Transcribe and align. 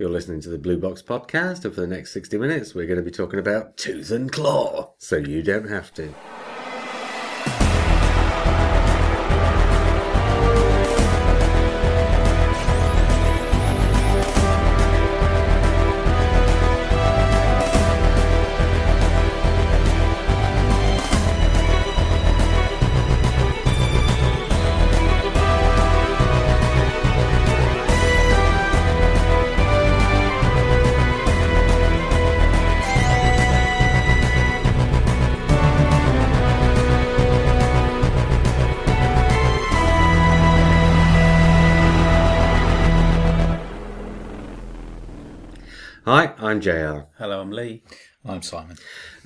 You're 0.00 0.08
listening 0.08 0.40
to 0.40 0.48
the 0.48 0.56
Blue 0.56 0.78
Box 0.78 1.02
podcast, 1.02 1.66
and 1.66 1.74
for 1.74 1.82
the 1.82 1.86
next 1.86 2.14
60 2.14 2.38
minutes, 2.38 2.74
we're 2.74 2.86
going 2.86 2.96
to 2.96 3.04
be 3.04 3.10
talking 3.10 3.38
about 3.38 3.76
tooth 3.76 4.10
and 4.10 4.32
claw, 4.32 4.94
so 4.96 5.18
you 5.18 5.42
don't 5.42 5.68
have 5.68 5.92
to. 5.92 6.14
I'm 46.60 46.64
JR. 46.64 47.06
Hello, 47.16 47.40
I'm 47.40 47.52
Lee. 47.52 47.82
I'm 48.22 48.42
Simon. 48.42 48.76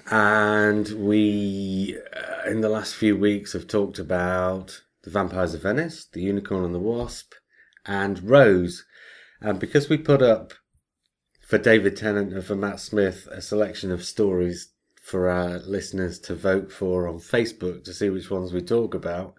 And 0.09 0.89
we, 0.91 1.99
uh, 2.15 2.49
in 2.49 2.61
the 2.61 2.69
last 2.69 2.95
few 2.95 3.17
weeks, 3.17 3.55
have 3.55 3.67
talked 3.67 3.99
about 3.99 4.83
The 5.03 5.11
Vampires 5.11 5.53
of 5.53 5.63
Venice, 5.63 6.05
The 6.05 6.23
Unicorn 6.23 6.65
and 6.65 6.73
the 6.73 6.79
Wasp, 6.79 7.33
and 7.85 8.23
Rose. 8.23 8.85
And 9.41 9.59
because 9.59 9.89
we 9.89 9.99
put 9.99 10.23
up 10.23 10.53
for 11.41 11.59
David 11.59 11.97
Tennant 11.97 12.33
and 12.33 12.45
for 12.45 12.55
Matt 12.55 12.79
Smith 12.79 13.27
a 13.33 13.43
selection 13.43 13.91
of 13.91 14.05
stories 14.05 14.73
for 15.05 15.29
our 15.29 15.59
listeners 15.59 16.19
to 16.19 16.35
vote 16.35 16.73
for 16.73 17.07
on 17.07 17.19
Facebook 17.19 17.85
to 17.85 17.93
see 17.93 18.09
which 18.09 18.31
ones 18.31 18.55
we 18.55 18.63
talk 18.63 18.95
about. 18.95 19.35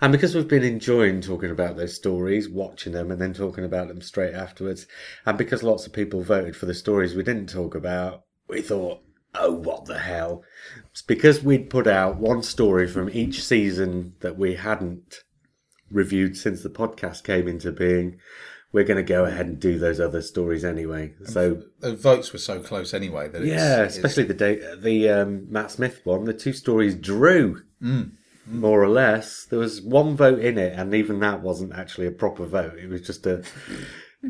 And 0.00 0.12
because 0.12 0.32
we've 0.32 0.46
been 0.46 0.62
enjoying 0.62 1.22
talking 1.22 1.50
about 1.50 1.76
those 1.76 1.96
stories, 1.96 2.48
watching 2.48 2.92
them 2.92 3.10
and 3.10 3.20
then 3.20 3.34
talking 3.34 3.64
about 3.64 3.88
them 3.88 4.00
straight 4.00 4.32
afterwards, 4.32 4.86
and 5.26 5.36
because 5.36 5.64
lots 5.64 5.88
of 5.88 5.92
people 5.92 6.22
voted 6.22 6.54
for 6.54 6.66
the 6.66 6.72
stories 6.74 7.16
we 7.16 7.24
didn't 7.24 7.48
talk 7.48 7.74
about, 7.74 8.26
we 8.46 8.62
thought, 8.62 9.02
oh, 9.34 9.50
what 9.50 9.86
the 9.86 9.98
hell? 9.98 10.44
It's 10.92 11.02
because 11.02 11.42
we'd 11.42 11.68
put 11.68 11.88
out 11.88 12.18
one 12.18 12.44
story 12.44 12.86
from 12.86 13.10
each 13.10 13.42
season 13.42 14.14
that 14.20 14.38
we 14.38 14.54
hadn't 14.54 15.24
reviewed 15.90 16.36
since 16.36 16.62
the 16.62 16.70
podcast 16.70 17.24
came 17.24 17.48
into 17.48 17.72
being 17.72 18.20
we're 18.72 18.84
going 18.84 18.98
to 18.98 19.02
go 19.02 19.24
ahead 19.24 19.46
and 19.46 19.58
do 19.58 19.78
those 19.78 19.98
other 19.98 20.20
stories 20.20 20.64
anyway. 20.64 21.14
So 21.24 21.62
The 21.80 21.94
votes 21.94 22.32
were 22.32 22.38
so 22.38 22.60
close 22.60 22.92
anyway 22.92 23.28
that 23.28 23.42
it's, 23.42 23.50
yeah, 23.50 23.74
it's- 23.76 23.96
especially 23.96 24.24
the 24.24 24.34
day, 24.34 24.60
uh, 24.62 24.76
the 24.76 25.08
um, 25.08 25.50
Matt 25.50 25.70
Smith 25.70 26.00
one. 26.04 26.24
The 26.24 26.34
two 26.34 26.52
stories 26.52 26.94
drew 26.94 27.62
mm, 27.82 28.10
mm. 28.10 28.12
more 28.46 28.82
or 28.82 28.88
less. 28.88 29.46
There 29.46 29.58
was 29.58 29.80
one 29.80 30.16
vote 30.16 30.40
in 30.40 30.58
it, 30.58 30.78
and 30.78 30.94
even 30.94 31.20
that 31.20 31.40
wasn't 31.42 31.72
actually 31.72 32.06
a 32.06 32.12
proper 32.12 32.44
vote. 32.44 32.78
It 32.78 32.88
was 32.88 33.02
just 33.02 33.26
a 33.26 33.42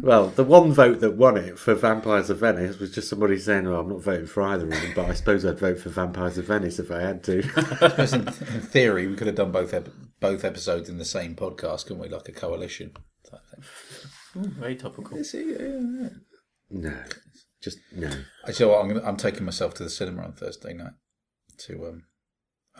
well, 0.02 0.28
the 0.28 0.44
one 0.44 0.72
vote 0.72 1.00
that 1.00 1.16
won 1.16 1.38
it 1.38 1.58
for 1.58 1.74
Vampires 1.74 2.28
of 2.28 2.40
Venice 2.40 2.78
was 2.78 2.94
just 2.94 3.08
somebody 3.08 3.38
saying, 3.38 3.64
"Well, 3.64 3.80
I'm 3.80 3.88
not 3.88 4.02
voting 4.02 4.26
for 4.26 4.42
either 4.42 4.64
of 4.64 4.70
them, 4.70 4.92
but 4.94 5.06
I 5.06 5.14
suppose 5.14 5.46
I'd 5.46 5.58
vote 5.58 5.80
for 5.80 5.88
Vampires 5.88 6.36
of 6.36 6.44
Venice 6.44 6.78
if 6.78 6.90
I 6.90 7.00
had 7.00 7.24
to." 7.24 7.38
in, 8.14 8.28
in 8.28 8.60
theory 8.60 9.06
we 9.06 9.16
could 9.16 9.28
have 9.28 9.36
done 9.36 9.50
both 9.50 9.72
ep- 9.72 9.88
both 10.20 10.44
episodes 10.44 10.90
in 10.90 10.98
the 10.98 11.06
same 11.06 11.34
podcast, 11.34 11.86
couldn't 11.86 12.02
we? 12.02 12.08
Like 12.08 12.28
a 12.28 12.32
coalition. 12.32 12.92
type 13.28 13.40
thing. 13.50 13.64
Ooh, 14.38 14.48
very 14.48 14.76
topical. 14.76 15.22
See, 15.24 15.52
yeah, 15.52 15.80
yeah. 16.00 16.08
no, 16.70 17.02
just 17.60 17.78
no. 17.92 18.10
I 18.44 18.52
tell 18.52 18.68
you 18.68 18.72
what, 18.72 18.82
I'm, 18.82 18.88
gonna, 18.88 19.06
I'm 19.06 19.16
taking 19.16 19.44
myself 19.44 19.74
to 19.74 19.84
the 19.84 19.90
cinema 19.90 20.22
on 20.22 20.32
Thursday 20.32 20.74
night 20.74 20.92
to 21.58 21.86
um, 21.86 22.04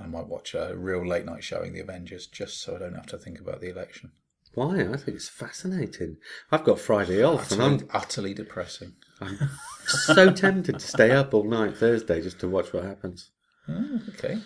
I 0.00 0.06
might 0.06 0.26
watch 0.26 0.54
a 0.54 0.74
real 0.76 1.06
late 1.06 1.24
night 1.24 1.42
showing 1.42 1.72
the 1.72 1.80
Avengers 1.80 2.26
just 2.26 2.60
so 2.62 2.76
I 2.76 2.78
don't 2.78 2.94
have 2.94 3.06
to 3.06 3.18
think 3.18 3.40
about 3.40 3.60
the 3.60 3.70
election. 3.70 4.12
Why? 4.54 4.80
I 4.80 4.96
think 4.96 5.16
it's 5.16 5.28
fascinating. 5.28 6.16
I've 6.50 6.64
got 6.64 6.80
Friday 6.80 7.22
off, 7.22 7.52
and 7.52 7.62
I'm 7.62 7.88
utterly 7.92 8.34
depressing. 8.34 8.94
I'm 9.20 9.38
so 9.86 10.32
tempted 10.32 10.78
to 10.78 10.86
stay 10.86 11.10
up 11.10 11.34
all 11.34 11.44
night 11.44 11.76
Thursday 11.76 12.22
just 12.22 12.40
to 12.40 12.48
watch 12.48 12.72
what 12.72 12.84
happens. 12.84 13.30
Oh, 13.68 14.00
okay. 14.10 14.38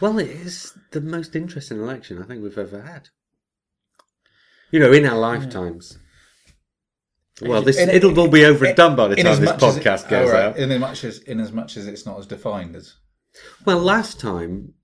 Well, 0.00 0.18
it 0.18 0.28
is 0.28 0.78
the 0.92 1.00
most 1.00 1.34
interesting 1.34 1.78
election 1.78 2.22
I 2.22 2.26
think 2.26 2.42
we've 2.42 2.56
ever 2.56 2.82
had. 2.82 3.08
You 4.70 4.80
know, 4.80 4.92
in 4.92 5.06
our 5.06 5.18
lifetimes. 5.18 5.98
Well, 7.42 7.62
this 7.62 7.78
In- 7.78 7.90
it'll 7.90 8.18
all 8.18 8.28
be 8.28 8.44
over 8.44 8.64
and 8.64 8.76
done 8.76 8.96
by 8.96 9.08
the 9.08 9.16
time 9.16 9.40
this 9.40 9.50
as 9.50 9.76
it- 9.76 9.82
podcast 9.82 10.08
goes 10.08 10.30
right. 10.30 10.42
out. 10.44 10.56
In 10.58 10.70
as 10.70 10.80
much 10.80 11.04
as 11.04 11.18
in 11.18 11.40
as 11.40 11.52
much 11.52 11.76
as 11.76 11.86
it's 11.86 12.06
not 12.06 12.18
as 12.18 12.26
defined 12.26 12.74
as 12.76 12.94
Well, 13.64 13.78
last 13.78 14.18
time 14.18 14.74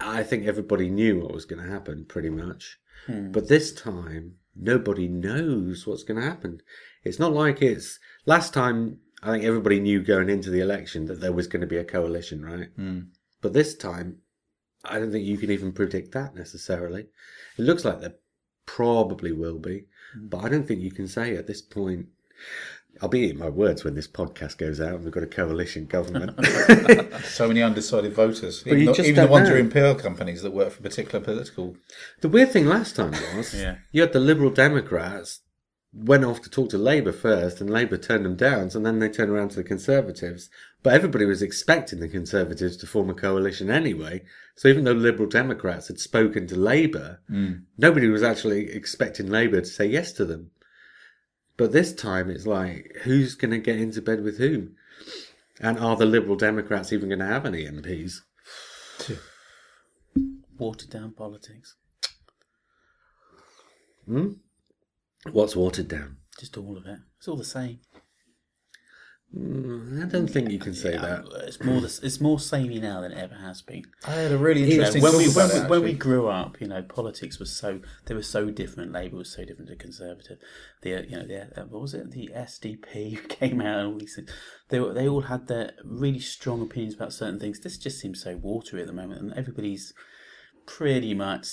I 0.00 0.22
think 0.22 0.46
everybody 0.46 0.88
knew 0.90 1.20
what 1.20 1.34
was 1.34 1.44
going 1.44 1.62
to 1.62 1.68
happen, 1.68 2.04
pretty 2.06 2.30
much. 2.30 2.78
Hmm. 3.06 3.32
But 3.32 3.48
this 3.48 3.72
time, 3.72 4.34
nobody 4.54 5.08
knows 5.08 5.86
what's 5.86 6.04
going 6.04 6.20
to 6.20 6.26
happen. 6.26 6.60
It's 7.02 7.18
not 7.18 7.32
like 7.32 7.62
it's 7.62 7.98
last 8.26 8.54
time. 8.54 8.98
I 9.20 9.32
think 9.32 9.44
everybody 9.44 9.80
knew 9.80 10.00
going 10.00 10.30
into 10.30 10.50
the 10.50 10.60
election 10.60 11.06
that 11.06 11.20
there 11.20 11.32
was 11.32 11.48
going 11.48 11.62
to 11.62 11.66
be 11.66 11.78
a 11.78 11.84
coalition, 11.84 12.44
right? 12.44 12.68
Hmm. 12.76 13.00
But 13.40 13.52
this 13.52 13.74
time, 13.76 14.18
I 14.84 15.00
don't 15.00 15.10
think 15.10 15.26
you 15.26 15.38
can 15.38 15.50
even 15.50 15.72
predict 15.72 16.12
that 16.12 16.36
necessarily. 16.36 17.06
It 17.58 17.62
looks 17.62 17.84
like 17.84 18.00
there 18.00 18.14
probably 18.66 19.32
will 19.32 19.58
be, 19.58 19.86
but 20.14 20.44
I 20.44 20.48
don't 20.48 20.66
think 20.66 20.80
you 20.80 20.90
can 20.90 21.08
say 21.08 21.36
at 21.36 21.46
this 21.46 21.62
point. 21.62 22.06
I'll 23.00 23.08
be 23.08 23.20
eating 23.20 23.38
my 23.38 23.48
words 23.48 23.84
when 23.84 23.94
this 23.94 24.08
podcast 24.08 24.58
goes 24.58 24.80
out 24.80 24.94
and 24.94 25.04
we've 25.04 25.12
got 25.12 25.22
a 25.22 25.26
coalition 25.26 25.86
government. 25.86 26.34
so 27.24 27.46
many 27.46 27.62
undecided 27.62 28.12
voters. 28.12 28.66
Even, 28.66 28.86
the, 28.86 29.02
even 29.02 29.24
the 29.26 29.30
ones 29.30 29.48
who 29.48 29.54
are 29.54 29.58
in 29.58 29.70
companies 29.70 30.42
that 30.42 30.50
work 30.50 30.72
for 30.72 30.82
particular 30.82 31.24
political 31.24 31.76
The 32.22 32.28
weird 32.28 32.50
thing 32.50 32.66
last 32.66 32.96
time 32.96 33.12
was 33.36 33.54
Yeah. 33.60 33.76
you 33.92 34.00
had 34.00 34.12
the 34.12 34.18
Liberal 34.18 34.50
Democrats 34.50 35.40
went 35.92 36.24
off 36.24 36.42
to 36.42 36.50
talk 36.50 36.70
to 36.70 36.78
Labour 36.78 37.12
first, 37.12 37.60
and 37.60 37.70
Labour 37.70 37.96
turned 37.96 38.24
them 38.24 38.36
down, 38.36 38.70
so 38.70 38.78
then 38.78 38.98
they 38.98 39.08
turned 39.08 39.30
around 39.30 39.50
to 39.50 39.56
the 39.56 39.64
Conservatives. 39.64 40.50
But 40.82 40.94
everybody 40.94 41.24
was 41.24 41.42
expecting 41.42 41.98
the 41.98 42.08
Conservatives 42.08 42.76
to 42.78 42.86
form 42.86 43.10
a 43.10 43.14
coalition 43.14 43.70
anyway. 43.70 44.22
So 44.54 44.68
even 44.68 44.84
though 44.84 44.92
Liberal 44.92 45.28
Democrats 45.28 45.88
had 45.88 45.98
spoken 45.98 46.46
to 46.46 46.56
Labour, 46.56 47.20
nobody 47.76 48.08
was 48.08 48.22
actually 48.22 48.70
expecting 48.70 49.28
Labour 49.28 49.60
to 49.60 49.66
say 49.66 49.86
yes 49.86 50.12
to 50.12 50.24
them. 50.24 50.50
But 51.56 51.72
this 51.72 51.92
time 51.92 52.30
it's 52.30 52.46
like, 52.46 52.96
who's 53.02 53.34
going 53.34 53.50
to 53.50 53.58
get 53.58 53.78
into 53.78 54.00
bed 54.00 54.22
with 54.22 54.38
whom? 54.38 54.76
And 55.60 55.78
are 55.78 55.96
the 55.96 56.06
Liberal 56.06 56.36
Democrats 56.36 56.92
even 56.92 57.08
going 57.08 57.18
to 57.18 57.26
have 57.26 57.44
any 57.44 57.64
MPs? 57.64 58.20
Watered 60.58 60.90
down 60.90 61.12
politics. 61.12 61.74
Hmm? 64.06 64.34
What's 65.32 65.56
watered 65.56 65.88
down? 65.88 66.18
Just 66.38 66.56
all 66.56 66.76
of 66.76 66.86
it. 66.86 67.00
It's 67.18 67.28
all 67.28 67.36
the 67.36 67.44
same. 67.44 67.80
I 69.30 70.06
don't 70.06 70.26
think 70.26 70.50
you 70.50 70.58
can 70.58 70.72
say 70.72 70.96
that. 70.96 71.26
It's 71.46 71.62
more 71.62 71.82
the, 71.82 72.00
it's 72.02 72.18
more 72.18 72.40
samey 72.40 72.80
now 72.80 73.02
than 73.02 73.12
it 73.12 73.18
ever 73.18 73.34
has 73.34 73.60
been. 73.60 73.84
I 74.06 74.12
had 74.12 74.32
a 74.32 74.38
really 74.38 74.62
You 74.62 74.78
know, 74.78 74.86
interesting 74.86 75.02
when 75.02 75.12
talk 75.12 75.20
we 75.20 75.28
when, 75.28 75.46
about 75.50 75.62
we, 75.64 75.68
when 75.68 75.82
we 75.82 75.92
grew 75.92 76.28
up, 76.28 76.60
you 76.62 76.66
know, 76.66 76.80
politics 76.80 77.38
was 77.38 77.54
so 77.54 77.80
they 78.06 78.14
were 78.14 78.22
so 78.22 78.50
different. 78.50 78.92
Labour 78.92 79.18
was 79.18 79.30
so 79.30 79.44
different 79.44 79.68
to 79.68 79.76
Conservative. 79.76 80.38
The 80.80 80.94
uh, 80.94 81.02
you 81.02 81.16
know 81.18 81.26
the 81.26 81.60
uh, 81.60 81.66
what 81.66 81.82
was 81.82 81.92
it? 81.92 82.10
The 82.10 82.30
SDP 82.34 83.28
came 83.28 83.60
out 83.60 83.80
and 83.80 83.92
all 83.92 83.98
these 83.98 84.16
things. 84.16 84.30
They 84.70 84.80
were, 84.80 84.94
they 84.94 85.06
all 85.06 85.22
had 85.22 85.46
their 85.46 85.72
really 85.84 86.20
strong 86.20 86.62
opinions 86.62 86.94
about 86.94 87.12
certain 87.12 87.38
things. 87.38 87.60
This 87.60 87.76
just 87.76 88.00
seems 88.00 88.22
so 88.22 88.36
watery 88.38 88.80
at 88.80 88.86
the 88.86 88.94
moment, 88.94 89.20
and 89.20 89.34
everybody's 89.34 89.92
pretty 90.64 91.12
much 91.12 91.48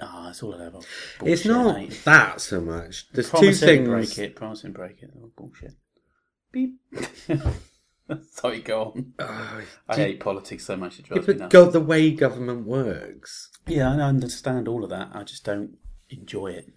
ah, 0.00 0.28
it's 0.28 0.42
all 0.42 0.54
a 0.54 0.56
level. 0.56 0.84
It's 1.24 1.46
not 1.46 1.76
mate. 1.78 1.98
that 2.04 2.42
so 2.42 2.60
much. 2.60 3.08
There's 3.12 3.30
two 3.30 3.38
Promise 3.38 3.60
things. 3.60 3.88
break 3.88 4.18
it. 4.18 4.36
Promise 4.36 4.64
and 4.64 4.74
break 4.74 5.02
it. 5.02 5.10
Oh, 5.16 5.30
bullshit. 5.34 5.72
Beep. 6.56 6.74
Sorry, 8.30 8.60
go 8.62 8.82
on. 8.94 9.12
Oh, 9.18 9.60
I 9.88 9.94
do 9.94 10.00
you- 10.00 10.06
hate 10.06 10.20
politics 10.20 10.64
so 10.64 10.76
much 10.76 10.98
it 10.98 11.06
yeah, 11.10 11.14
drives 11.16 11.28
me 11.28 11.34
but 11.34 11.40
nuts. 11.40 11.52
go 11.52 11.70
the 11.70 11.80
way 11.80 12.10
government 12.12 12.66
works. 12.66 13.50
Yeah, 13.66 13.92
I 13.92 14.00
understand 14.00 14.68
all 14.68 14.82
of 14.84 14.90
that. 14.90 15.10
I 15.12 15.22
just 15.24 15.44
don't 15.44 15.76
enjoy 16.08 16.48
it. 16.52 16.72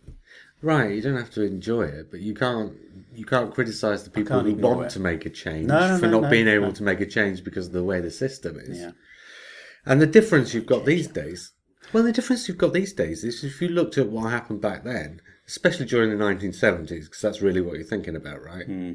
Right, 0.62 0.92
you 0.96 1.02
don't 1.02 1.16
have 1.16 1.30
to 1.32 1.44
enjoy 1.44 1.84
it, 1.84 2.12
but 2.12 2.20
you 2.20 2.34
can't 2.34 2.74
you 3.16 3.26
can't 3.26 3.54
criticise 3.54 4.04
the 4.04 4.10
people 4.10 4.42
who 4.42 4.54
want 4.56 4.88
it. 4.88 4.90
to 4.92 5.00
make 5.00 5.26
a 5.26 5.30
change 5.30 5.68
No, 5.68 5.80
no, 5.88 5.98
for 5.98 6.08
no, 6.08 6.12
not 6.20 6.24
no, 6.24 6.30
being 6.30 6.48
able 6.50 6.68
no. 6.68 6.72
to 6.74 6.84
make 6.84 7.00
a 7.00 7.06
change 7.06 7.44
because 7.46 7.68
of 7.68 7.74
the 7.74 7.84
way 7.84 8.02
the 8.02 8.12
system 8.12 8.60
is. 8.60 8.80
Yeah. 8.80 8.92
And 9.86 10.02
the 10.02 10.08
difference 10.08 10.54
you've 10.54 10.66
got 10.66 10.84
these 10.86 11.08
days, 11.08 11.54
well, 11.94 12.04
the 12.04 12.12
difference 12.12 12.48
you've 12.50 12.58
got 12.58 12.74
these 12.74 12.92
days 12.92 13.24
is 13.24 13.44
if 13.46 13.62
you 13.62 13.70
looked 13.70 13.98
at 13.98 14.10
what 14.10 14.30
happened 14.32 14.60
back 14.62 14.84
then, 14.84 15.22
especially 15.48 15.86
during 15.86 16.10
the 16.10 16.22
1970s, 16.24 17.06
because 17.06 17.22
that's 17.22 17.42
really 17.42 17.62
what 17.62 17.76
you're 17.76 17.84
thinking 17.88 18.16
about, 18.18 18.44
right? 18.44 18.66
Hmm. 18.66 18.92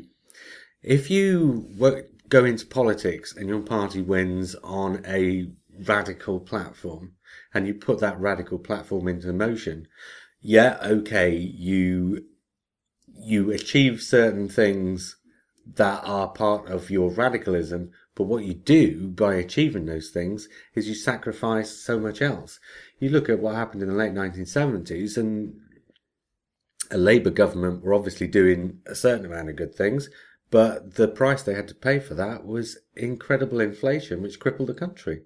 If 0.84 1.10
you 1.10 1.66
work, 1.78 2.10
go 2.28 2.44
into 2.44 2.66
politics 2.66 3.34
and 3.34 3.48
your 3.48 3.60
party 3.60 4.02
wins 4.02 4.54
on 4.62 5.02
a 5.06 5.50
radical 5.86 6.38
platform 6.40 7.14
and 7.54 7.66
you 7.66 7.72
put 7.72 8.00
that 8.00 8.20
radical 8.20 8.58
platform 8.58 9.08
into 9.08 9.32
motion, 9.32 9.88
yeah, 10.42 10.76
okay, 10.82 11.34
you 11.34 12.26
you 13.16 13.50
achieve 13.50 14.02
certain 14.02 14.48
things 14.48 15.16
that 15.76 16.02
are 16.04 16.28
part 16.28 16.68
of 16.68 16.90
your 16.90 17.10
radicalism. 17.10 17.90
But 18.14 18.24
what 18.24 18.44
you 18.44 18.52
do 18.52 19.08
by 19.08 19.36
achieving 19.36 19.86
those 19.86 20.10
things 20.10 20.48
is 20.74 20.86
you 20.86 20.94
sacrifice 20.94 21.70
so 21.70 21.98
much 21.98 22.20
else. 22.20 22.60
You 22.98 23.08
look 23.08 23.30
at 23.30 23.38
what 23.38 23.54
happened 23.54 23.82
in 23.82 23.88
the 23.88 23.94
late 23.94 24.12
1970s 24.12 25.16
and 25.16 25.54
a 26.90 26.98
Labour 26.98 27.30
government 27.30 27.82
were 27.82 27.94
obviously 27.94 28.26
doing 28.26 28.80
a 28.86 28.94
certain 28.94 29.24
amount 29.24 29.48
of 29.48 29.56
good 29.56 29.74
things, 29.74 30.10
but 30.54 30.94
the 30.94 31.08
price 31.08 31.42
they 31.42 31.54
had 31.54 31.66
to 31.66 31.74
pay 31.74 31.98
for 31.98 32.14
that 32.14 32.46
was 32.46 32.78
incredible 32.94 33.58
inflation, 33.58 34.22
which 34.22 34.38
crippled 34.38 34.68
the 34.68 34.74
country. 34.74 35.22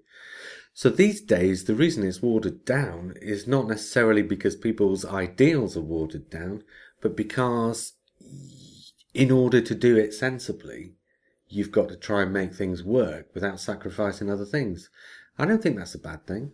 So 0.73 0.89
these 0.89 1.21
days, 1.21 1.65
the 1.65 1.75
reason 1.75 2.03
it's 2.03 2.19
watered 2.19 2.65
down 2.65 3.13
is 3.21 3.45
not 3.45 3.67
necessarily 3.67 4.23
because 4.23 4.55
people's 4.55 5.05
ideals 5.05 5.77
are 5.77 5.81
watered 5.81 6.31
down, 6.31 6.63
but 6.99 7.15
because 7.15 7.93
in 9.13 9.29
order 9.29 9.61
to 9.61 9.75
do 9.75 9.95
it 9.97 10.15
sensibly, 10.15 10.95
you've 11.47 11.71
got 11.71 11.89
to 11.89 11.95
try 11.95 12.23
and 12.23 12.33
make 12.33 12.55
things 12.55 12.83
work 12.83 13.27
without 13.35 13.59
sacrificing 13.59 14.31
other 14.31 14.45
things. 14.45 14.89
I 15.37 15.45
don't 15.45 15.61
think 15.61 15.77
that's 15.77 15.93
a 15.93 15.99
bad 15.99 16.25
thing. 16.25 16.53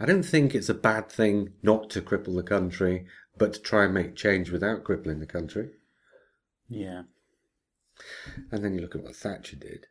I 0.00 0.06
don't 0.06 0.22
think 0.22 0.54
it's 0.54 0.70
a 0.70 0.82
bad 0.90 1.12
thing 1.12 1.52
not 1.62 1.90
to 1.90 2.00
cripple 2.00 2.36
the 2.36 2.42
country, 2.42 3.04
but 3.36 3.52
to 3.52 3.60
try 3.60 3.84
and 3.84 3.92
make 3.92 4.16
change 4.16 4.50
without 4.50 4.82
crippling 4.82 5.20
the 5.20 5.26
country. 5.26 5.72
Yeah. 6.70 7.02
And 8.50 8.62
then 8.64 8.74
you 8.74 8.80
look 8.80 8.94
at 8.94 9.02
what 9.02 9.16
Thatcher 9.16 9.56
did. 9.56 9.86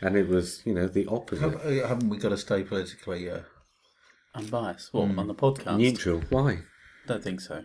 And 0.00 0.16
it 0.16 0.28
was, 0.28 0.62
you 0.64 0.74
know, 0.74 0.86
the 0.86 1.06
opposite. 1.06 1.42
Have- 1.42 1.66
uh, 1.66 1.88
Haven't 1.88 2.08
we 2.08 2.18
got 2.18 2.30
to 2.30 2.36
stay 2.38 2.62
politically? 2.62 3.30
Uh, 3.30 3.40
Unbiased. 4.34 4.92
What, 4.92 5.08
mm. 5.08 5.18
on 5.18 5.28
the 5.28 5.34
podcast? 5.34 5.78
Neutral. 5.78 6.22
Why? 6.30 6.58
Don't 7.06 7.22
think 7.22 7.40
so. 7.40 7.64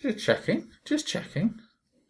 just 0.00 0.18
checking. 0.24 0.68
Just 0.84 1.06
checking. 1.06 1.58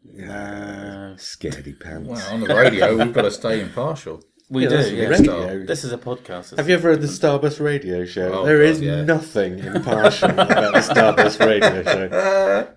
No. 0.05 0.25
Uh, 0.33 1.17
Scaredy 1.17 1.79
pants. 1.79 2.09
Well, 2.09 2.35
on 2.35 2.41
the 2.41 2.55
radio, 2.55 2.97
we've 2.97 3.13
got 3.13 3.23
to 3.23 3.31
stay 3.31 3.61
impartial. 3.61 4.23
We 4.49 4.63
Yeah, 4.63 4.69
do, 4.69 4.77
that's 4.77 4.91
yeah. 4.93 5.09
radio. 5.09 5.67
This 5.67 5.83
is 5.83 5.93
a 5.93 5.99
podcast. 5.99 6.57
Have 6.57 6.69
you 6.69 6.75
ever 6.77 6.91
heard 6.91 7.01
the 7.01 7.09
Starburst 7.09 7.59
radio 7.61 8.05
show? 8.05 8.33
Oh, 8.33 8.45
there 8.45 8.59
God, 8.59 8.65
is 8.67 8.81
yeah. 8.81 9.03
nothing 9.03 9.59
impartial 9.59 10.31
about 10.31 10.73
the 10.75 10.81
Starburst 10.81 11.45
radio 11.45 12.77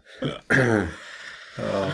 show. 0.52 0.88
Oh. 1.62 1.94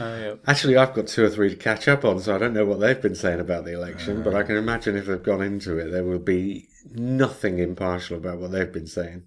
Oh, 0.00 0.18
yeah. 0.18 0.34
Actually, 0.46 0.76
I've 0.78 0.94
got 0.94 1.06
two 1.06 1.24
or 1.24 1.28
three 1.28 1.50
to 1.50 1.56
catch 1.56 1.86
up 1.86 2.04
on, 2.06 2.18
so 2.20 2.34
I 2.34 2.38
don't 2.38 2.54
know 2.54 2.64
what 2.64 2.80
they've 2.80 3.00
been 3.00 3.14
saying 3.14 3.38
about 3.38 3.64
the 3.66 3.74
election, 3.74 4.22
but 4.22 4.34
I 4.34 4.42
can 4.42 4.56
imagine 4.56 4.96
if 4.96 5.06
they've 5.06 5.22
gone 5.22 5.42
into 5.42 5.76
it, 5.78 5.90
there 5.90 6.04
will 6.04 6.18
be 6.18 6.68
nothing 6.92 7.58
impartial 7.58 8.16
about 8.16 8.38
what 8.38 8.50
they've 8.50 8.72
been 8.72 8.86
saying. 8.86 9.24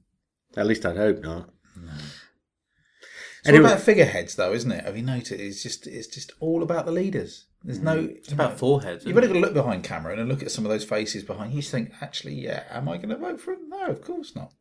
At 0.57 0.65
least 0.65 0.85
I'd 0.85 0.97
hope 0.97 1.21
not. 1.21 1.49
It's 3.39 3.49
Anyway- 3.49 3.65
all 3.65 3.71
about 3.73 3.83
figureheads, 3.83 4.35
though, 4.35 4.53
isn't 4.53 4.71
it? 4.71 4.85
Have 4.85 4.97
you 4.97 5.03
noticed? 5.03 5.31
It's 5.31 5.61
just 5.61 5.85
it's 5.85 6.07
just 6.07 6.31
all 6.39 6.63
about 6.63 6.85
the 6.85 6.91
leaders. 6.91 7.45
There's 7.63 7.79
no. 7.79 7.97
Mm. 7.97 8.17
It's 8.17 8.31
about 8.31 8.57
foreheads. 8.57 9.05
You've 9.05 9.15
only 9.15 9.27
got 9.27 9.33
to 9.35 9.39
look 9.39 9.53
behind 9.53 9.83
camera 9.83 10.17
and 10.17 10.29
look 10.29 10.41
at 10.41 10.51
some 10.51 10.65
of 10.65 10.71
those 10.71 10.83
faces 10.83 11.23
behind. 11.23 11.53
You 11.53 11.61
think, 11.61 11.91
actually, 12.01 12.35
yeah, 12.35 12.63
am 12.69 12.89
I 12.89 12.97
going 12.97 13.09
to 13.09 13.17
vote 13.17 13.39
for 13.39 13.53
him? 13.53 13.69
No, 13.69 13.87
of 13.87 14.01
course 14.01 14.35
not. 14.35 14.53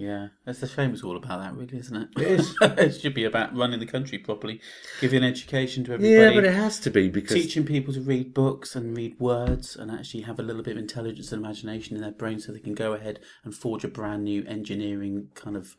Yeah, 0.00 0.28
it's 0.46 0.62
a 0.62 0.66
shame 0.66 0.94
it's 0.94 1.04
all 1.04 1.18
about 1.18 1.42
that, 1.42 1.54
really, 1.54 1.76
isn't 1.76 1.94
it? 1.94 2.08
It 2.16 2.40
is. 2.40 2.56
it 2.62 2.98
should 2.98 3.12
be 3.12 3.24
about 3.24 3.54
running 3.54 3.80
the 3.80 3.86
country 3.86 4.16
properly, 4.16 4.58
giving 4.98 5.22
education 5.22 5.84
to 5.84 5.92
everybody, 5.92 6.14
Yeah, 6.14 6.40
but 6.40 6.46
it 6.46 6.54
has 6.54 6.80
to 6.80 6.90
be 6.90 7.10
because 7.10 7.34
teaching 7.36 7.66
people 7.66 7.92
to 7.92 8.00
read 8.00 8.32
books 8.32 8.74
and 8.74 8.96
read 8.96 9.20
words 9.20 9.76
and 9.76 9.90
actually 9.90 10.22
have 10.22 10.38
a 10.38 10.42
little 10.42 10.62
bit 10.62 10.70
of 10.70 10.78
intelligence 10.78 11.32
and 11.32 11.44
imagination 11.44 11.96
in 11.96 12.02
their 12.02 12.12
brain 12.12 12.40
so 12.40 12.50
they 12.50 12.60
can 12.60 12.74
go 12.74 12.94
ahead 12.94 13.20
and 13.44 13.54
forge 13.54 13.84
a 13.84 13.88
brand 13.88 14.24
new 14.24 14.42
engineering 14.46 15.28
kind 15.34 15.54
of, 15.54 15.76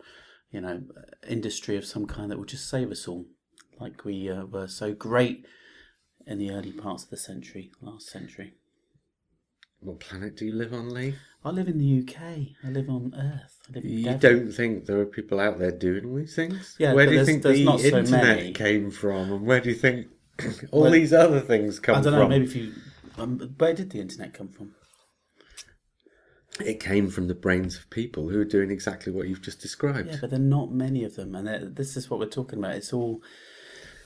you 0.52 0.62
know, 0.62 0.84
industry 1.28 1.76
of 1.76 1.84
some 1.84 2.06
kind 2.06 2.30
that 2.30 2.38
will 2.38 2.46
just 2.46 2.70
save 2.70 2.92
us 2.92 3.08
all, 3.08 3.26
like 3.80 4.06
we 4.06 4.30
uh, 4.30 4.46
were 4.46 4.68
so 4.68 4.94
great 4.94 5.48
in 6.28 6.38
the 6.38 6.52
early 6.52 6.72
parts 6.72 7.06
of 7.06 7.10
the 7.10 7.18
century, 7.18 7.72
last 7.82 8.08
century. 8.08 8.54
What 9.82 10.00
planet 10.00 10.38
do 10.38 10.46
you 10.46 10.54
live 10.54 10.74
on, 10.74 10.94
Lee? 10.94 11.16
I 11.44 11.50
live 11.50 11.68
in 11.68 11.80
the 11.80 12.00
UK. 12.02 12.22
I 12.64 12.70
live 12.70 12.88
on 12.90 13.14
Earth. 13.18 13.60
I 13.70 13.74
live 13.76 13.86
You 13.86 14.04
Devon. 14.04 14.20
don't 14.20 14.52
think 14.52 14.86
there 14.86 15.00
are 15.00 15.06
people 15.06 15.40
out 15.40 15.58
there 15.58 15.72
doing 15.72 16.16
these 16.16 16.36
things? 16.36 16.76
Yeah, 16.80 16.94
where 16.94 17.08
do 17.08 17.14
you 17.14 17.26
think 17.26 17.42
the 17.42 17.66
so 17.66 17.80
internet 17.80 18.12
many. 18.38 18.52
came 18.54 18.92
from, 18.92 19.32
and 19.32 19.46
where 19.46 19.60
do 19.60 19.70
you 19.70 19.76
think 19.76 20.08
all 20.72 20.90
these 20.90 21.14
other 21.14 21.40
things 21.40 21.80
come 21.80 21.96
from? 21.96 22.02
I 22.02 22.04
don't 22.04 22.14
from? 22.14 22.22
know. 22.22 22.28
Maybe 22.30 22.46
if 22.46 22.56
you, 22.56 22.74
um, 23.18 23.56
where 23.58 23.74
did 23.74 23.90
the 23.90 24.00
internet 24.00 24.34
come 24.34 24.50
from? 24.50 24.76
It 26.60 26.80
came 26.80 27.10
from 27.10 27.28
the 27.28 27.34
brains 27.34 27.76
of 27.78 27.90
people 27.90 28.30
who 28.30 28.40
are 28.40 28.46
doing 28.46 28.70
exactly 28.70 29.12
what 29.12 29.28
you've 29.28 29.42
just 29.42 29.62
described. 29.62 30.10
Yeah, 30.10 30.18
but 30.22 30.30
there 30.30 30.40
are 30.40 30.44
not 30.44 30.72
many 30.72 31.04
of 31.04 31.16
them, 31.16 31.34
and 31.34 31.76
this 31.76 31.98
is 31.98 32.10
what 32.10 32.20
we're 32.20 32.26
talking 32.28 32.60
about. 32.60 32.76
It's 32.76 32.94
all, 32.94 33.22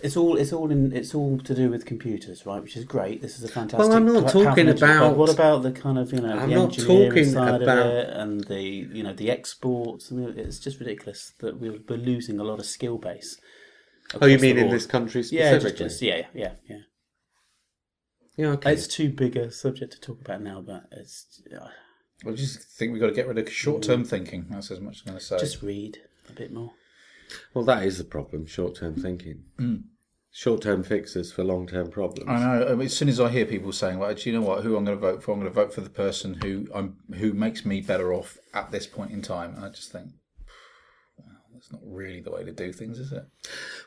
it's 0.06 0.16
all, 0.18 0.38
it's 0.38 0.54
all 0.54 0.72
in, 0.72 0.92
it's 0.96 1.14
all 1.16 1.38
to 1.40 1.54
do 1.56 1.70
with 1.70 1.86
computers, 1.86 2.46
right? 2.46 2.62
Which 2.62 2.78
is 2.78 2.86
great. 2.86 3.22
This 3.22 3.38
is 3.38 3.44
a 3.44 3.48
fantastic. 3.48 3.80
Well, 3.80 3.94
I'm 3.98 4.06
not 4.06 4.24
powerful 4.24 4.44
talking 4.46 4.70
about- 4.70 5.18
what 5.18 5.30
about 5.34 5.64
the 5.64 5.72
kind 5.72 5.98
of 5.98 6.14
you 6.14 6.22
know 6.22 6.38
I'm 6.38 6.50
the 6.50 6.56
not 6.56 6.64
engineering 6.78 7.10
talking 7.10 7.26
side 7.34 7.62
about- 7.62 7.78
of 7.80 7.86
it 7.88 8.10
and 8.12 8.44
the 8.46 8.62
you 8.62 9.04
know 9.04 9.14
the 9.14 9.30
exports. 9.32 10.12
I 10.12 10.16
mean, 10.16 10.34
it's 10.38 10.60
just 10.60 10.80
ridiculous 10.80 11.34
that 11.40 11.60
we're, 11.60 11.80
we're 11.90 11.98
losing 11.98 12.40
a 12.40 12.44
lot 12.44 12.60
of 12.60 12.66
skill 12.66 12.98
base. 12.98 13.38
oh, 14.22 14.26
you 14.28 14.38
mean 14.40 14.58
in 14.58 14.70
this 14.70 14.86
country 14.86 15.24
Yeah, 15.32 15.58
just, 15.58 15.78
just 15.78 16.02
yeah, 16.02 16.28
yeah, 16.34 16.54
yeah. 16.70 16.78
Yeah, 18.38 18.48
okay. 18.50 18.74
It's 18.74 18.88
too 18.88 19.10
big 19.10 19.38
a 19.38 19.50
subject 19.50 19.94
to 19.94 20.00
talk 20.02 20.20
about 20.22 20.42
now, 20.42 20.62
but 20.62 20.84
it's 20.92 21.42
uh, 21.54 21.70
I 22.28 22.32
just 22.34 22.60
think 22.78 22.92
we've 22.92 23.02
got 23.02 23.08
to 23.08 23.14
get 23.14 23.28
rid 23.28 23.38
of 23.38 23.50
short 23.52 23.82
term 23.84 24.04
thinking. 24.04 24.46
That's 24.50 24.72
as 24.72 24.80
much 24.80 24.96
as 24.98 25.02
I'm 25.02 25.12
going 25.14 25.20
to 25.20 25.26
say. 25.26 25.38
just 25.40 25.62
read 25.64 26.00
a 26.30 26.34
bit 26.34 26.52
more. 26.54 26.72
Well, 27.54 27.66
that 27.66 27.84
is 27.84 27.98
the 27.98 28.04
problem 28.04 28.46
short 28.46 28.76
term 28.76 28.96
thinking. 28.96 29.44
Short 29.60 29.80
term 30.44 30.84
fixes 30.84 31.32
for 31.32 31.44
long 31.44 31.68
term 31.68 31.90
problems. 31.90 32.30
I 32.30 32.40
know. 32.40 32.68
I 32.68 32.72
mean, 32.72 32.86
as 32.88 32.98
soon 32.98 33.10
as 33.10 33.20
I 33.20 33.30
hear 33.30 33.46
people 33.46 33.72
saying, 33.72 34.00
"Well, 34.00 34.14
do 34.14 34.30
you 34.30 34.38
know 34.38 34.46
what? 34.46 34.64
Who 34.64 34.76
I'm 34.76 34.84
going 34.84 34.98
to 34.98 35.02
vote 35.02 35.24
for? 35.24 35.32
I'm 35.32 35.40
going 35.40 35.52
to 35.52 35.56
vote 35.56 35.74
for 35.74 35.82
the 35.82 35.90
person 35.90 36.36
who 36.42 36.68
I'm 36.74 36.98
who 37.16 37.34
makes 37.34 37.66
me 37.66 37.82
better 37.82 38.14
off 38.14 38.38
at 38.54 38.72
this 38.72 38.88
point 38.88 39.12
in 39.12 39.22
time." 39.22 39.56
And 39.56 39.66
I 39.66 39.70
just 39.70 39.92
think, 39.92 40.08
well, 41.18 41.28
that's 41.54 41.72
not 41.72 41.82
really 41.84 42.22
the 42.22 42.32
way 42.32 42.44
to 42.44 42.52
do 42.52 42.74
things, 42.74 43.00
is 43.00 43.12
it? 43.12 43.24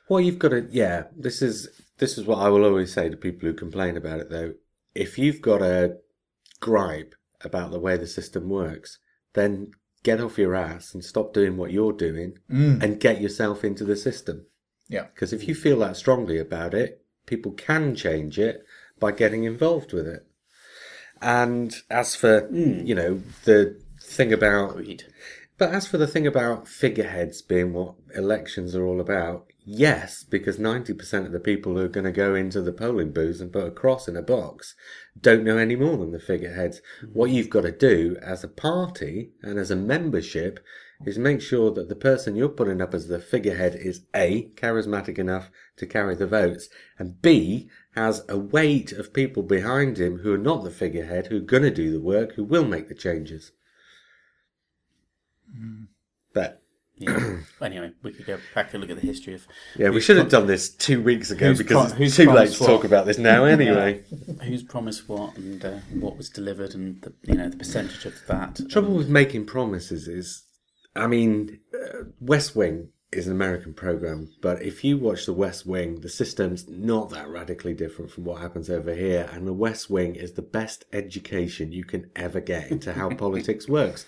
Well, 0.09 0.21
you've 0.21 0.39
got 0.39 0.51
to, 0.51 0.67
yeah. 0.71 1.05
This 1.17 1.43
is 1.43 1.69
this 1.99 2.17
is 2.17 2.25
what 2.25 2.39
I 2.39 2.49
will 2.49 2.65
always 2.65 2.93
say 2.93 3.09
to 3.09 3.17
people 3.17 3.49
who 3.49 3.55
complain 3.55 3.97
about 3.97 4.21
it, 4.21 4.31
though. 4.31 4.55
If 4.95 5.19
you've 5.19 5.43
got 5.43 5.63
a 5.63 5.97
gripe 6.61 7.15
about 7.43 7.71
the 7.71 7.79
way 7.79 7.97
the 7.97 8.07
system 8.07 8.49
works, 8.49 8.99
then 9.35 9.73
get 10.03 10.21
off 10.21 10.39
your 10.39 10.55
ass 10.55 10.95
and 10.95 11.05
stop 11.05 11.35
doing 11.35 11.57
what 11.57 11.73
you're 11.73 11.93
doing 11.93 12.39
mm. 12.51 12.83
and 12.83 13.01
get 13.01 13.21
yourself 13.21 13.65
into 13.65 13.85
the 13.85 13.97
system. 13.97 14.47
Yeah. 14.89 15.07
Because 15.15 15.33
if 15.33 15.47
you 15.47 15.55
feel 15.55 15.79
that 15.81 15.97
strongly 15.97 16.39
about 16.39 16.75
it, 16.75 17.03
people 17.27 17.53
can 17.53 17.95
change 17.95 18.39
it 18.39 18.65
by 18.99 19.13
getting 19.13 19.45
involved 19.45 19.93
with 19.93 20.07
it. 20.07 20.27
And 21.21 21.75
as 21.91 22.15
for 22.15 22.43
hmm. 22.49 22.87
you 22.87 22.95
know 22.95 23.23
the 23.45 23.81
thing 24.01 24.33
about 24.33 24.77
Read. 24.77 25.05
but 25.59 25.71
as 25.71 25.87
for 25.87 25.99
the 25.99 26.07
thing 26.07 26.27
about 26.27 26.69
figureheads 26.69 27.43
being 27.43 27.73
what 27.73 27.95
elections 28.15 28.75
are 28.75 28.87
all 28.87 29.01
about, 29.01 29.47
yes, 29.65 30.23
because 30.23 30.57
90% 30.57 31.27
of 31.27 31.33
the 31.33 31.41
people 31.41 31.75
who 31.75 31.85
are 31.85 31.89
going 31.89 32.05
to 32.05 32.13
go 32.13 32.35
into 32.35 32.63
the 32.63 32.73
polling 32.73 33.13
booths 33.13 33.41
and 33.41 33.53
put 33.53 33.67
a 33.67 33.71
cross 33.71 34.09
in 34.09 34.17
a 34.17 34.23
box 34.23 34.75
don't 35.21 35.45
know 35.45 35.59
any 35.59 35.77
more 35.77 35.97
than 35.97 36.13
the 36.13 36.21
figureheads. 36.21 36.81
Hmm. 37.01 37.07
What 37.09 37.31
you've 37.31 37.51
got 37.51 37.63
to 37.63 37.73
do 37.73 38.17
as 38.23 38.45
a 38.45 38.49
party 38.49 39.33
and 39.43 39.59
as 39.59 39.71
a 39.71 39.77
membership 39.77 40.61
is 41.07 41.19
make 41.19 41.41
sure 41.41 41.71
that 41.71 41.89
the 41.89 41.95
person 41.95 42.35
you're 42.35 42.49
putting 42.49 42.81
up 42.83 42.93
as 42.93 43.07
the 43.07 43.21
figurehead 43.21 43.75
is 43.77 44.05
A, 44.15 44.51
charismatic 44.57 45.19
enough 45.19 45.51
to 45.77 45.87
carry 45.87 46.15
the 46.17 46.27
votes, 46.27 46.69
and 46.99 47.23
B, 47.23 47.69
has 47.95 48.25
a 48.29 48.37
weight 48.37 48.93
of 48.93 49.13
people 49.13 49.43
behind 49.43 49.99
him 49.99 50.19
who 50.19 50.33
are 50.35 50.39
not 50.39 50.65
the 50.65 50.71
figurehead, 50.71 51.27
who 51.29 51.37
are 51.37 51.41
going 51.41 51.63
to 51.63 51.71
do 51.71 51.93
the 51.93 52.01
work, 52.01 52.35
who 52.35 52.45
will 52.45 52.65
make 52.65 52.89
the 52.89 52.95
changes. 52.95 53.53
But 56.35 56.63
Yeah. 56.97 57.39
anyway, 57.63 57.93
we 58.03 58.13
could 58.13 58.27
go 58.27 58.39
back 58.55 58.75
and 58.75 58.81
look 58.81 58.91
at 58.91 59.01
the 59.01 59.07
history 59.07 59.35
of 59.35 59.47
Yeah, 59.77 59.91
we 59.91 60.01
should 60.01 60.17
have 60.17 60.29
done 60.29 60.49
this 60.49 60.69
two 60.69 61.01
weeks 61.01 61.31
ago 61.31 61.47
who's 61.47 61.59
because 61.59 61.93
pro- 61.93 62.03
it's 62.03 62.17
too 62.17 62.31
late 62.31 62.51
to 62.51 62.59
talk 62.59 62.83
about 62.85 63.07
this 63.07 63.19
now 63.19 63.45
anyway. 63.45 64.03
who's 64.43 64.65
promised 64.65 65.09
what 65.09 65.37
and 65.37 65.65
uh, 65.65 65.79
what 66.01 66.17
was 66.17 66.29
delivered 66.29 66.75
and 66.75 67.01
the, 67.03 67.13
you 67.23 67.35
know 67.35 67.49
the 67.49 67.57
percentage 67.57 68.05
of 68.05 68.15
that. 68.27 68.57
The 68.57 68.65
Trouble 68.67 68.95
with 68.95 69.09
making 69.09 69.47
promises 69.47 70.09
is, 70.09 70.43
I 70.95 71.07
mean, 71.07 71.61
uh, 71.75 72.05
West 72.21 72.57
Wing 72.57 72.89
is 73.11 73.27
an 73.27 73.33
American 73.33 73.73
program, 73.73 74.31
but 74.43 74.63
if 74.63 74.85
you 74.85 74.99
watch 74.99 75.25
The 75.25 75.33
West 75.33 75.65
Wing, 75.65 76.01
the 76.01 76.09
system's 76.09 76.69
not 76.69 77.11
that 77.11 77.29
radically 77.29 77.73
different 77.73 78.11
from 78.11 78.25
what 78.25 78.41
happens 78.41 78.69
over 78.69 78.95
here, 78.95 79.29
and 79.33 79.47
The 79.47 79.53
West 79.53 79.89
Wing 79.89 80.15
is 80.15 80.33
the 80.33 80.43
best 80.43 80.85
education 80.93 81.73
you 81.73 81.85
can 81.85 82.11
ever 82.15 82.41
get 82.41 82.71
into 82.71 82.93
how 82.93 83.09
politics 83.15 83.69
works. 83.69 84.05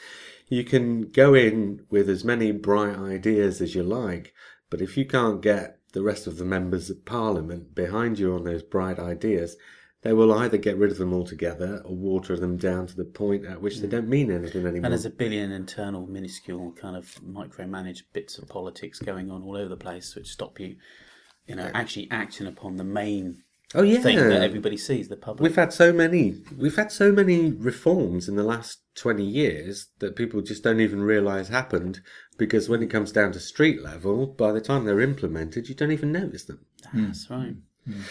You 0.49 0.65
can 0.65 1.03
go 1.03 1.35
in 1.35 1.87
with 1.91 2.11
as 2.11 2.25
many 2.25 2.51
bright 2.53 2.97
ideas 2.97 3.61
as 3.61 3.75
you 3.75 3.83
like, 3.83 4.35
but 4.69 4.83
if 4.83 4.97
you 4.97 5.07
can't 5.07 5.41
get 5.41 5.79
the 5.93 6.03
rest 6.03 6.27
of 6.27 6.37
the 6.37 6.45
members 6.45 6.91
of 6.91 7.05
parliament 7.05 7.75
behind 7.75 8.19
you 8.19 8.35
on 8.35 8.45
those 8.45 8.63
bright 8.63 8.99
ideas, 8.99 9.57
they 10.03 10.13
will 10.13 10.33
either 10.33 10.57
get 10.57 10.77
rid 10.77 10.91
of 10.91 10.99
them 10.99 11.13
altogether 11.13 11.83
or 11.85 11.95
water 11.95 12.37
them 12.37 12.57
down 12.57 12.87
to 12.87 12.97
the 12.97 13.05
point 13.05 13.45
at 13.45 13.61
which 13.61 13.81
they 13.81 13.87
mm. 13.87 13.93
don't 13.93 14.09
mean 14.09 14.31
anything 14.31 14.63
anymore. 14.63 14.87
And 14.87 14.93
there's 14.93 15.05
a 15.05 15.11
billion 15.11 15.53
internal, 15.53 16.07
minuscule, 16.07 16.73
kind 16.73 16.97
of 16.97 17.07
micromanaged 17.23 18.05
bits 18.13 18.39
of 18.39 18.49
politics 18.49 18.99
going 18.99 19.31
on 19.31 19.43
all 19.43 19.57
over 19.57 19.69
the 19.69 19.77
place, 19.77 20.15
which 20.15 20.29
stop 20.29 20.59
you 20.59 20.77
you 21.51 21.57
know, 21.57 21.71
actually 21.75 22.09
acting 22.13 22.47
upon 22.47 22.77
the 22.77 22.85
main 22.85 23.43
Oh 23.75 23.83
yeah, 23.83 24.01
thing 24.01 24.17
that 24.17 24.43
everybody 24.43 24.77
sees, 24.77 25.09
the 25.09 25.17
public. 25.17 25.43
We've 25.43 25.57
had 25.57 25.73
so 25.73 25.93
many. 25.93 26.43
We've 26.57 26.75
had 26.75 26.91
so 26.91 27.13
many 27.13 27.53
reforms 27.53 28.29
in 28.29 28.35
the 28.35 28.43
last 28.43 28.81
twenty 28.97 29.25
years 29.25 29.89
that 30.01 30.17
people 30.17 30.43
just 30.43 30.65
don't 30.65 30.81
even 30.81 31.03
realise 31.03 31.49
happened. 31.49 32.01
Because 32.37 32.69
when 32.69 32.83
it 32.83 32.91
comes 32.91 33.13
down 33.13 33.31
to 33.33 33.41
street 33.41 33.81
level, 33.81 34.27
by 34.27 34.51
the 34.51 34.61
time 34.61 34.85
they're 34.85 35.01
implemented, 35.01 35.69
you 35.69 35.77
don't 35.77 35.93
even 35.93 36.11
notice 36.11 36.45
them. 36.45 36.65
That's 36.93 37.27
mm. 37.27 37.31
right. 37.31 37.57
Mm. 37.89 38.03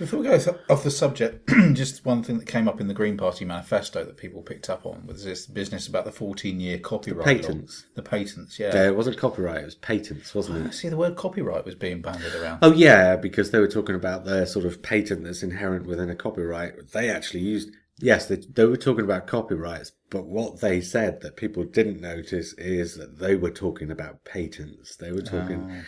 Before 0.00 0.20
we 0.20 0.26
go 0.26 0.58
off 0.70 0.82
the 0.82 0.90
subject, 0.90 1.46
just 1.74 2.06
one 2.06 2.22
thing 2.22 2.38
that 2.38 2.46
came 2.46 2.66
up 2.66 2.80
in 2.80 2.88
the 2.88 2.94
Green 2.94 3.18
Party 3.18 3.44
manifesto 3.44 4.02
that 4.02 4.16
people 4.16 4.40
picked 4.40 4.70
up 4.70 4.86
on 4.86 5.06
was 5.06 5.26
this 5.26 5.44
business 5.44 5.86
about 5.86 6.06
the 6.06 6.10
14-year 6.10 6.78
copyright 6.78 7.18
law. 7.18 7.48
patents. 7.48 7.84
The 7.96 8.02
patents, 8.02 8.58
yeah. 8.58 8.88
It 8.88 8.96
wasn't 8.96 9.18
copyright; 9.18 9.60
it 9.60 9.66
was 9.66 9.74
patents, 9.74 10.34
wasn't 10.34 10.64
ah, 10.64 10.68
it? 10.68 10.72
See, 10.72 10.88
the 10.88 10.96
word 10.96 11.16
copyright 11.16 11.66
was 11.66 11.74
being 11.74 12.00
banded 12.00 12.34
around. 12.34 12.60
Oh 12.62 12.72
yeah, 12.72 13.14
because 13.16 13.50
they 13.50 13.60
were 13.60 13.68
talking 13.68 13.94
about 13.94 14.24
the 14.24 14.46
sort 14.46 14.64
of 14.64 14.80
patent 14.80 15.24
that's 15.24 15.42
inherent 15.42 15.84
within 15.84 16.08
a 16.08 16.16
copyright. 16.16 16.92
They 16.92 17.10
actually 17.10 17.40
used 17.40 17.70
yes, 17.98 18.26
they, 18.26 18.36
they 18.36 18.64
were 18.64 18.78
talking 18.78 19.04
about 19.04 19.26
copyrights, 19.26 19.92
but 20.08 20.24
what 20.24 20.62
they 20.62 20.80
said 20.80 21.20
that 21.20 21.36
people 21.36 21.64
didn't 21.64 22.00
notice 22.00 22.54
is 22.54 22.96
that 22.96 23.18
they 23.18 23.36
were 23.36 23.50
talking 23.50 23.90
about 23.90 24.24
patents. 24.24 24.96
They 24.96 25.12
were 25.12 25.20
talking, 25.20 25.84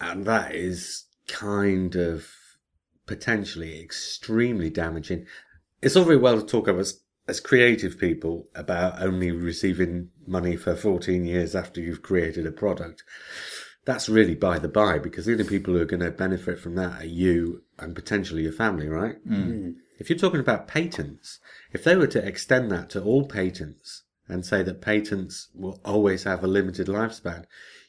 ah. 0.00 0.10
and 0.10 0.24
that 0.24 0.52
is 0.52 1.04
kind 1.28 1.94
of 1.94 2.26
potentially 3.14 3.82
extremely 3.82 4.70
damaging. 4.70 5.26
It's 5.80 5.96
all 5.96 6.04
very 6.04 6.16
well 6.16 6.40
to 6.40 6.46
talk 6.46 6.68
of 6.68 6.78
us 6.78 7.00
as 7.28 7.40
creative 7.40 7.98
people 7.98 8.48
about 8.54 9.00
only 9.00 9.30
receiving 9.30 10.08
money 10.26 10.56
for 10.56 10.74
14 10.74 11.24
years 11.24 11.54
after 11.54 11.80
you've 11.80 12.02
created 12.02 12.46
a 12.46 12.52
product 12.52 13.04
that's 13.84 14.08
really 14.08 14.34
by 14.34 14.58
the 14.58 14.68
by 14.68 14.98
because 14.98 15.26
the 15.26 15.32
only 15.32 15.44
people 15.44 15.74
who 15.74 15.80
are 15.80 15.86
going 15.86 16.00
to 16.00 16.10
benefit 16.10 16.58
from 16.58 16.76
that 16.76 17.02
are 17.02 17.06
you 17.06 17.62
and 17.78 17.94
potentially 17.94 18.42
your 18.42 18.52
family, 18.52 18.88
right? 18.88 19.16
Mm. 19.26 19.74
If 19.98 20.08
you're 20.08 20.18
talking 20.18 20.40
about 20.40 20.68
patents, 20.68 21.40
if 21.72 21.82
they 21.82 21.96
were 21.96 22.06
to 22.08 22.24
extend 22.24 22.70
that 22.70 22.90
to 22.90 23.02
all 23.02 23.26
patents 23.26 24.04
and 24.28 24.46
say 24.46 24.62
that 24.62 24.80
patents 24.80 25.48
will 25.54 25.80
always 25.84 26.24
have 26.24 26.44
a 26.44 26.48
limited 26.48 26.86
lifespan, 26.86 27.44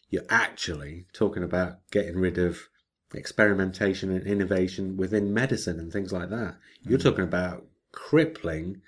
you're 0.10 0.24
actually 0.30 1.06
talking 1.14 1.44
about 1.44 1.78
getting 1.92 2.18
rid 2.18 2.38
of 2.38 2.70
experimentation 3.14 4.12
and 4.12 4.26
innovation 4.26 4.98
within 4.98 5.34
medicine 5.34 5.80
and 5.80 5.92
things 5.92 6.12
like 6.12 6.30
that. 6.30 6.58
You're 6.82 6.98
mm-hmm. 6.98 7.08
talking 7.08 7.24
about 7.24 7.66
crippling 7.92 8.82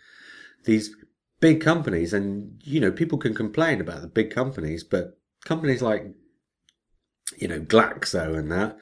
these 0.64 0.96
big 1.40 1.62
companies 1.62 2.14
and 2.14 2.60
you 2.64 2.80
know 2.80 2.92
people 2.92 3.18
can 3.18 3.36
complain 3.36 3.80
about 3.80 4.02
the 4.02 4.08
big 4.08 4.32
companies 4.32 4.84
but 4.84 5.20
companies 5.44 5.82
like 5.82 6.08
you 7.38 7.48
know, 7.48 7.60
Glaxo 7.60 8.38
and 8.38 8.52
that, 8.52 8.78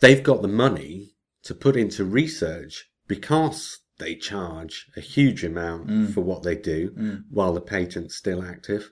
they've 0.00 0.22
got 0.22 0.42
the 0.42 0.48
money 0.48 1.14
to 1.44 1.54
put 1.54 1.76
into 1.76 2.04
research 2.04 2.90
because 3.06 3.80
they 3.98 4.14
charge 4.14 4.86
a 4.96 5.00
huge 5.00 5.44
amount 5.44 5.88
mm. 5.88 6.12
for 6.12 6.22
what 6.22 6.42
they 6.42 6.56
do 6.56 6.90
mm. 6.90 7.24
while 7.30 7.52
the 7.52 7.60
patent's 7.60 8.16
still 8.16 8.42
active. 8.42 8.90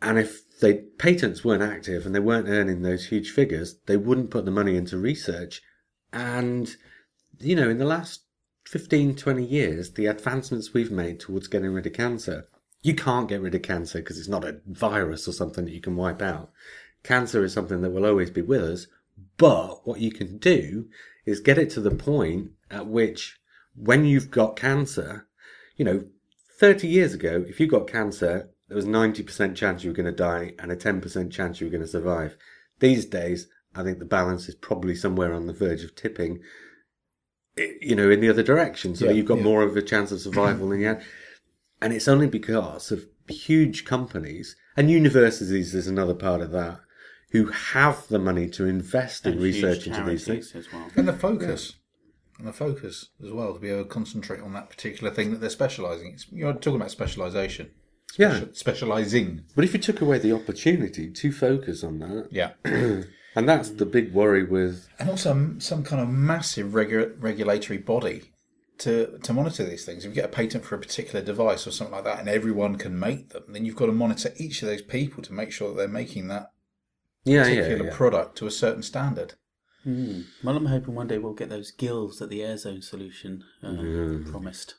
And 0.00 0.18
if 0.18 0.40
they 0.62 0.74
patents 0.98 1.44
weren't 1.44 1.62
active 1.62 2.06
and 2.06 2.14
they 2.14 2.20
weren't 2.20 2.48
earning 2.48 2.80
those 2.80 3.06
huge 3.06 3.30
figures, 3.30 3.76
they 3.86 3.98
wouldn't 3.98 4.30
put 4.30 4.46
the 4.46 4.50
money 4.50 4.76
into 4.76 4.96
research. 4.96 5.60
And, 6.12 6.74
you 7.38 7.54
know, 7.54 7.68
in 7.68 7.76
the 7.76 7.84
last 7.84 8.22
15, 8.66 9.16
20 9.16 9.44
years, 9.44 9.92
the 9.92 10.06
advancements 10.06 10.72
we've 10.72 10.90
made 10.90 11.20
towards 11.20 11.48
getting 11.48 11.72
rid 11.72 11.86
of 11.86 11.92
cancer, 11.92 12.46
you 12.82 12.94
can't 12.94 13.28
get 13.28 13.42
rid 13.42 13.54
of 13.54 13.62
cancer 13.62 13.98
because 13.98 14.18
it's 14.18 14.28
not 14.28 14.44
a 14.44 14.60
virus 14.66 15.28
or 15.28 15.32
something 15.32 15.66
that 15.66 15.74
you 15.74 15.80
can 15.82 15.96
wipe 15.96 16.22
out 16.22 16.50
cancer 17.02 17.44
is 17.44 17.52
something 17.52 17.80
that 17.82 17.90
will 17.90 18.06
always 18.06 18.30
be 18.30 18.42
with 18.42 18.62
us. 18.62 18.86
But 19.36 19.86
what 19.86 20.00
you 20.00 20.10
can 20.10 20.38
do 20.38 20.86
is 21.26 21.40
get 21.40 21.58
it 21.58 21.70
to 21.70 21.80
the 21.80 21.90
point 21.90 22.50
at 22.70 22.86
which 22.86 23.38
when 23.74 24.04
you've 24.04 24.30
got 24.30 24.56
cancer, 24.56 25.26
you 25.76 25.84
know, 25.84 26.04
30 26.58 26.86
years 26.86 27.14
ago, 27.14 27.44
if 27.48 27.58
you 27.58 27.66
got 27.66 27.88
cancer, 27.88 28.50
there 28.72 28.76
was 28.76 28.86
90% 28.86 29.54
chance 29.54 29.84
you 29.84 29.90
were 29.90 29.94
going 29.96 30.06
to 30.06 30.12
die 30.12 30.54
and 30.58 30.72
a 30.72 30.76
10% 30.76 31.30
chance 31.30 31.60
you 31.60 31.66
were 31.66 31.70
going 31.70 31.82
to 31.82 31.86
survive. 31.86 32.36
These 32.80 33.04
days, 33.06 33.48
I 33.74 33.82
think 33.82 33.98
the 33.98 34.06
balance 34.06 34.48
is 34.48 34.54
probably 34.54 34.94
somewhere 34.94 35.34
on 35.34 35.46
the 35.46 35.52
verge 35.52 35.84
of 35.84 35.94
tipping, 35.94 36.40
i- 37.58 37.76
you 37.82 37.94
know, 37.94 38.10
in 38.10 38.20
the 38.20 38.30
other 38.30 38.42
direction. 38.42 38.96
So 38.96 39.06
Yeah, 39.06 39.12
you've 39.12 39.26
got 39.26 39.38
yeah. 39.38 39.44
more 39.44 39.62
of 39.62 39.76
a 39.76 39.82
chance 39.82 40.10
of 40.10 40.20
survival 40.20 40.70
than 40.70 40.80
you 40.80 40.86
had. 40.86 41.02
And 41.82 41.92
it's 41.92 42.08
only 42.08 42.26
because 42.28 42.90
of 42.90 43.04
huge 43.28 43.84
companies 43.84 44.56
and 44.76 44.90
universities 44.90 45.74
is 45.74 45.86
another 45.86 46.14
part 46.14 46.40
of 46.40 46.50
that 46.52 46.80
who 47.32 47.46
have 47.46 48.08
the 48.08 48.18
money 48.18 48.48
to 48.50 48.66
invest 48.66 49.26
in 49.26 49.38
research 49.38 49.86
into 49.86 50.02
these 50.04 50.24
things. 50.24 50.54
as 50.54 50.72
well. 50.72 50.90
And 50.96 51.06
the 51.06 51.12
focus. 51.12 51.74
And 52.38 52.48
the 52.48 52.52
focus 52.54 53.10
as 53.22 53.30
well, 53.30 53.52
to 53.52 53.60
be 53.60 53.68
able 53.68 53.84
to 53.84 53.88
concentrate 53.88 54.40
on 54.40 54.54
that 54.54 54.70
particular 54.70 55.12
thing 55.12 55.30
that 55.30 55.40
they're 55.42 55.50
specialising. 55.50 56.12
It's, 56.14 56.26
you're 56.32 56.54
talking 56.54 56.76
about 56.76 56.90
specialisation. 58.12 58.48
Yeah. 58.48 58.54
Specialising. 58.54 59.44
But 59.54 59.64
if 59.64 59.72
you 59.74 59.80
took 59.80 60.00
away 60.00 60.18
the 60.18 60.32
opportunity 60.32 61.10
to 61.10 61.32
focus 61.32 61.82
on 61.84 61.98
that, 62.00 62.28
Yeah. 62.30 62.52
and 62.64 63.48
that's 63.48 63.70
the 63.70 63.86
big 63.86 64.12
worry 64.12 64.44
with 64.44 64.88
and 64.98 65.08
also 65.08 65.54
some 65.58 65.82
kind 65.84 66.02
of 66.02 66.08
massive 66.08 66.72
regu- 66.72 67.14
regulatory 67.18 67.78
body 67.78 68.32
to 68.78 69.18
to 69.22 69.32
monitor 69.32 69.64
these 69.64 69.84
things. 69.84 70.04
If 70.04 70.10
you 70.10 70.14
get 70.14 70.26
a 70.26 70.36
patent 70.40 70.64
for 70.64 70.74
a 70.74 70.78
particular 70.78 71.24
device 71.24 71.66
or 71.66 71.70
something 71.70 71.94
like 71.94 72.04
that, 72.04 72.20
and 72.20 72.28
everyone 72.28 72.76
can 72.76 72.98
make 72.98 73.30
them, 73.30 73.44
then 73.48 73.64
you've 73.64 73.76
got 73.76 73.86
to 73.86 73.92
monitor 73.92 74.32
each 74.36 74.62
of 74.62 74.68
those 74.68 74.82
people 74.82 75.22
to 75.24 75.32
make 75.32 75.52
sure 75.52 75.68
that 75.68 75.76
they're 75.76 75.88
making 75.88 76.28
that 76.28 76.50
yeah, 77.24 77.46
yeah, 77.46 77.62
particular 77.62 77.90
yeah. 77.90 77.96
product 77.96 78.36
to 78.38 78.46
a 78.46 78.50
certain 78.50 78.82
standard. 78.82 79.34
Mm. 79.86 80.24
Well, 80.44 80.56
I'm 80.56 80.66
hoping 80.66 80.94
one 80.94 81.08
day 81.08 81.18
we'll 81.18 81.32
get 81.34 81.48
those 81.50 81.70
gills 81.70 82.18
that 82.18 82.28
the 82.30 82.40
Airzone 82.40 82.82
solution 82.84 83.44
uh, 83.62 83.68
Mm. 83.68 84.30
promised. 84.30 84.74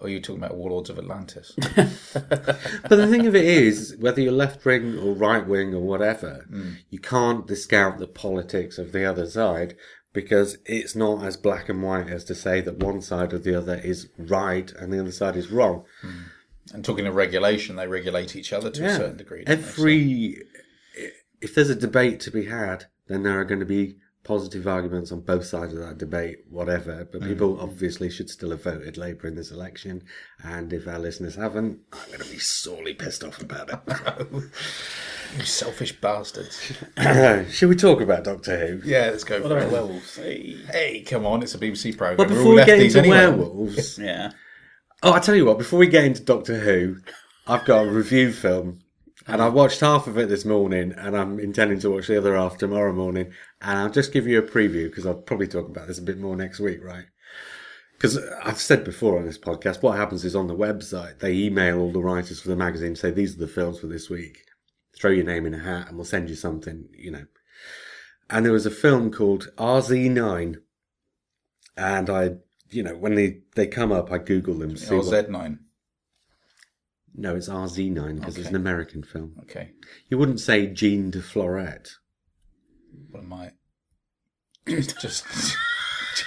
Or 0.00 0.06
are 0.06 0.10
you 0.10 0.20
talking 0.20 0.42
about 0.42 0.56
Warlords 0.56 0.90
of 0.90 0.98
Atlantis? 0.98 1.54
But 2.12 2.96
the 2.96 3.06
thing 3.06 3.26
of 3.26 3.36
it 3.36 3.44
is, 3.44 3.96
whether 4.00 4.20
you're 4.20 4.32
left 4.32 4.64
wing 4.64 4.98
or 4.98 5.14
right 5.14 5.46
wing 5.46 5.74
or 5.74 5.80
whatever, 5.80 6.46
hmm. 6.48 6.72
you 6.88 6.98
can't 6.98 7.46
discount 7.46 7.98
the 7.98 8.06
politics 8.06 8.78
of 8.78 8.92
the 8.92 9.04
other 9.04 9.26
side 9.26 9.76
because 10.12 10.58
it's 10.64 10.96
not 10.96 11.24
as 11.24 11.36
black 11.36 11.68
and 11.68 11.82
white 11.82 12.08
as 12.08 12.24
to 12.24 12.34
say 12.34 12.60
that 12.62 12.78
one 12.78 13.00
side 13.00 13.32
or 13.32 13.38
the 13.38 13.54
other 13.54 13.76
is 13.76 14.08
right 14.18 14.72
and 14.72 14.92
the 14.92 14.98
other 14.98 15.12
side 15.12 15.36
is 15.36 15.50
wrong. 15.50 15.84
Hmm. 16.00 16.20
and 16.72 16.84
talking 16.84 17.06
of 17.06 17.14
regulation, 17.14 17.76
they 17.76 17.86
regulate 17.86 18.34
each 18.34 18.52
other 18.52 18.70
to 18.70 18.86
a 18.86 18.96
certain 18.96 19.16
degree. 19.18 19.44
don't 19.44 19.60
they? 19.60 19.62
So- 19.62 19.82
Every 19.82 20.42
if 21.40 21.54
there's 21.54 21.70
a 21.70 21.74
debate 21.74 22.20
to 22.20 22.30
be 22.30 22.46
had, 22.46 22.86
then 23.08 23.22
there 23.22 23.38
are 23.38 23.44
going 23.44 23.60
to 23.60 23.66
be 23.66 23.96
positive 24.22 24.66
arguments 24.66 25.10
on 25.12 25.20
both 25.20 25.44
sides 25.44 25.72
of 25.72 25.80
that 25.80 25.98
debate, 25.98 26.44
whatever. 26.48 27.08
But 27.10 27.22
mm. 27.22 27.28
people 27.28 27.60
obviously 27.60 28.10
should 28.10 28.28
still 28.30 28.50
have 28.50 28.62
voted 28.62 28.96
Labour 28.96 29.28
in 29.28 29.34
this 29.34 29.50
election, 29.50 30.02
and 30.42 30.72
if 30.72 30.86
our 30.86 30.98
listeners 30.98 31.36
haven't, 31.36 31.80
I'm 31.92 32.08
going 32.08 32.20
to 32.20 32.30
be 32.30 32.38
sorely 32.38 32.94
pissed 32.94 33.24
off 33.24 33.40
about 33.40 33.70
it. 33.70 33.80
you 35.36 35.44
selfish 35.44 35.98
bastards. 36.00 36.72
Should 37.54 37.68
we 37.68 37.76
talk 37.76 38.00
about 38.00 38.24
Doctor 38.24 38.58
Who? 38.58 38.88
Yeah, 38.88 39.10
let's 39.10 39.24
go 39.24 39.40
What 39.40 39.52
about 39.52 39.68
it. 39.68 39.72
werewolves? 39.72 40.16
Hey. 40.16 40.56
Hey, 40.70 41.02
come 41.02 41.24
on, 41.26 41.42
it's 41.42 41.54
a 41.54 41.58
BBC 41.58 41.96
program. 41.96 42.16
But 42.16 42.28
We're 42.28 42.34
before 42.34 42.52
all 42.52 42.56
we 42.56 42.64
get 42.64 42.80
into 42.80 42.98
anyway. 42.98 43.16
werewolves, 43.16 43.98
Yeah. 44.02 44.32
oh, 45.02 45.12
I 45.12 45.20
tell 45.20 45.34
you 45.34 45.46
what, 45.46 45.58
before 45.58 45.78
we 45.78 45.86
get 45.86 46.04
into 46.04 46.22
Doctor 46.22 46.58
Who, 46.58 46.96
I've 47.46 47.64
got 47.64 47.86
a 47.86 47.90
review 47.90 48.32
film. 48.32 48.79
And 49.26 49.42
I 49.42 49.48
watched 49.48 49.80
half 49.80 50.06
of 50.06 50.16
it 50.18 50.28
this 50.28 50.44
morning, 50.44 50.92
and 50.96 51.16
I'm 51.16 51.38
intending 51.38 51.78
to 51.80 51.90
watch 51.90 52.06
the 52.06 52.16
other 52.18 52.34
half 52.36 52.56
tomorrow 52.58 52.92
morning. 52.92 53.32
And 53.60 53.78
I'll 53.78 53.90
just 53.90 54.12
give 54.12 54.26
you 54.26 54.38
a 54.38 54.42
preview 54.42 54.88
because 54.88 55.04
I'll 55.06 55.14
probably 55.14 55.46
talk 55.46 55.68
about 55.68 55.86
this 55.88 55.98
a 55.98 56.02
bit 56.02 56.18
more 56.18 56.36
next 56.36 56.58
week, 56.58 56.82
right? 56.82 57.04
Because 57.92 58.18
I've 58.42 58.58
said 58.58 58.82
before 58.82 59.18
on 59.18 59.26
this 59.26 59.36
podcast, 59.38 59.82
what 59.82 59.98
happens 59.98 60.24
is 60.24 60.34
on 60.34 60.46
the 60.46 60.56
website, 60.56 61.18
they 61.18 61.34
email 61.34 61.78
all 61.80 61.92
the 61.92 62.00
writers 62.00 62.40
for 62.40 62.48
the 62.48 62.56
magazine, 62.56 62.96
say, 62.96 63.10
these 63.10 63.36
are 63.36 63.40
the 63.40 63.46
films 63.46 63.78
for 63.80 63.88
this 63.88 64.08
week. 64.08 64.38
Throw 64.96 65.10
your 65.10 65.26
name 65.26 65.44
in 65.44 65.52
a 65.52 65.58
hat 65.58 65.88
and 65.88 65.96
we'll 65.96 66.06
send 66.06 66.30
you 66.30 66.34
something, 66.34 66.88
you 66.96 67.10
know. 67.10 67.26
And 68.30 68.46
there 68.46 68.54
was 68.54 68.64
a 68.64 68.70
film 68.70 69.10
called 69.12 69.50
RZ9. 69.58 70.56
And 71.76 72.08
I, 72.10 72.30
you 72.70 72.82
know, 72.82 72.96
when 72.96 73.16
they, 73.16 73.40
they 73.54 73.66
come 73.66 73.92
up, 73.92 74.10
I 74.10 74.16
Google 74.18 74.54
them. 74.54 74.70
to 74.70 74.76
see 74.80 74.94
Or 74.94 74.98
what- 75.02 75.28
Z9. 75.28 75.58
No, 77.14 77.34
it's 77.36 77.48
RZ9 77.48 78.16
because 78.20 78.36
it's 78.38 78.46
Okay. 78.46 78.54
an 78.54 78.56
American 78.56 79.02
film. 79.02 79.34
Okay. 79.42 79.70
You 80.08 80.18
wouldn't 80.18 80.40
say 80.40 80.66
Jean 80.66 81.10
de 81.10 81.20
Florette. 81.20 81.90
What 83.10 83.24
am 83.24 83.32
I? 83.32 83.50
Just, 84.66 85.00
just, 85.00 85.56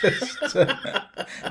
just. 0.02 0.56
uh, 0.56 0.76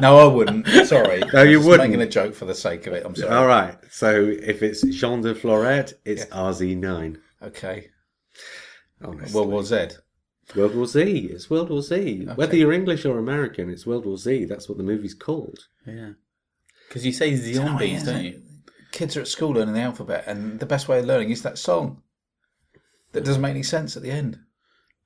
no, 0.00 0.18
I 0.18 0.24
wouldn't. 0.26 0.66
Sorry. 0.86 1.20
No, 1.32 1.40
I'm 1.40 1.48
you 1.48 1.56
just 1.58 1.68
wouldn't. 1.68 1.90
Making 1.90 2.02
a 2.06 2.10
joke 2.10 2.34
for 2.34 2.44
the 2.44 2.54
sake 2.54 2.86
of 2.86 2.92
it. 2.92 3.04
I'm 3.06 3.14
sorry. 3.16 3.32
All 3.34 3.46
right. 3.46 3.76
So 3.90 4.10
if 4.26 4.62
it's 4.62 4.82
Jean 4.82 5.22
de 5.22 5.34
Florette, 5.34 5.94
it's 6.04 6.26
RZ9. 6.26 7.16
Okay. 7.42 7.88
Honestly. 9.02 9.34
World 9.34 9.50
War 9.50 9.64
Z. 9.64 9.88
World 10.54 10.74
War 10.76 10.86
Z. 10.86 11.00
It's 11.32 11.48
World 11.48 11.70
War 11.70 11.82
Z. 11.82 12.26
Whether 12.34 12.56
you're 12.56 12.72
English 12.72 13.04
or 13.06 13.18
American, 13.18 13.70
it's 13.70 13.86
World 13.86 14.04
War 14.04 14.18
Z. 14.18 14.44
That's 14.44 14.68
what 14.68 14.76
the 14.78 14.84
movie's 14.84 15.14
called. 15.14 15.58
Yeah. 15.86 16.10
Because 16.88 17.06
you 17.06 17.12
say 17.12 17.34
zombies, 17.36 18.02
don't 18.04 18.22
you? 18.24 18.42
Kids 18.92 19.16
are 19.16 19.22
at 19.22 19.28
school 19.28 19.50
learning 19.50 19.74
the 19.74 19.80
alphabet, 19.80 20.24
and 20.26 20.60
the 20.60 20.66
best 20.66 20.86
way 20.88 21.00
of 21.00 21.06
learning 21.06 21.30
is 21.30 21.42
that 21.42 21.58
song 21.58 22.02
that 23.12 23.24
doesn't 23.24 23.42
make 23.42 23.50
any 23.50 23.62
sense 23.62 23.96
at 23.96 24.02
the 24.02 24.10
end. 24.10 24.38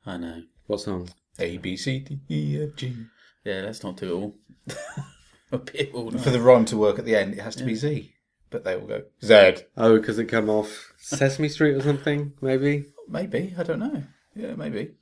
I 0.04 0.16
know. 0.16 0.42
What 0.66 0.80
song? 0.80 1.08
A 1.38 1.58
B 1.58 1.76
C 1.76 2.00
D 2.00 2.20
E 2.28 2.62
F 2.62 2.76
G. 2.76 2.96
Yeah, 3.44 3.62
let's 3.64 3.82
not 3.82 3.96
do 3.96 4.06
it 4.06 4.12
all. 4.12 4.34
a 5.52 5.58
bit 5.58 5.94
all 5.94 6.10
For 6.10 6.30
the 6.30 6.40
rhyme 6.40 6.64
to 6.66 6.76
work 6.76 6.98
at 6.98 7.04
the 7.04 7.16
end, 7.16 7.34
it 7.34 7.40
has 7.40 7.56
to 7.56 7.64
be 7.64 7.74
Z. 7.74 8.12
But 8.50 8.64
they 8.64 8.74
all 8.74 8.86
go 8.86 9.04
Z. 9.24 9.62
Oh, 9.76 9.98
because 9.98 10.18
it 10.18 10.26
come 10.26 10.48
off 10.48 10.92
Sesame 10.98 11.48
Street 11.48 11.74
or 11.74 11.82
something, 11.82 12.32
maybe. 12.40 12.86
Maybe 13.08 13.54
I 13.56 13.62
don't 13.62 13.78
know. 13.78 14.02
Yeah, 14.34 14.54
maybe. 14.54 14.92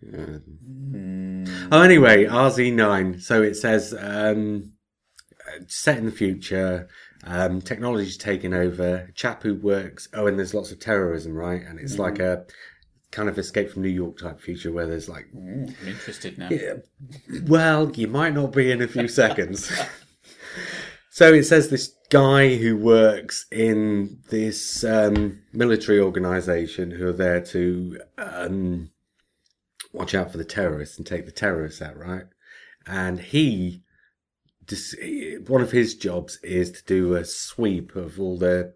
Yeah. 0.00 0.38
Mm. 0.68 1.68
Oh, 1.72 1.82
anyway, 1.82 2.24
RZ9. 2.24 3.22
So 3.22 3.42
it 3.42 3.54
says 3.54 3.94
um, 3.98 4.72
set 5.66 5.98
in 5.98 6.06
the 6.06 6.12
future, 6.12 6.88
um, 7.26 7.60
technology's 7.60 8.16
taken 8.16 8.54
over. 8.54 9.10
Chap 9.14 9.42
who 9.42 9.54
works. 9.54 10.08
Oh, 10.14 10.26
and 10.26 10.38
there's 10.38 10.54
lots 10.54 10.70
of 10.70 10.78
terrorism, 10.78 11.34
right? 11.34 11.62
And 11.62 11.78
it's 11.80 11.98
like 11.98 12.20
a 12.20 12.46
kind 13.10 13.28
of 13.28 13.38
escape 13.38 13.70
from 13.70 13.82
New 13.82 13.88
York 13.88 14.18
type 14.18 14.40
future 14.40 14.72
where 14.72 14.86
there's 14.86 15.08
like, 15.08 15.26
Ooh, 15.34 15.66
I'm 15.80 15.88
interested 15.88 16.38
now. 16.38 16.48
yeah, 16.50 16.74
well, 17.46 17.90
you 17.92 18.08
might 18.08 18.34
not 18.34 18.52
be 18.52 18.70
in 18.70 18.80
a 18.80 18.88
few 18.88 19.08
seconds. 19.08 19.70
so 21.10 21.32
it 21.32 21.44
says 21.44 21.68
this 21.68 21.94
guy 22.10 22.54
who 22.56 22.76
works 22.76 23.46
in 23.50 24.18
this 24.30 24.84
um, 24.84 25.42
military 25.52 25.98
organization 25.98 26.92
who 26.92 27.08
are 27.08 27.12
there 27.12 27.40
to 27.40 28.00
um, 28.18 28.90
watch 29.92 30.14
out 30.14 30.30
for 30.30 30.38
the 30.38 30.44
terrorists 30.44 30.96
and 30.96 31.06
take 31.06 31.26
the 31.26 31.32
terrorists 31.32 31.82
out, 31.82 31.96
right? 31.96 32.26
And 32.86 33.18
he, 33.18 33.82
one 35.46 35.62
of 35.62 35.72
his 35.72 35.94
jobs 35.94 36.38
is 36.42 36.70
to 36.72 36.84
do 36.84 37.14
a 37.14 37.24
sweep 37.24 37.96
of 37.96 38.20
all 38.20 38.38
the 38.38 38.74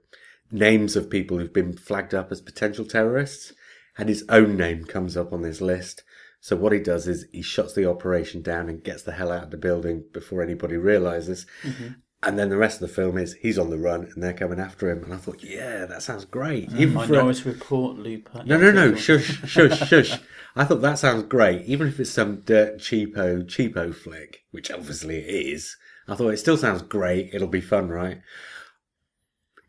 names 0.50 0.97
of 0.97 1.11
people 1.11 1.38
who've 1.38 1.52
been 1.52 1.76
flagged 1.76 2.14
up 2.14 2.32
as 2.32 2.40
potential 2.40 2.85
terrorists, 2.85 3.52
and 3.99 4.09
his 4.09 4.25
own 4.28 4.56
name 4.56 4.85
comes 4.85 5.16
up 5.16 5.32
on 5.32 5.42
this 5.42 5.61
list. 5.61 6.02
So 6.40 6.56
what 6.56 6.73
he 6.73 6.78
does 6.78 7.06
is 7.06 7.26
he 7.32 7.42
shuts 7.42 7.75
the 7.75 7.88
operation 7.88 8.40
down 8.40 8.68
and 8.68 8.82
gets 8.82 9.02
the 9.02 9.12
hell 9.12 9.30
out 9.30 9.44
of 9.44 9.50
the 9.50 9.56
building 9.56 10.04
before 10.12 10.42
anybody 10.42 10.76
realizes. 10.76 11.47
Mm-hmm. 11.62 11.88
And 12.23 12.39
then 12.39 12.50
the 12.50 12.59
rest 12.59 12.83
of 12.83 12.89
the 12.89 12.95
film 12.95 13.17
is 13.17 13.33
he's 13.35 13.59
on 13.59 13.71
the 13.71 13.79
run 13.79 14.05
and 14.15 14.23
they're 14.23 14.35
coming 14.35 14.61
after 14.61 14.91
him. 14.91 15.03
And 15.05 15.15
I 15.15 15.17
thought, 15.17 15.43
yeah, 15.43 15.87
that 15.87 16.03
sounds 16.03 16.27
great. 16.27 16.69
Mm, 16.69 16.79
Even 16.81 16.95
for 16.95 17.05
a- 17.05 17.09
Minority 17.09 17.49
Report, 17.49 17.97
Looper. 17.99 18.41
Uh, 18.41 18.43
no, 18.43 18.59
no, 18.59 18.71
no. 18.71 18.95
Shush, 18.95 19.41
shush, 19.49 19.89
shush. 19.89 20.19
I 20.55 20.65
thought 20.65 20.83
that 20.83 20.99
sounds 20.99 21.23
great. 21.25 21.62
Even 21.65 21.89
if 21.89 21.99
it's 21.99 22.11
some 22.11 22.41
dirt 22.41 22.79
cheapo, 22.79 23.45
cheapo 23.45 23.95
flick, 23.95 24.45
which 24.50 24.71
obviously 24.71 25.17
it 25.19 25.29
is. 25.55 25.77
I 26.09 26.15
thought 26.15 26.29
it 26.35 26.39
still 26.39 26.59
sounds 26.59 26.83
great. 26.83 27.31
It'll 27.33 27.49
be 27.49 27.61
fun, 27.62 27.89
right? 27.89 28.21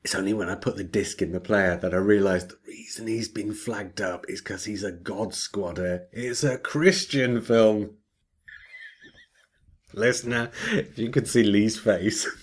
It's 0.04 0.16
only 0.16 0.34
when 0.34 0.50
I 0.50 0.56
put 0.56 0.76
the 0.76 0.84
disc 0.84 1.22
in 1.22 1.32
the 1.32 1.40
player 1.40 1.78
that 1.78 1.94
I 1.94 1.98
realised 1.98 2.50
the 2.50 2.58
reason 2.68 3.08
he's 3.08 3.30
been 3.30 3.54
flagged 3.54 4.02
up 4.02 4.26
is 4.28 4.42
because 4.42 4.66
he's 4.66 4.84
a 4.84 4.92
God 4.92 5.34
Squadder. 5.36 6.08
It's 6.12 6.44
a 6.44 6.58
Christian 6.58 7.40
film. 7.40 7.92
Listener, 9.94 10.52
if 10.72 10.98
you 10.98 11.10
could 11.12 11.28
see 11.28 11.44
Lee's 11.44 11.78
face. 11.80 12.28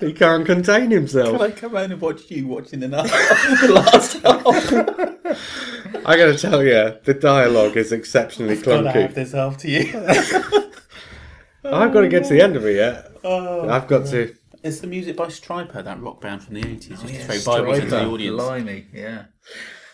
he 0.00 0.12
can't 0.12 0.46
contain 0.46 0.90
himself. 0.90 1.38
Can 1.38 1.40
I 1.42 1.50
come 1.50 1.72
home 1.72 1.92
and 1.92 2.00
watch 2.00 2.30
you 2.30 2.46
watching 2.46 2.80
the, 2.80 2.88
the 2.88 3.72
last 3.72 4.14
half? 4.22 4.46
I 6.06 6.16
gotta 6.16 6.36
tell 6.38 6.62
you, 6.62 6.94
the 7.04 7.14
dialogue 7.14 7.76
is 7.76 7.92
exceptionally 7.92 8.56
Gotta 8.56 8.90
have 8.90 9.10
clunky. 9.10 9.14
this 9.14 9.34
after 9.34 9.68
you. 9.68 9.90
I've 11.64 11.92
got 11.92 12.00
to 12.00 12.08
get 12.08 12.24
to 12.24 12.32
the 12.32 12.40
end 12.40 12.56
of 12.56 12.64
it 12.64 12.76
yet. 12.76 13.10
Oh, 13.22 13.68
I've 13.68 13.86
got 13.86 14.06
to. 14.06 14.34
It's 14.62 14.80
the 14.80 14.86
music 14.86 15.16
by 15.16 15.26
Stryper, 15.26 15.84
that 15.84 16.00
rock 16.00 16.20
band 16.20 16.42
from 16.42 16.54
the 16.54 16.62
80s. 16.62 16.90
Used 16.90 17.04
Oh, 17.04 17.06
to 17.06 17.38
throw 17.38 17.54
Bibles 17.62 17.78
into 17.78 17.90
the 17.90 18.06
audience. 18.06 18.36
Blimey, 18.42 18.86
yeah. 18.94 19.24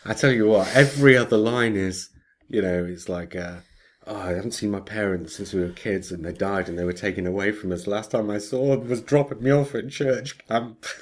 I 0.05 0.15
tell 0.15 0.31
you 0.31 0.47
what, 0.47 0.69
every 0.75 1.17
other 1.17 1.37
line 1.37 1.75
is, 1.77 2.11
you 2.49 2.63
know, 2.63 2.85
it's 2.85 3.09
like, 3.09 3.35
uh, 3.35 3.57
oh, 4.06 4.16
I 4.16 4.34
haven't 4.34 4.52
seen 4.52 4.71
my 4.71 4.80
parents 4.80 5.36
since 5.36 5.52
we 5.52 5.60
were 5.60 5.71
kids 5.71 6.12
and 6.12 6.25
they 6.25 6.32
died 6.32 6.69
and 6.69 6.78
they 6.78 6.84
were 6.84 6.92
taken 6.92 7.26
away 7.26 7.52
from 7.52 7.73
us. 7.73 7.86
Last 7.86 8.12
time 8.12 8.30
I 8.30 8.38
saw 8.38 8.76
them 8.76 8.88
was 8.88 9.00
dropping 9.00 9.42
me 9.42 9.50
off 9.50 9.75
at 9.75 9.90
church 9.90 10.38
camp. 10.47 10.86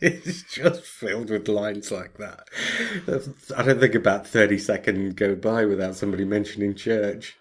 it's 0.00 0.42
just 0.52 0.82
filled 0.82 1.30
with 1.30 1.48
lines 1.48 1.90
like 1.90 2.18
that. 2.18 2.48
I 3.56 3.62
don't 3.62 3.80
think 3.80 3.94
about 3.94 4.26
30 4.26 4.58
seconds 4.58 5.14
go 5.14 5.34
by 5.34 5.64
without 5.64 5.96
somebody 5.96 6.24
mentioning 6.24 6.74
church. 6.74 7.36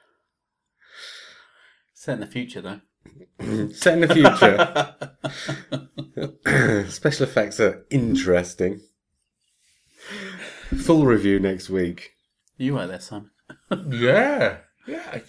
Set 1.94 2.16
in 2.16 2.20
the 2.20 2.28
future, 2.28 2.62
though. 2.62 2.82
Set 3.74 3.94
in 3.94 4.02
the 4.02 4.14
future. 6.44 6.86
Special 6.90 7.24
effects 7.24 7.60
are 7.60 7.86
interesting. 7.90 8.82
Full 10.78 11.06
review 11.06 11.40
next 11.40 11.70
week. 11.70 12.13
You 12.64 12.74
were 12.76 12.88
there, 12.88 13.00
Simon. 13.00 13.32
Yeah. 13.90 14.58
Yeah. 14.86 15.20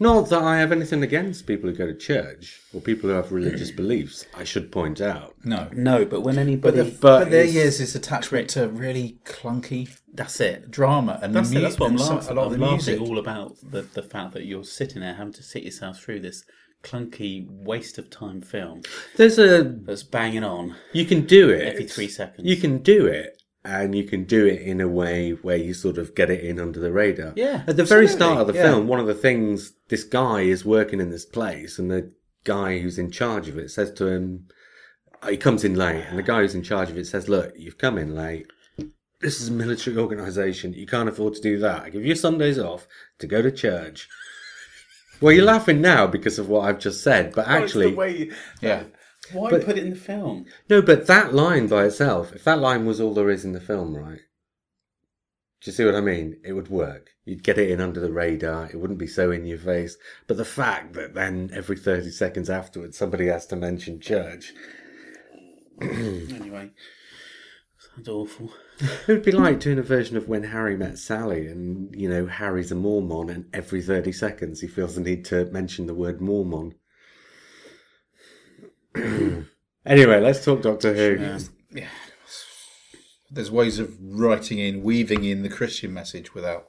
Not 0.00 0.28
that 0.30 0.42
I 0.42 0.58
have 0.58 0.72
anything 0.72 1.04
against 1.04 1.46
people 1.46 1.70
who 1.70 1.76
go 1.76 1.86
to 1.86 1.94
church 1.94 2.60
or 2.74 2.80
people 2.80 3.08
who 3.10 3.14
have 3.14 3.30
religious 3.30 3.70
beliefs, 3.82 4.26
I 4.36 4.42
should 4.42 4.72
point 4.72 5.00
out. 5.00 5.36
No. 5.44 5.68
No, 5.72 6.04
but 6.04 6.22
when 6.22 6.34
But, 6.34 6.40
anybody. 6.40 6.76
the, 6.78 6.84
But 6.84 7.00
but, 7.00 7.30
there 7.30 7.44
it's- 7.44 7.54
is 7.54 7.78
this 7.78 7.94
attachment 7.94 8.50
to 8.50 8.68
really 8.68 9.20
clunky 9.24 9.88
that's 10.12 10.40
it. 10.40 10.68
drama 10.70 11.20
and 11.22 11.32
That's, 11.34 11.50
the 11.50 11.58
it, 11.58 11.60
that's 11.60 11.78
what 11.78 11.86
I'm 11.86 11.92
and 11.92 12.00
so- 12.00 12.14
laughing 12.16 12.30
a 12.30 12.34
lot 12.34 12.46
I'm 12.46 12.52
the 12.54 12.58
laughing 12.58 12.74
music. 12.98 13.00
all 13.00 13.18
about 13.18 13.56
the, 13.62 13.82
the 13.82 14.02
fact 14.02 14.32
that 14.34 14.44
you're 14.46 14.64
sitting 14.64 15.00
there 15.00 15.14
having 15.14 15.32
to 15.34 15.42
sit 15.44 15.62
yourself 15.62 16.00
through 16.00 16.20
this 16.20 16.42
clunky 16.82 17.46
waste 17.48 17.96
of 17.98 18.10
time 18.10 18.42
film 18.42 18.82
There's 19.16 19.38
a 19.38 19.62
that's 19.62 20.02
banging 20.02 20.42
on 20.44 20.74
you 20.92 21.04
can 21.04 21.24
do 21.24 21.50
it 21.50 21.62
every 21.62 21.84
three 21.86 22.08
seconds. 22.08 22.48
You 22.48 22.56
can 22.56 22.78
do 22.78 23.06
it, 23.06 23.40
and 23.64 23.94
you 23.94 24.04
can 24.04 24.24
do 24.24 24.46
it 24.46 24.60
in 24.60 24.80
a 24.80 24.88
way 24.88 25.30
where 25.30 25.56
you 25.56 25.72
sort 25.72 25.96
of 25.96 26.14
get 26.14 26.30
it 26.30 26.44
in 26.44 26.60
under 26.60 26.78
the 26.80 26.92
radar. 26.92 27.32
Yeah, 27.34 27.62
At 27.66 27.76
the 27.76 27.84
very 27.84 28.06
start 28.08 28.40
of 28.40 28.46
the 28.46 28.54
yeah. 28.54 28.62
film, 28.62 28.88
one 28.88 29.00
of 29.00 29.06
the 29.06 29.14
things 29.14 29.72
this 29.88 30.04
guy 30.04 30.40
is 30.42 30.64
working 30.64 31.00
in 31.00 31.10
this 31.10 31.24
place, 31.24 31.78
and 31.78 31.90
the 31.90 32.12
guy 32.44 32.78
who's 32.78 32.98
in 32.98 33.10
charge 33.10 33.48
of 33.48 33.56
it 33.56 33.70
says 33.70 33.90
to 33.92 34.06
him, 34.06 34.48
uh, 35.22 35.28
he 35.28 35.36
comes 35.38 35.64
in 35.64 35.74
late, 35.74 36.04
and 36.08 36.18
the 36.18 36.22
guy 36.22 36.40
who's 36.40 36.54
in 36.54 36.62
charge 36.62 36.90
of 36.90 36.98
it 36.98 37.06
says, 37.06 37.28
"Look, 37.28 37.54
you've 37.56 37.78
come 37.78 37.96
in 37.96 38.14
late." 38.14 38.46
This 39.20 39.40
is 39.40 39.48
a 39.48 39.52
military 39.52 39.96
organisation. 39.96 40.74
You 40.74 40.86
can't 40.86 41.08
afford 41.08 41.34
to 41.34 41.40
do 41.40 41.58
that. 41.60 41.82
I 41.84 41.88
give 41.88 42.04
you 42.04 42.14
Sundays 42.14 42.58
off 42.58 42.86
to 43.20 43.26
go 43.26 43.40
to 43.40 43.50
church. 43.50 44.08
Well, 45.22 45.32
you're 45.32 45.46
laughing 45.46 45.80
now 45.80 46.06
because 46.06 46.38
of 46.38 46.50
what 46.50 46.68
I've 46.68 46.78
just 46.78 47.02
said, 47.02 47.32
but 47.34 47.48
actually, 47.48 47.94
way, 47.94 48.30
Yeah. 48.60 48.82
Why 49.32 49.50
But- 49.50 49.64
put 49.64 49.78
it 49.78 49.84
in 49.84 49.90
the 49.90 49.96
film? 49.96 50.46
no, 50.68 50.82
but 50.82 51.06
that 51.06 51.32
line 51.34 51.66
by 51.66 51.86
itself, 51.86 52.34
if 52.34 52.44
that 52.44 52.58
line 52.60 52.84
was 52.86 53.00
all 53.00 53.14
there 53.14 53.30
is 53.30 53.44
in 53.44 53.52
the 53.52 53.60
film, 53.60 53.96
right? 53.96 54.20
Do 55.62 55.70
you 55.70 55.72
see 55.72 55.84
what 55.86 55.94
I 55.94 56.02
mean? 56.02 56.36
It 56.44 56.52
would 56.52 56.68
work. 56.68 57.10
You'd 57.24 57.42
get 57.42 57.56
it 57.56 57.70
in 57.70 57.80
under 57.80 57.98
the 57.98 58.12
radar. 58.12 58.68
It 58.70 58.76
wouldn't 58.78 58.98
be 58.98 59.06
so 59.06 59.30
in 59.30 59.46
your 59.46 59.56
face. 59.56 59.96
But 60.26 60.36
the 60.36 60.44
fact 60.44 60.92
that 60.92 61.14
then 61.14 61.50
every 61.54 61.76
30 61.78 62.10
seconds 62.10 62.50
afterwards 62.50 62.98
somebody 62.98 63.28
has 63.28 63.46
to 63.46 63.56
mention 63.56 63.98
church, 63.98 64.52
Anyway, 65.80 66.70
sounds 67.78 68.08
awful. 68.08 68.52
it 68.78 69.08
would 69.08 69.22
be 69.24 69.32
like 69.32 69.58
doing 69.60 69.78
a 69.78 69.82
version 69.82 70.16
of 70.16 70.28
when 70.28 70.44
Harry 70.44 70.76
met 70.76 70.98
Sally 70.98 71.46
and, 71.46 71.94
you 71.98 72.08
know, 72.08 72.26
Harry's 72.26 72.70
a 72.70 72.74
Mormon 72.74 73.30
and 73.30 73.46
every 73.54 73.80
30 73.82 74.12
seconds 74.12 74.60
he 74.60 74.66
feels 74.68 74.94
the 74.96 75.00
need 75.00 75.24
to 75.26 75.46
mention 75.46 75.86
the 75.86 75.94
word 75.94 76.20
Mormon. 76.20 76.74
anyway, 79.86 80.20
let's 80.20 80.44
talk 80.44 80.62
Doctor 80.62 80.94
Who. 80.94 81.38
yeah. 81.72 81.88
There's 83.30 83.50
ways 83.50 83.78
of 83.80 83.92
writing 84.00 84.58
in, 84.58 84.82
weaving 84.82 85.24
in 85.24 85.42
the 85.42 85.48
Christian 85.48 85.92
message 85.92 86.34
without 86.34 86.68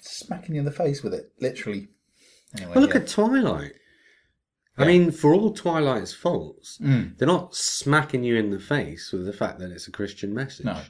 smacking 0.00 0.54
you 0.54 0.60
in 0.60 0.64
the 0.64 0.70
face 0.70 1.02
with 1.02 1.14
it, 1.14 1.32
literally. 1.40 1.88
Anyway, 2.56 2.72
Well, 2.74 2.82
look 2.82 2.94
yeah. 2.94 3.00
at 3.00 3.08
Twilight. 3.08 3.72
I 4.76 4.84
mean, 4.86 5.10
for 5.12 5.32
all 5.32 5.52
Twilight's 5.52 6.12
faults, 6.12 6.78
Mm. 6.80 7.16
they're 7.16 7.28
not 7.28 7.54
smacking 7.54 8.24
you 8.24 8.36
in 8.36 8.50
the 8.50 8.58
face 8.58 9.12
with 9.12 9.24
the 9.24 9.32
fact 9.32 9.58
that 9.60 9.70
it's 9.70 9.86
a 9.88 9.92
Christian 9.92 10.34
message. 10.34 10.66
No. 10.66 10.80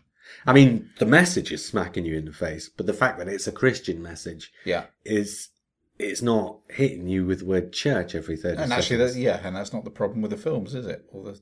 I 0.46 0.54
mean, 0.54 0.90
the 0.98 1.04
message 1.06 1.52
is 1.52 1.64
smacking 1.64 2.06
you 2.06 2.16
in 2.16 2.24
the 2.24 2.32
face, 2.32 2.70
but 2.74 2.86
the 2.86 2.94
fact 2.94 3.18
that 3.18 3.28
it's 3.28 3.46
a 3.46 3.52
Christian 3.52 4.02
message 4.02 4.50
yeah. 4.64 4.84
is 5.04 5.50
it's 5.98 6.22
not 6.22 6.58
hitting 6.70 7.08
you 7.08 7.24
with 7.24 7.40
the 7.40 7.44
word 7.46 7.72
church 7.72 8.14
every 8.14 8.36
30 8.36 8.62
And 8.62 8.72
actually, 8.72 8.98
seconds. 8.98 9.14
that's, 9.14 9.16
yeah, 9.16 9.40
and 9.46 9.56
that's 9.56 9.72
not 9.72 9.84
the 9.84 9.90
problem 9.90 10.22
with 10.22 10.30
the 10.30 10.36
films, 10.36 10.74
is 10.74 10.86
it? 10.86 11.04
Or 11.12 11.24
the, 11.24 11.40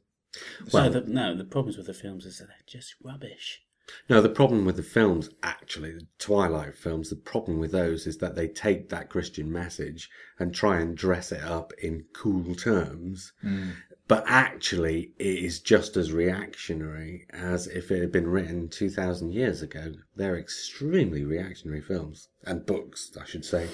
Well, 0.72 0.84
no, 0.90 1.00
the, 1.00 1.10
no, 1.10 1.36
the 1.36 1.44
problems 1.44 1.76
with 1.76 1.86
the 1.86 1.94
films 1.94 2.26
is 2.26 2.38
that 2.38 2.48
they're 2.48 2.56
just 2.66 2.94
rubbish. 3.02 3.62
No, 4.08 4.20
the 4.20 4.28
problem 4.28 4.64
with 4.64 4.76
the 4.76 4.82
films, 4.82 5.28
actually, 5.42 5.92
the 5.92 6.06
Twilight 6.18 6.76
films, 6.76 7.10
the 7.10 7.16
problem 7.16 7.58
with 7.58 7.72
those 7.72 8.06
is 8.06 8.18
that 8.18 8.36
they 8.36 8.46
take 8.46 8.88
that 8.90 9.10
Christian 9.10 9.50
message 9.50 10.08
and 10.38 10.54
try 10.54 10.78
and 10.80 10.96
dress 10.96 11.32
it 11.32 11.42
up 11.42 11.72
in 11.82 12.04
cool 12.14 12.54
terms. 12.54 13.32
Hmm. 13.40 13.70
But 14.06 14.24
actually, 14.26 15.12
it 15.18 15.38
is 15.38 15.60
just 15.60 15.96
as 15.96 16.12
reactionary 16.12 17.26
as 17.30 17.66
if 17.66 17.90
it 17.90 18.00
had 18.00 18.12
been 18.12 18.28
written 18.28 18.68
2,000 18.68 19.32
years 19.32 19.62
ago. 19.62 19.94
They're 20.16 20.38
extremely 20.38 21.24
reactionary 21.24 21.80
films. 21.80 22.28
And 22.44 22.66
books, 22.66 23.10
I 23.20 23.24
should 23.24 23.44
say. 23.44 23.68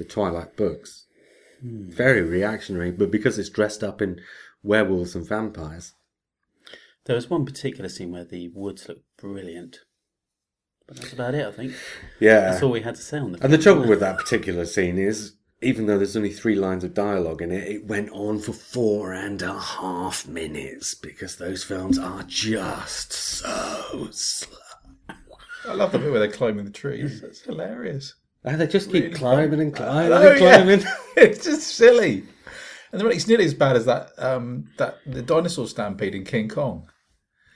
The 0.00 0.06
Twilight 0.06 0.56
books. 0.56 1.04
Very 1.62 2.22
reactionary, 2.22 2.90
but 2.90 3.10
because 3.10 3.38
it's 3.38 3.50
dressed 3.50 3.84
up 3.84 4.00
in 4.00 4.18
werewolves 4.62 5.14
and 5.14 5.28
vampires. 5.28 5.92
There 7.04 7.14
was 7.16 7.28
one 7.28 7.44
particular 7.44 7.90
scene 7.90 8.10
where 8.10 8.24
the 8.24 8.48
woods 8.48 8.88
looked 8.88 9.04
brilliant, 9.18 9.80
but 10.86 10.96
that's 10.96 11.12
about 11.12 11.34
it. 11.34 11.46
I 11.46 11.52
think 11.52 11.74
Yeah. 12.18 12.40
that's 12.50 12.62
all 12.62 12.70
we 12.70 12.80
had 12.80 12.94
to 12.94 13.02
say 13.02 13.18
on 13.18 13.32
the. 13.32 13.44
And 13.44 13.52
the 13.52 13.58
trouble 13.58 13.86
with 13.86 14.00
that 14.00 14.16
particular 14.16 14.64
scene 14.64 14.96
is, 14.98 15.34
even 15.60 15.84
though 15.84 15.98
there's 15.98 16.16
only 16.16 16.32
three 16.32 16.54
lines 16.54 16.82
of 16.82 16.94
dialogue 16.94 17.42
in 17.42 17.50
it, 17.50 17.68
it 17.68 17.84
went 17.84 18.08
on 18.12 18.38
for 18.38 18.54
four 18.54 19.12
and 19.12 19.42
a 19.42 19.52
half 19.60 20.26
minutes 20.26 20.94
because 20.94 21.36
those 21.36 21.62
films 21.62 21.98
are 21.98 22.22
just 22.22 23.12
so 23.12 24.08
slow. 24.12 24.56
I 25.68 25.74
love 25.74 25.92
the 25.92 25.98
bit 25.98 26.10
where 26.10 26.20
they're 26.20 26.32
climbing 26.32 26.64
the 26.64 26.70
trees. 26.70 27.20
That's 27.20 27.42
hilarious. 27.42 28.14
And 28.44 28.60
they 28.60 28.66
just 28.66 28.90
keep 28.90 29.04
Really 29.04 29.14
climbing 29.14 29.60
and 29.60 29.74
climbing 29.74 30.12
Oh, 30.12 30.30
and 30.30 30.40
yeah. 30.40 30.56
climbing. 30.56 30.84
it's 31.16 31.44
just 31.44 31.62
silly. 31.76 32.24
And 32.92 33.00
then 33.00 33.10
it's 33.12 33.28
nearly 33.28 33.44
as 33.44 33.54
bad 33.54 33.76
as 33.76 33.84
that 33.84 34.10
um, 34.18 34.68
that 34.78 34.98
the 35.06 35.22
dinosaur 35.22 35.68
stampede 35.68 36.14
in 36.14 36.24
King 36.24 36.48
Kong. 36.48 36.88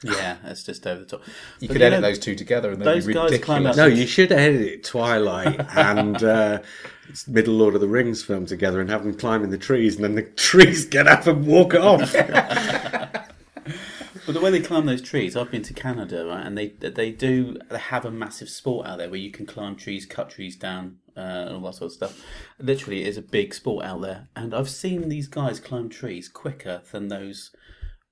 Yeah, 0.02 0.36
that's 0.44 0.62
just 0.62 0.86
over 0.86 1.00
the 1.00 1.06
top. 1.06 1.22
You 1.60 1.68
But 1.68 1.74
could 1.74 1.80
you 1.80 1.86
edit 1.86 2.00
know, 2.02 2.08
those 2.08 2.18
two 2.18 2.34
together 2.34 2.70
and 2.70 2.78
they'd 2.80 2.84
those 2.84 3.06
be 3.06 3.14
guys 3.14 3.30
ridiculous. 3.30 3.44
climb 3.46 3.66
up- 3.66 3.76
No, 3.76 3.86
you 3.86 4.06
should 4.06 4.30
edit 4.32 4.60
it 4.60 4.84
Twilight 4.84 5.58
and 5.76 6.22
uh, 6.22 6.60
Middle 7.26 7.54
Lord 7.54 7.74
of 7.74 7.80
the 7.80 7.88
Rings 7.88 8.22
film 8.22 8.44
together 8.44 8.82
and 8.82 8.90
have 8.90 9.02
them 9.02 9.14
climb 9.14 9.42
in 9.42 9.48
the 9.50 9.56
trees, 9.56 9.94
and 9.96 10.04
then 10.04 10.14
the 10.14 10.22
trees 10.36 10.84
get 10.84 11.06
up 11.06 11.26
and 11.26 11.46
walk 11.46 11.72
off. 11.74 12.14
But 14.26 14.32
the 14.32 14.40
way 14.40 14.50
they 14.50 14.60
climb 14.60 14.86
those 14.86 15.02
trees, 15.02 15.36
I've 15.36 15.50
been 15.50 15.62
to 15.62 15.74
Canada, 15.74 16.26
right, 16.26 16.46
and 16.46 16.56
they 16.56 16.68
they 16.68 17.10
do 17.10 17.58
they 17.70 17.78
have 17.78 18.04
a 18.04 18.10
massive 18.10 18.48
sport 18.48 18.86
out 18.86 18.98
there 18.98 19.10
where 19.10 19.18
you 19.18 19.30
can 19.30 19.44
climb 19.44 19.76
trees, 19.76 20.06
cut 20.06 20.30
trees 20.30 20.56
down, 20.56 20.98
uh, 21.16 21.20
and 21.20 21.56
all 21.56 21.60
that 21.62 21.74
sort 21.74 21.90
of 21.90 21.92
stuff. 21.92 22.24
Literally, 22.58 23.02
it 23.02 23.08
is 23.08 23.18
a 23.18 23.22
big 23.22 23.52
sport 23.54 23.84
out 23.84 24.00
there, 24.00 24.28
and 24.34 24.54
I've 24.54 24.70
seen 24.70 25.08
these 25.08 25.28
guys 25.28 25.60
climb 25.60 25.88
trees 25.88 26.28
quicker 26.28 26.82
than 26.90 27.08
those 27.08 27.50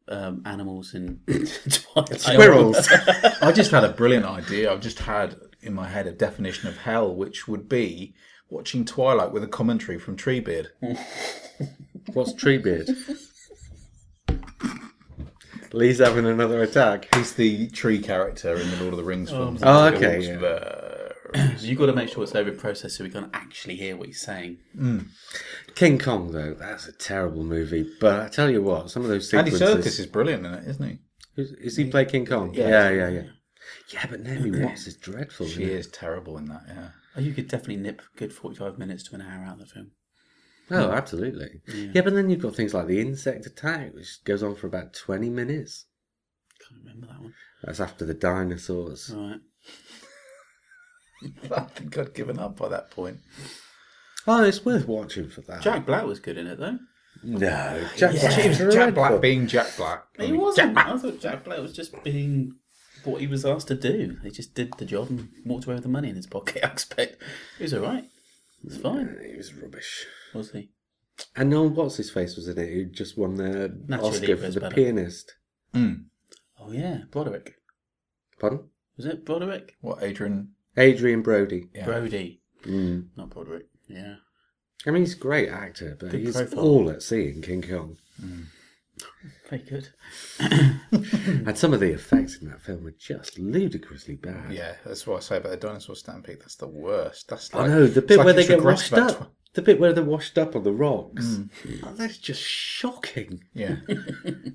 um, 0.09 0.43
animals 0.45 0.95
in 0.95 1.21
Squirrels. 1.47 2.89
I 3.43 3.53
just 3.53 3.71
had 3.71 3.85
a 3.85 3.91
brilliant 3.91 4.27
idea. 4.27 4.71
I've 4.71 4.81
just 4.81 5.01
had 5.01 5.37
in 5.63 5.75
my 5.75 5.89
head 5.89 6.07
a 6.07 6.13
definition 6.13 6.69
of 6.69 6.77
hell, 6.79 7.15
which 7.15 7.49
would 7.49 7.69
be 7.69 8.15
watching 8.51 8.85
Twilight 8.85 9.33
with 9.33 9.43
a 9.43 9.49
commentary 9.49 9.99
from 9.99 10.17
Treebeard. 10.17 10.69
What's 12.13 12.35
Treebeard? 12.35 12.95
Lee's 15.73 15.99
having 15.99 16.27
another 16.27 16.63
attack. 16.63 17.15
He's 17.15 17.35
the 17.35 17.69
tree 17.69 17.99
character 17.99 18.55
in 18.55 18.71
the 18.71 18.77
Lord 18.77 18.93
of 18.93 18.99
the 18.99 19.05
Rings 19.05 19.33
oh, 19.33 19.37
films. 19.37 19.63
Oh, 19.65 19.91
He 19.91 19.97
okay, 19.97 20.21
yeah. 20.21 20.37
very- 20.37 21.57
You've 21.61 21.79
got 21.79 21.87
to 21.87 21.95
make 21.95 22.11
sure 22.11 22.23
it's 22.23 22.35
over 22.35 22.53
processed 22.53 22.97
so 22.99 23.05
we 23.05 23.11
can 23.11 23.31
actually 23.33 23.77
hear 23.77 23.97
what 23.97 24.07
he's 24.07 24.21
saying. 24.21 24.59
Hmm. 24.77 24.99
King 25.75 25.99
Kong, 25.99 26.33
though, 26.33 26.53
that's 26.55 26.87
a 26.87 26.93
terrible 26.93 27.43
movie. 27.43 27.91
But 28.01 28.21
I 28.21 28.29
tell 28.29 28.51
you 28.51 28.63
what, 28.63 28.91
some 28.91 29.03
of 29.03 29.09
those 29.09 29.31
sequences. 29.31 29.63
Andy 29.63 29.73
sequences. 29.73 29.95
Serkis 29.97 30.01
is 30.01 30.07
brilliant 30.07 30.45
in 30.45 30.53
it, 30.53 30.69
isn't 30.69 30.89
he? 30.89 30.99
Is, 31.41 31.53
is 31.53 31.77
he 31.77 31.87
play 31.87 32.05
King 32.05 32.27
Kong? 32.27 32.53
Yeah. 32.53 32.69
Yeah, 32.69 32.91
yeah, 32.91 33.09
yeah. 33.09 33.23
Yeah, 33.93 34.07
but 34.11 34.21
Naomi 34.21 34.61
Watts 34.65 34.87
is 34.87 34.97
dreadful. 34.97 35.47
She 35.47 35.65
isn't 35.65 35.77
is 35.77 35.87
terrible 35.89 36.37
in 36.37 36.47
that. 36.47 36.65
Yeah. 36.69 36.89
Oh, 37.17 37.21
you 37.21 37.33
could 37.33 37.49
definitely 37.49 37.77
nip 37.77 38.01
a 38.01 38.19
good 38.19 38.33
forty-five 38.33 38.79
minutes 38.79 39.03
to 39.05 39.15
an 39.15 39.23
hour 39.23 39.45
out 39.45 39.55
of 39.55 39.59
the 39.61 39.67
film. 39.67 39.93
Oh, 40.71 40.91
absolutely. 40.91 41.61
Yeah. 41.93 42.01
but 42.03 42.15
then 42.15 42.31
you've 42.31 42.41
got 42.41 42.55
things 42.55 42.73
like 42.73 42.87
the 42.87 43.01
insect 43.01 43.45
attack, 43.47 43.95
which 43.95 44.25
goes 44.25 44.43
on 44.43 44.55
for 44.55 44.67
about 44.67 44.95
20 44.95 45.29
minutes. 45.29 45.87
Can't 46.67 46.81
remember 46.83 47.07
that 47.09 47.21
one. 47.21 47.35
That's 47.63 47.81
after 47.81 48.05
the 48.07 48.15
dinosaurs. 48.15 49.13
Right. 49.15 49.41
I 51.57 51.61
think 51.61 51.97
I'd 51.99 52.15
given 52.15 52.39
up 52.39 52.57
by 52.57 52.69
that 52.69 52.91
point. 52.91 53.19
Oh, 54.27 54.43
it's 54.45 54.65
worth 54.65 54.87
watching 54.89 55.29
for 55.29 55.41
that. 55.43 55.63
Jack 55.63 55.87
Black 55.87 56.05
was 56.05 56.21
good 56.21 56.39
in 56.39 56.47
it 56.47 56.59
though. 56.59 56.79
No, 57.25 57.39
Jack 57.97 58.15
Jack, 58.17 58.59
Black. 58.59 58.73
Jack 58.73 58.95
Black 58.95 59.21
being 59.21 59.47
Jack 59.47 59.77
Black. 59.77 60.05
I 60.19 60.25
He 60.27 60.33
mean, 60.33 60.41
wasn't. 60.41 60.77
I 60.79 60.97
thought 60.97 61.21
Jack 61.21 61.45
Black 61.45 61.59
was 61.61 61.73
just 61.73 62.03
being 62.03 62.55
what 63.05 63.21
he 63.21 63.27
was 63.27 63.45
asked 63.45 63.69
to 63.69 63.75
do. 63.75 64.17
He 64.23 64.31
just 64.31 64.55
did 64.55 64.73
the 64.79 64.85
job 64.85 65.11
and 65.11 65.29
walked 65.45 65.67
away 65.67 65.75
with 65.75 65.83
the 65.83 65.89
money 65.89 66.09
in 66.09 66.17
his 66.17 66.27
pocket. 66.27 66.65
I 66.65 66.69
expect 66.69 67.17
he 67.59 67.65
was 67.65 67.75
all 67.75 67.81
right. 67.83 68.05
It's 68.65 68.77
fine. 68.77 69.19
He 69.29 69.37
was 69.37 69.53
rubbish. 69.55 70.07
Was 70.35 70.53
he? 70.53 70.71
And 71.37 71.51
no, 71.51 71.65
what's 71.69 71.97
his 71.97 72.11
face 72.11 72.37
was 72.37 72.49
in 72.49 72.59
it? 72.59 72.69
Who 72.73 72.85
just 72.87 73.19
won 73.19 73.35
the 73.37 73.77
Naturally, 73.87 74.09
Oscar 74.19 74.37
for 74.37 74.47
was 74.47 74.55
the 74.55 74.61
better. 74.61 74.75
pianist? 74.75 75.35
mm, 75.75 76.05
Oh 76.61 76.73
yeah, 76.73 77.03
Broderick. 77.11 77.57
Pardon? 78.39 78.69
Was 78.97 79.07
it 79.07 79.25
Broderick? 79.25 79.77
what 79.81 80.03
Adrien? 80.03 80.53
Adrien 80.79 81.23
Brody. 81.23 81.69
Yeah. 81.75 81.85
Brody, 81.85 82.41
Mm. 82.65 83.09
not 83.17 83.31
Broderick. 83.31 83.67
Yeah. 83.89 84.17
I 84.87 84.91
mean, 84.91 85.03
he's 85.03 85.15
a 85.15 85.19
great 85.19 85.49
actor, 85.49 85.97
but 85.99 86.11
Good 86.11 86.21
he's 86.21 86.37
profile. 86.37 86.59
all 86.61 86.91
at 86.91 87.03
sea 87.03 87.29
in 87.29 87.43
King 87.43 87.63
Kong. 87.63 87.97
Very 89.51 89.63
good. 89.63 89.89
And 91.47 91.57
some 91.57 91.73
of 91.73 91.81
the 91.81 91.93
effects 91.93 92.37
in 92.37 92.49
that 92.51 92.61
film 92.61 92.87
are 92.87 92.91
just 92.93 93.39
ludicrously 93.39 94.17
bad. 94.17 94.53
Yeah, 94.53 94.75
that's 94.85 95.07
what 95.07 95.17
I 95.17 95.21
say 95.21 95.37
about 95.39 95.51
the 95.51 95.57
dinosaur 95.57 95.97
stampede. 95.97 96.41
That's 96.41 96.57
the 96.57 96.69
worst. 96.69 97.29
That's 97.29 97.53
I 97.55 97.67
know 97.67 97.87
the 97.87 98.03
bit 98.03 98.19
like 98.19 98.25
where 98.27 98.35
they 98.35 98.47
get 98.47 98.61
regressed 98.61 98.65
washed 98.65 98.93
about 98.93 99.11
up. 99.23 99.35
The 99.55 99.63
bit 99.63 99.81
where 99.81 99.93
they're 99.93 100.05
washed 100.05 100.37
up 100.39 100.55
on 100.55 100.63
the 100.65 100.73
rocks. 100.73 101.37
Hmm. 101.37 101.77
Oh, 101.85 101.95
that's 101.95 102.19
just 102.19 102.43
shocking. 102.43 103.43
yeah, 103.55 103.77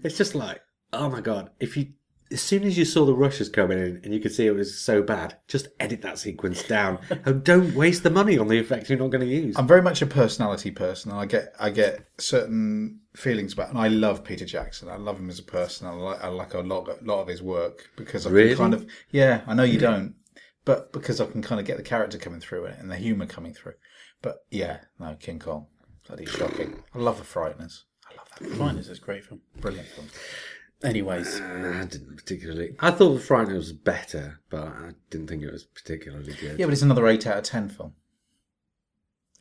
It's 0.04 0.18
just 0.18 0.36
like, 0.36 0.62
oh 0.94 1.10
my 1.10 1.22
god! 1.22 1.50
If 1.60 1.76
you, 1.76 1.88
as 2.32 2.42
soon 2.42 2.64
as 2.64 2.78
you 2.78 2.86
saw 2.86 3.06
the 3.06 3.14
rushes 3.14 3.50
coming 3.50 3.78
in 3.80 4.02
and 4.04 4.14
you 4.14 4.20
could 4.20 4.34
see 4.34 4.46
it 4.46 4.52
was 4.56 4.78
so 4.78 5.02
bad, 5.02 5.38
just 5.48 5.68
edit 5.80 6.02
that 6.02 6.20
sequence 6.20 6.64
down 6.64 7.00
and 7.26 7.44
don't 7.44 7.74
waste 7.74 8.04
the 8.04 8.10
money 8.10 8.38
on 8.38 8.48
the 8.48 8.58
effects 8.58 8.90
you're 8.90 9.00
not 9.00 9.12
going 9.12 9.22
to 9.26 9.28
use. 9.34 9.56
I'm 9.58 9.68
very 9.68 9.82
much 9.82 10.02
a 10.02 10.06
personality 10.06 10.72
person. 10.72 11.12
and 11.12 11.20
I 11.20 11.26
get 11.26 11.54
I 11.60 11.70
get 11.70 12.08
certain 12.18 13.00
feelings 13.16 13.54
about, 13.54 13.70
and 13.70 13.80
I 13.80 13.88
love 13.88 14.24
Peter 14.24 14.46
Jackson. 14.46 14.90
I 14.90 14.98
love 14.98 15.18
him 15.20 15.30
as 15.30 15.40
a 15.40 15.44
person. 15.44 15.88
I 15.88 15.92
like 15.92 16.24
I 16.24 16.28
like 16.28 16.54
a 16.54 16.60
lot 16.60 16.88
a 16.90 16.98
lot 17.04 17.22
of 17.22 17.28
his 17.28 17.42
work 17.42 17.90
because 17.96 18.28
I 18.28 18.30
Really? 18.30 18.50
can 18.50 18.58
kind 18.58 18.74
of 18.74 18.86
yeah. 19.12 19.42
I 19.48 19.54
know 19.54 19.64
you 19.64 19.80
don't, 19.80 20.16
but 20.66 20.92
because 20.92 21.22
I 21.22 21.26
can 21.28 21.42
kind 21.42 21.60
of 21.62 21.66
get 21.68 21.78
the 21.78 21.84
character 21.84 22.18
coming 22.18 22.40
through 22.42 22.66
it 22.66 22.76
and 22.80 22.92
the 22.92 22.96
humour 22.98 23.26
coming 23.26 23.54
through. 23.54 23.74
But 24.22 24.38
yeah, 24.52 24.80
no, 25.00 25.16
King 25.20 25.40
Kong, 25.40 25.68
bloody 26.08 26.26
shocking. 26.26 26.84
I 26.94 26.98
love 26.98 27.18
the 27.20 27.24
Frighteners. 27.24 27.84
I 28.10 28.16
love 28.18 28.30
that. 28.40 28.50
Fine, 28.58 28.76
this 28.78 28.88
is 28.90 28.98
a 28.98 29.02
great 29.02 29.24
film. 29.24 29.42
Brilliant 29.62 29.88
film. 29.88 30.08
Anyways, 30.84 31.40
Uh, 31.42 31.80
I 31.82 31.86
didn't 31.86 32.18
particularly. 32.18 32.76
I 32.80 32.92
thought 32.92 33.16
The 33.16 33.20
Frighteners 33.20 33.54
was 33.56 33.74
better, 33.74 34.40
but 34.50 34.68
I 34.68 34.92
didn't 35.10 35.28
think 35.28 35.42
it 35.44 35.52
was 35.52 35.64
particularly 35.64 36.34
good. 36.34 36.60
Yeah, 36.60 36.66
but 36.68 36.74
it's 36.74 36.82
another 36.84 37.08
eight 37.08 37.26
out 37.26 37.38
of 37.38 37.44
ten 37.44 37.68
film, 37.70 37.94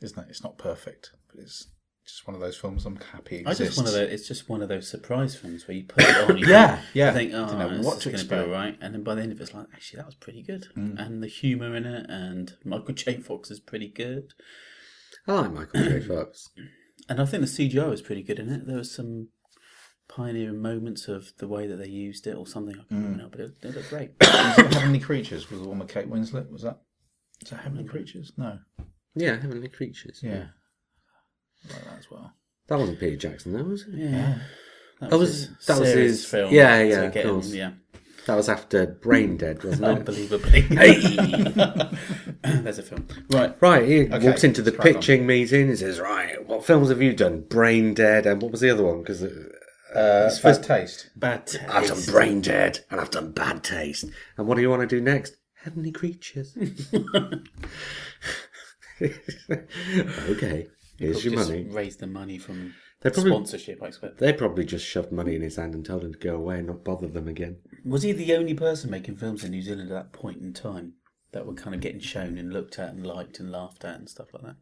isn't 0.01 0.17
it? 0.17 0.25
It's 0.29 0.43
not 0.43 0.57
perfect, 0.57 1.11
but 1.31 1.39
it's 1.41 1.67
just 2.05 2.25
one 2.25 2.33
of 2.35 2.41
those 2.41 2.57
films 2.57 2.85
I'm 2.85 2.95
happy 3.11 3.45
I 3.45 3.51
exists. 3.51 3.75
just 3.75 3.77
one 3.77 3.87
of 3.87 3.93
those. 3.93 4.11
It's 4.11 4.27
just 4.27 4.49
one 4.49 4.61
of 4.63 4.69
those 4.69 4.89
surprise 4.89 5.35
films 5.35 5.67
where 5.67 5.77
you 5.77 5.83
put 5.83 6.03
it 6.05 6.29
on. 6.29 6.37
You 6.39 6.47
Yeah, 6.47 6.77
think, 6.77 6.87
yeah. 6.95 7.07
You 7.11 7.13
think, 7.17 7.33
oh, 7.33 7.45
Didn't 7.45 7.59
know 7.59 7.77
this 7.77 7.85
what 7.85 7.97
is 7.97 8.03
to 8.03 8.09
going 8.09 8.19
to 8.19 8.25
be 8.29 8.35
expect. 8.35 8.47
all 8.47 8.53
right, 8.53 8.77
and 8.81 8.93
then 8.95 9.03
by 9.03 9.13
the 9.15 9.21
end 9.21 9.31
of 9.31 9.39
it, 9.39 9.43
it's 9.43 9.53
like, 9.53 9.67
actually, 9.73 9.97
that 9.97 10.05
was 10.07 10.15
pretty 10.15 10.41
good, 10.41 10.67
Mm. 10.75 10.97
and 11.05 11.21
the 11.21 11.27
humour 11.27 11.75
in 11.75 11.85
it, 11.85 12.05
and 12.09 12.53
Michael 12.63 12.93
J. 12.95 13.17
Fox 13.17 13.51
is 13.51 13.59
pretty 13.59 13.89
good, 13.89 14.33
I 15.27 15.33
like 15.33 15.51
Michael 15.51 15.83
J. 15.83 15.99
Fox. 15.99 16.49
and 17.09 17.21
I 17.21 17.25
think 17.25 17.41
the 17.41 17.47
CGI 17.47 17.89
was 17.89 18.01
pretty 18.01 18.23
good 18.23 18.39
in 18.39 18.49
it. 18.49 18.65
There 18.65 18.77
was 18.77 18.91
some 18.91 19.27
pioneering 20.09 20.61
moments 20.61 21.07
of 21.07 21.31
the 21.37 21.47
way 21.47 21.67
that 21.67 21.75
they 21.77 21.87
used 21.89 22.27
it, 22.27 22.35
or 22.35 22.47
something. 22.47 22.75
I 22.75 22.77
can't 22.79 22.89
Mm. 22.91 23.03
remember 23.03 23.23
now, 23.23 23.29
but 23.29 23.39
it, 23.41 23.51
it 23.63 23.75
looked 23.75 23.89
great. 23.89 24.11
Was 24.21 24.57
it 24.59 24.73
Heavenly 24.73 24.99
Creatures 24.99 25.49
was 25.51 25.61
the 25.61 25.67
one 25.67 25.79
with 25.79 25.89
Kate 25.89 26.09
Winslet. 26.09 26.49
Was 26.51 26.61
that? 26.63 26.79
Is 27.43 27.49
that 27.51 27.59
Heavenly 27.61 27.83
Creatures? 27.85 28.31
No. 28.37 28.59
Yeah, 29.15 29.39
Heavenly 29.39 29.67
Creatures. 29.69 30.21
Yeah. 30.23 30.47
I 31.69 31.73
like 31.73 31.83
that 31.85 31.99
as 31.99 32.09
well. 32.11 32.33
That 32.67 32.79
wasn't 32.79 32.99
Peter 32.99 33.15
Jackson, 33.15 33.53
though, 33.53 33.63
was 33.63 33.83
it? 33.83 33.95
Yeah, 33.95 34.39
that 34.99 35.09
That 35.09 35.17
was, 35.19 35.29
was- 35.29 35.39
his 35.47 35.65
that 35.67 35.79
was 35.79 35.89
serious 35.91 36.11
his- 36.13 36.25
film. 36.25 36.53
yeah, 36.53 36.81
yeah, 36.81 37.01
of 37.03 37.13
get 37.13 37.25
him- 37.25 37.31
course. 37.35 37.53
yeah, 37.53 37.71
That 38.27 38.35
was 38.35 38.49
after 38.49 38.85
Brain 38.87 39.37
Dead, 39.37 39.63
wasn't 39.63 39.83
it? 39.83 39.97
unbelievably. 39.99 40.61
There's 42.43 42.79
a 42.79 42.83
film, 42.83 43.07
right? 43.29 43.55
Right, 43.61 43.87
he 43.87 44.09
Okay, 44.11 44.27
walks 44.27 44.43
into 44.43 44.61
the 44.61 44.71
let's 44.71 44.85
on. 44.85 44.93
pitching 44.93 45.25
meeting. 45.25 45.67
He 45.69 45.75
says, 45.75 45.99
"Right, 45.99 46.45
what 46.47 46.65
films 46.65 46.89
have 46.89 47.01
you 47.01 47.13
done? 47.13 47.41
Brain 47.41 47.93
Dead, 47.93 48.25
and 48.25 48.41
what 48.41 48.51
was 48.51 48.61
the 48.61 48.69
other 48.69 48.83
one? 48.83 48.99
Because 48.99 49.23
Uh, 49.97 50.29
Bad 50.43 50.63
Taste. 50.63 51.09
Bad 51.15 51.47
taste. 51.47 51.63
I've 51.69 51.87
done 51.87 52.03
Brain 52.05 52.41
Dead, 52.41 52.85
and 52.91 53.01
I've 53.01 53.09
done 53.09 53.31
Bad 53.31 53.63
Taste. 53.63 54.05
And 54.37 54.47
what 54.47 54.55
do 54.55 54.61
you 54.61 54.69
want 54.69 54.81
to 54.81 54.87
do 54.87 55.01
next? 55.01 55.37
Heavenly 55.63 55.91
Creatures. 55.91 56.55
okay, 59.01 60.67
here's 60.97 61.25
your 61.25 61.33
just 61.33 61.49
money. 61.49 61.67
raise 61.69 61.97
the 61.97 62.07
money 62.07 62.37
from 62.37 62.73
They 63.01 63.09
probably 63.09 63.31
sponsorship. 63.31 63.81
I 63.81 63.87
expect. 63.87 64.19
they 64.19 64.33
probably 64.33 64.65
just 64.65 64.85
shoved 64.85 65.11
money 65.11 65.35
in 65.35 65.41
his 65.41 65.55
hand 65.55 65.73
and 65.75 65.85
told 65.85 66.03
him 66.03 66.13
to 66.13 66.19
go 66.19 66.35
away 66.35 66.59
and 66.59 66.67
not 66.67 66.83
bother 66.83 67.07
them 67.07 67.27
again. 67.27 67.57
Was 67.83 68.03
he 68.03 68.11
the 68.11 68.35
only 68.35 68.53
person 68.53 68.89
making 68.91 69.17
films 69.17 69.43
in 69.43 69.51
New 69.51 69.61
Zealand 69.61 69.91
at 69.91 69.95
that 69.95 70.13
point 70.13 70.41
in 70.41 70.53
time 70.53 70.93
that 71.31 71.45
were 71.45 71.53
kind 71.53 71.75
of 71.75 71.81
getting 71.81 71.99
shown 71.99 72.37
and 72.37 72.53
looked 72.53 72.79
at 72.79 72.89
and 72.89 73.05
liked 73.05 73.39
and 73.39 73.51
laughed 73.51 73.83
at 73.83 73.95
and 73.99 74.09
stuff 74.09 74.27
like 74.33 74.43
that? 74.43 74.55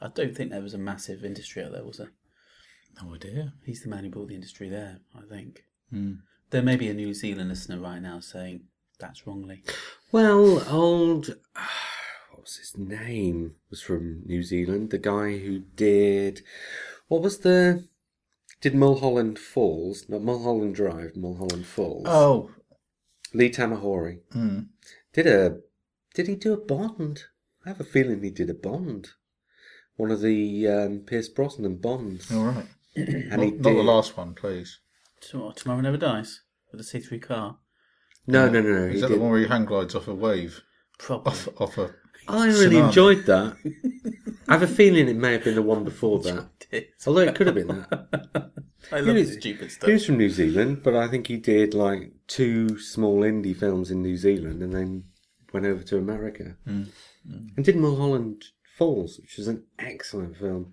I 0.00 0.08
don't 0.08 0.36
think 0.36 0.50
there 0.50 0.60
was 0.62 0.74
a 0.74 0.78
massive 0.78 1.24
industry 1.24 1.62
out 1.64 1.72
there, 1.72 1.84
was 1.84 1.98
there? 1.98 2.12
No 3.00 3.14
idea. 3.14 3.54
He's 3.64 3.82
the 3.82 3.88
man 3.88 4.04
who 4.04 4.10
brought 4.10 4.28
the 4.28 4.34
industry 4.34 4.68
there, 4.68 5.00
I 5.16 5.22
think. 5.28 5.64
Hmm. 5.90 6.14
There 6.50 6.62
may 6.62 6.76
be 6.76 6.88
a 6.88 6.94
New 6.94 7.14
Zealand 7.14 7.48
listener 7.48 7.78
right 7.78 8.00
now 8.00 8.20
saying 8.20 8.64
that's 8.98 9.22
wrongly. 9.22 9.62
Well, 10.10 10.62
old 10.70 11.28
what 12.30 12.42
was 12.42 12.56
his 12.56 12.76
name? 12.76 13.56
Was 13.70 13.80
from 13.80 14.22
New 14.26 14.42
Zealand. 14.42 14.90
The 14.90 14.98
guy 14.98 15.38
who 15.38 15.60
did 15.60 16.42
what 17.08 17.22
was 17.22 17.38
the 17.38 17.88
did 18.60 18.74
Mulholland 18.74 19.38
Falls, 19.38 20.08
not 20.08 20.22
Mulholland 20.22 20.74
Drive, 20.74 21.16
Mulholland 21.16 21.66
Falls. 21.66 22.06
Oh, 22.06 22.50
Lee 23.34 23.50
Tamahori 23.50 24.20
mm. 24.34 24.66
did 25.12 25.26
a. 25.26 25.58
Did 26.14 26.28
he 26.28 26.36
do 26.36 26.52
a 26.52 26.58
Bond? 26.58 27.24
I 27.64 27.70
have 27.70 27.80
a 27.80 27.84
feeling 27.84 28.22
he 28.22 28.30
did 28.30 28.50
a 28.50 28.54
Bond. 28.54 29.10
One 29.96 30.10
of 30.10 30.20
the 30.20 30.68
um, 30.68 30.98
Pierce 31.00 31.28
Brosnan 31.28 31.76
Bonds. 31.76 32.30
all 32.30 32.44
right. 32.44 32.66
And 32.96 33.28
Not, 33.30 33.40
he 33.40 33.50
not 33.52 33.62
the 33.62 33.82
last 33.82 34.16
one, 34.16 34.34
please. 34.34 34.78
Tomorrow, 35.20 35.52
Tomorrow 35.52 35.80
Never 35.80 35.96
Dies 35.96 36.42
with 36.72 36.80
the 36.90 36.98
a 36.98 37.00
C3 37.00 37.22
car. 37.22 37.58
No, 38.26 38.48
no, 38.48 38.60
no, 38.60 38.70
no. 38.72 38.86
Is 38.86 38.94
he 38.96 39.00
that 39.00 39.08
did- 39.08 39.16
the 39.18 39.20
one 39.20 39.30
where 39.30 39.40
he 39.40 39.46
hang 39.46 39.64
glides 39.64 39.94
off 39.94 40.08
a 40.08 40.14
wave? 40.14 40.60
Probably. 40.98 41.30
Off, 41.32 41.48
off 41.60 41.78
a. 41.78 41.94
I 42.28 42.46
really 42.46 42.76
Tsunami. 42.76 42.86
enjoyed 42.86 43.26
that. 43.26 43.56
I 44.48 44.52
have 44.52 44.62
a 44.62 44.66
feeling 44.68 45.08
it 45.08 45.16
may 45.16 45.32
have 45.32 45.42
been 45.44 45.56
the 45.56 45.62
one 45.62 45.82
before 45.84 46.20
that. 46.20 46.48
Although 47.06 47.22
it 47.22 47.34
could 47.34 47.46
have 47.48 47.56
been 47.56 47.66
that. 47.68 48.52
I 48.92 49.00
love 49.00 49.16
He 49.16 49.22
was- 49.22 49.32
stupid 49.34 49.72
He 49.84 49.92
was 49.92 50.06
from 50.06 50.18
New 50.18 50.30
Zealand, 50.30 50.82
but 50.84 50.94
I 50.94 51.08
think 51.08 51.26
he 51.26 51.36
did 51.36 51.74
like 51.74 52.12
two 52.28 52.78
small 52.78 53.20
indie 53.22 53.56
films 53.56 53.90
in 53.90 54.02
New 54.02 54.16
Zealand 54.16 54.62
and 54.62 54.72
then 54.72 55.04
went 55.52 55.66
over 55.66 55.82
to 55.82 55.98
America. 55.98 56.56
Mm. 56.66 56.90
And 57.56 57.64
did 57.64 57.76
Mulholland 57.76 58.44
Falls, 58.76 59.18
which 59.20 59.36
was 59.36 59.48
an 59.48 59.64
excellent 59.78 60.36
film. 60.36 60.72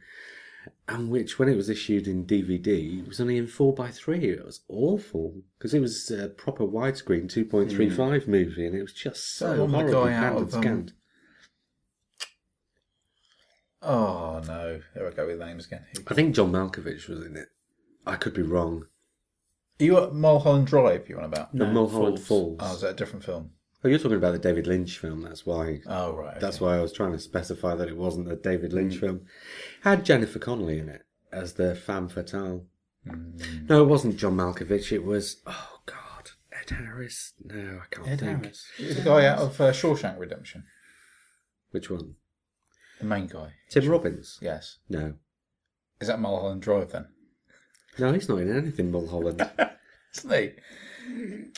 And 0.90 1.12
which, 1.12 1.38
when 1.38 1.48
it 1.48 1.56
was 1.56 1.70
issued 1.70 2.08
in 2.08 2.26
DVD, 2.26 3.02
it 3.02 3.08
was 3.08 3.22
only 3.22 3.38
in 3.38 3.46
4x3. 3.46 4.24
It 4.24 4.44
was 4.44 4.62
awful 4.68 5.44
because 5.58 5.76
it 5.76 5.82
was 5.82 6.10
a 6.10 6.30
proper 6.30 6.64
widescreen 6.66 7.32
2.35 7.32 8.28
movie 8.28 8.66
and 8.66 8.76
it 8.76 8.82
was 8.82 8.94
just 8.94 9.38
that 9.40 9.46
so 9.46 9.66
one 9.66 9.72
with 9.72 9.88
the 9.88 9.94
guy 9.94 10.14
out 10.14 10.38
and 10.38 10.48
of, 10.48 10.56
um, 10.56 10.62
scanned. 10.62 10.94
Oh 13.84 14.42
no! 14.46 14.82
There 14.96 15.08
I 15.08 15.12
go 15.12 15.28
with 15.28 15.40
names 15.40 15.68
again. 15.68 15.86
I 16.08 16.14
think 16.16 16.36
John 16.36 16.52
Malkovich 16.52 17.08
was 17.08 17.24
in 17.24 17.38
it. 17.38 17.48
I 18.06 18.16
could 18.16 18.34
be 18.34 18.42
wrong. 18.42 18.88
Are 19.80 19.84
you 19.84 19.98
at 20.00 20.14
Mulholland 20.14 20.68
Drive? 20.68 21.08
You 21.08 21.20
on 21.20 21.26
about? 21.26 21.54
The 21.54 21.66
No, 21.66 21.72
Mulholland 21.72 22.20
Falls. 22.20 22.58
Falls. 22.58 22.58
Oh, 22.60 22.76
is 22.76 22.82
that 22.82 22.90
a 22.90 22.96
different 22.96 23.24
film? 23.24 23.52
Oh, 23.84 23.88
you're 23.88 23.98
talking 24.00 24.18
about 24.18 24.32
the 24.34 24.40
David 24.40 24.68
Lynch 24.68 24.98
film. 24.98 25.22
That's 25.22 25.46
why. 25.46 25.82
Oh 25.88 26.14
right. 26.14 26.40
That's 26.40 26.58
okay. 26.58 26.66
why 26.66 26.78
I 26.78 26.82
was 26.82 26.92
trying 26.94 27.14
to 27.14 27.20
specify 27.20 27.76
that 27.76 27.88
it 27.88 27.96
wasn't 27.98 28.32
a 28.32 28.36
David 28.36 28.74
Lynch 28.74 28.98
film. 28.98 29.22
Had 29.84 30.04
Jennifer 30.06 30.40
Connelly 30.40 30.80
in 30.80 30.90
it 30.90 31.06
as 31.32 31.54
the 31.54 31.76
femme 31.76 32.10
fatale. 32.10 32.66
Mm. 33.08 33.70
No, 33.70 33.84
it 33.84 33.88
wasn't 33.88 34.18
John 34.18 34.36
Malkovich. 34.36 34.92
It 34.92 35.06
was 35.06 35.42
oh 35.48 35.80
god, 35.86 36.32
Ed 36.52 36.70
Harris. 36.76 37.34
No, 37.44 37.80
I 37.82 37.96
can't 37.96 38.08
Ed 38.10 38.20
think. 38.20 38.44
Harris. 38.44 38.66
Is 38.78 38.96
the 38.98 39.04
guy 39.04 39.26
out 39.26 39.40
of 39.40 39.62
uh, 39.62 39.72
Shawshank 39.72 40.20
Redemption? 40.20 40.66
Which 41.72 41.90
one? 41.90 42.16
The 43.00 43.06
main 43.06 43.28
guy. 43.28 43.54
Tim 43.70 43.88
Robbins. 43.88 44.40
Yes. 44.42 44.80
No, 44.90 45.14
Is 46.02 46.08
that 46.10 46.20
Mulholland 46.20 46.62
Drive 46.62 46.92
then? 46.92 47.08
no, 47.98 48.12
he's 48.12 48.28
not 48.28 48.40
in 48.40 48.54
anything. 48.56 48.92
Mulholland. 48.92 49.48
Isn't 50.18 50.34
he? 50.34 51.52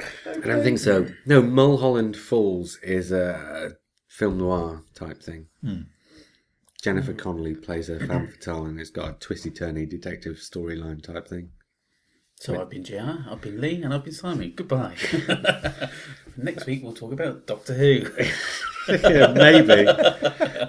I 0.00 0.40
don't 0.40 0.62
think 0.62 0.78
so. 0.78 1.08
No, 1.26 1.42
Mulholland 1.42 2.16
Falls 2.16 2.78
is 2.82 3.12
a 3.12 3.72
film 4.08 4.38
noir 4.38 4.82
type 4.94 5.22
thing. 5.22 5.46
Hmm. 5.62 5.82
Jennifer 6.82 7.12
Connelly 7.12 7.54
plays 7.54 7.88
a 7.88 8.00
femme 8.00 8.26
fatale, 8.26 8.66
and 8.66 8.80
it's 8.80 8.90
got 8.90 9.08
a 9.08 9.12
twisty 9.12 9.50
turny 9.50 9.88
detective 9.88 10.36
storyline 10.36 11.00
type 11.02 11.28
thing. 11.28 11.50
So 12.40 12.60
I've 12.60 12.70
been 12.70 12.82
JR, 12.82 13.30
I've 13.30 13.40
been 13.40 13.60
Lee, 13.60 13.82
and 13.82 13.94
I've 13.94 14.02
been 14.02 14.12
Simon. 14.12 14.52
Goodbye. 14.56 14.96
Next 16.36 16.66
week 16.66 16.82
we'll 16.82 16.92
talk 16.92 17.12
about 17.12 17.46
Doctor 17.46 17.74
Who. 17.74 18.04
yeah, 18.88 19.28
maybe. 19.28 19.84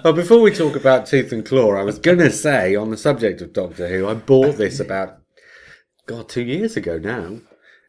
Well, 0.04 0.12
before 0.12 0.40
we 0.40 0.52
talk 0.54 0.76
about 0.76 1.06
Tooth 1.06 1.32
and 1.32 1.44
Claw, 1.44 1.74
I 1.74 1.82
was 1.82 1.98
going 1.98 2.18
to 2.18 2.30
say 2.30 2.76
on 2.76 2.90
the 2.90 2.96
subject 2.96 3.40
of 3.40 3.52
Doctor 3.52 3.88
Who, 3.88 4.06
I 4.06 4.14
bought 4.14 4.56
this 4.56 4.78
about, 4.78 5.18
God, 6.06 6.28
two 6.28 6.44
years 6.44 6.76
ago 6.76 6.96
now. 6.96 7.38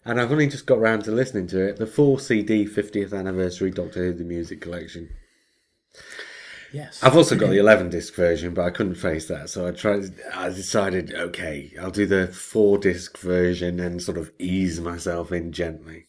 And 0.06 0.22
I've 0.22 0.32
only 0.32 0.48
just 0.48 0.68
got 0.68 0.80
round 0.80 1.04
to 1.06 1.12
listening 1.12 1.48
to 1.48 1.68
it. 1.68 1.78
The 1.78 1.88
4 1.88 2.20
CD 2.20 2.66
50th 2.66 3.12
anniversary 3.12 3.72
Doctor 3.72 4.06
Who 4.06 4.14
The 4.14 4.24
Music 4.24 4.62
Collection. 4.62 5.10
Yes. 6.72 7.02
I've 7.02 7.16
also 7.16 7.36
got 7.36 7.50
the 7.50 7.58
11 7.58 7.90
disc 7.90 8.14
version, 8.14 8.54
but 8.54 8.66
I 8.66 8.70
couldn't 8.70 8.96
face 8.96 9.28
that. 9.30 9.50
So 9.50 9.68
I 9.68 9.72
tried, 9.72 10.14
I 10.34 10.50
decided, 10.50 11.14
okay, 11.14 11.74
I'll 11.82 11.90
do 11.90 12.06
the 12.06 12.28
4 12.28 12.78
disc 12.78 13.18
version 13.18 13.80
and 13.80 14.02
sort 14.02 14.18
of 14.18 14.32
ease 14.38 14.80
myself 14.80 15.32
in 15.32 15.52
gently. 15.52 16.08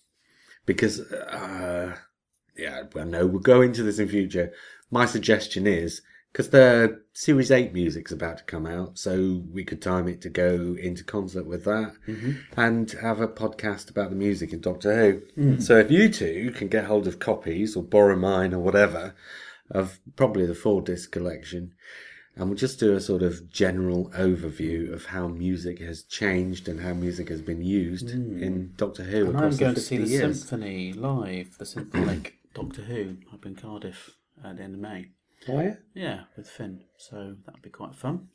Because, 0.66 1.00
uh, 1.00 1.96
yeah, 2.56 2.82
well, 2.94 3.06
no, 3.06 3.26
we'll 3.26 3.40
go 3.40 3.62
into 3.62 3.82
this 3.82 3.98
in 3.98 4.08
future. 4.08 4.52
My 4.90 5.06
suggestion 5.06 5.66
is, 5.66 6.02
because 6.36 6.50
the 6.50 7.00
Series 7.14 7.50
8 7.50 7.72
music's 7.72 8.12
about 8.12 8.36
to 8.36 8.44
come 8.44 8.66
out, 8.66 8.98
so 8.98 9.42
we 9.50 9.64
could 9.64 9.80
time 9.80 10.06
it 10.06 10.20
to 10.20 10.28
go 10.28 10.76
into 10.78 11.02
concert 11.02 11.46
with 11.46 11.64
that 11.64 11.94
mm-hmm. 12.06 12.32
and 12.60 12.90
have 13.00 13.22
a 13.22 13.26
podcast 13.26 13.88
about 13.88 14.10
the 14.10 14.16
music 14.16 14.52
in 14.52 14.60
Doctor 14.60 14.94
Who. 14.94 15.42
Mm. 15.42 15.62
So 15.62 15.78
if 15.78 15.90
you 15.90 16.10
two 16.10 16.52
can 16.54 16.68
get 16.68 16.84
hold 16.84 17.06
of 17.06 17.18
copies 17.18 17.74
or 17.74 17.82
borrow 17.82 18.16
mine 18.16 18.52
or 18.52 18.58
whatever 18.58 19.14
of 19.70 19.98
probably 20.14 20.44
the 20.44 20.54
four 20.54 20.82
disc 20.82 21.10
collection, 21.10 21.72
and 22.34 22.50
we'll 22.50 22.58
just 22.58 22.78
do 22.78 22.94
a 22.94 23.00
sort 23.00 23.22
of 23.22 23.50
general 23.50 24.10
overview 24.10 24.92
of 24.92 25.06
how 25.06 25.28
music 25.28 25.78
has 25.78 26.02
changed 26.02 26.68
and 26.68 26.80
how 26.80 26.92
music 26.92 27.30
has 27.30 27.40
been 27.40 27.62
used 27.62 28.08
mm. 28.08 28.42
in 28.42 28.74
Doctor 28.76 29.04
Who 29.04 29.28
and 29.30 29.38
I'm 29.38 29.56
going 29.56 29.74
to 29.74 29.80
see 29.80 29.96
50 29.96 30.04
the 30.04 30.10
years. 30.10 30.40
symphony 30.40 30.92
live, 30.92 31.56
the 31.56 31.64
symphonic 31.64 32.34
Doctor 32.52 32.82
Who 32.82 33.16
up 33.32 33.46
in 33.46 33.54
Cardiff 33.54 34.10
at 34.44 34.58
the 34.58 34.62
end 34.62 34.74
of 34.74 34.80
May. 34.80 35.12
Oh, 35.48 35.60
yeah? 35.60 35.74
Yeah, 35.94 36.20
with 36.36 36.48
Finn. 36.48 36.84
So 36.98 37.36
that'd 37.44 37.62
be 37.62 37.70
quite 37.70 37.94
fun. 37.94 38.28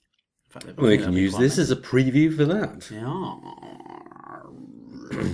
In 0.46 0.52
fact, 0.62 0.78
Well, 0.78 0.88
we 0.92 0.98
can 0.98 1.14
use 1.14 1.38
this 1.38 1.58
as 1.58 1.72
a 1.72 1.76
preview 1.76 2.36
for 2.36 2.46
that. 2.46 2.90
Yeah. 2.92 3.22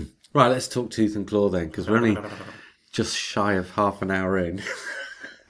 Right, 0.34 0.50
let's 0.50 0.68
talk 0.68 0.92
Tooth 0.92 1.16
and 1.16 1.28
Claw 1.28 1.50
then, 1.50 1.68
because 1.68 1.90
we're 1.90 1.98
only 1.98 2.18
just 2.92 3.16
shy 3.16 3.54
of 3.54 3.72
half 3.72 4.02
an 4.04 4.12
hour 4.12 4.38
in. 4.38 4.62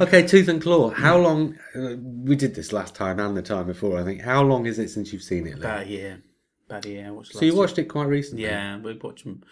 okay, 0.00 0.26
Tooth 0.26 0.48
and 0.48 0.60
Claw. 0.60 0.90
How 0.90 1.18
long? 1.18 1.56
Uh, 1.76 1.94
we 2.00 2.34
did 2.34 2.54
this 2.54 2.72
last 2.72 2.94
time 2.94 3.20
and 3.20 3.36
the 3.36 3.42
time 3.42 3.66
before. 3.66 4.00
I 4.00 4.02
think. 4.02 4.22
How 4.22 4.42
long 4.42 4.66
is 4.66 4.78
it 4.78 4.88
since 4.88 5.12
you've 5.12 5.22
seen 5.22 5.46
it? 5.46 5.54
Lee? 5.56 5.60
About 5.60 5.82
a 5.82 5.88
year. 5.88 6.22
About 6.68 6.84
a 6.84 6.88
year. 6.88 7.12
Watched 7.12 7.34
so 7.34 7.44
you 7.44 7.54
watched 7.54 7.78
it 7.78 7.84
quite 7.84 8.08
recently. 8.08 8.44
Yeah, 8.44 8.78
we 8.78 8.94
watch 8.94 9.22
them. 9.24 9.42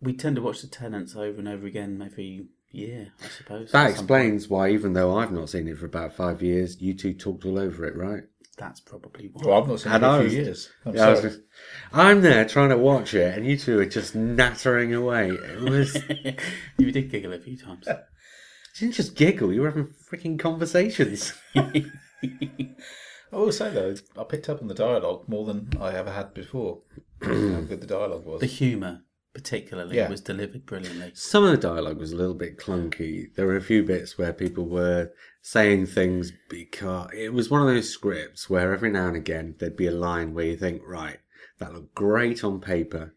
We 0.00 0.12
tend 0.12 0.36
to 0.36 0.42
watch 0.42 0.60
the 0.60 0.68
Tennants 0.68 1.16
over 1.16 1.38
and 1.38 1.48
over 1.48 1.66
again 1.66 2.00
every 2.04 2.46
year, 2.70 3.12
I 3.24 3.28
suppose. 3.28 3.72
That 3.72 3.86
at 3.90 3.96
some 3.96 4.04
explains 4.04 4.48
why, 4.48 4.70
even 4.70 4.92
though 4.92 5.16
I've 5.16 5.32
not 5.32 5.48
seen 5.50 5.68
it 5.68 5.78
for 5.78 5.86
about 5.86 6.14
five 6.14 6.42
years, 6.42 6.80
you 6.80 6.94
two 6.94 7.14
talked 7.14 7.44
all 7.44 7.58
over 7.58 7.84
it, 7.84 7.96
right? 7.96 8.22
That's 8.56 8.80
probably 8.80 9.30
why. 9.32 9.42
Well, 9.46 9.62
I've 9.62 9.68
not 9.68 9.80
seen 9.80 9.92
And 9.92 10.02
it 10.02 10.06
in 10.06 10.12
I 10.12 10.16
a 10.18 10.22
was- 10.24 10.32
few 10.32 10.42
years. 10.42 10.70
I'm 10.84 10.94
Yeah, 10.94 11.14
sorry. 11.14 11.22
just- 11.28 11.40
I'm 11.92 12.20
there 12.22 12.44
trying 12.44 12.70
to 12.70 12.76
watch 12.76 13.14
it, 13.14 13.36
and 13.38 13.46
you 13.46 13.56
two 13.56 13.78
are 13.78 13.86
just 13.86 14.14
nattering 14.14 14.92
away. 14.94 15.30
It 15.30 15.60
was. 15.60 15.96
you 16.78 16.90
did 16.92 17.10
giggle 17.10 17.32
a 17.32 17.38
few 17.38 17.56
times. 17.56 17.86
You 18.80 18.86
didn't 18.86 18.94
just 18.96 19.16
giggle. 19.16 19.52
You 19.52 19.62
were 19.62 19.70
having 19.70 19.86
freaking 20.08 20.38
conversations. 20.38 21.32
I 21.56 21.86
will 23.32 23.50
say 23.50 23.70
though, 23.72 23.94
I 24.16 24.22
picked 24.24 24.48
up 24.48 24.62
on 24.62 24.68
the 24.68 24.74
dialogue 24.74 25.24
more 25.28 25.44
than 25.46 25.70
I 25.80 25.92
ever 25.94 26.12
had 26.12 26.32
before. 26.32 26.82
how 27.20 27.28
good 27.32 27.80
the 27.80 27.86
dialogue 27.88 28.24
was. 28.24 28.40
the 28.40 28.46
humour, 28.46 29.02
particularly, 29.42 29.94
Yeah. 29.96 30.08
was 30.10 30.20
delivered 30.20 30.66
brilliantly. 30.66 31.12
Some 31.14 31.44
of 31.44 31.52
the 31.52 31.56
dialogue 31.56 31.98
was 31.98 32.10
a 32.12 32.16
little 32.16 32.34
bit 32.34 32.58
clunky. 32.58 33.32
There 33.36 33.46
were 33.46 33.56
a 33.56 33.60
few 33.60 33.84
bits 33.84 34.18
where 34.18 34.32
people 34.32 34.68
were 34.68 35.12
saying 35.40 35.86
things 35.86 36.32
because 36.48 37.10
it 37.16 37.32
was 37.32 37.48
one 37.48 37.62
of 37.62 37.68
those 37.68 37.88
scripts 37.88 38.50
where 38.50 38.72
every 38.74 38.90
now 38.90 39.06
and 39.06 39.16
again 39.16 39.54
there'd 39.58 39.76
be 39.76 39.86
a 39.86 39.92
line 39.92 40.34
where 40.34 40.46
you 40.46 40.56
think, 40.56 40.82
right, 40.84 41.18
that 41.58 41.72
looked 41.72 41.94
great 41.94 42.42
on 42.42 42.60
paper. 42.60 43.14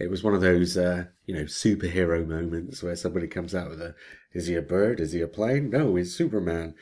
It 0.00 0.10
was 0.10 0.24
one 0.24 0.34
of 0.34 0.40
those, 0.40 0.76
uh, 0.76 1.04
you 1.26 1.34
know, 1.34 1.44
superhero 1.44 2.26
moments 2.26 2.82
where 2.82 2.96
somebody 2.96 3.28
comes 3.28 3.54
out 3.54 3.70
with 3.70 3.80
a, 3.80 3.94
is 4.32 4.48
he 4.48 4.56
a 4.56 4.62
bird? 4.62 4.98
Is 4.98 5.12
he 5.12 5.20
a 5.20 5.28
plane? 5.28 5.70
No, 5.70 5.94
he's 5.94 6.12
Superman. 6.16 6.74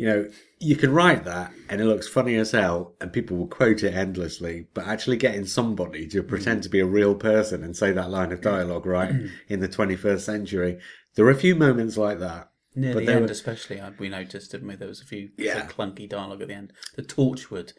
You 0.00 0.06
know, 0.06 0.30
you 0.60 0.76
can 0.76 0.94
write 0.94 1.24
that 1.24 1.52
and 1.68 1.78
it 1.78 1.84
looks 1.84 2.08
funny 2.08 2.34
as 2.36 2.52
hell 2.52 2.94
and 3.02 3.12
people 3.12 3.36
will 3.36 3.46
quote 3.48 3.82
it 3.82 3.92
endlessly, 3.92 4.66
but 4.72 4.86
actually 4.86 5.18
getting 5.18 5.44
somebody 5.44 6.06
to 6.08 6.22
pretend 6.22 6.62
to 6.62 6.70
be 6.70 6.80
a 6.80 6.86
real 6.86 7.14
person 7.14 7.62
and 7.62 7.76
say 7.76 7.92
that 7.92 8.08
line 8.08 8.32
of 8.32 8.40
dialogue 8.40 8.86
right 8.86 9.12
in 9.48 9.60
the 9.60 9.68
21st 9.68 10.20
century, 10.20 10.78
there 11.16 11.26
are 11.26 11.30
a 11.30 11.34
few 11.34 11.54
moments 11.54 11.98
like 11.98 12.18
that. 12.18 12.48
Near 12.74 12.94
But 12.94 13.04
the 13.04 13.12
end, 13.12 13.26
were- 13.26 13.30
especially, 13.30 13.78
we 13.98 14.08
noticed, 14.08 14.52
didn't 14.52 14.68
we? 14.68 14.76
There 14.76 14.88
was 14.88 15.02
a 15.02 15.04
few 15.04 15.32
Yeah. 15.36 15.58
sort 15.58 15.64
of 15.70 15.76
clunky 15.76 16.08
dialogue 16.08 16.40
at 16.40 16.48
the 16.48 16.54
end. 16.54 16.72
The 16.96 17.02
Torchwood 17.02 17.74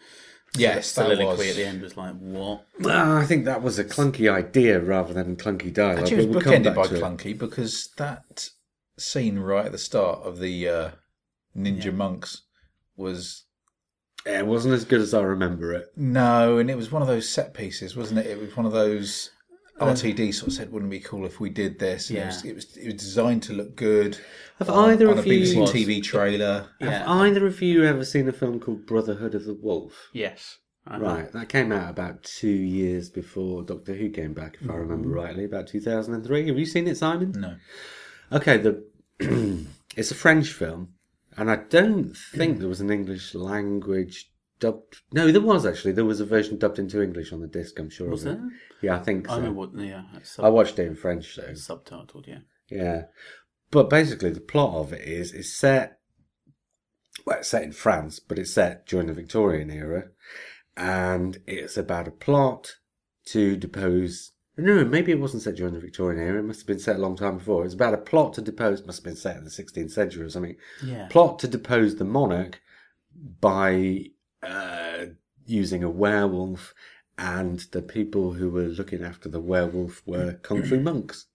Yes, 0.56 0.90
sort 0.92 1.14
of 1.14 1.18
soliloquy 1.18 1.38
was- 1.40 1.50
at 1.50 1.56
the 1.56 1.66
end 1.66 1.82
was 1.82 1.98
like, 1.98 2.14
what? 2.20 2.68
Well, 2.82 3.18
I 3.18 3.26
think 3.26 3.46
that 3.46 3.64
was 3.64 3.80
a 3.80 3.84
clunky 3.84 4.32
idea 4.32 4.80
rather 4.80 5.12
than 5.12 5.38
clunky 5.38 5.74
dialogue. 5.74 6.04
Actually, 6.04 6.26
it 6.26 6.28
was 6.28 6.36
we'll 6.36 6.44
bookended 6.54 6.76
by 6.76 6.86
to 6.86 6.96
it. 6.98 7.02
clunky 7.02 7.36
because 7.36 7.90
that 7.98 8.50
scene 9.00 9.40
right 9.40 9.66
at 9.66 9.72
the 9.72 9.80
start 9.80 10.20
of 10.24 10.38
the 10.38 10.68
uh, 10.70 10.90
ninja 11.56 11.94
monks 11.94 12.44
was 12.96 13.44
Yeah, 14.26 14.40
it 14.40 14.48
wasn't 14.48 14.74
as 14.74 14.86
good 14.86 15.02
as 15.02 15.14
I 15.14 15.22
remember 15.24 15.74
it. 15.74 15.88
no, 15.96 16.58
and 16.58 16.70
it 16.70 16.78
was 16.78 16.92
one 16.92 17.02
of 17.02 17.08
those 17.08 17.28
set 17.30 17.54
pieces, 17.54 17.96
wasn't 17.96 18.20
it? 18.20 18.28
It 18.28 18.40
was 18.40 18.56
one 18.56 18.66
of 18.66 18.72
those. 18.72 19.32
RTD 19.80 20.32
sort 20.32 20.50
of 20.50 20.54
said, 20.54 20.72
"Wouldn't 20.72 20.94
it 20.94 20.98
be 20.98 21.04
cool 21.04 21.26
if 21.26 21.40
we 21.40 21.50
did 21.50 21.80
this?" 21.80 22.10
And 22.12 22.20
it, 22.20 22.26
was, 22.28 22.44
Yeah. 22.46 22.52
it 22.52 22.56
was 22.56 22.78
it 22.78 22.86
was 22.86 22.94
designed 22.96 23.42
to 23.44 23.54
look 23.54 23.76
good. 23.76 24.16
Have 24.60 24.70
on, 24.70 24.92
either 24.92 25.10
on 25.10 25.18
a 25.18 25.20
of 25.22 25.26
you- 25.26 25.40
BBC 25.42 25.60
Was. 25.60 25.72
TV 25.72 26.04
trailer? 26.04 26.68
Yeah. 26.80 27.00
Have 27.00 27.08
either 27.08 27.48
of 27.48 27.60
you 27.64 27.84
ever 27.84 28.06
seen 28.06 28.30
a 28.30 28.32
film 28.32 28.60
called 28.60 28.86
Brotherhood 28.86 29.34
of 29.34 29.46
the 29.46 29.56
Wolf? 29.56 30.10
Yes. 30.14 30.60
Uh-huh. 30.86 31.00
Right, 31.00 31.32
that 31.32 31.50
came 31.50 31.72
out 31.72 31.90
about 31.90 32.22
two 32.24 32.48
years 32.50 33.10
before 33.10 33.64
Doctor 33.64 33.94
Who 33.96 34.10
came 34.10 34.34
back, 34.34 34.58
if 34.62 34.70
I 34.70 34.74
remember 34.76 35.08
Mm-hmm. 35.08 35.16
rightly, 35.18 35.46
about 35.46 35.68
2003. 35.68 36.48
Have 36.48 36.60
you 36.60 36.66
seen 36.66 36.88
it, 36.88 36.98
Simon? 36.98 37.32
No. 37.32 37.56
Okay, 38.32 38.58
the 38.58 38.84
it's 39.96 40.12
a 40.12 40.16
French 40.16 40.52
film, 40.54 40.90
and 41.38 41.50
I 41.50 41.58
don't 41.58 42.16
think 42.16 42.60
there 42.60 42.68
was 42.68 42.82
an 42.82 42.90
English 42.90 43.34
language 43.34 44.32
dubbed. 44.60 45.02
No, 45.12 45.32
there 45.32 45.42
was 45.42 45.66
actually. 45.66 45.92
There 45.92 46.06
was 46.06 46.22
a 46.22 46.26
version 46.26 46.58
dubbed 46.58 46.80
into 46.80 47.02
English 47.02 47.34
on 47.34 47.42
the 47.42 47.48
disc. 47.48 47.78
I'm 47.80 47.90
sure. 47.90 48.10
Was 48.10 48.26
of 48.26 48.34
it. 48.34 48.40
there? 48.40 48.50
Yeah, 48.82 48.96
I 48.96 49.00
think 49.00 49.28
I 49.30 49.34
so. 49.34 49.38
remember 49.38 49.60
what, 49.60 49.76
yeah, 49.78 50.04
it's 50.16 50.40
I 50.40 50.50
watched 50.50 50.80
it 50.80 50.88
in 50.88 50.96
French 50.96 51.36
though. 51.36 51.52
subtitled, 51.54 52.28
yeah. 52.28 52.40
Yeah, 52.70 53.04
but 53.70 53.90
basically 53.90 54.30
the 54.30 54.40
plot 54.40 54.76
of 54.76 54.94
it 54.94 55.02
is 55.02 55.34
it's 55.34 55.54
set. 55.54 56.00
Well, 57.26 57.40
it's 57.40 57.50
set 57.50 57.64
in 57.64 57.74
France, 57.74 58.20
but 58.20 58.40
it's 58.40 58.54
set 58.54 58.88
during 58.88 59.08
the 59.08 59.14
Victorian 59.14 59.70
era, 59.70 60.06
and 60.78 61.40
it's 61.46 61.76
about 61.78 62.08
a 62.08 62.12
plot 62.12 62.76
to 63.26 63.58
depose. 63.58 64.32
No, 64.62 64.86
maybe 64.86 65.12
it 65.12 65.20
wasn't 65.20 65.44
set 65.44 65.56
during 65.56 65.74
the 65.74 65.80
Victorian 65.80 66.22
era. 66.22 66.40
It 66.40 66.44
must 66.44 66.62
have 66.62 66.68
been 66.68 66.80
set 66.80 66.98
a 66.98 67.00
long 67.00 67.16
time 67.16 67.38
before. 67.38 67.66
It's 67.66 67.74
about 67.74 67.94
a 67.94 67.98
plot 67.98 68.34
to 68.34 68.42
depose. 68.42 68.86
Must 68.86 69.00
have 69.00 69.04
been 69.04 69.16
set 69.16 69.38
in 69.38 69.44
the 69.44 69.50
16th 69.50 69.92
century 69.92 70.24
or 70.24 70.30
something. 70.30 70.56
Yeah. 70.84 71.08
Plot 71.10 71.40
to 71.40 71.48
depose 71.48 71.96
the 71.96 72.06
monarch 72.06 72.62
by 73.40 74.12
uh, 74.44 75.06
using 75.46 75.84
a 75.84 75.90
werewolf, 75.90 76.74
and 77.18 77.60
the 77.72 77.82
people 77.82 78.34
who 78.34 78.50
were 78.50 78.68
looking 78.68 79.04
after 79.04 79.30
the 79.30 79.42
werewolf 79.42 80.02
were 80.06 80.34
kung 80.44 80.64
fu 80.64 80.80
monks. 80.80 81.26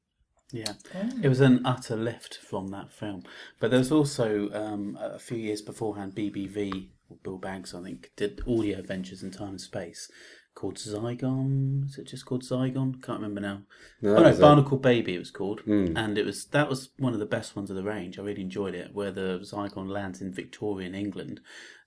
Yeah, 0.53 0.75
it 1.23 1.29
was 1.29 1.41
an 1.41 1.67
utter 1.67 1.97
lift 1.97 2.39
from 2.39 2.69
that 2.69 2.93
film. 2.93 3.25
But 3.59 3.71
there 3.71 3.81
was 3.81 3.91
also 3.91 4.49
um, 4.53 4.97
a 5.01 5.19
few 5.19 5.37
years 5.37 5.61
beforehand, 5.61 6.15
BBV, 6.15 6.91
Bill 7.25 7.39
Baggs, 7.39 7.75
I 7.75 7.83
think, 7.83 8.13
did 8.17 8.41
audio 8.47 8.79
adventures 8.79 9.25
in 9.25 9.33
time 9.33 9.51
and 9.51 9.61
space 9.61 10.09
called 10.57 10.77
Zygon. 10.79 11.85
Is 11.87 11.99
it 11.99 12.09
just 12.09 12.27
called 12.27 12.43
Zygon? 12.43 13.01
Can't 13.03 13.21
remember 13.21 13.41
now. 13.41 13.63
No, 14.03 14.17
oh 14.17 14.23
no, 14.23 14.29
was 14.29 14.39
a- 14.39 14.41
Barnacle 14.43 14.79
Baby 14.79 15.15
it 15.15 15.19
was 15.21 15.31
called, 15.31 15.61
Hmm. 15.61 15.97
and 15.97 16.19
it 16.19 16.27
was 16.27 16.47
that 16.47 16.69
was 16.69 16.91
one 16.99 17.13
of 17.13 17.21
the 17.21 17.27
best 17.27 17.55
ones 17.55 17.71
of 17.71 17.77
the 17.77 17.85
range. 17.85 18.19
I 18.19 18.23
really 18.23 18.43
enjoyed 18.43 18.75
it, 18.75 18.93
where 18.95 19.13
the 19.13 19.39
Zygon 19.45 19.89
lands 19.89 20.21
in 20.21 20.33
Victorian 20.33 20.95
England, 20.95 21.41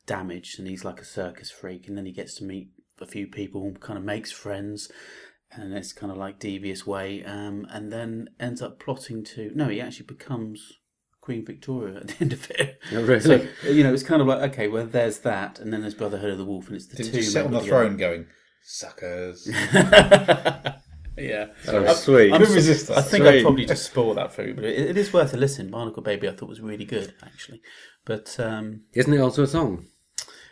damaged, 0.05 0.57
and 0.59 0.67
he's 0.67 0.85
like 0.85 1.01
a 1.01 1.05
circus 1.05 1.51
freak, 1.51 1.87
and 1.87 1.97
then 1.97 2.05
he 2.05 2.11
gets 2.13 2.35
to 2.35 2.43
meet 2.45 2.69
a 3.01 3.05
few 3.05 3.27
people, 3.27 3.71
kind 3.79 3.97
of 3.97 4.03
makes 4.05 4.31
friends, 4.31 4.89
and 5.51 5.73
it's 5.73 5.93
kind 5.93 6.11
of 6.11 6.17
like 6.17 6.39
devious 6.39 6.85
way, 6.85 7.23
um, 7.25 7.65
and 7.71 7.91
then 7.91 8.29
ends 8.39 8.61
up 8.61 8.79
plotting 8.79 9.23
to 9.23 9.51
no, 9.55 9.67
he 9.67 9.81
actually 9.81 10.05
becomes 10.05 10.73
Queen 11.21 11.45
Victoria 11.45 11.97
at 11.97 12.07
the 12.07 12.15
end 12.21 12.33
of 12.33 12.49
it. 12.51 12.79
Oh, 12.93 13.03
really? 13.03 13.19
So 13.19 13.45
you 13.69 13.83
know, 13.83 13.93
it's 13.93 14.03
kind 14.03 14.21
of 14.21 14.27
like 14.27 14.51
okay, 14.51 14.67
well, 14.67 14.85
there's 14.85 15.19
that, 15.19 15.59
and 15.59 15.71
then 15.73 15.81
there's 15.81 15.93
Brotherhood 15.95 16.31
of 16.31 16.37
the 16.37 16.45
Wolf, 16.45 16.67
and 16.67 16.75
it's 16.75 16.87
the 16.87 16.97
Did 16.97 17.11
two. 17.11 17.17
you 17.17 17.23
sit 17.23 17.45
on 17.45 17.51
the 17.51 17.61
throne 17.61 17.97
going, 17.97 18.25
suckers? 18.63 19.47
yeah. 21.17 21.47
Sweet. 21.93 22.31
I'm 22.31 22.39
Couldn't 22.39 22.47
so- 22.47 22.53
resist. 22.55 22.91
I 22.91 23.01
think 23.01 23.25
I'd 23.25 23.41
probably 23.43 23.65
just 23.65 23.85
spoil 23.85 24.13
that 24.15 24.33
for 24.33 24.45
you, 24.47 24.53
but 24.53 24.63
it, 24.65 24.89
it 24.91 24.97
is 24.97 25.11
worth 25.13 25.33
a 25.33 25.37
listen. 25.37 25.69
Barnacle 25.69 26.03
Baby, 26.03 26.27
I 26.29 26.33
thought 26.33 26.49
was 26.49 26.61
really 26.61 26.85
good 26.85 27.13
actually, 27.23 27.61
but 28.05 28.35
um, 28.39 28.81
Isn't 28.93 29.13
it 29.13 29.19
also 29.19 29.43
a 29.43 29.47
song? 29.47 29.85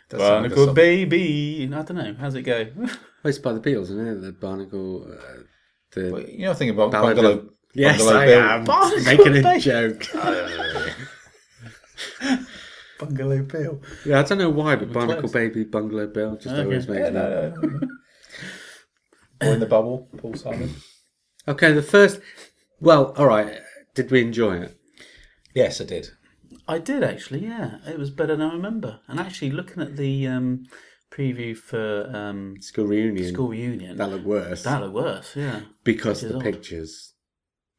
Does 0.08 0.20
sound 0.20 0.44
like 0.44 0.52
a 0.52 0.54
Barnacle 0.54 0.66
song. 0.66 0.74
Baby, 0.74 1.70
I 1.72 1.82
don't 1.82 1.96
know, 1.96 2.14
how's 2.18 2.34
it 2.34 2.42
go? 2.42 2.66
Well, 3.24 3.30
it's 3.30 3.38
by 3.40 3.52
the 3.52 3.58
Beatles, 3.60 3.90
isn't 3.90 4.06
it? 4.06 4.20
The 4.20 4.30
Barnacle. 4.30 5.10
Uh, 5.12 5.42
the 5.92 6.12
Well, 6.12 6.22
You're 6.22 6.50
not 6.50 6.56
thinking 6.58 6.76
about 6.76 6.92
Ballad 6.92 7.16
Bungalow. 7.16 7.38
of- 7.38 7.48
Yes, 7.74 7.98
Bungalow 7.98 8.20
I 8.20 8.26
Bill. 8.26 8.40
am 8.40 8.64
Barnacle 8.64 9.04
making 9.04 9.44
a 9.44 9.58
joke. 9.58 10.06
Bungalow 12.98 13.42
Bill. 13.42 13.80
Yeah, 14.04 14.20
I 14.20 14.22
don't 14.22 14.38
know 14.38 14.50
why, 14.50 14.76
but 14.76 14.92
Barnacle 14.92 15.22
close. 15.22 15.32
Baby, 15.32 15.64
Bungalow 15.64 16.06
Bill, 16.08 16.36
just 16.36 16.48
Okay. 16.54 16.64
always 16.64 16.88
makes 16.88 17.00
Yeah, 17.00 17.10
me. 17.10 17.14
no, 17.20 17.30
no, 17.30 17.70
no. 17.70 17.80
Boy 19.40 19.52
in 19.52 19.60
the 19.60 19.66
Bubble, 19.66 20.08
Paul 20.16 20.34
Simon. 20.34 20.74
Okay, 21.46 21.72
the 21.72 21.82
first. 21.82 22.20
Well, 22.80 23.14
all 23.16 23.26
right. 23.26 23.60
Did 23.94 24.10
we 24.10 24.20
enjoy 24.20 24.58
it? 24.58 24.76
Yes, 25.54 25.80
I 25.80 25.84
did. 25.84 26.10
I 26.66 26.78
did 26.78 27.02
actually, 27.02 27.40
yeah. 27.44 27.78
It 27.86 27.98
was 27.98 28.10
better 28.10 28.36
than 28.36 28.48
I 28.50 28.52
remember. 28.52 29.00
And 29.06 29.18
actually, 29.20 29.50
looking 29.52 29.82
at 29.82 29.96
the 29.96 30.26
um, 30.26 30.66
preview 31.10 31.56
for 31.56 32.10
um, 32.14 32.56
School 32.60 32.86
reunion. 32.86 33.32
School 33.32 33.48
Reunion, 33.48 33.96
That 33.96 34.10
looked 34.10 34.26
worse 34.26 34.62
that 34.64 34.80
looked 34.82 34.94
worse. 34.94 35.34
Yeah, 35.36 35.60
because 35.84 36.20
the 36.22 36.36
odd. 36.36 36.42
pictures, 36.42 37.14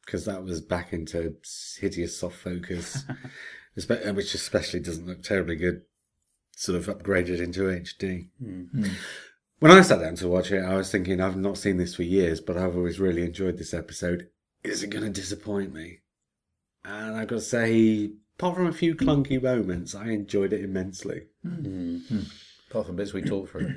because 0.06 0.26
that 0.26 0.44
was 0.44 0.62
back 0.62 0.94
into 0.94 1.36
hideous 1.80 2.18
soft 2.18 2.38
focus, 2.38 3.04
espe- 3.04 3.18
which 3.88 4.34
especially 4.34 4.80
doesn't 4.80 5.08
look 5.08 5.24
terribly 5.24 5.56
good. 5.56 5.82
Sort 6.56 6.78
of 6.78 6.88
upgraded 6.88 7.40
into 7.40 7.62
HD. 7.62 8.28
Hmm. 8.40 8.64
hmm. 8.64 8.94
When 9.60 9.72
I 9.72 9.82
sat 9.82 10.00
down 10.00 10.16
to 10.16 10.28
watch 10.30 10.52
it, 10.52 10.64
I 10.64 10.76
was 10.76 10.90
thinking, 10.90 11.20
I've 11.20 11.36
not 11.36 11.58
seen 11.58 11.78
this 11.78 11.96
for 11.96 12.04
years, 12.04 12.40
but 12.40 12.58
I've 12.58 12.78
always 12.78 13.00
really 13.00 13.24
enjoyed 13.24 13.58
this 13.58 13.74
episode. 13.74 14.30
Is 14.64 14.84
it 14.84 14.90
going 14.90 15.04
to 15.04 15.10
disappoint 15.10 15.74
me? 15.74 16.00
And 16.86 17.18
I've 17.18 17.28
got 17.28 17.36
to 17.36 17.42
say, 17.42 18.12
apart 18.38 18.56
from 18.56 18.68
a 18.68 18.74
few 18.74 18.96
clunky 18.96 19.42
moments, 19.42 19.96
I 19.96 20.10
enjoyed 20.10 20.54
it 20.54 20.64
immensely. 20.64 21.24
Hmm. 21.44 21.98
Hmm. 21.98 22.20
Apart 22.70 22.88
from 22.88 22.96
bits 22.96 23.14
we 23.14 23.22
talked 23.22 23.52
through. 23.52 23.76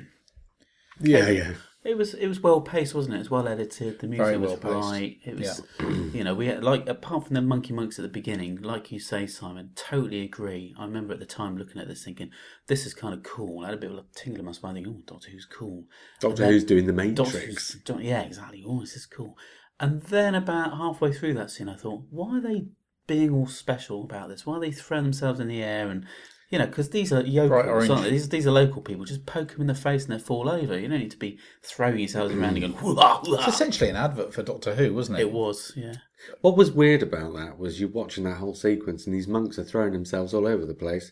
Yeah, 0.99 1.29
yeah. 1.29 1.53
It 1.83 1.97
was 1.97 2.13
it 2.13 2.27
was 2.27 2.39
well 2.39 2.61
paced, 2.61 2.95
wasn't 2.95 3.15
it? 3.15 3.17
It 3.17 3.19
was 3.19 3.29
well 3.31 3.47
edited. 3.47 3.99
The 3.99 4.07
music 4.07 4.25
Very 4.25 4.37
was 4.37 4.57
right. 4.63 5.17
It 5.25 5.37
was, 5.37 5.61
you 6.13 6.23
know, 6.23 6.33
we 6.33 6.47
had, 6.47 6.63
like 6.63 6.87
apart 6.87 7.25
from 7.25 7.33
the 7.33 7.41
Monkey 7.41 7.73
Monks 7.73 7.99
at 7.99 8.03
the 8.03 8.09
beginning, 8.09 8.61
like 8.61 8.91
you 8.91 8.99
say, 8.99 9.27
Simon. 9.27 9.71
Totally 9.75 10.21
agree. 10.21 10.73
I 10.79 10.85
remember 10.85 11.13
at 11.13 11.19
the 11.19 11.25
time 11.25 11.57
looking 11.57 11.81
at 11.81 11.89
this, 11.89 12.05
thinking 12.05 12.29
this 12.67 12.85
is 12.85 12.93
kind 12.93 13.13
of 13.13 13.23
cool. 13.23 13.63
I 13.63 13.65
had 13.65 13.73
a 13.73 13.81
bit 13.81 13.91
of 13.91 13.97
a 13.97 14.05
tingle 14.15 14.39
in 14.39 14.45
my 14.45 14.53
spine, 14.53 14.75
thinking, 14.75 14.95
"Oh, 14.97 15.03
Doctor 15.05 15.29
Who's 15.31 15.45
cool." 15.45 15.83
Doctor 16.21 16.43
then- 16.43 16.53
Who's 16.53 16.63
doing 16.63 16.85
the 16.85 16.93
Doctor 16.93 17.37
Matrix. 17.37 17.73
Who's- 17.73 18.01
yeah, 18.01 18.21
exactly. 18.21 18.63
Oh, 18.65 18.79
this 18.79 18.95
is 18.95 19.05
cool. 19.05 19.37
And 19.79 20.01
then 20.03 20.35
about 20.35 20.77
halfway 20.77 21.11
through 21.11 21.33
that 21.33 21.51
scene, 21.51 21.67
I 21.67 21.75
thought, 21.75 22.03
why 22.09 22.37
are 22.37 22.41
they 22.41 22.67
being 23.07 23.31
all 23.31 23.47
special 23.47 24.03
about 24.03 24.29
this? 24.29 24.45
Why 24.45 24.55
are 24.55 24.59
they 24.61 24.71
throwing 24.71 25.03
themselves 25.03 25.41
in 25.41 25.49
the 25.49 25.61
air 25.61 25.89
and 25.89 26.05
you 26.53 26.59
know, 26.59 26.67
because 26.67 26.89
these 26.91 27.11
are 27.11 27.21
yokels, 27.21 27.89
aren't 27.89 28.03
they? 28.03 28.11
These, 28.11 28.29
these 28.29 28.45
are 28.45 28.51
local 28.51 28.81
people. 28.83 29.03
Just 29.05 29.25
poke 29.25 29.51
them 29.53 29.61
in 29.61 29.67
the 29.67 29.73
face 29.73 30.05
and 30.05 30.13
they 30.13 30.19
fall 30.23 30.47
over. 30.47 30.77
You 30.79 30.87
don't 30.87 30.99
need 30.99 31.09
to 31.11 31.17
be 31.17 31.39
throwing 31.63 31.97
yourselves 31.97 32.31
around 32.33 32.55
and 32.57 32.61
going, 32.61 32.73
"Hoo-ah, 32.73 33.21
It's 33.25 33.47
essentially 33.47 33.89
an 33.89 33.95
advert 33.95 34.35
for 34.35 34.43
Doctor 34.43 34.75
Who, 34.75 34.93
wasn't 34.93 35.17
it? 35.17 35.23
It 35.23 35.31
was, 35.31 35.73
yeah. 35.75 35.95
What 36.41 36.55
was 36.55 36.71
weird 36.71 37.01
about 37.01 37.33
that 37.33 37.57
was 37.57 37.79
you're 37.81 37.89
watching 37.89 38.23
that 38.25 38.35
whole 38.37 38.53
sequence 38.53 39.07
and 39.07 39.15
these 39.15 39.27
monks 39.27 39.57
are 39.57 39.63
throwing 39.63 39.93
themselves 39.93 40.31
all 40.33 40.45
over 40.47 40.63
the 40.65 40.75
place 40.75 41.11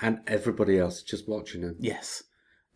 and 0.00 0.18
everybody 0.26 0.78
else 0.78 0.98
is 0.98 1.02
just 1.04 1.26
watching 1.26 1.62
them. 1.62 1.76
Yes, 1.80 2.22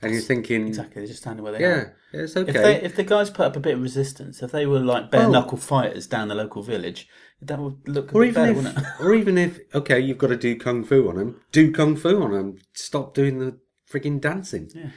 And 0.02 0.12
you're 0.12 0.22
thinking, 0.22 0.66
exactly. 0.68 1.02
They're 1.02 1.08
just 1.08 1.20
standing 1.20 1.42
where 1.44 1.52
they 1.52 1.60
yeah, 1.60 1.66
are. 1.68 1.96
Yeah, 2.14 2.20
it's 2.22 2.34
If 2.34 2.48
okay. 2.48 2.62
they 2.62 2.82
if 2.82 2.96
the 2.96 3.04
guys 3.04 3.28
put 3.30 3.46
up 3.46 3.56
a 3.56 3.60
bit 3.60 3.74
of 3.74 3.82
resistance, 3.82 4.42
if 4.42 4.52
they 4.52 4.64
were 4.66 4.80
like 4.80 5.10
bare 5.10 5.26
Oh. 5.26 5.30
knuckle 5.30 5.58
fighters 5.58 6.06
down 6.06 6.28
the 6.28 6.34
local 6.34 6.62
village, 6.62 7.08
that 7.42 7.58
would 7.58 7.76
look 7.86 8.12
a 8.12 8.14
or 8.14 8.20
bit 8.22 8.28
even 8.30 8.42
better, 8.42 8.50
if, 8.50 8.56
wouldn't 8.56 8.78
it? 8.78 8.84
or 9.00 9.14
even 9.14 9.38
if, 9.38 9.58
okay, 9.74 10.00
you've 10.00 10.18
got 10.18 10.28
to 10.28 10.36
do 10.36 10.56
kung 10.56 10.84
fu 10.84 11.08
on 11.08 11.18
him. 11.18 11.40
do 11.52 11.70
kung 11.72 11.96
fu 11.96 12.22
on 12.22 12.32
him. 12.34 12.58
Stop 12.74 13.14
doing 13.14 13.38
the 13.38 13.58
frigging 13.90 14.20
dancing. 14.20 14.70
Yeah. 14.74 14.90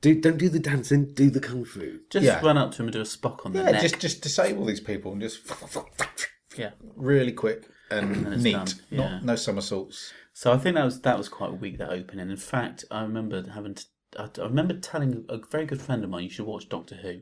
Do, 0.00 0.20
don't 0.20 0.36
do 0.36 0.48
the 0.50 0.58
dancing, 0.60 1.14
do 1.14 1.30
the 1.30 1.40
kung 1.40 1.64
fu. 1.64 2.00
Just 2.10 2.24
Yeah. 2.26 2.40
run 2.44 2.58
up 2.58 2.72
to 2.72 2.78
him 2.82 2.86
and 2.88 2.92
do 2.92 3.00
a 3.00 3.04
spock 3.04 3.46
on 3.46 3.52
the 3.52 3.60
Yeah, 3.60 3.70
neck. 3.70 3.80
just 3.82 4.00
just 4.00 4.22
disable 4.22 4.64
these 4.66 4.80
people 4.80 5.12
and 5.12 5.20
just 5.22 5.40
Yeah. 6.56 6.70
really 6.96 7.32
quick 7.32 7.68
and 7.90 8.26
And 8.26 8.34
it's 8.34 8.42
neat. 8.42 8.52
done, 8.52 8.66
yeah. 8.90 8.98
Not 8.98 9.24
no 9.24 9.36
somersaults. 9.36 10.12
So 10.32 10.52
I 10.52 10.58
think 10.58 10.74
that 10.76 10.84
was 10.84 11.00
that 11.02 11.16
was 11.16 11.28
quite 11.28 11.58
weak 11.60 11.78
that 11.78 11.90
opening. 11.90 12.28
In 12.28 12.36
fact, 12.36 12.84
I 12.90 13.02
remember 13.02 13.48
having 13.50 13.74
to, 13.76 13.84
I, 14.18 14.24
I 14.38 14.44
remember 14.44 14.74
telling 14.74 15.24
a 15.28 15.38
very 15.50 15.64
good 15.64 15.80
friend 15.80 16.04
of 16.04 16.10
mine 16.10 16.24
you 16.24 16.30
should 16.30 16.46
watch 16.46 16.68
Doctor 16.68 16.96
Who. 16.96 17.20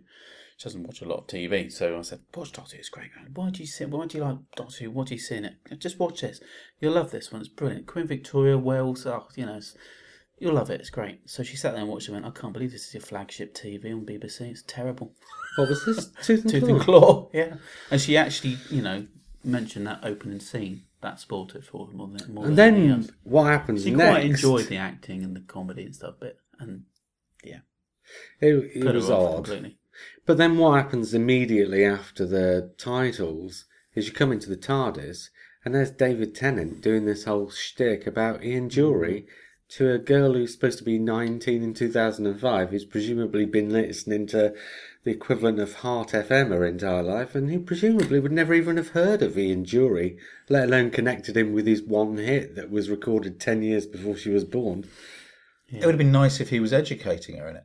She 0.56 0.64
doesn't 0.64 0.84
watch 0.84 1.00
a 1.02 1.06
lot 1.08 1.18
of 1.20 1.26
TV, 1.26 1.70
so 1.72 1.98
I 1.98 2.02
said, 2.02 2.20
"Watch 2.34 2.52
Doctor 2.52 2.76
Who. 2.76 2.80
It's 2.80 2.88
great. 2.88 3.10
Why 3.34 3.50
do 3.50 3.60
you 3.60 3.66
see? 3.66 3.84
Why 3.84 4.06
do 4.06 4.18
you 4.18 4.24
like 4.24 4.38
Doctor 4.56 4.84
Who? 4.84 4.90
What 4.90 5.08
do 5.08 5.14
you 5.14 5.20
see 5.20 5.36
in 5.36 5.44
it? 5.44 5.54
Just 5.78 5.98
watch 5.98 6.20
this. 6.20 6.40
You'll 6.80 6.94
love 6.94 7.10
this 7.10 7.32
one. 7.32 7.40
It's 7.40 7.48
brilliant. 7.48 7.86
Queen 7.86 8.06
Victoria, 8.06 8.56
Wales. 8.58 9.06
Oh, 9.06 9.26
you 9.34 9.46
know, 9.46 9.60
you'll 10.38 10.54
love 10.54 10.70
it. 10.70 10.80
It's 10.80 10.90
great." 10.90 11.28
So 11.28 11.42
she 11.42 11.56
sat 11.56 11.72
there 11.72 11.80
and 11.82 11.90
watched 11.90 12.08
it. 12.08 12.12
and 12.12 12.22
Went, 12.24 12.36
"I 12.36 12.40
can't 12.40 12.52
believe 12.52 12.70
this 12.72 12.86
is 12.88 12.94
your 12.94 13.00
flagship 13.02 13.54
TV 13.54 13.92
on 13.92 14.04
BBC. 14.06 14.42
It's 14.50 14.62
terrible." 14.66 15.14
What 15.56 15.68
was 15.68 15.84
this? 15.84 16.06
Tooth 16.22 16.42
and 16.42 16.50
Tooth 16.50 16.62
claw? 16.62 16.70
and 16.74 16.80
claw. 16.82 17.30
Yeah, 17.32 17.54
and 17.90 18.00
she 18.00 18.16
actually, 18.16 18.56
you 18.70 18.82
know, 18.82 19.06
mentioned 19.44 19.86
that 19.86 20.00
opening 20.04 20.40
scene. 20.40 20.82
That 21.00 21.18
spoiled 21.18 21.56
it 21.56 21.64
for 21.64 21.86
her 21.88 21.92
more 21.92 22.06
than 22.06 22.32
more 22.32 22.46
And 22.46 22.56
than 22.56 22.74
then 22.88 23.08
what 23.24 23.44
happens 23.46 23.82
She 23.82 23.90
next? 23.90 24.08
quite 24.08 24.24
enjoyed 24.24 24.66
the 24.68 24.76
acting 24.76 25.24
and 25.24 25.34
the 25.34 25.40
comedy 25.40 25.82
and 25.82 25.94
stuff, 25.96 26.14
but 26.20 26.38
and 26.60 26.84
yeah, 27.42 27.58
It, 28.40 28.54
it 28.76 28.94
was 28.94 29.10
odd. 29.10 29.34
completely. 29.46 29.78
But 30.24 30.36
then 30.36 30.58
what 30.58 30.76
happens 30.76 31.14
immediately 31.14 31.84
after 31.84 32.26
the 32.26 32.72
titles 32.78 33.64
is 33.94 34.06
you 34.06 34.12
come 34.12 34.32
into 34.32 34.48
the 34.48 34.56
TARDIS 34.56 35.30
and 35.64 35.74
there's 35.74 35.90
David 35.90 36.34
Tennant 36.34 36.80
doing 36.80 37.04
this 37.04 37.24
whole 37.24 37.50
shtick 37.50 38.06
about 38.06 38.44
Ian 38.44 38.68
Dury 38.68 39.22
mm-hmm. 39.22 39.26
to 39.70 39.92
a 39.92 39.98
girl 39.98 40.34
who's 40.34 40.52
supposed 40.52 40.78
to 40.78 40.84
be 40.84 40.98
19 40.98 41.62
in 41.62 41.74
2005, 41.74 42.70
who's 42.70 42.84
presumably 42.84 43.46
been 43.46 43.70
listening 43.70 44.26
to 44.28 44.54
the 45.04 45.10
equivalent 45.10 45.58
of 45.58 45.74
Heart 45.76 46.08
FM 46.08 46.48
her 46.48 46.64
entire 46.64 47.02
life, 47.02 47.34
and 47.34 47.50
who 47.50 47.60
presumably 47.60 48.18
would 48.18 48.32
never 48.32 48.54
even 48.54 48.76
have 48.76 48.90
heard 48.90 49.22
of 49.22 49.38
Ian 49.38 49.64
Dury, 49.64 50.16
let 50.48 50.64
alone 50.64 50.90
connected 50.90 51.36
him 51.36 51.52
with 51.52 51.66
his 51.66 51.82
one 51.82 52.16
hit 52.16 52.54
that 52.56 52.70
was 52.70 52.90
recorded 52.90 53.40
10 53.40 53.62
years 53.62 53.86
before 53.86 54.16
she 54.16 54.30
was 54.30 54.44
born. 54.44 54.84
It 55.68 55.86
would 55.86 55.94
have 55.94 55.98
been 55.98 56.12
nice 56.12 56.40
if 56.40 56.50
he 56.50 56.60
was 56.60 56.72
educating 56.72 57.38
her 57.38 57.48
in 57.48 57.56
it. 57.56 57.64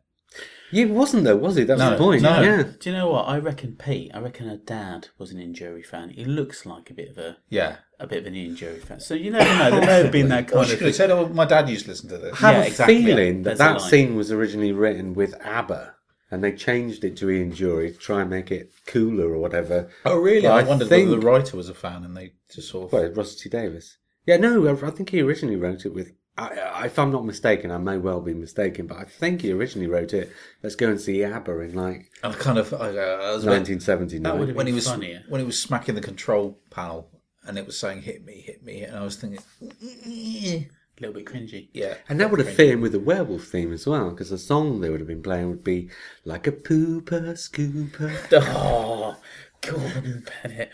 Yeah, 0.71 0.83
it 0.85 0.89
wasn't 0.89 1.23
though, 1.23 1.37
was 1.37 1.55
he? 1.55 1.63
That 1.63 1.73
was 1.77 1.79
No, 1.81 1.89
the 1.91 1.97
point. 1.97 2.21
no. 2.21 2.41
Yeah. 2.41 2.63
Do 2.79 2.89
you 2.89 2.95
know 2.95 3.09
what? 3.09 3.27
I 3.27 3.37
reckon 3.39 3.75
Pete. 3.77 4.11
I 4.13 4.19
reckon 4.19 4.47
her 4.49 4.57
dad 4.57 5.07
was 5.17 5.31
an 5.31 5.39
Ian 5.39 5.53
Dury 5.53 5.85
fan. 5.85 6.09
He 6.09 6.25
looks 6.25 6.65
like 6.65 6.89
a 6.89 6.93
bit 6.93 7.09
of 7.09 7.17
a 7.17 7.37
Yeah. 7.49 7.77
a 7.99 8.07
bit 8.07 8.19
of 8.19 8.25
an 8.25 8.35
Ian 8.35 8.55
Dury 8.55 8.79
fan. 8.81 8.99
So 8.99 9.13
you 9.13 9.31
never 9.31 9.45
know. 9.57 9.71
There 9.71 9.87
may 9.87 10.03
have 10.03 10.11
been 10.11 10.27
that 10.29 10.51
Well, 10.51 10.59
kind 10.61 10.67
she 10.67 10.73
of. 10.73 10.79
could 10.79 10.87
have 10.87 10.95
said, 10.95 11.11
"Oh, 11.11 11.27
my 11.29 11.45
dad 11.45 11.69
used 11.69 11.85
to 11.85 11.91
listen 11.91 12.09
to 12.09 12.17
this." 12.17 12.33
I 12.33 12.37
have 12.37 12.55
Yeah, 12.55 12.63
a 12.63 12.67
exactly. 12.67 13.03
feeling 13.05 13.43
that 13.43 13.57
There's 13.57 13.59
a 13.59 13.63
that 13.63 13.79
line. 13.81 13.89
scene 13.89 14.15
was 14.15 14.31
originally 14.31 14.71
written 14.73 15.13
with 15.13 15.35
ABBA, 15.45 15.93
and 16.31 16.43
they 16.43 16.51
changed 16.51 17.03
it 17.05 17.15
to 17.17 17.29
Ian 17.29 17.51
Dury 17.53 17.93
to 17.93 17.97
try 17.97 18.21
and 18.21 18.29
make 18.29 18.51
it 18.51 18.71
cooler 18.85 19.29
or 19.33 19.37
whatever. 19.39 19.87
Oh, 20.05 20.17
really? 20.17 20.41
But 20.41 20.51
I, 20.51 20.59
I 20.59 20.63
wondered 20.63 20.89
think- 20.89 21.07
whether 21.09 21.21
the 21.21 21.25
writer 21.25 21.55
was 21.55 21.69
a 21.69 21.73
fan, 21.73 22.03
and 22.03 22.15
they 22.17 22.33
just 22.53 22.69
sort 22.69 22.87
of. 22.87 22.91
Well, 22.93 23.09
Russell 23.13 23.39
T 23.41 23.49
Davies. 23.49 23.97
Yeah, 24.25 24.35
no, 24.35 24.67
I 24.67 24.71
I 24.87 24.89
think 24.91 25.11
he 25.11 25.21
originally 25.21 25.55
wrote 25.55 25.85
it 25.85 25.93
with. 25.93 26.11
I, 26.37 26.47
I- 26.49 26.85
if 26.85 26.99
I'm 26.99 27.11
not 27.11 27.25
mistaken, 27.25 27.71
I 27.71 27.77
may 27.77 27.97
well 27.97 28.21
be 28.21 28.33
mistaken, 28.33 28.85
but 28.87 28.97
I 28.97 29.03
think 29.05 29.41
he 29.41 29.51
originally 29.51 29.87
wrote 29.87 30.13
it. 30.13 30.31
Let's 30.63 30.75
go 30.75 30.89
and 30.89 30.99
see 31.01 31.23
ABBA 31.23 31.59
in 31.61 31.73
like 31.73 32.11
I 32.23 32.31
kind 32.33 32.57
of, 32.59 32.73
I, 32.73 32.89
I 32.89 33.31
was 33.33 33.43
a 33.45 33.49
1979. 33.49 34.21
That 34.47 34.55
when 34.55 34.67
he 34.67 34.73
was 34.73 34.87
funnier. 34.87 35.23
when 35.29 35.39
he 35.41 35.45
was 35.45 35.61
smacking 35.61 35.95
the 35.95 36.01
control 36.01 36.59
panel, 36.69 37.09
and 37.45 37.57
it 37.57 37.65
was 37.65 37.79
saying 37.79 38.01
"hit 38.03 38.23
me, 38.25 38.41
hit 38.41 38.63
me," 38.63 38.83
and 38.83 38.95
I 38.97 39.03
was 39.03 39.15
thinking, 39.15 39.39
A 39.71 40.67
little 40.99 41.13
bit 41.13 41.25
cringy. 41.25 41.69
yeah, 41.73 41.95
And 42.09 42.19
that 42.19 42.29
would 42.31 42.39
have 42.39 42.53
fit 42.53 42.69
in 42.71 42.81
with 42.81 42.91
the 42.91 42.99
werewolf 42.99 43.43
theme 43.45 43.71
as 43.73 43.85
well, 43.87 44.09
because 44.11 44.29
the 44.31 44.37
song 44.37 44.81
they 44.81 44.89
would 44.89 44.99
have 44.99 45.07
been 45.07 45.21
playing 45.23 45.49
would 45.49 45.63
be 45.63 45.89
like 46.25 46.45
a 46.47 46.51
pooper 46.51 47.31
scooper. 47.33 48.11
Oh, 48.55 49.15
Gordon 49.61 50.25
Bennett. 50.43 50.71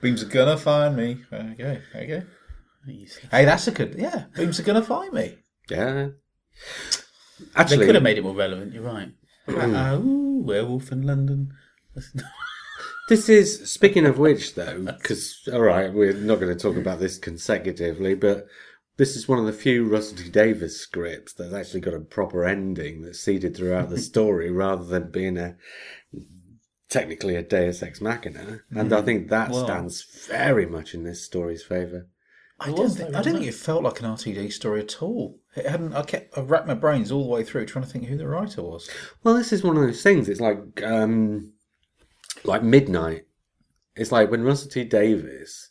Beams 0.00 0.22
are 0.22 0.26
gonna 0.26 0.56
find 0.56 0.96
me. 0.96 1.24
Okay, 1.32 1.80
okay. 1.94 2.22
He's- 2.90 3.18
Hey, 3.30 3.44
that's 3.44 3.66
a 3.68 3.70
good. 3.72 3.94
Yeah, 3.98 4.24
beams 4.36 4.58
are 4.60 4.64
gonna 4.64 4.82
find 4.82 5.12
me. 5.12 5.38
Yeah. 5.70 6.08
Actually, 6.08 6.16
They 7.38 7.46
Actually, 7.56 7.86
could 7.86 7.94
have 7.94 8.04
made 8.04 8.18
it 8.18 8.22
more 8.24 8.34
relevant. 8.34 8.72
You're 8.74 8.82
right. 8.82 9.12
Uh, 9.48 9.98
ooh, 10.02 10.42
werewolf 10.44 10.92
in 10.92 11.02
London. 11.02 11.52
This 13.08 13.28
is 13.28 13.68
speaking 13.68 14.06
of 14.06 14.18
which, 14.20 14.54
though, 14.54 14.82
because 14.84 15.40
all 15.52 15.62
right, 15.62 15.92
we're 15.92 16.12
not 16.12 16.38
going 16.38 16.56
to 16.56 16.62
talk 16.62 16.76
about 16.76 17.00
this 17.00 17.18
consecutively, 17.18 18.14
but 18.14 18.46
this 18.98 19.16
is 19.16 19.26
one 19.26 19.40
of 19.40 19.46
the 19.46 19.52
few 19.52 19.84
Russell 19.88 20.18
T 20.18 20.28
Davies 20.30 20.76
scripts 20.76 21.32
that's 21.32 21.52
actually 21.52 21.80
got 21.80 21.94
a 21.94 21.98
proper 21.98 22.44
ending 22.44 23.02
that's 23.02 23.18
seeded 23.18 23.56
throughout 23.56 23.90
the 23.90 23.98
story, 24.12 24.52
rather 24.52 24.84
than 24.84 25.10
being 25.10 25.36
a 25.38 25.56
technically 26.88 27.34
a 27.34 27.42
Deus 27.42 27.82
Ex 27.82 28.00
Machina, 28.00 28.60
and 28.70 28.92
I 28.92 29.02
think 29.02 29.28
that 29.30 29.50
Well- 29.50 29.64
stands 29.64 30.02
very 30.28 30.66
much 30.66 30.94
in 30.94 31.02
this 31.02 31.24
story's 31.24 31.64
favour. 31.64 32.06
I 32.60 32.72
don't 32.72 32.90
think, 32.90 33.14
I 33.14 33.22
don't 33.22 33.34
think 33.34 33.46
it 33.46 33.54
felt 33.54 33.82
like 33.82 34.00
an 34.00 34.06
RTD 34.06 34.52
story 34.52 34.80
at 34.80 35.02
all. 35.02 35.38
It 35.56 35.66
hadn't. 35.66 35.94
I 35.94 36.02
kept. 36.02 36.36
I 36.36 36.42
racked 36.42 36.66
my 36.66 36.74
brains 36.74 37.10
all 37.10 37.24
the 37.24 37.30
way 37.30 37.42
through 37.42 37.66
trying 37.66 37.84
to 37.84 37.90
think 37.90 38.04
who 38.04 38.16
the 38.16 38.28
writer 38.28 38.62
was. 38.62 38.88
Well, 39.24 39.34
this 39.34 39.52
is 39.52 39.62
one 39.64 39.76
of 39.76 39.82
those 39.82 40.02
things. 40.02 40.28
It's 40.28 40.40
like 40.40 40.82
um, 40.82 41.52
like 42.44 42.62
midnight. 42.62 43.26
It's 43.96 44.12
like 44.12 44.30
when 44.30 44.44
Russell 44.44 44.70
T 44.70 44.84
Davies 44.84 45.70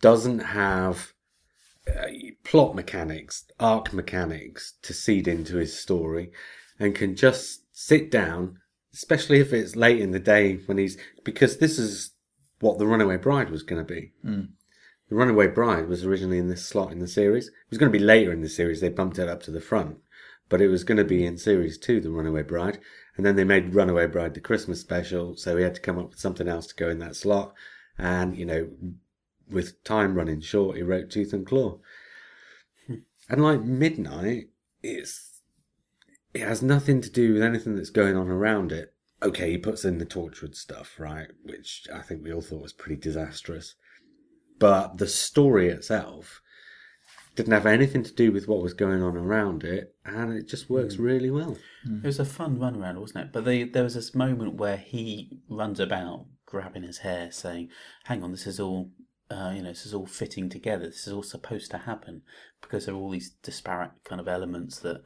doesn't 0.00 0.38
have 0.38 1.12
uh, 1.88 2.06
plot 2.44 2.74
mechanics, 2.74 3.44
arc 3.58 3.92
mechanics 3.92 4.74
to 4.82 4.94
seed 4.94 5.26
into 5.28 5.56
his 5.56 5.78
story, 5.78 6.30
and 6.78 6.94
can 6.94 7.16
just 7.16 7.62
sit 7.72 8.10
down, 8.10 8.58
especially 8.94 9.40
if 9.40 9.52
it's 9.52 9.76
late 9.76 10.00
in 10.00 10.12
the 10.12 10.20
day 10.20 10.56
when 10.66 10.78
he's 10.78 10.96
because 11.24 11.58
this 11.58 11.78
is 11.78 12.12
what 12.60 12.78
the 12.78 12.86
Runaway 12.86 13.16
Bride 13.16 13.50
was 13.50 13.62
going 13.62 13.84
to 13.84 13.94
be. 13.94 14.12
The 15.10 15.16
Runaway 15.16 15.48
Bride 15.48 15.88
was 15.88 16.04
originally 16.04 16.38
in 16.38 16.48
this 16.48 16.64
slot 16.64 16.92
in 16.92 17.00
the 17.00 17.08
series. 17.08 17.48
It 17.48 17.54
was 17.68 17.78
going 17.78 17.90
to 17.90 17.98
be 17.98 18.04
later 18.04 18.32
in 18.32 18.42
the 18.42 18.48
series. 18.48 18.80
They 18.80 18.90
bumped 18.90 19.18
it 19.18 19.28
up 19.28 19.42
to 19.42 19.50
the 19.50 19.60
front, 19.60 19.98
but 20.48 20.62
it 20.62 20.68
was 20.68 20.84
going 20.84 20.98
to 20.98 21.04
be 21.04 21.26
in 21.26 21.36
series 21.36 21.78
two, 21.78 22.00
The 22.00 22.12
Runaway 22.12 22.44
Bride, 22.44 22.78
and 23.16 23.26
then 23.26 23.34
they 23.34 23.42
made 23.42 23.74
Runaway 23.74 24.06
Bride 24.06 24.34
the 24.34 24.40
Christmas 24.40 24.80
special. 24.80 25.36
So 25.36 25.56
he 25.56 25.64
had 25.64 25.74
to 25.74 25.80
come 25.80 25.98
up 25.98 26.10
with 26.10 26.20
something 26.20 26.46
else 26.46 26.68
to 26.68 26.76
go 26.76 26.88
in 26.88 27.00
that 27.00 27.16
slot. 27.16 27.54
And 27.98 28.36
you 28.36 28.46
know, 28.46 28.70
with 29.50 29.82
time 29.82 30.14
running 30.14 30.40
short, 30.42 30.76
he 30.76 30.84
wrote 30.84 31.10
Tooth 31.10 31.32
and 31.32 31.44
Claw. 31.44 31.78
Hmm. 32.86 32.94
and 33.28 33.42
like 33.42 33.62
Midnight, 33.62 34.50
it's 34.80 35.40
it 36.32 36.42
has 36.42 36.62
nothing 36.62 37.00
to 37.00 37.10
do 37.10 37.34
with 37.34 37.42
anything 37.42 37.74
that's 37.74 37.90
going 37.90 38.16
on 38.16 38.28
around 38.28 38.70
it. 38.70 38.94
Okay, 39.24 39.50
he 39.50 39.58
puts 39.58 39.84
in 39.84 39.98
the 39.98 40.06
Torchwood 40.06 40.54
stuff, 40.54 41.00
right, 41.00 41.30
which 41.42 41.88
I 41.92 42.00
think 42.00 42.22
we 42.22 42.32
all 42.32 42.40
thought 42.40 42.62
was 42.62 42.72
pretty 42.72 42.96
disastrous 42.96 43.74
but 44.60 44.98
the 44.98 45.08
story 45.08 45.68
itself 45.70 46.40
didn't 47.34 47.52
have 47.52 47.66
anything 47.66 48.02
to 48.02 48.12
do 48.12 48.30
with 48.30 48.46
what 48.46 48.62
was 48.62 48.74
going 48.74 49.02
on 49.02 49.16
around 49.16 49.64
it, 49.64 49.94
and 50.04 50.36
it 50.36 50.46
just 50.46 50.68
works 50.68 50.96
really 50.98 51.30
well. 51.30 51.56
It 52.04 52.06
was 52.06 52.18
a 52.20 52.24
fun 52.24 52.58
run 52.58 52.76
around, 52.76 53.00
wasn't 53.00 53.24
it? 53.24 53.32
But 53.32 53.44
they, 53.44 53.64
there 53.64 53.84
was 53.84 53.94
this 53.94 54.14
moment 54.14 54.56
where 54.56 54.76
he 54.76 55.38
runs 55.48 55.80
about 55.80 56.26
grabbing 56.44 56.82
his 56.82 56.98
hair, 56.98 57.32
saying, 57.32 57.70
"Hang 58.04 58.22
on, 58.22 58.32
this 58.32 58.46
is 58.46 58.60
all, 58.60 58.90
uh, 59.30 59.52
you 59.56 59.62
know, 59.62 59.70
this 59.70 59.86
is 59.86 59.94
all 59.94 60.06
fitting 60.06 60.50
together. 60.50 60.86
This 60.86 61.06
is 61.06 61.12
all 61.12 61.22
supposed 61.22 61.70
to 61.70 61.78
happen 61.78 62.22
because 62.60 62.84
there 62.84 62.94
are 62.94 62.98
all 62.98 63.10
these 63.10 63.30
disparate 63.42 63.92
kind 64.04 64.20
of 64.20 64.28
elements 64.28 64.78
that." 64.80 65.02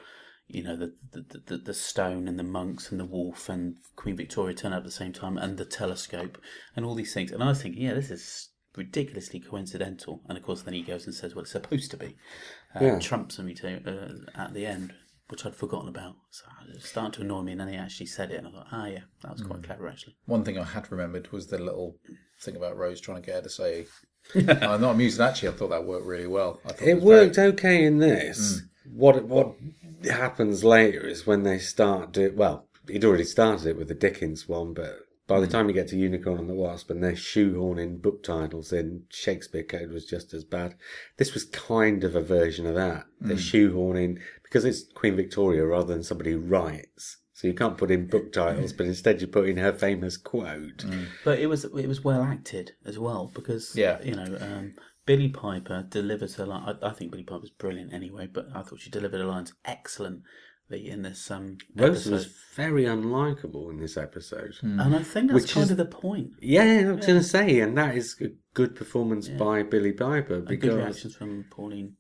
You 0.47 0.63
know 0.63 0.77
the, 0.77 0.93
the 1.13 1.41
the 1.47 1.57
the 1.57 1.73
stone 1.73 2.29
and 2.29 2.39
the 2.39 2.43
monks 2.43 2.91
and 2.91 3.01
the 3.01 3.07
wolf 3.07 3.49
and 3.49 3.77
Queen 3.97 4.15
Victoria 4.15 4.55
turn 4.55 4.75
up 4.75 4.81
at 4.81 4.85
the 4.85 4.91
same 4.91 5.15
time 5.15 5.39
and 5.39 5.57
the 5.57 5.65
telescope 5.65 6.37
and 6.77 6.85
all 6.85 6.95
these 6.95 7.15
things 7.15 7.33
and 7.33 7.43
I 7.43 7.47
was 7.49 7.63
thinking 7.63 7.81
yeah 7.81 7.95
this 7.95 8.11
is 8.11 8.51
ridiculously 8.77 9.41
coincidental 9.41 10.21
and 10.29 10.37
of 10.37 10.45
course 10.45 10.63
then 10.63 10.75
he 10.75 10.83
goes 10.83 11.07
and 11.07 11.15
says 11.15 11.35
well 11.35 11.43
it's 11.43 11.53
supposed 11.53 11.91
to 11.91 11.97
be 11.97 12.17
uh, 12.75 12.81
Yeah. 12.85 12.99
trumps 12.99 13.39
me 13.39 13.55
to 13.55 13.77
uh, 14.37 14.41
at 14.41 14.53
the 14.55 14.67
end, 14.67 14.93
which 15.29 15.47
I'd 15.47 15.55
forgotten 15.55 15.89
about. 15.89 16.17
So 16.31 16.45
it 16.75 16.83
started 16.83 17.15
to 17.15 17.21
annoy 17.23 17.43
me, 17.43 17.53
and 17.53 17.61
then 17.61 17.69
he 17.69 17.77
actually 17.77 18.07
said 18.07 18.31
it, 18.33 18.39
and 18.39 18.49
I 18.49 18.51
thought, 18.51 18.67
ah, 18.73 18.87
yeah, 18.87 19.01
that 19.23 19.33
was 19.33 19.43
quite 19.43 19.63
clever, 19.63 19.89
actually. 19.89 20.17
One 20.27 20.43
thing 20.45 20.59
I 20.59 20.65
had 20.65 20.91
remembered 20.91 21.31
was 21.33 21.47
the 21.47 21.59
little 21.59 21.97
thing 22.41 22.57
about 22.57 22.77
Rose 22.77 23.01
trying 23.01 23.23
to 23.23 23.27
get 23.27 23.37
her 23.37 23.43
to 23.43 23.49
say. 23.49 23.87
I'm 24.35 24.81
not 24.81 24.91
amused. 24.97 25.21
Actually, 25.21 25.51
I 25.51 25.53
thought 25.53 25.71
that 25.71 25.85
worked 25.87 26.05
really 26.07 26.27
well. 26.27 26.61
I 26.65 26.73
thought 26.73 26.83
It 26.89 26.95
was 26.97 27.05
very- 27.05 27.27
worked 27.27 27.39
okay 27.39 27.85
in 27.85 27.99
this. 27.99 28.63
What 28.93 29.25
what 29.25 29.55
happens 30.11 30.65
later 30.65 31.07
is 31.07 31.27
when 31.27 31.43
they 31.45 31.59
start 31.59 32.13
do 32.13 32.33
well. 32.35 32.67
He'd 32.89 33.05
already 33.05 33.25
started 33.25 33.67
it 33.69 33.77
with 33.77 33.89
the 33.89 33.95
Dickens 33.95 34.47
one, 34.49 34.75
but 34.75 35.04
by 35.27 35.41
the 35.41 35.47
hmm. 35.47 35.53
time 35.53 35.69
you 35.69 35.75
get 35.75 35.89
to 35.89 35.97
Unicorn 35.97 36.39
and 36.39 36.49
the 36.49 36.55
Wasp 36.55 36.91
and 36.91 37.03
they're 37.03 37.13
shoehorning 37.13 38.03
book 38.03 38.23
titles 38.23 38.73
in, 38.73 39.05
Shakespeare 39.11 39.63
Code 39.63 39.91
was 39.91 40.05
just 40.05 40.35
as 40.35 40.45
bad. 40.45 40.75
This 41.17 41.35
was 41.35 41.45
kind 41.45 42.05
of 42.05 42.15
a 42.15 42.21
version 42.21 42.67
of 42.67 42.75
that. 42.75 43.07
They're 43.21 43.37
hmm. 43.37 43.43
shoehorning 43.43 44.21
because 44.43 44.65
it's 44.65 44.85
Queen 44.93 45.17
Victoria 45.17 45.65
rather 45.65 45.93
than 45.93 46.03
somebody 46.03 46.33
who 46.33 46.41
writes. 46.41 47.19
So 47.33 47.49
you 47.49 47.55
can't 47.55 47.77
put 47.77 47.91
in 47.91 48.07
book 48.07 48.33
titles, 48.33 48.71
hmm. 48.71 48.77
but 48.77 48.87
instead 48.87 49.21
you 49.21 49.27
put 49.27 49.49
in 49.49 49.57
her 49.57 49.73
famous 49.73 50.17
quote. 50.17 50.85
But 51.25 51.39
it 51.39 51.47
was 51.47 51.65
it 51.65 51.89
was 51.89 52.05
well 52.05 52.23
acted 52.23 52.73
as 52.85 52.99
well 52.99 53.31
because 53.35 53.75
Yeah. 53.75 54.01
you 54.03 54.15
know 54.15 54.37
um, 54.41 54.75
Billie 55.07 55.29
Piper 55.29 55.87
delivers 55.89 56.37
her 56.37 56.47
line. 56.47 56.77
I, 56.83 56.89
I 56.89 56.93
think 56.93 57.11
Billie 57.11 57.25
Piper's 57.25 57.51
brilliant 57.51 57.93
anyway, 57.93 58.29
but 58.33 58.49
I 58.55 58.63
thought 58.63 58.81
she 58.81 58.91
delivered 58.91 59.21
her 59.21 59.27
lines 59.27 59.53
excellently 60.71 60.91
in 60.91 61.03
this 61.03 61.31
um, 61.31 61.59
Rose 61.75 62.07
episode. 62.07 62.13
was 62.13 62.27
very 62.55 62.85
unlikable 62.85 63.71
in 63.71 63.79
this 63.79 63.97
episode. 63.97 64.55
Hmm. 64.61 64.81
and 64.81 64.97
I 64.97 65.03
think 65.03 65.31
that's 65.31 65.43
Which 65.43 65.53
kind 65.53 65.65
is- 65.65 65.71
of 65.73 65.77
the 65.77 65.85
point. 65.85 66.33
Yeah, 66.41 66.63
I 66.63 66.93
was 66.93 67.07
going 67.07 67.19
to 67.19 67.25
say, 67.25 67.61
and 67.61 67.77
that 67.79 67.97
is 67.97 68.17
a 68.21 68.29
good 68.55 68.75
performance 68.75 69.29
by 69.29 69.63
Billie 69.63 69.93
Piper 69.93 70.35
And 70.35 70.47
good 70.47 70.61
because 70.61 70.77
reactions 70.77 71.17
from 71.17 71.45
Pauline. 71.51 71.97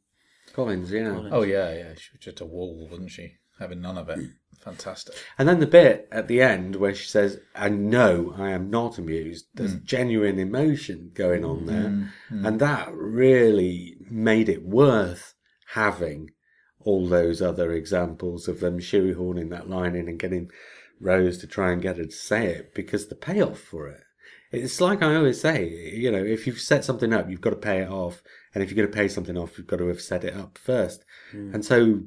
Collins, 0.53 0.93
yeah. 0.93 1.11
Collins. 1.11 1.33
Oh 1.33 1.43
yeah, 1.43 1.73
yeah. 1.75 1.95
She 1.97 2.11
was 2.13 2.21
just 2.21 2.41
a 2.41 2.45
wall, 2.45 2.89
wasn't 2.91 3.11
she? 3.11 3.37
Having 3.59 3.81
none 3.81 3.99
of 3.99 4.09
it. 4.09 4.21
Fantastic. 4.61 5.15
And 5.37 5.49
then 5.49 5.61
the 5.61 5.67
bit 5.67 6.09
at 6.11 6.29
the 6.29 6.41
end 6.41 6.77
where 6.77 6.95
she 6.95 7.07
says, 7.07 7.41
"And 7.55 7.91
no, 7.91 8.35
I 8.39 8.51
am 8.51 8.71
not 8.71 8.99
amused." 8.99 9.47
There's 9.55 9.73
hmm. 9.73 9.85
genuine 9.85 10.39
emotion 10.39 11.11
going 11.13 11.45
on 11.45 11.67
there, 11.67 12.13
hmm, 12.29 12.47
and 12.47 12.61
that 12.61 12.93
really 12.95 13.97
made 14.09 14.49
it 14.49 14.65
worth 14.65 15.35
having 15.75 16.31
all 16.85 17.07
those 17.07 17.43
other 17.43 17.73
examples 17.73 18.49
of 18.49 18.61
them 18.61 18.79
shoehorning 18.79 19.51
that 19.51 19.69
line 19.69 19.95
in 19.95 20.09
and 20.09 20.19
getting 20.19 20.51
Rose 21.01 21.39
to 21.39 21.47
try 21.47 21.73
and 21.73 21.83
get 21.83 21.97
her 21.97 22.05
to 22.05 22.11
say 22.11 22.47
it 22.47 22.75
because 22.75 23.09
the 23.09 23.15
payoff 23.15 23.59
for 23.59 23.89
it. 23.89 24.03
It's 24.53 24.81
like 24.81 25.03
I 25.03 25.17
always 25.17 25.41
say, 25.41 25.69
you 25.69 26.13
know, 26.13 26.23
if 26.23 26.47
you've 26.47 26.61
set 26.61 26.85
something 26.85 27.13
up, 27.13 27.29
you've 27.29 27.41
got 27.41 27.51
to 27.51 27.57
pay 27.57 27.81
it 27.81 27.89
off. 27.89 28.23
And 28.55 28.63
if 28.63 28.71
you're 28.71 28.77
going 28.77 28.91
to 28.91 28.97
pay 28.97 29.09
something 29.09 29.37
off, 29.37 29.59
you've 29.59 29.67
got 29.67 29.79
to 29.79 29.89
have 29.89 30.01
set 30.01 30.23
it 30.23 30.37
up 30.37 30.59
first. 30.59 31.05
Mm. 31.33 31.55
And 31.55 31.65
so, 31.65 32.03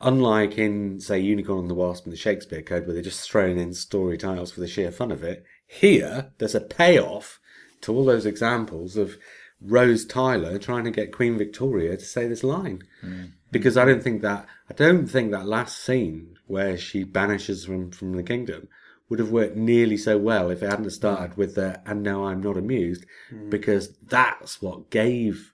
unlike 0.00 0.58
in, 0.58 0.98
say, 0.98 1.20
Unicorn 1.20 1.60
and 1.60 1.70
the 1.70 1.74
Wasp 1.74 2.04
and 2.04 2.12
the 2.12 2.18
Shakespeare 2.18 2.62
Code, 2.62 2.86
where 2.86 2.94
they're 2.94 3.02
just 3.02 3.30
throwing 3.30 3.58
in 3.58 3.72
story 3.72 4.18
titles 4.18 4.50
for 4.50 4.60
the 4.60 4.66
sheer 4.66 4.90
fun 4.90 5.12
of 5.12 5.22
it, 5.22 5.44
here, 5.66 6.32
there's 6.38 6.56
a 6.56 6.60
payoff 6.60 7.38
to 7.82 7.92
all 7.92 8.04
those 8.04 8.26
examples 8.26 8.96
of 8.96 9.16
Rose 9.60 10.04
Tyler 10.04 10.58
trying 10.58 10.84
to 10.84 10.90
get 10.90 11.12
Queen 11.12 11.38
Victoria 11.38 11.96
to 11.96 12.04
say 12.04 12.26
this 12.26 12.42
line. 12.42 12.82
Mm. 13.04 13.32
Because 13.54 13.76
I 13.76 13.84
don't 13.84 14.02
think 14.02 14.22
that, 14.22 14.46
I 14.68 14.74
don't 14.74 15.06
think 15.06 15.30
that 15.30 15.46
last 15.46 15.78
scene 15.78 16.36
where 16.46 16.76
she 16.76 17.04
banishes 17.04 17.64
from, 17.64 17.90
from 17.90 18.12
the 18.12 18.22
kingdom 18.22 18.68
would 19.08 19.18
have 19.18 19.30
worked 19.30 19.56
nearly 19.56 19.96
so 19.96 20.18
well 20.18 20.50
if 20.50 20.62
it 20.62 20.68
hadn't 20.68 20.86
mm. 20.86 20.92
started 20.92 21.36
with 21.36 21.54
the, 21.54 21.80
and 21.86 22.02
no, 22.02 22.26
I'm 22.26 22.42
not 22.42 22.56
amused, 22.56 23.04
mm. 23.32 23.48
because 23.48 23.96
that's 23.98 24.60
what 24.60 24.90
gave 24.90 25.52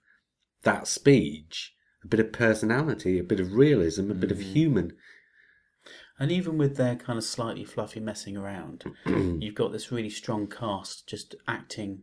that 0.62 0.86
speech 0.86 1.74
a 2.03 2.09
bit 2.09 2.20
of 2.20 2.32
personality, 2.32 3.18
a 3.18 3.24
bit 3.24 3.40
of 3.40 3.53
realism, 3.53 4.11
a 4.11 4.14
bit 4.14 4.30
of 4.30 4.38
mm. 4.38 4.53
human. 4.53 4.92
And 6.18 6.32
even 6.32 6.59
with 6.59 6.76
their 6.76 6.96
kind 6.96 7.18
of 7.18 7.24
slightly 7.24 7.64
fluffy 7.64 8.01
messing 8.01 8.36
around, 8.36 8.84
you've 9.07 9.55
got 9.55 9.72
this 9.72 9.92
really 9.92 10.11
strong 10.11 10.46
cast 10.46 11.07
just 11.07 11.34
acting 11.46 12.03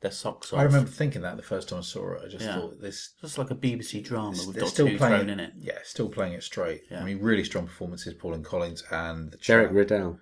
their 0.00 0.10
socks 0.10 0.52
off. 0.52 0.58
I 0.60 0.62
remember 0.62 0.88
thinking 0.90 1.22
that 1.22 1.36
the 1.36 1.42
first 1.42 1.68
time 1.68 1.80
I 1.80 1.82
saw 1.82 2.12
it. 2.14 2.22
I 2.24 2.28
just 2.28 2.44
Yeah. 2.44 2.54
thought 2.54 2.80
this. 2.80 3.10
Just 3.20 3.36
like 3.38 3.50
a 3.50 3.54
BBC 3.54 4.00
drama 4.02 4.30
with 4.46 4.56
Doctor 4.56 4.66
still 4.70 4.86
Who 4.86 4.96
playing 4.96 5.16
thrown 5.16 5.30
in 5.30 5.40
it. 5.40 5.52
Yeah, 5.58 5.78
still 5.84 6.08
playing 6.08 6.32
it 6.32 6.42
straight. 6.42 6.82
Yeah. 6.90 7.02
I 7.02 7.04
mean, 7.04 7.20
really 7.20 7.44
strong 7.44 7.66
performances. 7.66 8.14
Pauline 8.14 8.42
Collins 8.42 8.82
and 8.90 9.30
the 9.30 9.36
Derek 9.36 9.68
chap. 9.68 9.74
Riddell. 9.76 10.18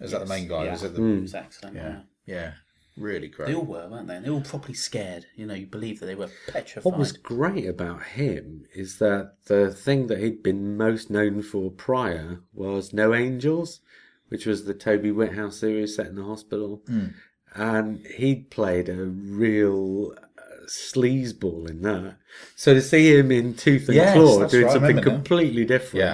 Is 0.00 0.10
that 0.12 0.20
the 0.20 0.26
main 0.26 0.46
guy? 0.48 0.64
Yeah. 0.66 0.72
Was 0.72 0.82
it 0.84 0.92
the? 0.94 0.98
Hmm. 1.00 1.18
It 1.18 1.22
was 1.22 1.34
excellent. 1.34 1.76
Yeah, 1.76 1.88
Yeah. 1.88 2.00
yeah, 2.34 2.52
really 2.96 3.28
great. 3.28 3.46
They 3.48 3.54
all 3.54 3.64
were, 3.64 3.88
weren't 3.88 4.06
they? 4.08 4.16
And 4.16 4.24
they 4.24 4.30
were 4.30 4.36
all 4.36 4.42
properly 4.42 4.74
scared. 4.74 5.26
You 5.34 5.46
know, 5.46 5.54
you 5.54 5.66
believe 5.66 5.98
that 6.00 6.06
they 6.06 6.14
were 6.14 6.30
petrified. 6.48 6.84
What 6.84 6.98
was 6.98 7.12
great 7.12 7.66
about 7.66 8.02
him 8.02 8.66
is 8.74 8.98
that 8.98 9.34
the 9.46 9.72
thing 9.72 10.06
that 10.08 10.18
he'd 10.18 10.42
been 10.42 10.76
most 10.76 11.10
known 11.10 11.42
for 11.42 11.70
prior 11.70 12.40
was 12.52 12.92
No 12.92 13.12
Angels, 13.14 13.80
which 14.28 14.46
was 14.46 14.64
the 14.66 14.74
Toby 14.74 15.10
Whithouse 15.10 15.58
series 15.58 15.96
set 15.96 16.06
in 16.06 16.14
the 16.16 16.24
hospital. 16.24 16.82
Hmm. 16.86 17.06
And 17.54 18.04
he'd 18.06 18.50
played 18.50 18.88
a 18.88 19.04
real 19.04 20.12
uh, 20.16 20.66
sleazeball 20.66 21.70
in 21.70 21.82
that. 21.82 22.16
So 22.56 22.74
to 22.74 22.82
see 22.82 23.16
him 23.16 23.30
in 23.30 23.54
Tooth 23.54 23.88
and 23.88 23.94
Yes, 23.94 24.14
Claw 24.14 24.44
doing 24.46 24.64
right, 24.64 24.72
something 24.72 24.96
remember 24.96 25.10
now. 25.10 25.16
completely 25.16 25.64
different 25.64 26.04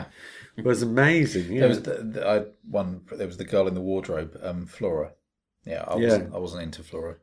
Yeah. 0.57 0.63
was 0.63 0.83
amazing. 0.83 1.53
Yeah. 1.53 1.61
There 1.61 1.69
was 1.69 1.83
the, 1.83 1.95
the, 2.03 2.29
I 2.29 2.45
one. 2.69 3.03
There 3.13 3.27
was 3.27 3.39
the 3.39 3.45
girl 3.45 3.67
in 3.69 3.75
the 3.75 3.81
wardrobe, 3.81 4.39
um, 4.43 4.67
Flora. 4.67 5.13
Yeah, 5.65 5.85
I 5.89 5.97
Yeah. 5.97 6.05
wasn't. 6.09 6.35
I 6.35 6.39
wasn't 6.39 6.63
into 6.65 6.83
Flora. 6.83 7.17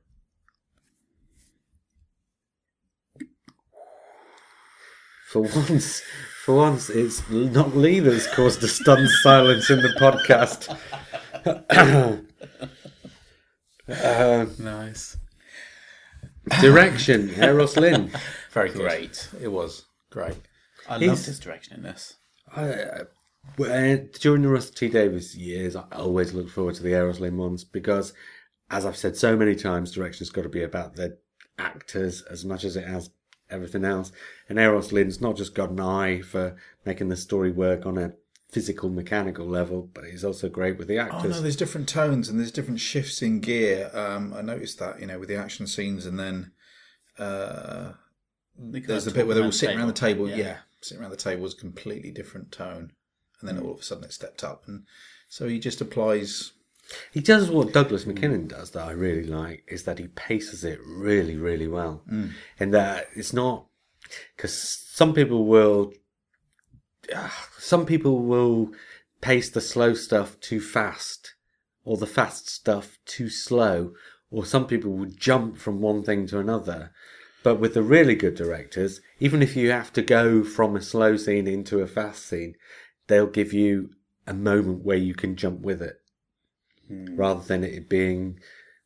For 5.29 5.41
once, 5.41 6.01
for 6.45 6.55
once, 6.55 6.89
it's 6.89 7.29
not 7.29 7.75
Lee 7.75 7.99
that's 7.99 8.33
caused 8.33 8.63
a 8.63 8.67
stunned 8.67 9.09
silence 9.09 9.69
in 9.69 9.81
the 9.81 9.89
podcast. 9.99 10.73
Um, 13.89 14.53
nice. 14.59 15.17
direction, 16.61 17.29
Euros 17.29 17.77
Lyn. 17.77 18.11
Very 18.51 18.69
Great. 18.71 19.29
It 19.41 19.49
was 19.49 19.85
great. 20.09 20.37
I 20.89 20.97
He's- 20.99 21.09
loved 21.09 21.25
his 21.25 21.39
direction 21.39 21.75
in 21.77 21.83
this. 21.83 22.15
I, 22.55 22.69
uh, 22.69 23.03
during 24.19 24.41
the 24.41 24.47
Russ 24.49 24.69
T 24.69 24.87
Davies 24.89 25.35
years, 25.35 25.75
I 25.75 25.83
always 25.93 26.33
look 26.33 26.49
forward 26.49 26.75
to 26.75 26.83
the 26.83 26.89
Euros 26.91 27.19
Lyn 27.19 27.37
ones 27.37 27.63
because, 27.63 28.13
as 28.69 28.85
I've 28.85 28.97
said 28.97 29.15
so 29.17 29.35
many 29.35 29.55
times, 29.55 29.91
direction's 29.91 30.29
got 30.29 30.43
to 30.43 30.49
be 30.49 30.63
about 30.63 30.95
the 30.95 31.17
actors 31.59 32.21
as 32.23 32.45
much 32.45 32.63
as 32.63 32.75
it 32.77 32.85
has 32.87 33.09
everything 33.49 33.83
else. 33.85 34.11
And 34.49 34.57
Euros 34.57 34.91
Lyn's 34.91 35.21
not 35.21 35.35
just 35.37 35.55
got 35.55 35.69
an 35.71 35.79
eye 35.79 36.21
for 36.21 36.55
making 36.85 37.09
the 37.09 37.15
story 37.17 37.51
work 37.51 37.85
on 37.85 37.97
a 37.97 38.13
physical, 38.49 38.89
mechanical 38.89 39.45
level, 39.45 39.89
but 39.93 40.05
he's 40.05 40.23
also 40.23 40.49
great 40.49 40.77
with 40.77 40.87
the 40.87 40.97
actors. 40.97 41.13
Oh 41.13 41.17
actors. 41.19 41.35
no, 41.35 41.41
there's 41.41 41.55
different 41.55 41.89
tones 41.89 42.29
and 42.29 42.39
there's 42.39 42.51
different 42.51 42.79
shifts 42.79 43.21
in 43.21 43.39
gear. 43.39 43.91
Um, 43.93 44.33
I 44.33 44.41
noticed 44.41 44.79
that 44.79 44.99
you 44.99 45.07
know 45.07 45.19
with 45.19 45.29
the 45.29 45.35
action 45.35 45.67
scenes, 45.67 46.05
and 46.05 46.19
then 46.19 46.51
uh, 47.19 47.93
there's 48.57 49.05
the 49.05 49.11
bit 49.11 49.25
where 49.27 49.35
they're 49.35 49.43
all 49.43 49.47
around 49.47 49.53
sitting 49.53 49.77
around 49.77 49.87
the 49.87 49.93
table. 49.93 50.29
Yeah. 50.29 50.35
Yeah. 50.35 50.57
sitting 50.81 51.01
around 51.01 51.11
the 51.11 51.17
table 51.17 51.45
is 51.45 51.53
a 51.53 51.57
completely 51.57 52.11
different 52.11 52.51
tone, 52.51 52.91
and 53.39 53.49
then 53.49 53.59
all 53.59 53.73
of 53.73 53.79
a 53.79 53.83
sudden 53.83 54.05
it 54.05 54.13
stepped 54.13 54.43
up, 54.43 54.63
and 54.67 54.83
so 55.27 55.47
he 55.47 55.59
just 55.59 55.81
applies. 55.81 56.53
He 57.11 57.19
does 57.19 57.51
what 57.51 57.73
Douglas 57.73 58.05
Mackinnon 58.05 58.47
does 58.47 58.71
that 58.71 58.87
I 58.87 58.91
really 58.91 59.25
like 59.25 59.65
is 59.67 59.83
that 59.83 59.99
he 59.99 60.07
paces 60.07 60.63
it 60.63 60.79
really, 60.85 61.35
really 61.35 61.67
well. 61.67 62.01
Mm. 62.09 62.31
And 62.61 62.73
that 62.73 63.07
it's 63.13 63.33
not 63.33 63.65
because 64.35 64.57
some 64.57 65.13
people 65.13 65.45
will, 65.45 65.93
ah, 67.15 67.49
some 67.57 67.85
people 67.85 68.19
will 68.19 68.71
pace 69.21 69.49
the 69.49 69.61
slow 69.61 69.93
stuff 69.93 70.39
too 70.39 70.61
fast 70.61 71.33
or 71.87 71.95
the 71.95 72.05
fast 72.05 72.49
stuff 72.49 72.97
too 73.05 73.29
slow, 73.29 73.93
or 74.29 74.45
some 74.45 74.67
people 74.67 74.91
will 74.91 75.05
jump 75.05 75.57
from 75.57 75.79
one 75.79 76.03
thing 76.03 76.27
to 76.27 76.37
another. 76.37 76.91
But 77.43 77.61
with 77.61 77.75
the 77.75 77.81
really 77.81 78.13
good 78.13 78.35
directors, 78.35 78.99
even 79.21 79.41
if 79.41 79.55
you 79.55 79.71
have 79.71 79.93
to 79.93 80.01
go 80.01 80.43
from 80.43 80.75
a 80.75 80.81
slow 80.81 81.15
scene 81.15 81.47
into 81.47 81.79
a 81.79 81.87
fast 81.87 82.25
scene, 82.25 82.55
they'll 83.07 83.25
give 83.25 83.53
you 83.53 83.91
a 84.27 84.33
moment 84.33 84.83
where 84.83 84.97
you 84.97 85.15
can 85.15 85.37
jump 85.37 85.61
with 85.61 85.81
it. 85.81 85.95
Rather 86.89 87.39
than 87.41 87.63
it 87.63 87.87
being 87.87 88.37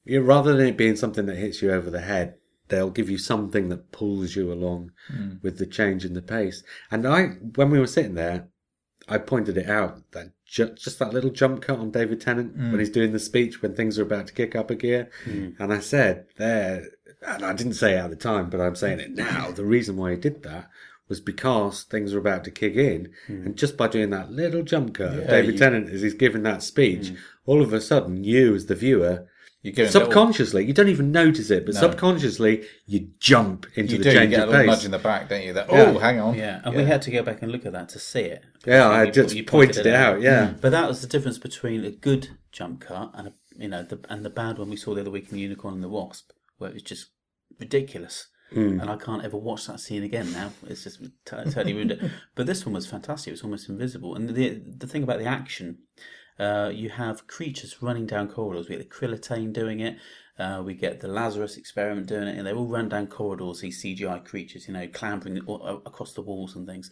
rather 0.07 0.55
than 0.55 0.67
it 0.67 0.77
being 0.77 0.95
something 0.95 1.25
that 1.25 1.37
hits 1.37 1.61
you 1.61 1.71
over 1.71 1.89
the 1.89 2.01
head 2.01 2.35
they'll 2.71 2.89
give 2.89 3.09
you 3.09 3.19
something 3.19 3.69
that 3.69 3.91
pulls 3.91 4.35
you 4.35 4.51
along 4.51 4.91
hmm. 5.07 5.33
with 5.43 5.59
the 5.59 5.67
change 5.67 6.03
in 6.03 6.13
the 6.13 6.21
pace. 6.21 6.63
And 6.89 7.07
i 7.07 7.27
when 7.55 7.69
we 7.69 7.79
were 7.79 7.87
sitting 7.87 8.15
there 8.15 8.47
i 9.07 9.17
pointed 9.17 9.57
it 9.57 9.69
out 9.69 10.11
that 10.11 10.31
ju- 10.45 10.73
just 10.75 10.97
that 10.99 11.13
little 11.13 11.29
jump 11.29 11.61
cut 11.61 11.79
on 11.79 11.91
david 11.91 12.21
tennant 12.21 12.55
hmm. 12.55 12.71
when 12.71 12.79
he's 12.79 12.89
doing 12.89 13.11
the 13.11 13.19
speech 13.19 13.61
when 13.61 13.75
things 13.75 13.99
are 13.99 14.03
about 14.03 14.27
to 14.27 14.33
kick 14.33 14.55
up 14.55 14.71
a 14.71 14.75
gear. 14.75 15.09
Hmm. 15.25 15.49
And 15.59 15.71
i 15.73 15.79
said 15.79 16.25
there 16.37 16.87
and 17.27 17.45
i 17.45 17.53
didn't 17.53 17.73
say 17.73 17.93
it 17.93 17.99
at 17.99 18.09
the 18.09 18.15
time 18.15 18.49
but 18.49 18.61
i'm 18.61 18.75
saying 18.75 18.99
it 18.99 19.11
now 19.11 19.51
the 19.51 19.65
reason 19.65 19.97
why 19.97 20.11
he 20.11 20.17
did 20.17 20.43
that 20.43 20.69
was 21.11 21.19
because 21.19 21.83
things 21.83 22.13
were 22.13 22.21
about 22.21 22.45
to 22.45 22.49
kick 22.49 22.75
in, 22.75 23.11
and 23.27 23.57
just 23.57 23.75
by 23.75 23.85
doing 23.85 24.11
that 24.11 24.31
little 24.31 24.63
jump 24.63 24.93
cut 24.93 25.19
of 25.19 25.27
David 25.27 25.55
you- 25.55 25.59
Tennant 25.59 25.89
as 25.89 26.03
he's 26.03 26.13
giving 26.13 26.43
that 26.43 26.63
speech, 26.63 27.11
all 27.45 27.61
of 27.61 27.73
a 27.73 27.81
sudden 27.81 28.23
you, 28.23 28.55
as 28.55 28.67
the 28.67 28.75
viewer, 28.75 29.27
You 29.63 29.71
get 29.71 29.83
a 29.83 29.85
little- 29.85 30.01
subconsciously, 30.05 30.65
you 30.65 30.73
don't 30.73 30.87
even 30.89 31.11
notice 31.11 31.51
it, 31.51 31.65
but 31.67 31.75
subconsciously 31.75 32.65
you 32.87 33.09
jump 33.19 33.67
into 33.75 33.93
you 33.93 33.97
the 33.99 34.03
do. 34.05 34.09
You 34.11 34.15
change 34.17 34.29
get 34.31 34.39
a 34.39 34.43
of 34.43 34.49
little 34.49 34.65
pace. 34.65 34.75
nudge 34.77 34.85
in 34.85 34.91
the 34.91 34.99
back, 34.99 35.29
don't 35.29 35.43
you? 35.43 35.53
That 35.53 35.67
oh, 35.69 35.75
Yeah. 35.93 35.99
hang 35.99 36.19
on. 36.19 36.35
Yeah, 36.35 36.61
and 36.63 36.75
we 36.75 36.83
had 36.83 37.01
to 37.03 37.11
go 37.11 37.21
back 37.21 37.41
and 37.43 37.51
look 37.51 37.65
at 37.65 37.73
that 37.73 37.89
to 37.89 37.99
see 37.99 38.21
it. 38.21 38.43
yeah, 38.65 38.89
I 38.89 39.03
You- 39.03 39.11
just 39.11 39.35
you 39.35 39.43
pointed, 39.43 39.85
it 39.85 39.93
out. 39.93 40.21
Yeah, 40.21 40.53
But 40.59 40.71
that 40.71 40.87
was 40.87 41.01
the 41.01 41.07
difference 41.07 41.37
between 41.37 41.85
a 41.85 41.91
good 41.91 42.29
jump 42.51 42.81
cut 42.81 43.11
and 43.13 43.27
a, 43.29 43.33
you 43.55 43.67
know 43.67 43.83
the 43.83 43.99
and 44.09 44.25
the 44.25 44.29
bad 44.31 44.57
one 44.57 44.69
we 44.71 44.75
saw 44.77 44.95
the 44.95 45.01
other 45.01 45.11
week 45.11 45.29
in 45.29 45.35
the 45.35 45.41
Unicorn 45.41 45.75
and 45.75 45.83
the 45.83 45.89
Wasp, 45.89 46.31
where 46.57 46.69
it 46.69 46.73
was 46.73 46.83
just 46.83 47.07
ridiculous. 47.59 48.27
Hmm. 48.51 48.81
And 48.81 48.89
I 48.89 48.97
can't 48.97 49.23
ever 49.23 49.37
watch 49.37 49.67
that 49.67 49.79
scene 49.79 50.03
again 50.03 50.33
now. 50.33 50.51
It's 50.67 50.83
just 50.83 50.99
t- 51.01 51.09
totally 51.25 51.73
ruined 51.73 51.91
it. 51.91 52.01
But 52.35 52.47
this 52.47 52.65
one 52.65 52.73
was 52.73 52.85
fantastic. 52.85 53.29
It 53.29 53.31
was 53.31 53.43
almost 53.43 53.69
invisible. 53.69 54.13
And 54.15 54.29
the 54.29 54.61
the 54.77 54.87
thing 54.87 55.03
about 55.03 55.19
the 55.19 55.25
action, 55.25 55.77
uh, 56.41 56.69
you 56.73 56.89
have 56.89 57.27
creatures 57.27 57.81
running 57.81 58.05
down 58.07 58.27
corridors. 58.27 58.67
We 58.67 58.75
get 58.77 58.89
the 58.89 58.95
Krillitane 58.95 59.53
doing 59.53 59.79
it. 59.79 59.97
Uh, 60.39 60.61
we 60.65 60.73
get 60.73 60.99
the 61.01 61.07
Lazarus 61.07 61.55
experiment 61.57 62.07
doing 62.07 62.27
it, 62.27 62.37
and 62.37 62.47
they 62.47 62.53
all 62.53 62.65
run 62.67 62.89
down 62.89 63.07
corridors. 63.07 63.61
These 63.61 63.83
CGI 63.83 64.25
creatures, 64.25 64.67
you 64.67 64.73
know, 64.73 64.87
clambering 64.87 65.37
a- 65.47 65.51
across 65.89 66.13
the 66.13 66.21
walls 66.21 66.55
and 66.55 66.65
things. 66.65 66.89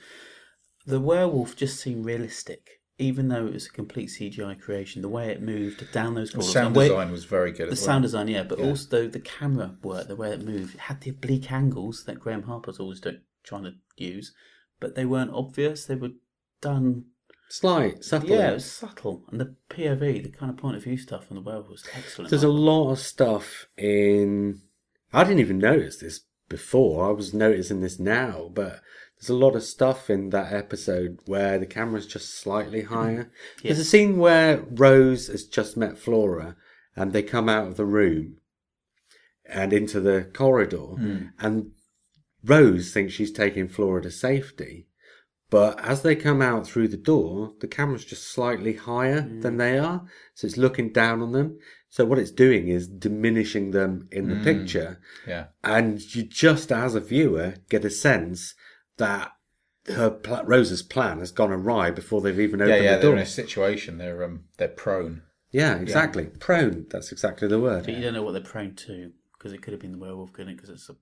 The 0.85 0.99
werewolf 0.99 1.55
just 1.55 1.79
seemed 1.79 2.05
realistic, 2.05 2.81
even 2.99 3.27
though 3.29 3.47
it 3.47 3.53
was 3.53 3.67
a 3.67 3.71
complete 3.71 4.09
CGI 4.09 4.59
creation. 4.59 5.01
The 5.01 5.09
way 5.09 5.29
it 5.29 5.41
moved 5.41 5.91
down 5.91 6.13
those 6.15 6.31
corridors. 6.31 6.53
The 6.53 6.59
sound 6.59 6.75
design 6.89 7.11
was 7.11 7.25
very 7.25 7.51
good. 7.51 7.69
the 7.71 7.75
sound 7.75 8.03
design, 8.03 8.27
yeah, 8.27 8.43
but 8.43 8.59
also 8.59 9.07
the 9.07 9.19
camera 9.19 9.75
work, 9.81 10.07
the 10.07 10.15
way 10.15 10.31
it 10.31 10.43
moved, 10.45 10.75
it 10.75 10.81
had 10.81 11.01
the 11.01 11.09
oblique 11.11 11.51
angles 11.51 12.03
that 12.05 12.19
Graeme 12.19 12.43
Harper's 12.43 12.79
always 12.79 12.99
do, 13.01 13.17
trying 13.43 13.63
to 13.63 13.73
use, 13.97 14.33
but 14.79 14.95
they 14.95 15.05
weren't 15.05 15.31
obvious. 15.33 15.85
They 15.85 15.95
were 15.95 16.11
done, 16.61 17.05
slight, 17.49 18.03
subtle. 18.03 18.29
yeah, 18.29 18.51
it 18.51 18.53
was 18.53 18.71
subtle. 18.71 19.23
And 19.29 19.39
the 19.39 19.55
POV, 19.69 20.23
the 20.23 20.29
kind 20.29 20.49
of 20.49 20.57
point 20.57 20.77
of 20.77 20.83
view 20.83 20.97
stuff 20.97 21.25
on 21.29 21.35
the 21.35 21.41
werewolf 21.41 21.69
was 21.69 21.85
excellent. 21.95 22.29
There's 22.29 22.43
a 22.43 22.49
lot 22.49 22.91
of 22.91 22.99
stuff 22.99 23.67
in. 23.77 24.61
I 25.11 25.23
didn't 25.23 25.39
even 25.39 25.57
notice 25.57 25.97
this 25.97 26.21
before. 26.47 27.07
I 27.07 27.11
was 27.11 27.33
noticing 27.33 27.81
this 27.81 27.99
now, 27.99 28.49
but 28.53 28.81
there's 29.19 29.29
a 29.29 29.35
lot 29.35 29.55
of 29.55 29.63
stuff 29.63 30.09
in 30.09 30.29
that 30.29 30.53
episode 30.53 31.19
where 31.25 31.57
the 31.57 31.65
camera's 31.65 32.07
just 32.07 32.39
slightly 32.39 32.83
mm-hmm. 32.83 32.93
higher. 32.93 33.31
There's 33.63 33.79
a 33.79 33.85
scene 33.85 34.17
where 34.17 34.63
Rose 34.69 35.27
has 35.27 35.45
just 35.45 35.75
met 35.75 35.97
Flora 35.97 36.55
and 36.95 37.11
they 37.11 37.23
come 37.23 37.49
out 37.49 37.67
of 37.67 37.77
the 37.77 37.85
room 37.85 38.37
and 39.45 39.73
into 39.73 39.99
the 39.99 40.29
corridor, 40.33 40.77
mm. 40.77 41.31
and 41.39 41.71
Rose 42.43 42.93
thinks 42.93 43.13
she's 43.13 43.31
taking 43.31 43.67
Flora 43.67 44.01
to 44.03 44.11
safety. 44.11 44.87
But 45.49 45.83
as 45.83 46.03
they 46.03 46.15
come 46.15 46.41
out 46.41 46.67
through 46.67 46.89
the 46.89 46.97
door, 46.97 47.53
the 47.59 47.67
camera's 47.67 48.05
just 48.05 48.31
slightly 48.31 48.73
higher 48.73 49.21
than 49.21 49.57
they 49.57 49.79
are. 49.79 50.05
So 50.35 50.45
it's 50.45 50.57
looking 50.57 50.91
down 50.91 51.21
on 51.21 51.31
them. 51.31 51.57
So 51.89 52.05
what 52.05 52.19
it's 52.19 52.29
doing 52.29 52.67
is 52.67 52.87
diminishing 52.87 53.71
them 53.71 54.07
in 54.11 54.29
the 54.29 54.35
picture. 54.43 54.99
Yeah. 55.27 55.45
And 55.63 55.99
you 56.13 56.21
just, 56.21 56.71
as 56.71 56.93
a 56.93 56.99
viewer, 56.99 57.55
get 57.67 57.83
a 57.83 57.89
sense 57.89 58.53
that 58.97 59.31
her 59.87 60.11
pl- 60.11 60.43
Rose's 60.45 60.83
plan 60.83 61.17
has 61.17 61.31
gone 61.31 61.51
awry 61.51 61.89
before 61.89 62.21
they've 62.21 62.39
even 62.39 62.61
opened 62.61 62.83
yeah, 62.83 62.95
the 62.95 63.01
they're 63.01 63.01
door. 63.01 63.13
in 63.13 63.19
a 63.19 63.25
situation. 63.25 63.97
They're 63.97 64.23
um, 64.23 64.43
they're 64.57 64.67
prone. 64.67 65.23
Yeah, 65.51 65.77
exactly. 65.77 66.25
Prone. 66.25 66.85
That's 66.91 67.11
exactly 67.11 67.47
the 67.47 67.59
word. 67.59 67.85
but 67.85 67.95
you 67.95 68.01
don't 68.01 68.13
know 68.13 68.21
what 68.21 68.33
they're 68.33 68.41
prone 68.41 68.75
to, 68.75 69.11
because 69.37 69.51
it 69.51 69.63
could 69.63 69.73
have 69.73 69.81
been 69.81 69.93
the 69.93 69.97
werewolf, 69.97 70.31
couldn't 70.31 70.51
it? 70.51 70.55
Because 70.57 70.69
it's 70.69 70.89
a, 70.89 70.95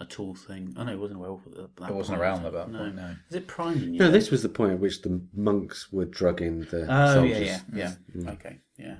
a 0.00 0.06
tool 0.06 0.34
thing. 0.34 0.74
Oh 0.76 0.84
no, 0.84 0.92
it 0.92 0.98
wasn't 0.98 1.18
a 1.18 1.20
werewolf 1.20 1.46
at 1.46 1.52
that 1.76 1.90
It 1.90 1.94
wasn't 1.94 2.18
point, 2.18 2.20
around 2.20 2.46
at 2.46 2.52
that 2.54 2.72
point, 2.72 2.96
no. 2.96 3.16
Is 3.28 3.36
it 3.36 3.46
priming 3.46 3.94
you? 3.94 4.00
No, 4.00 4.10
this 4.10 4.30
was 4.30 4.42
the 4.42 4.48
point 4.48 4.72
at 4.72 4.80
which 4.80 5.02
the 5.02 5.20
monks 5.34 5.92
were 5.92 6.06
drugging 6.06 6.62
the 6.70 6.86
Oh, 6.88 7.14
soldiers. 7.14 7.40
yeah, 7.40 7.60
yeah, 7.74 7.92
yeah. 8.14 8.22
Mm. 8.22 8.32
Okay, 8.34 8.58
yeah. 8.78 8.96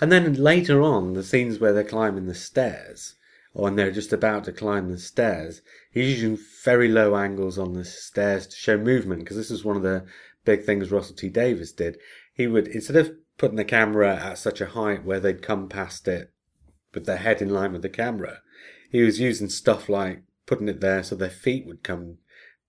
And 0.00 0.12
then 0.12 0.34
later 0.34 0.82
on, 0.82 1.14
the 1.14 1.24
scenes 1.24 1.58
where 1.58 1.72
they're 1.72 1.82
climbing 1.84 2.26
the 2.26 2.34
stairs, 2.34 3.16
or 3.54 3.64
when 3.64 3.76
they're 3.76 3.90
just 3.90 4.12
about 4.12 4.44
to 4.44 4.52
climb 4.52 4.90
the 4.90 4.98
stairs, 4.98 5.62
he's 5.90 6.20
using 6.22 6.38
very 6.64 6.88
low 6.88 7.16
angles 7.16 7.58
on 7.58 7.72
the 7.72 7.84
stairs 7.84 8.46
to 8.46 8.56
show 8.56 8.78
movement, 8.78 9.20
because 9.24 9.36
this 9.36 9.50
is 9.50 9.64
one 9.64 9.76
of 9.76 9.82
the 9.82 10.04
big 10.44 10.64
things 10.64 10.90
Russell 10.92 11.16
T 11.16 11.28
Davies 11.28 11.72
did. 11.72 11.98
He 12.34 12.46
would 12.46 12.68
instead 12.68 12.96
of 12.96 13.12
putting 13.36 13.56
the 13.56 13.64
camera 13.64 14.14
at 14.16 14.38
such 14.38 14.60
a 14.60 14.66
height 14.66 15.04
where 15.04 15.18
they'd 15.18 15.42
come 15.42 15.68
past 15.68 16.06
it 16.06 16.32
with 16.94 17.06
their 17.06 17.16
head 17.16 17.40
in 17.42 17.48
line 17.48 17.72
with 17.72 17.82
the 17.82 17.88
camera, 17.88 18.42
he 18.90 19.02
was 19.02 19.20
using 19.20 19.48
stuff 19.48 19.88
like 19.88 20.22
putting 20.46 20.68
it 20.68 20.80
there 20.80 21.02
so 21.02 21.14
their 21.14 21.30
feet 21.30 21.64
would 21.66 21.82
come 21.82 22.18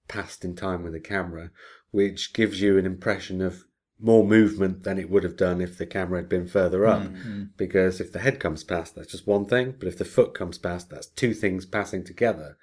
past 0.07 0.45
in 0.45 0.55
time 0.55 0.83
with 0.83 0.93
the 0.93 0.99
camera, 0.99 1.49
which 1.89 2.33
gives 2.33 2.61
you 2.61 2.77
an 2.77 2.85
impression 2.85 3.41
of 3.41 3.65
more 3.99 4.25
movement 4.25 4.83
than 4.83 4.97
it 4.97 5.09
would 5.09 5.23
have 5.23 5.37
done 5.37 5.61
if 5.61 5.77
the 5.77 5.85
camera 5.85 6.19
had 6.19 6.29
been 6.29 6.47
further 6.47 6.85
up. 6.85 7.03
Because 7.57 7.99
if 7.99 8.11
the 8.11 8.19
head 8.19 8.39
comes 8.39 8.63
past, 8.63 8.95
that's 8.95 9.11
just 9.11 9.27
one 9.27 9.45
thing, 9.45 9.75
but 9.77 9.87
if 9.87 9.97
the 9.97 10.05
foot 10.05 10.33
comes 10.33 10.57
past, 10.57 10.89
that's 10.89 11.07
two 11.07 11.33
things 11.33 11.65
passing 11.65 12.03
together. 12.03 12.57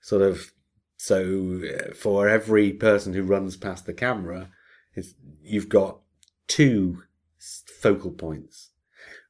Sort 0.00 0.22
of. 0.22 0.52
So 0.96 1.60
uh, 1.62 1.94
for 1.94 2.28
every 2.28 2.72
person 2.72 3.12
who 3.12 3.22
runs 3.24 3.56
past 3.56 3.84
the 3.86 3.92
camera, 3.92 4.50
it's, 4.94 5.14
you've 5.42 5.68
got 5.68 5.98
two 6.46 7.02
focal 7.80 8.12
points, 8.12 8.70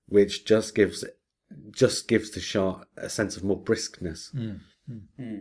which 0.07 0.45
just 0.45 0.75
gives 0.75 1.05
just 1.71 2.09
gives 2.09 2.31
the 2.31 2.41
shot 2.41 2.87
a 2.97 3.09
sense 3.09 3.37
of 3.37 3.45
more 3.45 3.61
briskness. 3.61 4.31
Hmm, 4.33 4.57
hmm. 4.87 4.99
Hmm. 5.17 5.39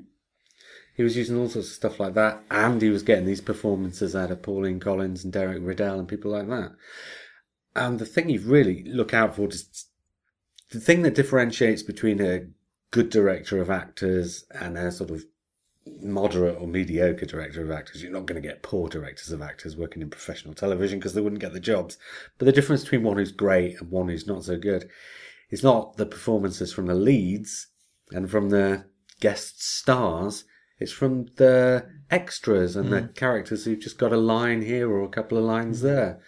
He 0.95 1.03
was 1.03 1.18
using 1.18 1.38
all 1.38 1.49
sorts 1.49 1.70
of 1.70 1.74
stuff 1.74 1.99
like 1.99 2.14
that, 2.14 2.43
and 2.51 2.82
he 2.82 2.89
was 2.89 3.01
getting 3.03 3.26
these 3.26 3.41
performances 3.41 4.16
out 4.16 4.30
of 4.30 4.43
Pauline 4.43 4.80
Collins 4.80 5.24
and 5.24 5.34
Derek 5.34 5.59
Riddell 5.61 5.99
and 5.99 6.07
people 6.07 6.32
like 6.32 6.47
that. 6.49 6.74
And 7.76 7.97
the 7.97 8.05
thing 8.05 8.30
you 8.30 8.39
really 8.39 8.84
look 8.84 9.14
out 9.14 9.36
for 9.36 9.47
is 9.47 9.88
the 10.70 10.80
thing 10.80 11.01
that 11.01 11.16
differentiates 11.16 11.82
between 11.82 12.22
a 12.22 12.47
good 12.91 13.09
director 13.09 13.59
of 13.59 13.72
actors 13.72 14.45
and 14.51 14.78
a 14.78 14.91
sort 14.91 15.09
of 15.09 15.24
moderate 16.01 16.61
or 16.61 16.68
mediocre 16.68 17.26
director 17.26 17.64
of 17.64 17.72
actors. 17.72 18.03
You're 18.03 18.11
not 18.11 18.28
going 18.28 18.41
to 18.41 18.47
get 18.47 18.61
poor 18.61 18.88
directors 18.88 19.32
of 19.32 19.41
actors 19.41 19.76
working 19.76 20.03
in 20.03 20.11
professional 20.11 20.53
television 20.53 20.99
because 20.99 21.16
they 21.16 21.22
wouldn't 21.22 21.41
get 21.41 21.53
the 21.53 21.59
jobs. 21.59 21.97
But 22.38 22.45
the 22.45 22.51
difference 22.51 22.84
between 22.84 23.03
one 23.03 23.18
who's 23.18 23.32
great 23.32 23.80
and 23.80 23.89
one 23.89 24.09
who's 24.09 24.28
not 24.28 24.43
so 24.43 24.57
good 24.57 24.89
is 25.54 25.64
not 25.64 25.97
the 25.97 26.06
performances 26.06 26.74
from 26.74 26.88
the 26.88 26.95
leads 26.95 27.68
and 28.12 28.30
from 28.30 28.49
the 28.49 28.86
guest 29.22 29.64
stars. 29.64 30.45
It's 30.80 30.91
from 30.91 31.28
the 31.38 31.88
extras 32.10 32.76
and 32.76 32.91
the 32.91 33.01
hmm. 33.01 33.14
characters 33.14 33.64
who've 33.64 33.80
just 33.80 33.99
got 33.99 34.12
a 34.12 34.18
line 34.18 34.64
here 34.64 34.89
or 34.91 35.04
a 35.04 35.10
couple 35.10 35.38
of 35.38 35.43
lines 35.43 35.82
hmm. 35.82 35.88
there. 35.88 36.22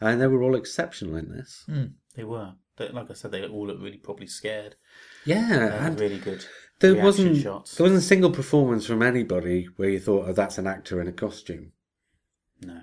And 0.00 0.20
they 0.20 0.26
were 0.26 0.42
all 0.42 0.54
exceptional 0.54 1.16
in 1.16 1.30
this. 1.30 1.64
Hmm. 1.66 1.84
They 2.16 2.24
were. 2.24 2.54
They, 2.78 2.88
like 2.88 3.10
I 3.10 3.14
said, 3.14 3.32
they 3.32 3.44
all 3.44 3.66
looked 3.66 3.82
really 3.82 3.98
probably 3.98 4.26
scared. 4.26 4.76
Yeah, 5.26 5.86
and 5.86 6.00
really 6.00 6.18
good 6.18 6.46
there 6.80 7.02
wasn't 7.02 7.36
shots. 7.36 7.74
there 7.74 7.84
wasn't 7.84 8.02
a 8.02 8.06
single 8.06 8.30
performance 8.30 8.86
from 8.86 9.02
anybody 9.02 9.68
where 9.76 9.90
you 9.90 10.00
thought, 10.00 10.26
"Oh, 10.26 10.32
that's 10.32 10.58
an 10.58 10.66
actor 10.66 11.00
in 11.00 11.08
a 11.08 11.12
costume." 11.12 11.72
No. 12.62 12.80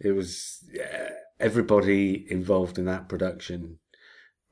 It 0.00 0.12
was 0.12 0.64
yeah, 0.72 1.10
everybody 1.40 2.26
involved 2.30 2.78
in 2.78 2.84
that 2.86 3.08
production 3.08 3.78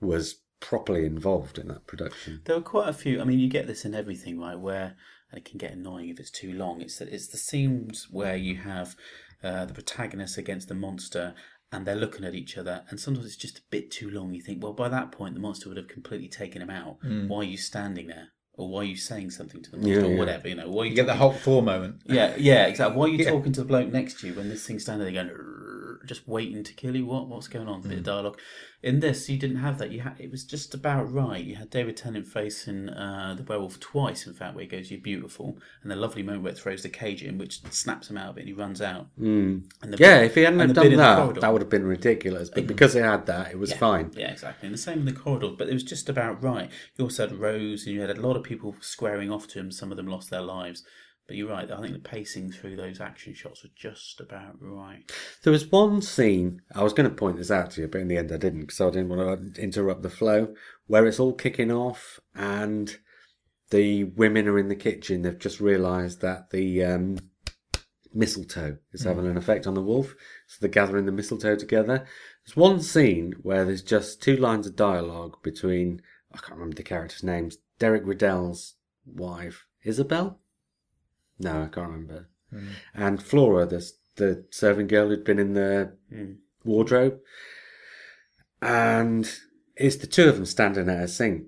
was 0.00 0.36
properly 0.68 1.06
involved 1.06 1.58
in 1.58 1.68
that 1.68 1.86
production. 1.86 2.40
There 2.44 2.56
were 2.56 2.62
quite 2.62 2.88
a 2.88 2.92
few. 2.92 3.20
I 3.20 3.24
mean, 3.24 3.38
you 3.38 3.48
get 3.48 3.66
this 3.66 3.84
in 3.84 3.94
everything, 3.94 4.38
right? 4.40 4.58
Where 4.58 4.96
and 5.30 5.38
it 5.38 5.44
can 5.44 5.58
get 5.58 5.72
annoying 5.72 6.08
if 6.08 6.20
it's 6.20 6.30
too 6.30 6.52
long. 6.52 6.80
It's 6.80 6.98
the, 6.98 7.12
it's 7.12 7.26
the 7.28 7.36
scenes 7.36 8.08
where 8.10 8.36
you 8.36 8.56
have 8.58 8.94
uh, 9.42 9.64
the 9.64 9.74
protagonist 9.74 10.38
against 10.38 10.68
the 10.68 10.74
monster, 10.74 11.34
and 11.72 11.84
they're 11.86 11.96
looking 11.96 12.24
at 12.24 12.34
each 12.34 12.56
other, 12.56 12.84
and 12.88 12.98
sometimes 13.00 13.26
it's 13.26 13.36
just 13.36 13.58
a 13.58 13.62
bit 13.70 13.90
too 13.90 14.08
long. 14.10 14.34
You 14.34 14.42
think, 14.42 14.62
well, 14.62 14.72
by 14.72 14.88
that 14.88 15.12
point, 15.12 15.34
the 15.34 15.40
monster 15.40 15.68
would 15.68 15.78
have 15.78 15.88
completely 15.88 16.28
taken 16.28 16.62
him 16.62 16.70
out. 16.70 16.98
Why 17.02 17.38
are 17.38 17.44
you 17.44 17.56
standing 17.58 18.06
there? 18.08 18.28
Or 18.58 18.70
why 18.70 18.80
are 18.80 18.84
you 18.84 18.96
saying 18.96 19.30
something 19.32 19.62
to 19.62 19.70
the 19.70 19.76
monster, 19.76 20.00
Yeah, 20.00 20.06
or 20.06 20.12
yeah. 20.12 20.18
whatever? 20.18 20.48
You 20.48 20.54
know, 20.54 20.70
why 20.70 20.84
you, 20.84 20.90
You 20.90 20.96
get 20.96 21.06
the 21.06 21.12
talking- 21.12 21.30
Hulk 21.32 21.42
Thor 21.42 21.62
moment. 21.62 22.02
Yeah, 22.06 22.34
yeah, 22.38 22.66
exactly. 22.66 22.96
Why 22.96 23.04
are 23.04 23.08
you 23.08 23.18
Yeah. 23.24 23.30
talking 23.30 23.52
to 23.52 23.60
the 23.60 23.66
bloke 23.66 23.92
next 23.92 24.20
to 24.20 24.28
you 24.28 24.34
when 24.34 24.48
this 24.48 24.66
thing's 24.66 24.82
standing 24.84 25.12
there 25.12 25.24
going, 25.24 25.36
just 26.06 26.26
waiting 26.26 26.64
to 26.64 26.72
kill 26.72 26.96
you? 26.96 27.06
What 27.06 27.28
what's 27.28 27.48
going 27.48 27.68
on? 27.68 27.80
A 27.80 27.88
bit 27.88 27.98
of 27.98 28.04
dialogue. 28.04 28.38
In 28.82 29.00
this, 29.00 29.28
you 29.28 29.38
didn't 29.38 29.56
have 29.56 29.78
that. 29.78 29.90
You 29.90 30.00
had 30.02 30.14
it 30.18 30.30
was 30.30 30.44
just 30.44 30.74
about 30.74 31.12
right. 31.12 31.42
You 31.42 31.56
had 31.56 31.70
David 31.70 31.96
Tennant 31.96 32.26
facing 32.26 32.88
uh, 32.88 33.34
the 33.36 33.42
werewolf 33.42 33.80
twice, 33.80 34.26
in 34.26 34.34
fact, 34.34 34.54
where 34.54 34.62
he 34.62 34.68
goes, 34.68 34.90
"You're 34.90 35.00
beautiful," 35.00 35.58
and 35.82 35.90
the 35.90 35.96
lovely 35.96 36.22
moment 36.22 36.44
where 36.44 36.52
it 36.52 36.58
throws 36.58 36.82
the 36.82 36.88
cage 36.88 37.22
in, 37.22 37.38
which 37.38 37.62
snaps 37.72 38.08
him 38.10 38.16
out 38.16 38.30
of 38.30 38.36
it, 38.38 38.40
and 38.42 38.48
he 38.48 38.54
runs 38.54 38.80
out. 38.80 39.08
Mm. 39.20 39.64
And 39.82 39.92
the 39.92 39.96
Yeah, 39.98 40.20
if 40.20 40.34
he 40.34 40.42
hadn't 40.42 40.60
and 40.60 40.68
have 40.68 40.74
the 40.74 40.74
done 40.74 40.84
bit 40.84 40.92
in 40.92 40.98
the 40.98 41.04
that, 41.04 41.16
corridor. 41.18 41.40
that 41.40 41.52
would 41.52 41.62
have 41.62 41.70
been 41.70 41.86
ridiculous. 41.86 42.50
But 42.50 42.66
because 42.66 42.94
it 42.94 43.02
had 43.02 43.26
that, 43.26 43.50
it 43.50 43.58
was 43.58 43.72
fine. 43.72 44.12
Yeah, 44.14 44.30
exactly. 44.30 44.66
And 44.66 44.74
the 44.74 44.78
same 44.78 45.00
in 45.00 45.04
the 45.06 45.12
corridor, 45.12 45.50
but 45.56 45.68
it 45.68 45.74
was 45.74 45.84
just 45.84 46.08
about 46.08 46.42
right. 46.42 46.70
You 46.96 47.04
also 47.04 47.28
had 47.28 47.38
Rose, 47.38 47.86
and 47.86 47.94
you 47.94 48.00
had 48.02 48.10
a 48.10 48.20
lot 48.20 48.36
of 48.36 48.42
people 48.42 48.76
squaring 48.80 49.30
off 49.32 49.48
to 49.48 49.58
him. 49.58 49.70
Some 49.72 49.90
of 49.90 49.96
them 49.96 50.06
lost 50.06 50.30
their 50.30 50.42
lives. 50.42 50.84
But 51.26 51.36
you're 51.36 51.48
right. 51.48 51.68
I 51.70 51.80
think 51.80 51.92
the 51.92 51.98
pacing 51.98 52.52
through 52.52 52.76
those 52.76 53.00
action 53.00 53.34
shots 53.34 53.62
was 53.62 53.72
just 53.74 54.20
about 54.20 54.56
right. 54.60 55.10
There 55.42 55.52
was 55.52 55.70
one 55.70 56.00
scene, 56.00 56.62
I 56.72 56.84
was 56.84 56.92
going 56.92 57.08
to 57.08 57.14
point 57.14 57.36
this 57.36 57.50
out 57.50 57.72
to 57.72 57.80
you, 57.80 57.88
but 57.88 58.00
in 58.00 58.08
the 58.08 58.16
end 58.16 58.30
I 58.30 58.36
didn't 58.36 58.60
because 58.60 58.80
I 58.80 58.90
didn't 58.90 59.08
want 59.08 59.54
to 59.54 59.60
interrupt 59.60 60.02
the 60.02 60.10
flow, 60.10 60.54
where 60.86 61.06
it's 61.06 61.18
all 61.18 61.32
kicking 61.32 61.72
off 61.72 62.20
and 62.34 62.96
the 63.70 64.04
women 64.04 64.46
are 64.46 64.58
in 64.58 64.68
the 64.68 64.76
kitchen. 64.76 65.22
They've 65.22 65.36
just 65.36 65.58
realised 65.60 66.20
that 66.20 66.50
the 66.50 66.84
um, 66.84 67.18
mistletoe 68.14 68.78
is 68.92 69.02
having 69.02 69.26
an 69.26 69.36
effect 69.36 69.66
on 69.66 69.74
the 69.74 69.82
wolf. 69.82 70.14
So 70.46 70.58
they're 70.60 70.70
gathering 70.70 71.06
the 71.06 71.12
mistletoe 71.12 71.56
together. 71.56 72.06
There's 72.44 72.56
one 72.56 72.80
scene 72.80 73.34
where 73.42 73.64
there's 73.64 73.82
just 73.82 74.22
two 74.22 74.36
lines 74.36 74.66
of 74.66 74.76
dialogue 74.76 75.42
between, 75.42 76.02
I 76.32 76.38
can't 76.38 76.52
remember 76.52 76.76
the 76.76 76.84
characters' 76.84 77.24
names, 77.24 77.58
Derek 77.80 78.06
Riddell's 78.06 78.74
wife, 79.04 79.66
Isabel? 79.82 80.38
No, 81.38 81.62
I 81.62 81.66
can't 81.66 81.90
remember. 81.90 82.28
Hmm. 82.50 82.68
And 82.94 83.22
Flora, 83.22 83.66
the, 83.66 83.90
the 84.16 84.44
serving 84.50 84.86
girl 84.86 85.08
who'd 85.08 85.24
been 85.24 85.38
in 85.38 85.54
the 85.54 85.92
hmm. 86.10 86.32
wardrobe. 86.64 87.18
And 88.62 89.30
it's 89.76 89.96
the 89.96 90.06
two 90.06 90.28
of 90.28 90.36
them 90.36 90.46
standing 90.46 90.88
at 90.88 91.02
a 91.02 91.08
sink 91.08 91.44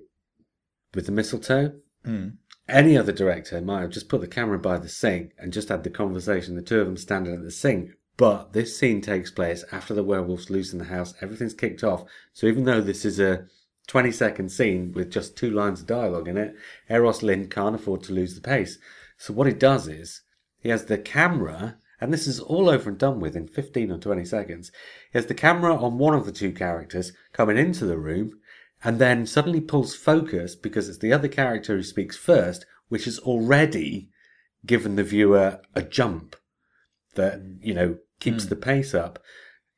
with 0.95 1.07
the 1.07 1.13
mistletoe. 1.13 1.75
Hmm. 2.05 2.29
Any 2.69 2.99
other 2.99 3.13
director 3.13 3.61
might 3.63 3.81
have 3.81 3.91
just 3.91 4.11
put 4.11 4.21
the 4.21 4.27
camera 4.27 4.59
by 4.59 4.77
the 4.77 4.91
sink 4.91 5.33
and 5.39 5.53
just 5.53 5.71
had 5.71 5.85
the 5.85 5.91
conversation, 5.91 6.55
the 6.55 6.63
two 6.63 6.81
of 6.81 6.87
them 6.87 6.99
standing 6.99 7.35
at 7.35 7.43
the 7.43 7.51
sink. 7.51 7.93
But 8.19 8.53
this 8.53 8.77
scene 8.77 9.01
takes 9.01 9.31
place 9.31 9.65
after 9.73 9.95
the 9.95 10.03
werewolves 10.03 10.51
loose 10.51 10.73
in 10.73 10.79
the 10.79 10.87
house, 10.87 11.15
everything's 11.23 11.55
kicked 11.55 11.85
off. 11.85 12.05
So 12.35 12.47
even 12.47 12.65
though 12.65 12.81
this 12.81 13.05
is 13.05 13.19
a 13.19 13.47
20 13.87 14.13
second 14.13 14.51
scene 14.51 14.93
with 14.93 15.11
just 15.11 15.37
two 15.37 15.51
lines 15.51 15.81
of 15.81 15.87
dialogue 15.87 16.29
in 16.29 16.37
it, 16.37 16.55
Euros 16.91 17.23
Lyn 17.23 17.49
can't 17.49 17.75
afford 17.75 18.03
to 18.03 18.13
lose 18.13 18.35
the 18.35 18.41
pace. 18.41 18.79
So 19.19 19.35
what 19.35 19.47
he 19.47 19.53
does 19.53 19.89
is 19.89 20.23
he 20.61 20.71
has 20.71 20.87
the 20.87 20.97
camera, 20.97 21.77
and 22.01 22.13
this 22.13 22.27
is 22.27 22.41
all 22.41 22.69
over 22.69 22.89
and 22.89 22.99
done 22.99 23.21
with 23.21 23.37
in 23.37 23.49
15 23.49 23.91
or 23.91 23.99
20 23.99 24.25
seconds. 24.25 24.73
He 25.13 25.19
has 25.19 25.27
the 25.27 25.35
camera 25.35 25.75
on 25.77 25.99
one 25.99 26.15
of 26.15 26.25
the 26.25 26.33
two 26.33 26.53
characters 26.53 27.13
coming 27.33 27.59
into 27.59 27.85
the 27.85 27.99
room, 27.99 28.41
and 28.83 28.99
then 28.99 29.27
suddenly 29.27 29.61
pulls 29.61 29.95
focus 29.95 30.55
because 30.55 30.89
it's 30.89 30.99
the 30.99 31.13
other 31.13 31.29
character 31.29 31.77
who 31.77 31.83
speaks 31.83 32.17
first, 32.17 32.65
which 32.89 33.05
has 33.05 33.19
already 33.19 34.09
given 34.65 34.97
the 34.97 35.05
viewer 35.05 35.61
a 35.75 35.83
jump 35.83 36.37
that, 37.15 37.41
you 37.61 37.75
know, 37.75 37.99
keeps 38.21 38.45
hmm. 38.45 38.51
the 38.51 38.57
pace 38.57 38.95
up. 38.95 39.19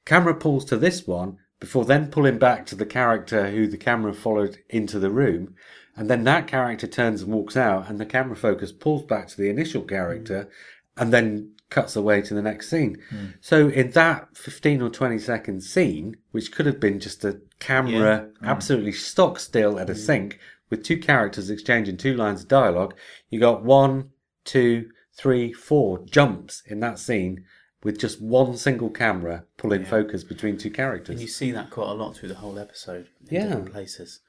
Camera 0.05 0.35
pulls 0.35 0.65
to 0.67 0.77
this 0.77 1.07
one 1.07 1.39
before 1.61 1.85
then 1.85 2.11
pulling 2.11 2.39
back 2.39 2.67
to 2.67 2.75
the 2.75 2.87
character 2.87 3.51
who 3.51 3.67
the 3.67 3.77
camera 3.77 4.13
followed 4.13 4.59
into 4.69 4.99
the 4.99 5.11
room. 5.11 5.55
And 6.01 6.09
then 6.09 6.25
that 6.25 6.47
character 6.47 6.87
turns 6.87 7.21
and 7.21 7.31
walks 7.31 7.59
out, 7.59 7.91
and 7.91 8.01
the 8.01 8.07
camera 8.07 8.35
focus 8.35 8.73
pulls 8.73 9.03
back 9.03 9.29
to 9.29 9.37
the 9.37 9.51
initial 9.51 9.83
character 9.83 10.45
mm. 10.45 11.03
and 11.03 11.13
then 11.13 11.53
cuts 11.69 11.95
away 11.95 12.23
to 12.23 12.33
the 12.33 12.41
next 12.41 12.71
scene. 12.71 12.97
Mm. 13.13 13.35
So, 13.43 13.69
in 13.69 13.91
that 13.91 14.35
15 14.35 14.81
or 14.81 14.89
20 14.89 15.19
second 15.19 15.61
scene, 15.63 16.17
which 16.31 16.53
could 16.53 16.65
have 16.65 16.81
been 16.81 17.01
just 17.01 17.23
a 17.27 17.43
camera 17.59 18.31
mm. 18.31 18.49
absolutely 18.49 18.93
stock 18.93 19.39
still 19.39 19.79
at 19.79 19.91
a 19.91 19.95
sink 19.95 20.39
with 20.71 20.83
two 20.83 20.97
characters 20.97 21.51
exchanging 21.51 21.99
two 21.99 22.15
lines 22.15 22.41
of 22.41 22.49
dialogue, 22.49 22.95
you 23.29 23.39
got 23.39 23.63
one, 23.63 24.09
two, 24.47 24.89
three, 25.13 25.53
four 25.53 26.03
jumps 26.07 26.63
in 26.65 26.81
that 26.81 26.99
scene 26.99 27.45
with 27.85 27.99
just 27.99 28.23
one 28.23 28.57
single 28.57 28.89
camera 28.89 29.45
pulling 29.59 29.85
focus 29.85 30.25
between 30.25 30.57
two 30.57 30.71
characters. 30.71 31.13
And 31.13 31.21
you 31.21 31.29
see 31.29 31.51
that 31.51 31.69
quite 31.69 31.91
a 31.91 31.93
lot 31.93 32.17
through 32.17 32.31
the 32.31 32.37
whole 32.37 32.59
episode 32.59 33.09
in 33.21 33.35
Yeah. 33.35 33.43
different 33.49 33.73
places. 33.73 34.21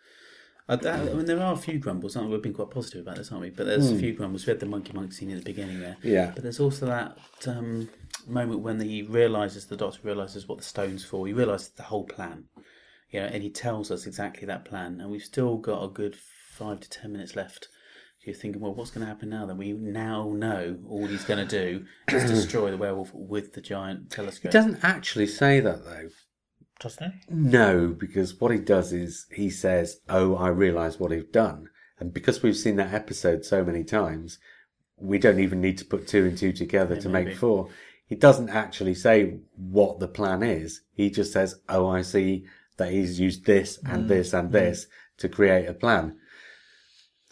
I, 0.71 0.89
I 0.89 1.13
mean, 1.13 1.25
there 1.25 1.41
are 1.41 1.53
a 1.53 1.57
few 1.57 1.79
grumbles. 1.79 2.15
Aren't 2.15 2.29
we? 2.29 2.35
We've 2.35 2.43
been 2.43 2.53
quite 2.53 2.69
positive 2.69 3.01
about 3.01 3.17
this, 3.17 3.31
aren't 3.31 3.41
we? 3.41 3.49
But 3.49 3.65
there's 3.65 3.91
a 3.91 3.97
few 3.97 4.13
grumbles. 4.13 4.45
We 4.45 4.51
had 4.51 4.61
the 4.61 4.65
monkey 4.65 4.93
monk 4.93 5.11
scene 5.11 5.29
at 5.31 5.37
the 5.37 5.43
beginning 5.43 5.81
there. 5.81 5.97
Yeah. 6.01 6.31
But 6.33 6.43
there's 6.43 6.61
also 6.61 6.85
that 6.85 7.17
um, 7.45 7.89
moment 8.25 8.61
when 8.61 8.79
he 8.79 9.01
realizes 9.01 9.65
the 9.65 9.75
doctor 9.75 9.99
realizes 10.03 10.47
what 10.47 10.59
the 10.59 10.63
stone's 10.63 11.03
for. 11.03 11.27
He 11.27 11.33
realizes 11.33 11.69
the 11.69 11.83
whole 11.83 12.05
plan, 12.05 12.45
you 13.09 13.19
know, 13.19 13.25
and 13.25 13.43
he 13.43 13.49
tells 13.49 13.91
us 13.91 14.05
exactly 14.05 14.45
that 14.47 14.63
plan. 14.63 15.01
And 15.01 15.11
we've 15.11 15.21
still 15.23 15.57
got 15.57 15.83
a 15.83 15.89
good 15.89 16.15
five 16.15 16.79
to 16.79 16.89
ten 16.89 17.11
minutes 17.11 17.35
left. 17.35 17.67
You're 18.21 18.35
thinking, 18.35 18.61
well, 18.61 18.73
what's 18.73 18.91
going 18.91 19.01
to 19.01 19.11
happen 19.11 19.29
now? 19.29 19.47
Then 19.47 19.57
we 19.57 19.73
now 19.73 20.31
know 20.31 20.77
all 20.87 21.07
he's 21.07 21.25
going 21.25 21.45
to 21.45 21.79
do 21.79 21.85
is 22.07 22.23
destroy 22.29 22.71
the 22.71 22.77
werewolf 22.77 23.11
with 23.13 23.53
the 23.53 23.61
giant 23.61 24.11
telescope. 24.11 24.53
He 24.53 24.57
doesn't 24.57 24.83
actually 24.83 25.27
say 25.27 25.59
that 25.59 25.83
though. 25.83 26.09
Doesn't 26.81 27.11
he? 27.11 27.19
No, 27.29 27.89
because 27.89 28.39
what 28.39 28.51
he 28.51 28.57
does 28.57 28.91
is 28.91 29.27
he 29.31 29.49
says, 29.49 30.01
"Oh, 30.09 30.35
I 30.35 30.49
realise 30.49 30.99
what 30.99 31.13
I've 31.13 31.31
done," 31.31 31.69
and 31.99 32.13
because 32.13 32.41
we've 32.41 32.57
seen 32.57 32.75
that 32.77 32.93
episode 32.93 33.45
so 33.45 33.63
many 33.63 33.83
times, 33.83 34.39
we 34.97 35.17
don't 35.19 35.39
even 35.39 35.61
need 35.61 35.77
to 35.77 35.85
put 35.85 36.07
two 36.07 36.25
and 36.25 36.37
two 36.37 36.51
together 36.51 36.95
to 36.99 37.09
maybe. 37.09 37.29
make 37.29 37.37
four. 37.37 37.69
he 38.05 38.15
doesn't 38.15 38.49
actually 38.49 38.93
say 38.93 39.39
what 39.55 39.99
the 39.99 40.07
plan 40.07 40.43
is. 40.43 40.81
He 40.91 41.09
just 41.09 41.31
says, 41.31 41.61
"Oh, 41.69 41.87
I 41.87 42.01
see 42.01 42.45
that 42.77 42.91
he's 42.91 43.19
used 43.19 43.45
this 43.45 43.79
and 43.85 44.09
this 44.09 44.33
and 44.33 44.51
this 44.51 44.87
to 45.17 45.29
create 45.29 45.69
a 45.69 45.73
plan." 45.73 46.17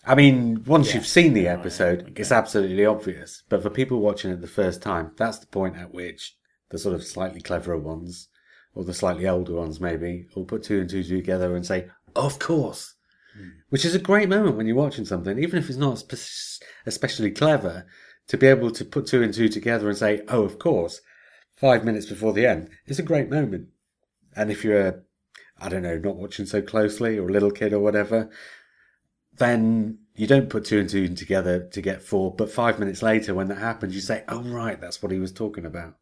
I 0.05 0.15
mean, 0.15 0.63
once 0.63 0.93
you've 0.93 1.05
seen 1.05 1.33
the 1.33 1.47
episode, 1.47 2.13
it's 2.15 2.31
absolutely 2.31 2.85
obvious. 2.85 3.43
But 3.49 3.61
for 3.61 3.69
people 3.69 3.99
watching 3.99 4.31
it 4.31 4.41
the 4.41 4.47
first 4.47 4.81
time, 4.81 5.11
that's 5.17 5.39
the 5.39 5.47
point 5.47 5.75
at 5.75 5.93
which 5.93 6.37
the 6.69 6.77
sort 6.77 6.95
of 6.95 7.03
slightly 7.03 7.41
cleverer 7.41 7.77
ones, 7.77 8.29
or 8.75 8.83
the 8.83 8.93
slightly 8.93 9.27
older 9.27 9.53
ones 9.53 9.79
maybe, 9.79 10.27
will 10.35 10.45
put 10.45 10.63
two 10.63 10.79
and 10.79 10.89
two 10.89 11.03
together 11.03 11.55
and 11.55 11.65
say, 11.65 11.89
"Of 12.15 12.39
course." 12.39 12.95
Hmm. 13.35 13.49
Which 13.69 13.85
is 13.85 13.95
a 13.95 13.99
great 13.99 14.29
moment 14.29 14.57
when 14.57 14.67
you're 14.67 14.75
watching 14.75 15.05
something, 15.05 15.37
even 15.37 15.59
if 15.59 15.69
it's 15.69 15.77
not 15.77 15.99
spe- 15.99 16.63
especially 16.85 17.31
clever, 17.31 17.85
to 18.27 18.37
be 18.37 18.47
able 18.47 18.71
to 18.71 18.85
put 18.85 19.07
two 19.07 19.23
and 19.23 19.33
two 19.33 19.49
together 19.49 19.89
and 19.89 19.97
say, 19.97 20.21
"Oh, 20.27 20.43
of 20.43 20.59
course," 20.59 21.01
five 21.55 21.83
minutes 21.83 22.05
before 22.05 22.33
the 22.33 22.45
end 22.45 22.69
is 22.85 22.99
a 22.99 23.03
great 23.03 23.29
moment. 23.29 23.69
And 24.35 24.51
if 24.51 24.63
you're, 24.63 25.03
I 25.57 25.69
don't 25.69 25.83
know, 25.83 25.97
not 25.97 26.15
watching 26.15 26.45
so 26.45 26.61
closely 26.61 27.17
or 27.17 27.27
a 27.27 27.31
little 27.31 27.51
kid 27.51 27.73
or 27.73 27.79
whatever, 27.79 28.29
then 29.33 29.99
you 30.15 30.27
don't 30.27 30.49
put 30.49 30.65
two 30.65 30.79
and 30.79 30.89
two 30.89 31.07
together 31.15 31.67
to 31.67 31.81
get 31.81 32.01
four. 32.01 32.33
But 32.35 32.51
five 32.51 32.79
minutes 32.79 33.01
later, 33.01 33.33
when 33.33 33.47
that 33.47 33.57
happens, 33.57 33.95
you 33.95 34.01
say, 34.01 34.23
"Oh, 34.27 34.43
right, 34.43 34.79
that's 34.79 35.01
what 35.01 35.11
he 35.11 35.19
was 35.19 35.31
talking 35.31 35.65
about." 35.65 35.95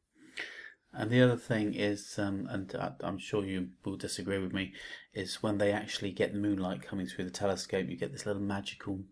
And 1.00 1.12
the 1.12 1.22
other 1.22 1.38
thing 1.38 1.76
is, 1.76 2.18
um, 2.18 2.48
and 2.50 2.74
I- 2.76 2.96
I'm 3.02 3.20
sure 3.20 3.46
you 3.46 3.70
will 3.86 3.98
disagree 3.98 4.40
with 4.40 4.52
me, 4.52 4.74
is 5.14 5.44
when 5.44 5.60
they 5.60 5.72
actually 5.72 6.12
get 6.12 6.34
the 6.34 6.40
moonlight 6.40 6.82
coming 6.82 7.06
through 7.06 7.26
the 7.26 7.40
telescope, 7.44 7.88
you 7.88 7.96
get 7.96 8.12
this 8.12 8.26
little 8.26 8.42
magical 8.42 9.04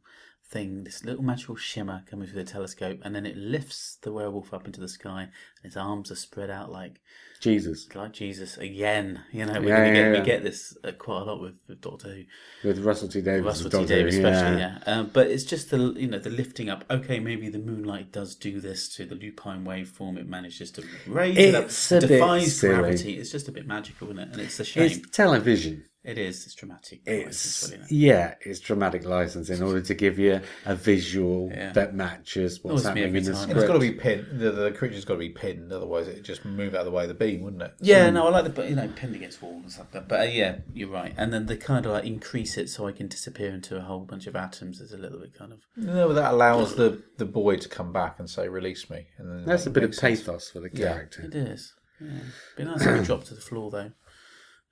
thing, 0.48 0.84
this 0.84 1.04
little 1.04 1.24
magical 1.24 1.56
shimmer 1.56 2.04
coming 2.10 2.28
through 2.28 2.44
the 2.44 2.52
telescope, 2.52 3.00
and 3.04 3.16
then 3.16 3.26
it 3.26 3.36
lifts 3.38 3.98
the 4.02 4.12
werewolf 4.12 4.54
up 4.54 4.66
into 4.66 4.80
the 4.80 4.88
sky, 4.88 5.24
and 5.24 5.64
his 5.64 5.76
arms 5.76 6.12
are 6.12 6.16
spread 6.16 6.50
out 6.50 6.72
like 6.72 7.02
Jesus 7.42 7.88
like 7.94 8.14
Jesus 8.14 8.58
again. 8.58 9.22
You 9.32 9.46
know, 9.46 9.60
we, 9.60 9.68
Yeah, 9.68 9.94
get, 9.94 9.96
yeah, 9.96 10.20
we 10.20 10.26
get 10.26 10.44
this 10.44 10.78
uh, 10.84 10.92
quite 10.94 11.22
a 11.22 11.24
lot 11.26 11.42
with, 11.42 11.56
with 11.68 11.82
Doctor 11.82 12.10
Who. 12.10 12.68
with 12.68 12.80
Russell 12.80 13.08
T 13.08 13.22
Davies, 13.22 13.44
Russell 13.46 13.70
T 13.70 13.86
Davies, 13.86 14.18
especially, 14.18 14.60
yeah. 14.60 14.80
Um, 14.86 15.10
but 15.14 15.28
it's 15.28 15.44
just 15.44 15.70
the 15.70 15.78
you 15.98 16.08
know 16.08 16.20
the 16.20 16.30
lifting 16.30 16.70
up. 16.70 16.86
Okay, 16.90 17.20
maybe 17.20 17.50
the 17.50 17.60
moonlight 17.60 18.12
does 18.12 18.36
do 18.36 18.60
this 18.60 18.88
to 18.96 19.06
the 19.06 19.16
lupine 19.16 19.66
waveform. 19.66 20.18
It 20.18 20.28
manages 20.28 20.72
to 20.72 20.84
raise 21.08 21.38
it 21.38 21.56
up, 21.56 21.66
It's 21.66 21.92
a 21.92 22.00
bit 22.00 22.08
defies 22.08 22.60
gravity. 22.60 23.18
It's 23.18 23.32
just 23.32 23.48
a 23.48 23.52
bit 23.52 23.68
magical, 23.68 24.08
isn't 24.08 24.20
it? 24.20 24.30
And 24.32 24.42
it's 24.42 24.60
a 24.60 24.66
shame. 24.66 24.84
It's 24.84 25.10
television. 25.12 25.86
It 26.06 26.18
is. 26.18 26.46
It's 26.46 26.56
dramatic. 26.56 27.02
It's 27.06 27.64
really, 27.64 27.76
isn't 27.84 27.92
it? 27.92 27.96
yeah, 27.96 28.36
it's 28.42 28.60
dramatic 28.60 29.06
license 29.06 29.50
in 29.50 29.62
order 29.64 29.82
to 29.82 29.94
give 29.94 30.20
you 30.20 30.42
a 30.66 30.76
visual 30.76 31.50
Yeah. 31.52 31.72
that 31.74 31.96
matches 31.96 32.64
what's 32.64 32.72
Always 32.72 32.84
happening 32.86 33.16
in 33.16 33.24
the 33.24 33.32
time. 33.34 33.42
script. 33.42 33.58
It's 33.58 33.68
got 33.68 33.74
to 33.74 33.80
be 33.80 33.92
pinned. 33.92 34.40
The, 34.40 34.52
the 34.52 34.72
creature's 34.72 35.06
got 35.06 35.16
to 35.16 35.20
be 35.20 35.30
pinned, 35.30 35.72
otherwise 35.74 36.08
it 36.08 36.22
just 36.24 36.46
move 36.46 36.74
out 36.76 36.82
of 36.82 36.86
the 36.86 36.92
way 36.92 37.04
of 37.04 37.10
the 37.10 37.16
beam, 37.16 37.42
wouldn't 37.42 37.62
it? 37.64 37.74
Yeah, 37.82 38.10
no, 38.10 38.28
I 38.28 38.30
like 38.30 38.44
the 38.44 38.50
but 38.52 38.70
you 38.70 38.76
know 38.76 38.88
pinned 38.96 39.16
against 39.16 39.42
walls 39.42 39.64
and 39.64 39.72
stuff. 39.72 39.88
But, 39.92 40.08
but 40.08 40.20
uh, 40.20 40.24
yeah, 40.24 40.58
you're 40.74 40.90
right. 40.90 41.14
And 41.18 41.34
then 41.34 41.48
they 41.48 41.58
kind 41.58 41.86
of 41.86 41.92
like 41.92 42.06
increase 42.06 42.58
it 42.58 42.70
so 42.70 42.88
I 42.88 42.92
can 42.92 43.08
disappear 43.08 43.50
into 43.54 43.76
a 43.78 43.82
whole 43.82 44.02
bunch 44.02 44.28
of 44.28 44.36
atoms. 44.36 44.80
Is 44.82 44.94
a 44.94 44.98
little 44.98 45.20
bit 45.20 45.34
kind 45.34 45.52
of 45.54 45.60
No, 45.76 46.14
that 46.14 46.32
allows 46.34 46.76
the, 46.76 47.02
the 47.18 47.26
boy 47.26 47.56
to 47.58 47.68
come 47.70 47.92
back 47.92 48.20
and 48.20 48.30
say, 48.30 48.48
"Release 48.48 48.90
me." 48.90 49.08
And 49.18 49.30
then 49.30 49.46
That's 49.46 49.66
a 49.66 49.70
bit 49.70 49.84
of 49.84 49.90
makes 49.90 50.00
sense. 50.00 50.20
pathos 50.22 50.50
for 50.50 50.60
the 50.60 50.70
character. 50.70 50.84
Yeah. 50.84 50.94
character. 50.94 51.22
it 51.24 51.36
is. 51.36 51.74
Yeah. 52.02 52.10
Be 52.58 52.64
nice 52.66 52.82
if 52.86 53.00
you 53.00 53.06
dropped 53.06 53.28
to 53.28 53.34
the 53.36 53.42
floor 53.42 53.72
though. 53.72 53.92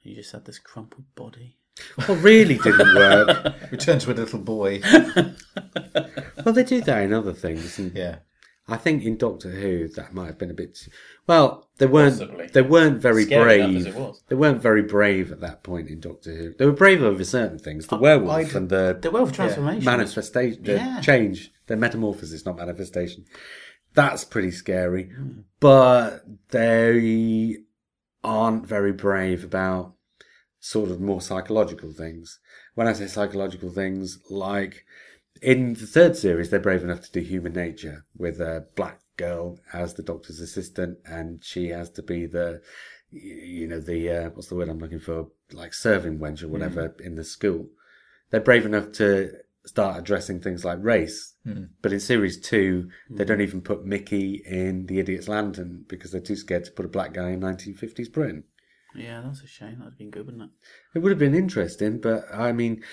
You 0.03 0.15
just 0.15 0.31
had 0.31 0.45
this 0.45 0.59
crumpled 0.59 1.05
body. 1.15 1.57
What 2.05 2.15
really 2.21 2.57
didn't 2.59 2.93
work. 2.95 3.55
Return 3.71 3.99
to 3.99 4.11
a 4.11 4.13
little 4.13 4.39
boy. 4.39 4.81
well, 6.45 6.53
they 6.53 6.63
do 6.63 6.81
that 6.81 7.03
in 7.03 7.13
other 7.13 7.33
things. 7.33 7.79
And 7.79 7.95
yeah. 7.95 8.17
I 8.67 8.77
think 8.77 9.03
in 9.03 9.17
Doctor 9.17 9.49
Who 9.49 9.87
that 9.89 10.13
might 10.13 10.27
have 10.27 10.37
been 10.37 10.51
a 10.51 10.53
bit. 10.53 10.75
Too, 10.75 10.91
well, 11.27 11.67
they 11.77 11.85
weren't. 11.87 12.19
Possibly. 12.19 12.47
They 12.47 12.61
weren't 12.61 13.01
very 13.01 13.25
Scary 13.25 13.59
enough 13.61 13.75
as 13.75 13.83
brave. 13.83 13.95
it 13.95 13.99
was. 13.99 14.23
They 14.27 14.35
weren't 14.35 14.61
very 14.61 14.83
brave 14.83 15.31
at 15.31 15.41
that 15.41 15.63
point 15.63 15.89
in 15.89 15.99
Doctor 15.99 16.33
Who. 16.35 16.53
They 16.53 16.65
were 16.65 16.71
brave 16.73 17.01
over 17.01 17.23
certain 17.25 17.59
things. 17.59 17.87
The 17.87 17.97
werewolf 17.97 18.55
and 18.55 18.69
the 18.69 18.97
The 19.01 19.11
wealth 19.11 19.33
transformation. 19.33 19.83
manifestation, 19.85 20.63
the 20.63 20.73
Yeah. 20.73 21.01
change, 21.01 21.51
the 21.67 21.75
metamorphosis, 21.75 22.45
not 22.45 22.57
manifestation. 22.57 23.25
That's 23.95 24.23
pretty 24.23 24.51
scary. 24.51 25.05
Hmm. 25.05 25.41
But 25.59 26.23
they 26.49 27.57
aren't 28.23 28.67
very 28.67 28.91
brave 28.91 29.43
about 29.43 29.93
sort 30.59 30.89
of 30.89 31.01
more 31.01 31.21
psychological 31.21 31.91
things. 31.91 32.39
When 32.75 32.87
I 32.87 32.93
say 32.93 33.07
psychological 33.07 33.69
things, 33.69 34.19
like 34.29 34.85
in 35.41 35.73
the 35.73 35.85
third 35.85 36.15
series, 36.15 36.49
they're 36.49 36.59
brave 36.59 36.83
enough 36.83 37.01
to 37.01 37.11
do 37.11 37.19
human 37.19 37.53
nature 37.53 38.05
with 38.17 38.39
a 38.39 38.67
black 38.75 39.01
girl 39.17 39.59
as 39.73 39.93
the 39.93 40.03
doctor's 40.03 40.39
assistant, 40.39 40.99
and 41.05 41.43
she 41.43 41.69
has 41.69 41.89
to 41.91 42.01
be 42.01 42.25
the, 42.25 42.61
you 43.11 43.67
know, 43.67 43.79
the 43.79 44.09
uh, 44.09 44.29
what's 44.29 44.47
the 44.47 44.55
word 44.55 44.69
I'm 44.69 44.79
looking 44.79 44.99
for, 44.99 45.27
like 45.51 45.73
serving 45.73 46.19
wench 46.19 46.43
or 46.43 46.47
whatever 46.47 46.95
in 47.03 47.15
the 47.15 47.23
school. 47.23 47.67
They're 48.29 48.39
brave 48.39 48.65
enough 48.65 48.91
to 48.93 49.33
start 49.65 49.97
addressing 49.97 50.39
things 50.39 50.65
like 50.65 50.79
race, 50.81 51.35
hmm. 51.43 51.65
but 51.81 51.93
in 51.93 51.99
series 51.99 52.39
two, 52.39 52.89
they 53.09 53.23
don't 53.23 53.37
hmm. 53.37 53.43
even 53.43 53.61
put 53.61 53.85
Mickey 53.85 54.41
in 54.45 54.87
the 54.87 54.99
Idiot's 54.99 55.27
Lantern 55.27 55.85
because 55.87 56.11
they're 56.11 56.21
too 56.21 56.35
scared 56.35 56.65
to 56.65 56.71
put 56.71 56.85
a 56.85 56.89
black 56.89 57.13
guy 57.13 57.29
in 57.29 57.41
1950s 57.41 58.11
Britain. 58.11 58.43
Yeah, 58.95 59.21
that's 59.21 59.41
a 59.41 59.47
shame. 59.47 59.79
That'd 59.79 59.93
have 59.93 59.97
been 59.97 60.11
good, 60.11 60.25
wouldn't 60.25 60.43
it? 60.43 60.49
It 60.95 60.99
would 60.99 61.11
have 61.11 61.19
been 61.19 61.35
interesting, 61.35 61.99
but 61.99 62.25
I 62.33 62.51
mean, 62.51 62.83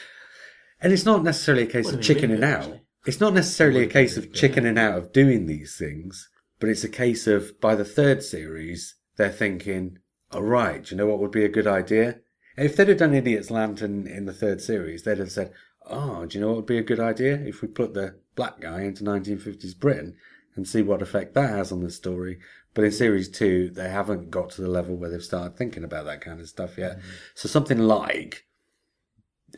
and 0.80 0.92
it's 0.92 1.04
not 1.04 1.22
necessarily 1.22 1.64
a 1.64 1.70
case 1.70 1.92
of 1.92 2.00
chickening 2.00 2.36
good, 2.36 2.44
out. 2.44 2.60
actually. 2.60 2.82
It's 3.06 3.20
not 3.20 3.34
necessarily 3.34 3.82
a 3.82 3.88
case 3.88 4.16
of 4.16 4.32
chickening 4.32 4.78
out 4.78 4.96
of 4.96 5.12
doing 5.12 5.46
these 5.46 5.76
things, 5.76 6.28
but 6.58 6.68
it's 6.68 6.84
a 6.84 6.88
case 6.88 7.26
of 7.26 7.58
by 7.60 7.74
the 7.74 7.84
third 7.84 8.22
series, 8.22 8.96
they're 9.16 9.30
thinking, 9.30 9.98
all 10.32 10.42
right, 10.42 10.88
you 10.90 10.96
know 10.96 11.06
what 11.06 11.18
would 11.18 11.30
be 11.30 11.44
a 11.44 11.48
good 11.48 11.66
idea? 11.66 12.20
If 12.56 12.76
they'd 12.76 12.88
have 12.88 12.98
done 12.98 13.14
Idiot's 13.14 13.50
Lantern 13.50 14.06
in 14.06 14.26
the 14.26 14.34
third 14.34 14.60
series, 14.60 15.02
they'd 15.02 15.18
have 15.18 15.32
said, 15.32 15.52
oh, 15.90 16.26
do 16.26 16.38
you 16.38 16.40
know 16.42 16.48
what 16.48 16.56
would 16.56 16.66
be 16.66 16.78
a 16.78 16.82
good 16.82 17.00
idea? 17.00 17.34
If 17.34 17.62
we 17.62 17.68
put 17.68 17.94
the 17.94 18.16
black 18.34 18.60
guy 18.60 18.82
into 18.82 19.04
1950s 19.04 19.78
Britain 19.78 20.16
and 20.56 20.66
see 20.66 20.82
what 20.82 21.02
effect 21.02 21.34
that 21.34 21.50
has 21.50 21.72
on 21.72 21.80
the 21.80 21.90
story. 21.90 22.38
But 22.74 22.84
in 22.84 22.92
series 22.92 23.28
two, 23.28 23.70
they 23.70 23.88
haven't 23.88 24.30
got 24.30 24.50
to 24.50 24.62
the 24.62 24.68
level 24.68 24.96
where 24.96 25.10
they've 25.10 25.22
started 25.22 25.56
thinking 25.56 25.84
about 25.84 26.04
that 26.06 26.20
kind 26.20 26.40
of 26.40 26.48
stuff 26.48 26.78
yet. 26.78 26.98
Mm-hmm. 26.98 27.08
So 27.34 27.48
something 27.48 27.78
like 27.78 28.46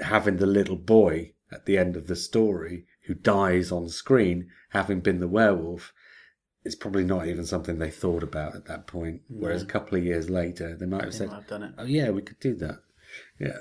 having 0.01 0.39
the 0.39 0.47
little 0.47 0.77
boy 0.77 1.33
at 1.53 1.67
the 1.67 1.77
end 1.77 1.97
of 1.97 2.07
the 2.07 2.17
story 2.17 2.87
who 3.07 3.15
dies 3.15 3.71
on 3.71 3.89
screen, 3.89 4.49
having 4.71 5.01
been 5.01 5.21
the 5.21 5.29
werewolf, 5.29 5.93
is 6.65 6.75
probably 6.75 7.05
not 7.05 7.27
even 7.27 7.45
something 7.45 7.79
they 7.79 7.91
thought 7.91 8.23
about 8.23 8.55
at 8.55 8.67
that 8.67 8.87
point. 8.87 9.23
Whereas 9.29 9.63
a 9.63 9.67
couple 9.67 9.99
of 9.99 10.05
years 10.05 10.31
later, 10.31 10.77
they 10.77 10.87
might 10.87 11.03
have 11.03 11.13
They 11.13 11.19
said, 11.19 11.31
have. 11.31 11.75
"Oh 11.77 11.85
yeah, 11.85 12.11
we 12.11 12.23
could 12.23 12.39
do 12.39 12.55
that." 12.57 12.83
Yeah. 13.39 13.59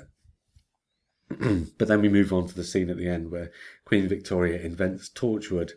but 1.78 1.88
then 1.88 2.00
we 2.00 2.08
move 2.08 2.32
on 2.32 2.48
to 2.48 2.54
the 2.54 2.64
scene 2.64 2.90
at 2.90 2.96
the 2.96 3.08
end 3.08 3.30
where 3.30 3.50
Queen 3.84 4.08
Victoria 4.08 4.60
invents 4.60 5.08
Torchwood. 5.08 5.72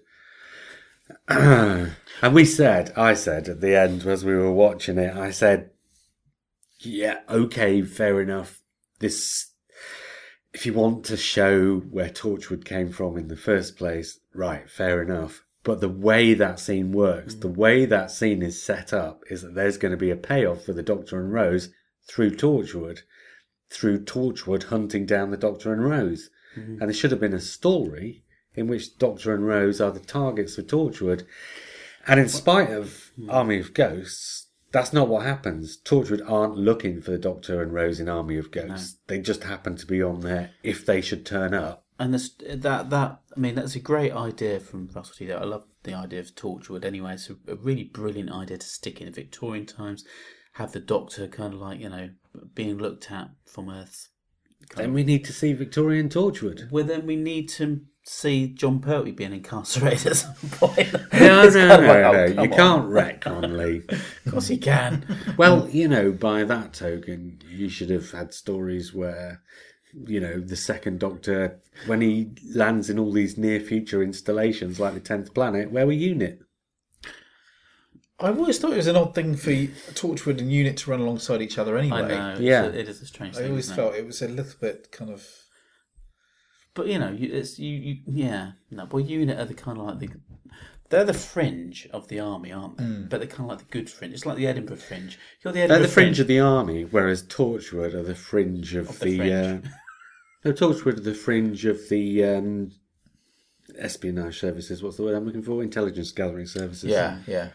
and 1.28 1.94
we 2.32 2.46
said, 2.46 2.92
I 2.96 3.14
said 3.14 3.48
at 3.48 3.62
the 3.62 3.76
end 3.76 4.06
as 4.06 4.26
we 4.26 4.36
were 4.36 4.52
watching 4.52 4.98
it, 4.98 5.16
I 5.16 5.32
said, 5.32 5.70
yeah, 6.80 7.20
okay, 7.30 7.82
fair 7.82 8.22
enough. 8.22 8.62
This, 9.00 9.52
if 10.54 10.66
you 10.66 10.74
want 10.74 11.06
to 11.06 11.18
show 11.18 11.78
where 11.80 12.10
Torchwood 12.10 12.66
came 12.66 12.92
from 12.92 13.18
in 13.18 13.28
the 13.28 13.38
first 13.38 13.78
place, 13.78 14.20
right, 14.34 14.70
fair 14.70 15.02
enough. 15.02 15.44
But 15.64 15.82
the 15.82 15.90
way 15.90 16.36
that 16.36 16.60
scene 16.60 16.92
works, 16.92 17.34
the 17.34 17.50
mm. 17.50 17.56
way 17.56 17.86
that 17.86 18.12
scene 18.12 18.44
is 18.44 18.62
set 18.62 18.94
up, 18.94 19.24
is 19.30 19.42
that 19.42 19.56
there's 19.56 19.78
going 19.78 19.92
to 19.92 19.98
be 19.98 20.12
a 20.12 20.16
payoff 20.16 20.64
for 20.64 20.74
the 20.74 20.84
Doctor 20.84 21.20
and 21.20 21.34
Rose 21.34 21.70
through 22.08 22.36
Torchwood, 22.36 23.00
through 23.70 24.06
Torchwood 24.06 24.64
hunting 24.64 25.06
down 25.06 25.32
the 25.32 25.38
Doctor 25.38 25.74
and 25.74 25.84
Rose. 25.84 26.30
Mm-hmm. 26.58 26.78
And 26.80 26.82
there 26.82 26.94
should 26.94 27.12
have 27.12 27.20
been 27.20 27.34
a 27.34 27.40
story 27.40 28.24
in 28.54 28.68
which 28.68 28.98
Doctor 28.98 29.34
and 29.34 29.46
Rose 29.46 29.82
are 29.82 29.92
the 29.92 30.00
targets 30.00 30.56
for 30.56 30.62
Torchwood. 30.62 31.26
And 32.08 32.20
in 32.20 32.30
spite 32.30 32.72
of 32.72 33.12
mm-hmm. 33.20 33.30
Army 33.30 33.60
of 33.60 33.74
Ghosts, 33.74 34.48
that's 34.72 34.94
not 34.94 35.08
what 35.08 35.26
happens. 35.26 35.78
Torchwood 35.78 36.30
aren't 36.30 36.58
looking 36.58 37.02
for 37.02 37.12
the 37.12 37.18
Doctor 37.18 37.62
and 37.62 37.74
Rose 37.74 38.00
in 38.00 38.10
Army 38.10 38.38
of 38.38 38.52
Ghosts. 38.52 38.98
They 39.08 39.20
just 39.20 39.44
happen 39.44 39.76
to 39.78 39.86
be 39.86 40.02
on 40.02 40.22
there 40.22 40.52
if 40.64 40.86
they 40.86 41.02
should 41.02 41.26
turn 41.26 41.54
up. 41.54 41.86
And 41.98 42.14
this, 42.14 42.32
that 42.46 42.90
that 42.90 43.22
I 43.36 43.40
mean 43.40 43.56
that's 43.56 43.76
a 43.76 43.80
great 43.80 44.12
idea 44.12 44.60
from 44.60 44.90
Russell 44.94 45.16
T. 45.16 45.32
I 45.32 45.46
love 45.46 45.64
the 45.84 45.94
idea 45.94 46.20
of 46.20 46.36
Torchwood 46.36 46.84
anyway. 46.84 47.14
It's 47.14 47.30
a, 47.30 47.38
a 47.48 47.56
really 47.56 47.86
brilliant 47.86 48.32
idea 48.32 48.58
to 48.58 48.66
stick 48.66 49.00
in 49.00 49.14
Victorian 49.14 49.66
times. 49.66 50.04
Have 50.56 50.72
the 50.74 50.80
Doctor 50.80 51.28
kind 51.28 51.54
of 51.54 51.60
like 51.60 51.80
you 51.80 51.90
know 51.90 52.10
being 52.54 52.78
looked 52.78 53.12
at 53.12 53.30
from 53.46 53.70
Earth. 53.70 54.10
Then 54.76 54.94
we 54.94 55.04
need 55.04 55.24
to 55.26 55.34
see 55.34 55.54
Victorian 55.54 56.10
Torchwood. 56.10 56.72
Well, 56.72 56.86
then 56.86 57.06
we 57.06 57.16
need 57.16 57.50
to 57.50 57.82
see 58.04 58.48
Jon 58.48 58.80
Pertwee 58.80 59.12
being 59.12 59.34
incarcerated 59.34 60.08
at 60.08 60.16
some 60.18 60.36
point. 60.52 60.94
No, 61.14 61.50
no, 61.50 61.50
no, 61.50 61.88
like, 61.88 62.06
oh, 62.06 62.12
no. 62.12 62.34
come 62.34 62.44
You 62.46 62.52
on. 62.52 62.58
can't 62.58 62.90
retcon, 62.90 63.58
Lee. 63.58 63.84
Of 64.26 64.32
course 64.32 64.50
you 64.50 64.58
can. 64.60 65.06
Well, 65.38 65.68
you 65.70 65.88
know, 65.88 66.12
by 66.12 66.44
that 66.46 66.74
token, 66.74 67.40
you 67.50 67.70
should 67.70 67.90
have 67.90 68.12
had 68.12 68.34
stories 68.34 68.94
where, 68.94 69.42
you 70.08 70.20
know, 70.20 70.40
the 70.40 70.56
second 70.56 71.00
Doctor, 71.00 71.60
when 71.86 72.02
he 72.02 72.32
lands 72.54 72.90
in 72.90 72.98
all 73.00 73.12
these 73.12 73.38
near 73.38 73.60
future 73.60 74.02
installations 74.04 74.80
like 74.80 74.94
the 74.94 75.00
10th 75.02 75.34
planet, 75.34 75.72
where 75.72 75.86
were 75.86 75.94
UNIT? 75.94 76.42
I 78.20 78.30
always 78.30 78.60
thought 78.60 78.72
it 78.72 78.78
was 78.78 78.88
an 78.88 78.96
odd 78.96 79.14
thing 79.14 79.36
for 79.36 79.52
Torchwood 79.52 80.40
and 80.40 80.52
Unit 80.52 80.78
to 80.78 80.92
run 80.92 81.02
alongside 81.02 81.42
each 81.42 81.58
other 81.58 81.78
anyway. 81.78 81.98
I 81.98 82.08
know. 82.08 82.40
Yeah. 82.40 82.64
Yeah, 82.64 82.70
it 82.70 82.88
is 82.88 83.02
a 83.02 83.06
strange 83.06 83.36
thing. 83.36 83.44
I 83.44 83.46
thing. 83.46 83.52
always 83.52 83.66
isn't 83.66 83.74
it? 83.74 83.82
felt 83.82 83.96
it 83.96 84.06
was 84.06 84.22
a 84.22 84.28
little 84.30 84.54
bit 84.62 84.92
kind 84.92 85.12
of. 85.12 85.28
But 86.74 86.88
you 86.88 86.98
know, 86.98 87.12
you, 87.12 87.34
it's 87.34 87.60
you, 87.60 87.76
you. 87.76 87.98
Yeah, 88.08 88.52
no. 88.72 88.88
Well, 88.90 89.04
unit 89.04 89.38
are 89.38 89.46
the 89.46 89.54
kind 89.54 89.78
of 89.78 89.86
like 89.86 90.00
the. 90.00 90.10
They're 90.90 91.04
the 91.04 91.14
fringe 91.14 91.88
of 91.92 92.08
the 92.08 92.20
army, 92.20 92.52
aren't 92.52 92.78
they? 92.78 92.84
Mm. 92.84 93.10
But 93.10 93.20
they're 93.20 93.28
kind 93.28 93.42
of 93.42 93.58
like 93.58 93.60
the 93.60 93.72
good 93.72 93.90
fringe. 93.90 94.14
It's 94.14 94.26
like 94.26 94.38
the 94.38 94.48
Edinburgh 94.48 94.78
fringe. 94.78 95.18
You're 95.44 95.52
the 95.52 95.62
Edinburgh 95.62 95.78
They're 95.78 95.86
Edinburgh 95.86 95.88
the 95.88 95.94
fringe 95.94 96.20
of 96.20 96.28
the 96.28 96.40
army, 96.40 96.84
whereas 96.84 97.24
Torchwood 97.24 97.94
are 97.96 98.04
the 98.04 98.16
fringe 98.16 98.76
of, 98.76 98.90
Of 98.90 99.00
the 99.00 99.10
the. 99.10 99.18
fringe. 99.18 99.66
Uh, 99.66 99.70
no, 100.46 100.54
Torchwood 100.54 100.98
are 100.98 101.02
the 101.02 101.16
fringe 101.16 101.66
of 101.66 101.90
the 101.90 102.24
um, 102.24 102.72
espionage 103.78 104.40
services. 104.40 104.84
What's 104.84 104.98
the 104.98 105.04
word 105.04 105.16
I'm 105.16 105.26
looking 105.26 105.42
for? 105.42 105.64
Intelligence 105.64 106.12
gathering 106.12 106.46
services. 106.46 106.90
Yeah, 106.90 107.18
yeah. 107.28 107.50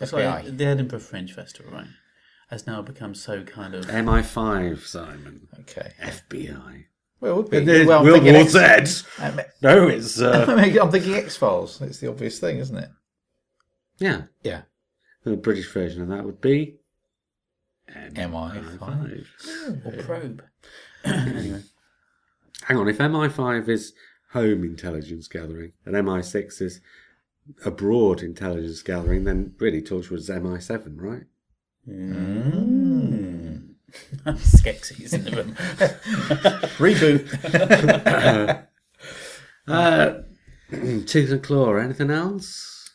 It's 0.00 0.12
FBI. 0.12 0.44
like 0.44 0.56
the 0.56 0.64
Edinburgh 0.66 1.00
Fringe 1.00 1.32
Festival, 1.34 1.72
right? 1.72 1.86
Has 2.48 2.66
now 2.66 2.82
become 2.82 3.14
so 3.14 3.42
kind 3.44 3.74
of. 3.74 3.86
MI5, 3.86 4.80
Simon. 4.80 5.46
Okay. 5.60 5.92
FBI. 6.02 6.84
Well, 7.20 7.32
it 7.32 7.36
would 7.36 7.50
be. 7.50 7.58
And 7.58 7.68
there's 7.68 7.86
well, 7.86 8.00
I'm 8.00 8.04
World 8.06 8.16
thinking 8.22 8.34
War 8.34 8.42
X- 8.42 9.02
Z. 9.02 9.06
I 9.18 9.30
mean- 9.30 9.46
No, 9.62 9.88
it's. 9.88 10.20
Uh, 10.20 10.46
I'm 10.82 10.90
thinking 10.90 11.14
X 11.14 11.36
Files. 11.36 11.80
It's 11.82 11.98
the 12.00 12.08
obvious 12.08 12.38
thing, 12.40 12.58
isn't 12.58 12.76
it? 12.76 12.88
yeah. 13.98 14.22
Yeah. 14.42 14.62
The 15.24 15.36
British 15.36 15.70
version 15.72 16.02
of 16.02 16.08
that 16.08 16.24
would 16.24 16.40
be. 16.40 16.76
MI5. 17.94 19.26
or 19.84 20.02
probe. 20.02 20.42
anyway. 21.04 21.62
Hang 22.64 22.76
on, 22.76 22.88
if 22.88 22.98
MI5 22.98 23.68
is 23.68 23.92
home 24.32 24.62
intelligence 24.64 25.28
gathering 25.28 25.72
and 25.84 25.94
MI6 25.94 26.62
is 26.62 26.80
abroad 27.64 28.22
intelligence 28.22 28.82
gathering, 28.82 29.24
then 29.24 29.54
really 29.58 29.82
Torchwood's 29.82 30.28
MI7, 30.28 30.94
right? 31.00 31.22
Mm. 31.88 33.70
Skeksis 34.26 35.12
in 35.14 35.24
the 35.24 35.30
room. 35.32 35.54
Reboot. 36.78 38.66
Uh, 39.68 40.22
Tooth 40.70 41.30
and 41.30 41.42
Claw, 41.42 41.74
anything 41.76 42.10
else? 42.10 42.90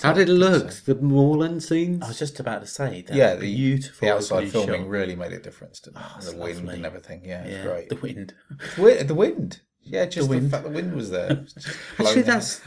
How 0.00 0.12
did 0.14 0.28
it 0.28 0.32
look? 0.32 0.70
The 0.72 0.94
moorland 0.94 1.62
scenes? 1.62 2.02
I 2.02 2.08
was 2.08 2.18
just 2.18 2.40
about 2.40 2.62
to 2.62 2.66
say 2.66 3.02
that. 3.02 3.14
yeah, 3.14 3.34
the 3.34 3.40
beautiful 3.54 4.06
The 4.08 4.14
outside 4.14 4.50
filming 4.50 4.82
shot. 4.82 4.88
really 4.88 5.16
made 5.16 5.32
a 5.32 5.38
difference 5.38 5.80
to 5.80 5.90
it's 6.16 6.30
the 6.30 6.36
wind 6.38 6.58
lovely. 6.58 6.74
and 6.76 6.86
everything. 6.86 7.24
Yeah, 7.26 7.42
it's 7.44 7.66
great. 7.66 7.88
the 7.90 7.96
wind. 7.96 8.34
Wi- 8.76 9.02
The 9.02 9.14
wind. 9.14 9.60
Yeah, 9.84 10.06
just 10.06 10.28
the, 10.28 10.36
wind. 10.36 10.50
fact 10.50 10.64
the 10.64 10.70
wind 10.70 10.94
was 10.94 11.10
there. 11.10 11.44
Actually, 11.98 12.22
that's 12.22 12.60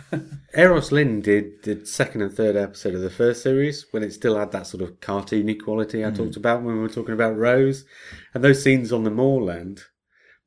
Euros 0.56 0.92
Lyn 0.92 1.22
did 1.22 1.64
the 1.64 1.86
second 1.86 2.22
and 2.22 2.34
third 2.34 2.56
episode 2.56 2.94
of 2.94 3.02
the 3.02 3.10
first 3.10 3.42
series 3.42 3.86
when 3.92 4.04
it 4.04 4.14
still 4.14 4.38
had 4.38 4.52
that 4.52 4.68
sort 4.68 4.84
of 4.84 5.00
cartoony 5.00 5.60
quality 5.62 6.04
I 6.04 6.10
hmm. 6.10 6.16
talked 6.16 6.36
about 6.36 6.62
when 6.62 6.76
we 6.76 6.82
were 6.82 6.90
talking 6.90 7.14
about 7.14 7.38
Rose, 7.38 7.86
and 8.34 8.44
those 8.44 8.64
scenes 8.64 8.92
on 8.92 9.04
the 9.04 9.12
moorland, 9.12 9.84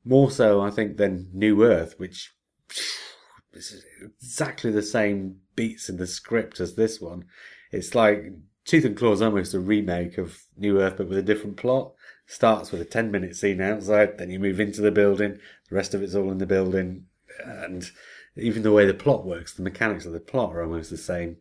more 0.05 0.29
so 0.29 0.61
I 0.61 0.69
think 0.69 0.97
than 0.97 1.29
New 1.33 1.63
Earth, 1.63 1.95
which 1.97 2.33
is 3.53 3.83
exactly 4.21 4.71
the 4.71 4.83
same 4.83 5.37
beats 5.55 5.89
in 5.89 5.97
the 5.97 6.07
script 6.07 6.59
as 6.59 6.75
this 6.75 7.01
one. 7.01 7.25
It's 7.71 7.95
like 7.95 8.25
Tooth 8.65 8.85
and 8.85 8.95
Claw 8.95 9.13
is 9.13 9.21
almost 9.21 9.55
a 9.55 9.59
remake 9.59 10.19
of 10.19 10.43
New 10.55 10.79
Earth, 10.79 10.97
but 10.97 11.09
with 11.09 11.17
a 11.17 11.23
different 11.23 11.57
plot. 11.57 11.93
Starts 12.31 12.71
with 12.71 12.79
a 12.79 12.85
ten 12.85 13.09
minute 13.09 13.35
scene 13.35 13.59
outside, 13.59 14.19
then 14.19 14.29
you 14.29 14.37
move 14.37 14.59
into 14.59 14.81
the 14.81 14.91
building. 14.91 15.39
The 15.67 15.75
rest 15.75 15.95
of 15.95 16.03
it's 16.03 16.13
all 16.13 16.31
in 16.31 16.37
the 16.37 16.45
building, 16.45 17.05
and 17.43 17.89
even 18.37 18.61
the 18.61 18.71
way 18.71 18.85
the 18.85 18.93
plot 18.93 19.25
works, 19.25 19.51
the 19.51 19.63
mechanics 19.63 20.05
of 20.05 20.13
the 20.13 20.19
plot 20.19 20.53
are 20.53 20.61
almost 20.61 20.91
the 20.91 20.97
same. 20.97 21.37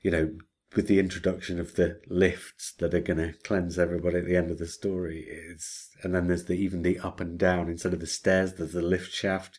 You 0.00 0.10
know, 0.10 0.30
with 0.74 0.86
the 0.86 0.98
introduction 0.98 1.60
of 1.60 1.74
the 1.74 2.00
lifts 2.08 2.72
that 2.78 2.94
are 2.94 3.00
going 3.00 3.18
to 3.18 3.34
cleanse 3.44 3.78
everybody 3.78 4.16
at 4.16 4.24
the 4.24 4.36
end 4.36 4.50
of 4.50 4.56
the 4.56 4.66
story, 4.66 5.26
it's 5.28 5.90
and 6.02 6.14
then 6.14 6.26
there's 6.26 6.46
the 6.46 6.54
even 6.54 6.80
the 6.80 6.98
up 7.00 7.20
and 7.20 7.38
down 7.38 7.68
instead 7.68 7.92
of 7.92 8.00
the 8.00 8.06
stairs. 8.06 8.54
There's 8.54 8.72
the 8.72 8.80
lift 8.80 9.12
shaft 9.12 9.58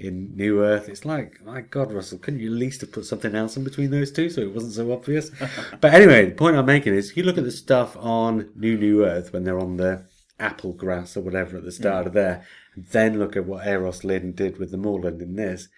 in 0.00 0.34
New 0.36 0.62
Earth. 0.62 0.88
It's 0.88 1.04
like, 1.04 1.44
my 1.44 1.60
God, 1.60 1.92
Russell, 1.92 2.18
couldn't 2.18 2.40
you 2.40 2.52
at 2.52 2.58
least 2.58 2.80
have 2.80 2.92
put 2.92 3.04
something 3.06 3.34
else 3.34 3.56
in 3.56 3.64
between 3.64 3.90
those 3.90 4.10
two 4.10 4.30
so 4.30 4.40
it 4.40 4.54
wasn't 4.54 4.74
so 4.74 4.92
obvious? 4.92 5.30
but 5.80 5.94
anyway, 5.94 6.26
the 6.26 6.34
point 6.34 6.56
I'm 6.56 6.66
making 6.66 6.94
is, 6.94 7.16
you 7.16 7.22
look 7.22 7.38
at 7.38 7.44
the 7.44 7.50
stuff 7.52 7.96
on 7.96 8.50
New 8.54 8.76
New 8.78 9.04
Earth 9.04 9.32
when 9.32 9.44
they're 9.44 9.60
on 9.60 9.76
the 9.76 10.04
apple 10.38 10.72
grass 10.72 11.16
or 11.16 11.20
whatever 11.20 11.58
at 11.58 11.64
the 11.64 11.72
start 11.72 12.06
of 12.06 12.14
there, 12.14 12.44
then 12.76 13.18
look 13.18 13.36
at 13.36 13.44
what 13.44 13.64
Euros 13.64 14.04
Lyn 14.04 14.32
did 14.32 14.58
with 14.58 14.70
the 14.70 14.78
moorland 14.78 15.20
in 15.20 15.36
this, 15.36 15.68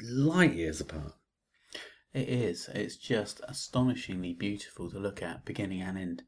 light 0.00 0.54
years 0.54 0.80
apart. 0.80 1.12
It 2.12 2.28
is. 2.28 2.68
It's 2.74 2.96
just 2.96 3.40
astonishingly 3.46 4.32
beautiful 4.32 4.90
to 4.90 4.98
look 4.98 5.22
at, 5.22 5.44
beginning 5.44 5.82
and 5.82 5.98
end. 5.98 6.22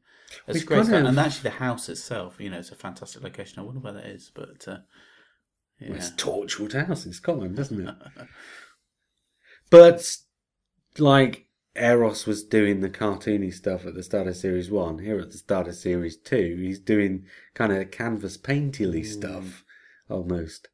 It's 0.47 0.59
We've 0.59 0.65
great, 0.65 0.85
stuff. 0.85 1.01
to- 1.01 1.07
and 1.07 1.19
actually 1.19 1.49
the 1.49 1.57
house 1.57 1.89
itself, 1.89 2.35
you 2.39 2.49
know, 2.49 2.59
it's 2.59 2.71
a 2.71 2.75
fantastic 2.75 3.23
location. 3.23 3.59
I 3.59 3.63
wonder 3.63 3.81
where 3.81 3.93
that 3.93 4.05
is, 4.05 4.31
but 4.33 4.67
uh, 4.67 4.77
yeah. 5.79 5.93
It's 5.93 6.11
Torchwood 6.11 6.73
House 6.73 7.05
in 7.05 7.13
Scotland, 7.13 7.59
isn't 7.59 7.87
it? 7.87 7.95
but 9.69 10.17
like 10.97 11.47
Euros 11.75 12.27
was 12.27 12.43
doing 12.43 12.81
the 12.81 12.89
cartoony 12.89 13.53
stuff 13.53 13.85
at 13.85 13.95
the 13.95 14.03
start 14.03 14.27
of 14.27 14.37
series 14.37 14.69
one, 14.69 14.99
here 14.99 15.19
at 15.19 15.31
the 15.31 15.37
start 15.37 15.67
of 15.67 15.75
series 15.75 16.17
two, 16.17 16.57
he's 16.61 16.79
doing 16.79 17.25
kind 17.53 17.71
of 17.71 17.91
canvas 17.91 18.37
painterly 18.37 18.99
hmm. 18.99 19.11
stuff 19.11 19.63
almost. 20.09 20.67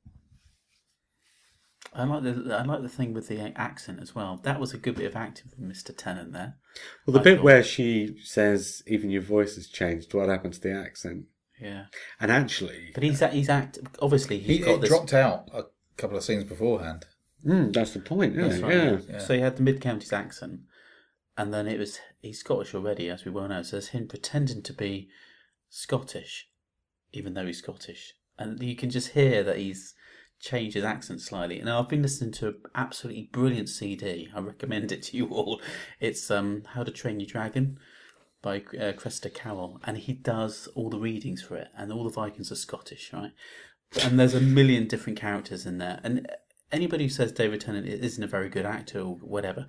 I 1.93 2.04
like 2.04 2.24
the 2.24 2.56
I 2.56 2.64
like 2.64 2.82
the 2.84 2.89
thing 2.89 3.14
with 3.14 3.28
the 3.30 3.52
accent 3.60 4.00
as 4.02 4.14
well. 4.14 4.39
That 4.43 4.60
was 4.60 4.74
a 4.74 4.78
good 4.78 4.95
bit 4.95 5.08
of 5.08 5.16
acting 5.16 5.50
from 5.50 5.68
Mister 5.68 5.91
Tennant 5.91 6.34
there. 6.34 6.58
Well, 7.06 7.14
the 7.14 7.20
I 7.20 7.24
bit 7.24 7.36
thought- 7.38 7.45
where 7.45 7.64
she 7.64 8.20
says, 8.24 8.84
"Even 8.86 9.10
your 9.10 9.24
voice 9.24 9.56
has 9.56 9.68
changed," 9.68 10.14
what 10.14 10.30
happened 10.30 10.54
to 10.56 10.62
the 10.62 10.72
accent? 10.72 11.26
Yeah, 11.62 11.86
And 12.20 12.32
actually, 12.32 12.91
but 12.93 13.03
he's 13.03 13.20
he's 13.32 13.49
act. 13.49 13.80
Obviously, 14.01 14.39
he's 14.39 14.60
He, 14.60 14.64
got 14.64 14.76
it 14.76 14.82
this. 14.82 14.89
dropped 14.89 15.14
out 15.14 15.49
a 15.53 15.64
couple 15.97 16.18
of 16.18 16.24
scenes 16.24 16.43
beforehand. 16.45 17.05
mm, 17.45 17.74
that's 17.74 17.91
the 17.93 17.99
point, 17.99 18.38
isn't 18.38 18.49
That's 18.49 18.62
it? 18.62 18.64
right, 18.64 18.74
Yeah. 18.74 18.97
Yeah. 19.10 19.20
So 19.20 19.34
he 19.34 19.41
had 19.41 19.57
the 19.57 19.64
mid 19.64 19.82
counties 19.82 20.14
accent, 20.14 20.62
and 21.38 21.53
then 21.53 21.68
it 21.68 21.78
was 21.80 21.99
he's 22.22 22.39
Scottish 22.39 22.74
already, 22.74 23.10
as 23.10 23.26
we 23.26 23.32
well 23.32 23.47
know. 23.49 23.62
So 23.64 23.72
there's 23.78 23.89
him 23.89 24.07
pretending 24.07 24.62
to 24.64 24.74
be 24.74 25.10
Scottish, 25.70 26.49
even 27.12 27.34
though 27.34 27.45
he's 27.45 27.60
Scottish, 27.60 28.14
and 28.38 28.62
you 28.64 28.76
can 28.76 28.89
just 28.89 29.10
hear 29.10 29.43
that 29.43 29.57
he's 29.57 29.95
changed 30.39 30.76
his 30.76 30.86
accent 30.86 31.20
slightly. 31.22 31.62
Now 31.62 31.80
I've 31.82 31.89
been 31.89 32.01
listening 32.01 32.32
to 32.34 32.47
an 32.47 32.55
absolutely 32.74 33.30
brilliant 33.34 33.68
CD. 33.70 34.30
I 34.34 34.39
recommend 34.39 34.91
it 34.93 35.03
to 35.03 35.18
you 35.18 35.28
all. 35.28 35.62
It's 35.99 36.32
um 36.32 36.64
How 36.74 36.84
to 36.84 36.91
Train 36.91 37.20
Your 37.20 37.28
Dragon 37.28 37.78
by 38.42 38.64
uh, 38.80 38.94
Cressida 38.94 39.30
Cowell, 39.30 39.80
and 39.86 39.98
he 39.98 40.14
does 40.14 40.68
all 40.76 40.90
the 40.90 41.00
readings 41.00 41.42
for 41.42 41.56
it, 41.58 41.68
and 41.78 41.92
all 41.92 42.04
the 42.04 42.10
Vikings 42.10 42.52
are 42.52 42.56
Scottish, 42.56 43.12
right? 43.14 43.32
And 44.04 44.20
there's 44.20 44.36
a 44.36 44.40
million 44.42 44.88
different 44.88 45.20
characters 45.20 45.66
in 45.66 45.78
there, 45.78 46.00
and 46.04 46.28
anybody 46.72 47.06
who 47.06 47.10
says 47.10 47.32
David 47.32 47.62
Tennant 47.62 47.88
isn't 47.88 48.24
a 48.24 48.28
very 48.28 48.50
good 48.50 48.66
actor 48.66 49.00
or 49.02 49.16
whatever, 49.16 49.66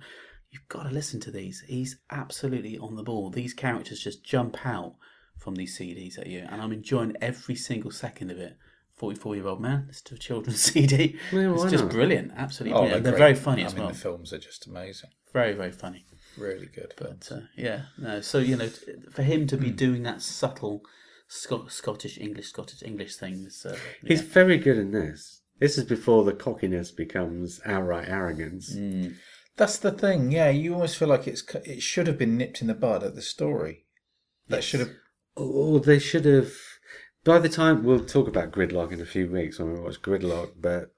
you've 0.51 0.67
got 0.69 0.83
to 0.83 0.89
listen 0.89 1.19
to 1.21 1.31
these. 1.31 1.63
He's 1.67 1.97
absolutely 2.11 2.77
on 2.77 2.95
the 2.95 3.03
ball. 3.03 3.29
These 3.29 3.53
characters 3.53 4.03
just 4.03 4.23
jump 4.23 4.65
out 4.65 4.95
from 5.37 5.55
these 5.55 5.77
CDs 5.77 6.19
at 6.19 6.27
you, 6.27 6.45
and 6.49 6.61
I'm 6.61 6.71
enjoying 6.71 7.15
every 7.21 7.55
single 7.55 7.91
second 7.91 8.31
of 8.31 8.37
it. 8.37 8.57
44 8.93 9.35
year 9.35 9.47
old 9.47 9.59
man, 9.59 9.85
listen 9.87 10.03
to 10.09 10.15
a 10.15 10.17
children's 10.19 10.61
CD. 10.71 11.17
Yeah, 11.31 11.53
it's 11.53 11.63
just 11.63 11.85
not? 11.85 11.91
brilliant, 11.91 12.31
absolutely 12.37 12.75
Oh, 12.77 12.81
brilliant. 12.81 13.03
They're, 13.03 13.13
great. 13.13 13.19
very 13.19 13.35
funny 13.35 13.63
I 13.63 13.65
as 13.65 13.73
mean, 13.73 13.83
well. 13.85 13.91
the 13.93 13.97
films 13.97 14.31
are 14.31 14.37
just 14.37 14.67
amazing. 14.67 15.09
Very, 15.33 15.53
very 15.53 15.71
funny. 15.71 16.05
Really 16.37 16.67
good. 16.67 16.93
But 16.97 17.29
uh, 17.31 17.41
yeah, 17.57 17.83
no. 17.97 18.21
So 18.21 18.37
you 18.39 18.55
know, 18.55 18.69
for 19.11 19.23
him 19.23 19.47
to 19.47 19.57
be 19.57 19.69
Hmm. 19.69 19.75
doing 19.75 20.03
that 20.03 20.21
subtle 20.21 20.81
Scot- 21.27 21.71
Scottish 21.71 22.17
English, 22.19 22.47
Scottish 22.49 22.83
English 22.83 23.15
thing, 23.15 23.45
is, 23.45 23.65
uh, 23.65 23.77
He's 24.05 24.21
very 24.21 24.57
good 24.57 24.77
in 24.77 24.91
this. 24.91 25.41
This 25.59 25.77
is 25.77 25.83
before 25.85 26.23
the 26.25 26.33
cockiness 26.33 26.91
becomes 26.91 27.61
outright 27.65 28.09
arrogance. 28.09 28.73
Mm. 28.75 29.15
That's 29.57 29.77
the 29.77 29.91
thing. 29.91 30.31
Yeah, 30.31 30.49
you 30.49 30.73
almost 30.73 30.97
feel 30.97 31.07
like 31.07 31.27
it's 31.27 31.43
it 31.65 31.81
should 31.81 32.07
have 32.07 32.17
been 32.17 32.37
nipped 32.37 32.61
in 32.61 32.67
the 32.67 32.73
bud 32.73 33.03
at 33.03 33.15
the 33.15 33.21
story. 33.21 33.85
That 34.47 34.57
Yes. 34.57 34.63
should 34.65 34.79
have. 34.81 34.91
Or 35.35 35.79
they 35.79 35.99
should 35.99 36.25
have. 36.25 36.51
By 37.23 37.39
the 37.39 37.49
time 37.49 37.83
we'll 37.83 38.03
talk 38.05 38.27
about 38.27 38.51
Gridlock 38.51 38.91
in 38.91 38.99
a 38.99 39.05
few 39.05 39.29
weeks 39.29 39.59
when 39.59 39.71
we 39.73 39.79
watch 39.79 40.01
Gridlock, 40.01 40.53
but 40.59 40.93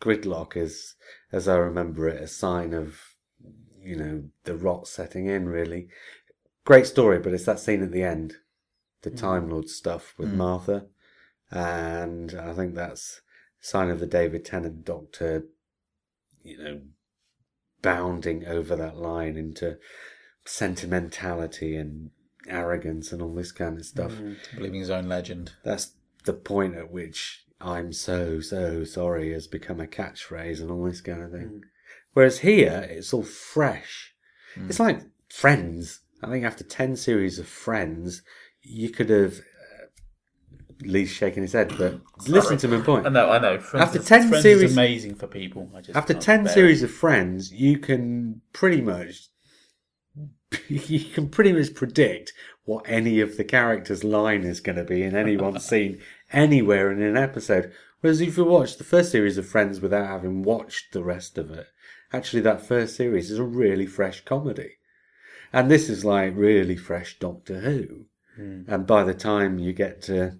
Gridlock 0.00 0.56
is, 0.56 0.94
as 1.32 1.48
I 1.48 1.56
remember 1.56 2.08
it, 2.08 2.22
a 2.22 2.26
sign 2.28 2.72
of, 2.72 2.98
you 3.82 3.96
know, 3.96 4.24
the 4.44 4.56
rot 4.56 4.86
setting 4.86 5.26
in. 5.26 5.48
Really, 5.48 5.88
great 6.64 6.86
story, 6.86 7.18
but 7.18 7.32
it's 7.32 7.44
that 7.44 7.60
scene 7.60 7.82
at 7.82 7.92
the 7.92 8.02
end, 8.02 8.34
the 9.02 9.10
hmm. 9.10 9.16
Time 9.16 9.50
Lord 9.50 9.68
stuff 9.68 10.14
with 10.18 10.30
hmm. 10.30 10.38
Martha, 10.38 10.86
and 11.50 12.34
I 12.34 12.52
think 12.52 12.74
that's 12.74 13.20
sign 13.60 13.90
of 13.90 14.00
the 14.00 14.06
David 14.06 14.44
Tennant 14.44 14.84
Doctor, 14.84 15.46
you 16.42 16.58
know, 16.58 16.80
bounding 17.80 18.46
over 18.46 18.76
that 18.76 18.96
line 18.96 19.36
into 19.36 19.78
sentimentality 20.44 21.76
and 21.76 22.10
arrogance 22.48 23.12
and 23.12 23.22
all 23.22 23.34
this 23.34 23.52
kind 23.52 23.78
of 23.78 23.86
stuff. 23.86 24.12
Hmm. 24.14 24.34
Believing 24.56 24.80
his 24.80 24.90
own 24.90 25.08
legend. 25.08 25.52
That's 25.64 25.92
the 26.24 26.32
point 26.32 26.74
at 26.74 26.90
which 26.90 27.44
I'm 27.60 27.92
so, 27.92 28.40
so 28.40 28.84
sorry 28.84 29.32
has 29.32 29.46
become 29.46 29.80
a 29.80 29.86
catchphrase 29.86 30.60
and 30.60 30.70
all 30.70 30.84
this 30.84 31.00
kind 31.00 31.22
of 31.22 31.30
thing. 31.30 31.62
Whereas 32.12 32.40
here, 32.40 32.86
it's 32.90 33.12
all 33.14 33.22
fresh. 33.22 34.14
It's 34.68 34.80
like 34.80 35.00
Friends. 35.30 36.00
I 36.22 36.28
think 36.28 36.44
after 36.44 36.62
10 36.62 36.96
series 36.96 37.38
of 37.38 37.48
Friends, 37.48 38.22
you 38.62 38.90
could 38.90 39.08
have. 39.08 39.38
Uh, 39.38 39.86
Lee's 40.82 41.10
shaking 41.10 41.42
his 41.42 41.52
head, 41.52 41.72
but 41.78 42.00
listen 42.28 42.58
to 42.58 42.68
my 42.68 42.80
point. 42.84 43.06
I 43.06 43.10
know, 43.10 43.30
I 43.30 43.38
know. 43.38 43.58
Friends 43.58 43.86
After 43.86 43.98
is- 44.00 44.06
10 44.06 44.28
Friends 44.28 44.42
series- 44.42 44.70
is 44.70 44.76
amazing 44.76 45.14
for 45.14 45.26
people. 45.26 45.70
After 45.94 46.12
10 46.14 46.44
bear 46.44 46.52
series 46.52 46.82
of 46.82 46.90
Friends, 46.90 47.52
you 47.52 47.78
can 47.78 48.42
pretty 48.52 48.80
much. 48.80 49.28
You 50.68 51.00
can 51.00 51.30
pretty 51.30 51.50
much 51.54 51.74
predict 51.74 52.34
what 52.64 52.84
any 52.86 53.20
of 53.20 53.38
the 53.38 53.44
characters' 53.44 54.04
line 54.04 54.44
is 54.44 54.60
going 54.60 54.76
to 54.76 54.84
be 54.84 55.02
in 55.02 55.16
any 55.16 55.34
one 55.36 55.58
scene, 55.68 56.02
anywhere 56.30 56.92
in 56.92 57.00
an 57.00 57.16
episode. 57.16 57.72
Whereas 58.00 58.20
if 58.20 58.36
you 58.36 58.44
watch 58.44 58.76
the 58.76 58.84
first 58.84 59.10
series 59.10 59.38
of 59.38 59.46
Friends 59.46 59.80
without 59.80 60.06
having 60.08 60.42
watched 60.42 60.92
the 60.92 61.02
rest 61.02 61.38
of 61.38 61.50
it, 61.50 61.68
actually 62.12 62.42
that 62.42 62.66
first 62.66 62.96
series 62.96 63.30
is 63.30 63.38
a 63.38 63.44
really 63.44 63.86
fresh 63.86 64.24
comedy. 64.24 64.72
And 65.52 65.70
this 65.70 65.88
is 65.88 66.04
like 66.04 66.32
really 66.36 66.76
fresh 66.76 67.18
Doctor 67.18 67.60
Who. 67.60 68.06
And 68.68 68.86
by 68.86 69.04
the 69.04 69.14
time 69.14 69.58
you 69.58 69.72
get 69.72 70.02
to 70.02 70.38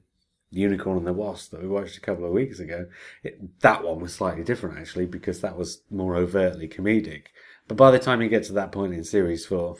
Unicorn 0.51 0.99
and 0.99 1.07
the 1.07 1.13
Wasp 1.13 1.51
that 1.51 1.63
we 1.63 1.69
watched 1.69 1.99
a 1.99 2.01
couple 2.01 2.25
of 2.25 2.33
weeks 2.33 2.59
ago, 2.59 2.87
it, 3.23 3.61
that 3.61 3.85
one 3.85 4.01
was 4.01 4.15
slightly 4.15 4.45
different 4.45 4.79
actually 4.79 5.07
because 5.07 5.41
that 5.41 5.57
was 5.57 5.83
more 5.91 6.17
overtly 6.17 6.69
comedic. 6.69 7.25
But 7.69 7.77
by 7.77 7.91
the 7.91 7.99
time 7.99 8.23
you 8.23 8.29
get 8.29 8.45
to 8.45 8.53
that 8.55 8.73
point 8.73 8.95
in 8.95 9.05
series 9.05 9.47
four, 9.47 9.77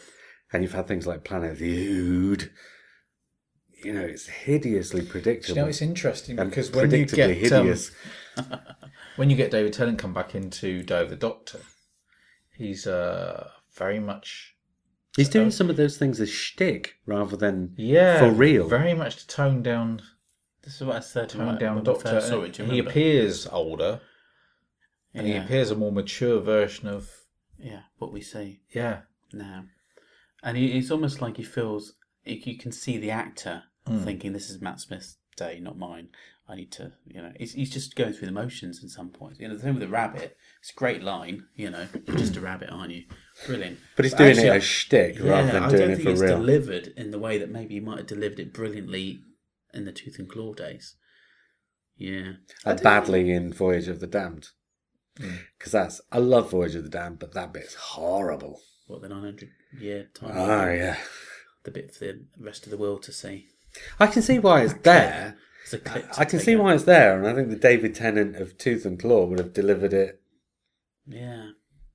and 0.53 0.63
you've 0.63 0.75
had 0.75 0.87
things 0.87 1.07
like 1.07 1.25
Planet 1.25 1.53
of 1.53 1.59
the 1.59 1.89
Ood, 1.89 2.51
you 3.83 3.93
know, 3.93 4.03
it's 4.03 4.29
hideously 4.29 5.03
predictable. 5.03 5.57
You 5.57 5.63
know, 5.63 5.69
it's 5.69 5.83
interesting 5.83 6.37
because 6.37 6.71
when 6.71 6.91
you 6.91 7.07
get 7.07 7.53
um, 7.53 7.75
when 9.17 9.31
you 9.31 9.37
get 9.37 9.51
David 9.51 9.73
Tennant 9.73 9.99
come 9.99 10.13
back 10.13 10.35
into 10.35 10.83
Day 10.83 11.03
of 11.03 11.11
the 11.11 11.17
Doctor, 11.17 11.61
he's 12.57 12.87
uh, 12.87 13.49
very 13.75 13.99
much 14.01 14.57
He's 15.17 15.29
doing 15.29 15.51
some 15.51 15.69
of 15.69 15.77
those 15.77 15.99
things 15.99 16.21
as 16.23 16.31
shtick 16.31 16.95
rather 17.05 17.37
than 17.37 17.75
yeah 17.77 18.19
for 18.19 18.31
real. 18.31 18.67
very 18.69 18.95
much 18.95 19.17
to 19.17 19.27
tone 19.27 19.63
down 19.63 20.01
This 20.63 20.77
is 20.81 20.87
what 20.87 20.97
I 20.97 21.01
said. 21.01 21.29
tone 21.29 21.59
down 21.59 21.83
Doctor. 21.85 22.09
first 22.13 22.29
saw 22.29 22.43
it, 22.43 22.55
do 22.55 22.65
you 22.65 22.71
he 22.71 22.79
appears 22.79 23.47
older, 23.47 24.01
and 25.15 25.27
he 25.27 25.35
Yeah. 25.35 25.45
appears 25.45 25.71
a 25.71 25.75
more 25.77 25.93
mature 25.93 26.41
version 26.41 26.89
of 26.89 27.11
Yeah, 27.59 27.83
what 27.99 28.13
we 28.13 28.21
see 28.23 28.63
yeah. 28.71 29.03
now, 29.33 29.67
and 30.43 30.57
he, 30.57 30.79
it's 30.79 30.91
almost 30.91 31.21
like 31.21 31.37
he 31.37 31.43
feels 31.45 31.95
you 32.25 32.37
you 32.45 32.57
can 32.57 32.73
see 32.73 32.99
the 32.99 33.11
actor 33.11 33.65
Hmm. 33.87 33.99
thinking, 34.05 34.33
"This 34.33 34.49
is 34.49 34.61
Matt 34.61 34.79
Smith's 34.81 35.17
day, 35.37 35.59
not 35.61 35.77
mine. 35.77 36.09
I 36.49 36.55
need 36.55 36.71
to," 36.73 36.93
you 37.05 37.21
know. 37.21 37.33
He's, 37.37 37.53
he's 37.55 37.71
just 37.71 37.97
going 37.97 38.13
through 38.13 38.27
the 38.29 38.33
motions 38.33 38.81
in 38.83 38.89
some 38.89 39.11
points. 39.11 39.41
You 39.41 39.49
know, 39.49 39.55
the 39.57 39.61
thing 39.63 39.75
with 39.75 39.81
the 39.83 39.89
rabbit, 39.89 40.37
it's 40.63 40.71
a 40.71 40.75
great 40.79 41.03
line. 41.03 41.45
You 41.57 41.71
know, 41.71 41.89
you're 42.07 42.17
just 42.17 42.37
a 42.37 42.41
rabbit, 42.41 42.71
aren't 42.71 42.93
you? 42.93 43.03
Brilliant. 43.47 43.79
But 43.97 44.05
he's 44.05 44.15
doing 44.15 44.31
Actually, 44.31 44.47
it 44.47 44.57
as 44.57 44.65
shtick 44.65 45.17
rather 45.21 45.51
than 45.51 45.63
I 45.65 45.69
doing 45.69 45.81
don't 45.81 45.91
it 45.91 45.97
think 45.97 46.05
for 46.07 46.11
it's 46.13 46.21
real. 46.21 46.39
delivered 46.39 46.93
in 46.97 47.11
the 47.11 47.19
way 47.19 47.37
that 47.39 47.51
maybe 47.51 47.75
he 47.75 47.81
might 47.81 47.99
have 47.99 48.07
delivered 48.07 48.39
it 48.39 48.53
brilliantly 48.55 49.23
in 49.75 49.87
the 49.87 49.91
Tooth 49.93 50.21
and 50.21 50.29
Claw 50.31 50.55
days. 50.55 50.95
Yeah. 51.97 52.35
Badly 52.65 53.33
in 53.33 53.53
Voyage 53.53 53.89
of 53.89 53.99
the 53.99 54.07
Damned. 54.07 54.49
Mm. 55.19 55.39
Because 55.59 55.73
that's, 55.73 56.01
I 56.13 56.19
love 56.19 56.51
Voyage 56.53 56.77
of 56.77 56.85
the 56.85 56.89
Damned, 56.91 57.19
but 57.19 57.35
that 57.35 57.53
bit's 57.53 57.75
horrible. 57.75 58.61
What 58.87 59.03
the 59.03 59.09
900 59.09 59.49
year 59.81 60.11
time? 60.15 60.31
Oh, 60.35 60.71
yeah. 60.71 60.97
The 61.65 61.71
bit 61.73 61.93
for 61.93 62.05
the 62.05 62.25
rest 62.39 62.67
of 62.67 62.71
the 62.71 62.77
world 62.79 63.03
to 63.05 63.13
see. 63.13 63.49
I 63.99 64.07
can 64.07 64.23
see 64.23 64.39
why 64.39 64.63
it's 64.63 64.75
there. 64.83 65.37
It's 65.65 65.73
a 65.73 65.79
clip 65.79 66.13
to 66.13 66.21
I 66.21 66.25
can 66.25 66.39
see 66.41 66.55
out. 66.57 66.63
why 66.63 66.75
it's 66.75 66.85
there, 66.85 67.19
and 67.19 67.27
I 67.27 67.35
think 67.35 67.51
the 67.51 67.57
David 67.57 67.95
Tennant 67.95 68.37
of 68.37 68.59
Tooth 68.59 68.85
and 68.85 68.99
Claw 68.99 69.27
would 69.27 69.39
have 69.39 69.53
delivered 69.53 69.93
it 69.93 70.22
Yeah. 71.07 71.51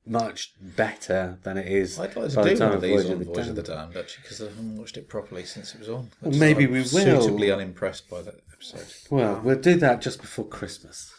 much 0.06 0.54
better 0.60 1.38
than 1.44 1.58
it 1.58 1.68
is 1.68 2.00
I'd 2.00 2.16
like 2.16 2.30
to 2.30 2.36
by 2.36 2.44
the 2.44 2.50
do 2.52 2.58
time 2.58 2.68
one 2.70 2.76
of 2.78 2.82
these 2.82 2.92
Voyage 3.04 3.12
on 3.12 3.20
the 3.20 3.26
Voyage 3.26 3.48
of 3.48 3.56
the 3.56 3.64
Damned. 3.64 3.94
Damned 3.94 3.98
actually 3.98 4.22
because 4.24 4.42
I 4.42 4.46
haven't 4.46 4.78
watched 4.78 4.98
it 4.98 5.10
properly 5.10 5.44
since 5.46 5.74
it 5.74 5.80
was 5.80 5.90
on. 5.90 6.10
Well, 6.22 6.32
Just- 6.32 6.40
maybe 6.40 6.64
I'm 6.66 6.72
we 6.72 6.80
will. 6.80 6.86
Suitably 6.86 7.52
unimpressed 7.52 8.10
by 8.10 8.22
that 8.22 8.36
episode. 8.54 8.88
Well, 9.10 9.42
we'll 9.44 9.60
do 9.60 9.76
that 9.76 10.02
just 10.02 10.22
before 10.22 10.46
Christmas. 10.46 11.14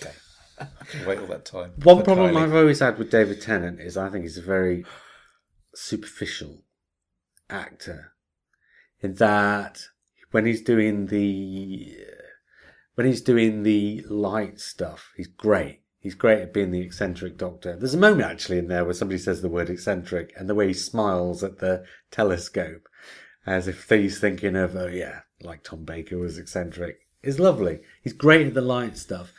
Okay, 0.00 0.12
I 0.60 0.84
can 0.84 1.06
wait 1.06 1.18
all 1.18 1.26
that 1.26 1.44
time. 1.44 1.72
One 1.82 2.02
problem 2.04 2.34
Kylie. 2.34 2.42
I've 2.42 2.54
always 2.54 2.80
had 2.80 2.98
with 2.98 3.10
David 3.10 3.40
Tennant 3.40 3.80
is 3.80 3.96
I 3.96 4.08
think 4.10 4.24
he's 4.24 4.38
a 4.38 4.42
very 4.42 4.84
superficial 5.74 6.62
actor. 7.50 8.12
In 9.00 9.14
that, 9.14 9.80
when 10.32 10.44
he's 10.44 10.60
doing 10.62 11.06
the 11.06 11.96
uh, 12.00 12.22
when 12.96 13.06
he's 13.06 13.20
doing 13.22 13.62
the 13.62 14.02
light 14.08 14.58
stuff, 14.60 15.12
he's 15.16 15.28
great. 15.28 15.82
He's 16.00 16.14
great 16.14 16.40
at 16.40 16.54
being 16.54 16.70
the 16.70 16.80
eccentric 16.80 17.36
doctor. 17.36 17.76
There's 17.76 17.94
a 17.94 17.98
moment 17.98 18.30
actually 18.30 18.58
in 18.58 18.68
there 18.68 18.84
where 18.84 18.94
somebody 18.94 19.18
says 19.18 19.42
the 19.42 19.48
word 19.48 19.68
eccentric, 19.68 20.32
and 20.36 20.48
the 20.48 20.54
way 20.54 20.68
he 20.68 20.74
smiles 20.74 21.42
at 21.42 21.58
the 21.58 21.84
telescope, 22.10 22.88
as 23.44 23.66
if 23.66 23.88
he's 23.88 24.20
thinking 24.20 24.54
of, 24.54 24.76
oh 24.76 24.86
yeah, 24.86 25.20
like 25.42 25.64
Tom 25.64 25.84
Baker 25.84 26.18
was 26.18 26.38
eccentric, 26.38 27.00
is 27.22 27.40
lovely. 27.40 27.80
He's 28.02 28.12
great 28.12 28.46
at 28.46 28.54
the 28.54 28.60
light 28.60 28.96
stuff. 28.96 29.32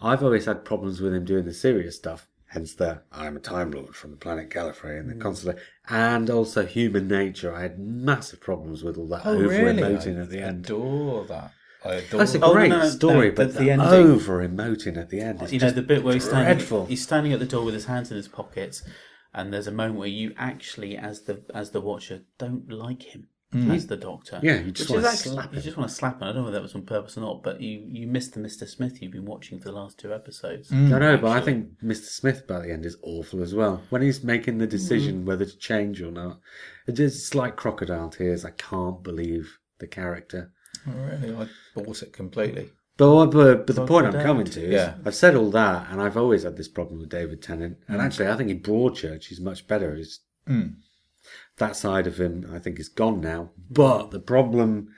I've 0.00 0.22
always 0.22 0.44
had 0.44 0.64
problems 0.64 1.00
with 1.00 1.14
him 1.14 1.24
doing 1.24 1.44
the 1.44 1.54
serious 1.54 1.96
stuff. 1.96 2.28
Hence 2.46 2.74
the 2.74 3.02
I'm 3.10 3.36
a 3.36 3.40
Time 3.40 3.72
Lord 3.72 3.96
from 3.96 4.12
the 4.12 4.16
planet 4.16 4.48
Gallifrey 4.48 5.00
and 5.00 5.10
the 5.10 5.14
hmm. 5.14 5.20
consulate, 5.20 5.58
and 5.88 6.30
also 6.30 6.64
human 6.64 7.08
nature. 7.08 7.52
I 7.52 7.62
had 7.62 7.80
massive 7.80 8.40
problems 8.40 8.84
with 8.84 8.96
all 8.96 9.08
that 9.08 9.26
Oh, 9.26 9.34
over 9.34 9.48
emoting 9.48 10.18
I 10.18 10.22
at 10.22 10.30
the 10.30 10.38
end. 10.38 10.66
Adore 10.66 11.24
that. 11.24 11.52
I 11.84 11.94
adore 11.94 12.18
That's 12.18 12.34
a 12.34 12.38
that. 12.38 12.44
Oh, 12.44 12.48
no, 12.48 12.54
great 12.54 12.68
no, 12.70 12.78
no, 12.80 12.88
story, 12.88 13.28
no, 13.30 13.34
but 13.34 13.46
the- 13.52 13.58
the, 13.58 13.64
the 13.64 13.70
ending- 13.70 13.88
over 13.88 14.48
emoting 14.48 14.96
at 14.96 15.10
the 15.10 15.20
end 15.20 15.42
is 15.42 15.52
You 15.52 15.58
know, 15.58 15.66
just 15.66 15.74
the 15.76 15.82
bit 15.82 16.02
where 16.02 16.14
he's 16.14 16.24
standing, 16.24 16.56
dreadful. 16.56 16.86
he's 16.86 17.02
standing 17.02 17.32
at 17.32 17.40
the 17.40 17.46
door 17.46 17.64
with 17.64 17.74
his 17.74 17.84
hands 17.86 18.10
in 18.10 18.16
his 18.16 18.28
pockets, 18.28 18.82
and 19.32 19.52
there's 19.52 19.66
a 19.66 19.72
moment 19.72 19.98
where 19.98 20.08
you 20.08 20.32
actually, 20.38 20.96
as 20.96 21.22
the 21.22 21.42
as 21.54 21.70
the 21.72 21.80
watcher, 21.80 22.22
don't 22.38 22.70
like 22.70 23.02
him 23.02 23.28
as 23.70 23.86
the 23.86 23.96
doctor. 23.96 24.40
Yeah, 24.42 24.58
you 24.62 24.72
just 24.72 24.90
Which 24.90 24.98
is 24.98 25.04
wanna 25.04 25.08
actually- 25.14 25.32
slap 25.34 25.54
You 25.54 25.60
just 25.60 25.76
want 25.76 25.88
to 25.88 25.94
slap 25.94 26.16
him. 26.16 26.24
I 26.24 26.26
don't 26.26 26.36
know 26.38 26.42
whether 26.44 26.54
that 26.56 26.62
was 26.62 26.74
on 26.74 26.82
purpose 26.86 27.16
or 27.16 27.20
not, 27.20 27.44
but 27.44 27.60
you 27.60 27.86
you 27.88 28.08
missed 28.08 28.34
the 28.34 28.40
Mister 28.40 28.66
Smith 28.66 29.00
you've 29.00 29.12
been 29.12 29.24
watching 29.26 29.60
for 29.60 29.66
the 29.68 29.76
last 29.76 29.96
two 29.96 30.12
episodes. 30.12 30.72
I 30.72 30.76
know, 30.76 31.16
but 31.18 31.30
I 31.30 31.40
think 31.40 31.68
Mr. 31.80 32.06
Smith 32.06 32.48
by 32.48 32.58
the 32.60 32.72
end 32.72 32.84
is 32.84 32.96
awful 33.02 33.42
as 33.42 33.54
well. 33.54 33.82
When 33.90 34.02
he's 34.02 34.24
making 34.24 34.58
the 34.58 34.66
decision 34.66 35.18
Mm-hmm. 35.18 35.26
whether 35.26 35.44
to 35.44 35.56
change 35.58 36.02
or 36.02 36.10
not, 36.10 36.40
it's 36.88 36.96
just 36.98 37.34
like 37.36 37.54
crocodile 37.54 38.08
tears. 38.10 38.44
I 38.44 38.50
can't 38.50 39.02
believe 39.04 39.58
the 39.78 39.86
character. 39.86 40.52
Oh, 40.86 40.92
really, 40.92 41.34
I 41.34 41.48
bought 41.74 42.02
it 42.02 42.12
completely. 42.12 42.70
But, 42.96 43.12
what- 43.14 43.30
but, 43.32 43.66
but 43.66 43.74
the 43.76 43.86
point 43.86 44.06
I'm 44.06 44.22
coming 44.22 44.44
to 44.46 44.60
is, 44.62 44.72
Yeah. 44.72 44.94
I've 45.04 45.14
said 45.14 45.34
all 45.34 45.50
that, 45.50 45.90
and 45.90 46.00
I've 46.00 46.16
always 46.16 46.42
had 46.44 46.56
this 46.56 46.68
problem 46.68 47.00
with 47.00 47.08
David 47.08 47.42
Tennant. 47.42 47.78
And 47.88 48.00
Mm. 48.00 48.04
actually, 48.04 48.28
I 48.28 48.36
think 48.36 48.50
in 48.50 48.60
Broadchurch, 48.60 49.24
he's 49.24 49.40
much 49.40 49.66
better. 49.66 49.94
He's, 49.96 50.20
Mm. 50.48 50.74
that 51.56 51.74
side 51.76 52.06
of 52.06 52.20
him, 52.20 52.48
I 52.52 52.58
think, 52.58 52.78
is 52.78 52.88
gone 52.88 53.20
now. 53.20 53.50
But 53.70 54.10
the 54.10 54.20
problem 54.20 54.88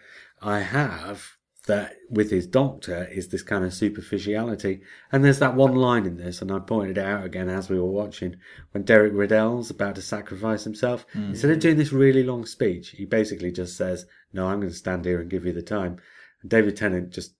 I 0.43 0.61
have 0.61 1.36
that 1.67 1.97
with 2.09 2.31
his 2.31 2.47
doctor 2.47 3.09
is 3.11 3.29
this 3.29 3.43
kind 3.43 3.65
of 3.65 3.75
superficiality. 3.75 4.83
And 5.11 5.25
there's 5.25 5.41
that 5.41 5.55
one 5.57 5.75
line 5.75 6.07
in 6.07 6.17
this, 6.17 6.41
and 6.41 6.51
I 6.53 6.61
pointed 6.61 6.97
it 6.99 7.05
out 7.05 7.25
again 7.25 7.49
as 7.49 7.69
we 7.69 7.79
were 7.79 7.91
watching, 7.91 8.37
when 8.71 8.85
Derek 8.85 9.13
Riddell's 9.15 9.71
about 9.71 9.97
to 9.97 10.03
sacrifice 10.03 10.65
himself. 10.65 11.05
Instead 11.15 11.51
of 11.51 11.59
doing 11.61 11.77
this 11.77 11.93
really 11.93 12.23
long 12.23 12.47
speech, 12.47 12.91
he 12.91 13.05
basically 13.05 13.51
just 13.53 13.77
says, 13.77 14.07
"No, 14.33 14.47
I'm 14.47 14.61
going 14.61 14.73
to 14.73 14.79
stand 14.79 15.05
here 15.05 15.21
and 15.21 15.31
give 15.31 15.45
you 15.45 15.53
the 15.53 15.63
time." 15.63 15.99
And 16.41 16.51
David 16.51 16.77
Tennant 16.77 17.11
just 17.11 17.35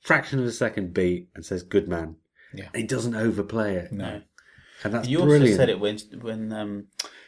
fraction 0.00 0.40
of 0.40 0.46
a 0.46 0.52
second 0.52 0.92
beat 0.92 1.28
and 1.34 1.44
says, 1.44 1.62
"Good 1.62 1.88
man." 1.88 2.16
Yeah. 2.54 2.68
He 2.74 2.82
doesn't 2.82 3.14
overplay 3.14 3.76
it, 3.76 3.92
No. 3.92 4.22
and 4.84 4.92
that's 4.92 5.08
you 5.08 5.18
brilliant. 5.18 5.44
also 5.44 5.56
said 5.56 5.68
it 5.70 5.80
when 5.80 5.98
when 6.20 6.52
um, 6.52 6.86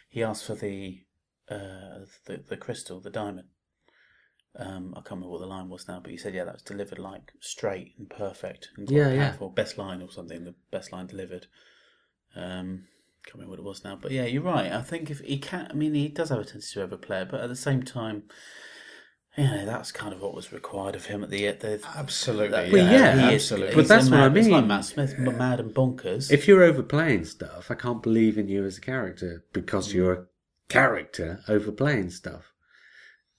he 0.08 0.22
asked 0.22 0.44
for 0.44 0.54
the 0.54 1.00
uh, 1.48 2.00
the 2.26 2.42
the 2.48 2.56
crystal, 2.56 3.00
the 3.00 3.10
diamond. 3.10 3.48
Um, 4.56 4.92
I 4.92 5.00
can't 5.00 5.12
remember 5.12 5.30
what 5.32 5.40
the 5.40 5.46
line 5.46 5.68
was 5.68 5.88
now, 5.88 5.98
but 6.00 6.10
he 6.12 6.16
said, 6.16 6.32
"Yeah, 6.34 6.44
that 6.44 6.54
was 6.54 6.62
delivered 6.62 6.98
like 7.00 7.32
straight 7.40 7.94
and 7.98 8.08
perfect 8.08 8.68
and 8.76 8.86
quite 8.86 8.96
Yeah, 8.96 9.10
yeah. 9.12 9.48
Best 9.54 9.78
line 9.78 10.00
or 10.00 10.10
something. 10.10 10.44
The 10.44 10.54
best 10.70 10.92
line 10.92 11.06
delivered." 11.06 11.46
Um, 12.36 12.84
can't 13.24 13.34
remember 13.36 13.50
what 13.52 13.58
it 13.58 13.64
was 13.64 13.84
now, 13.84 13.96
but 14.00 14.12
yeah, 14.12 14.24
you're 14.26 14.42
right. 14.42 14.70
I 14.70 14.82
think 14.82 15.10
if 15.10 15.20
he 15.20 15.38
can, 15.38 15.66
I 15.70 15.74
mean, 15.74 15.94
he 15.94 16.08
does 16.08 16.28
have 16.28 16.38
a 16.40 16.44
tendency 16.44 16.74
to 16.74 16.82
overplay 16.82 17.22
it, 17.22 17.30
but 17.30 17.40
at 17.40 17.48
the 17.48 17.56
same 17.56 17.82
time, 17.82 18.24
you 19.36 19.44
know, 19.44 19.64
that's 19.66 19.90
kind 19.90 20.12
of 20.12 20.20
what 20.20 20.34
was 20.34 20.52
required 20.52 20.94
of 20.94 21.06
him 21.06 21.24
at 21.24 21.30
the 21.30 21.48
end. 21.48 21.64
Absolutely, 21.96 22.48
That- 22.50 22.72
Well, 22.72 22.92
yeah, 22.92 23.28
he 23.28 23.34
is- 23.34 23.42
absolutely. 23.50 23.74
But 23.76 23.88
that's 23.88 24.08
a 24.08 24.10
what 24.10 24.20
I 24.20 24.28
mean. 24.28 24.36
It's 24.44 24.48
like. 24.48 24.66
Matt 24.66 24.84
Smith, 24.84 25.18
mad 25.18 25.58
and 25.58 25.74
bonkers. 25.74 26.30
If 26.30 26.46
you're 26.46 26.62
overplaying 26.62 27.24
stuff, 27.24 27.70
I 27.70 27.74
can't 27.74 28.02
believe 28.02 28.36
in 28.38 28.48
you 28.48 28.64
as 28.64 28.78
a 28.78 28.80
character 28.80 29.44
because 29.52 29.88
Mm. 29.88 29.94
you're 29.94 30.12
a 30.12 30.26
character 30.68 31.40
overplaying 31.48 32.10
stuff. 32.10 32.52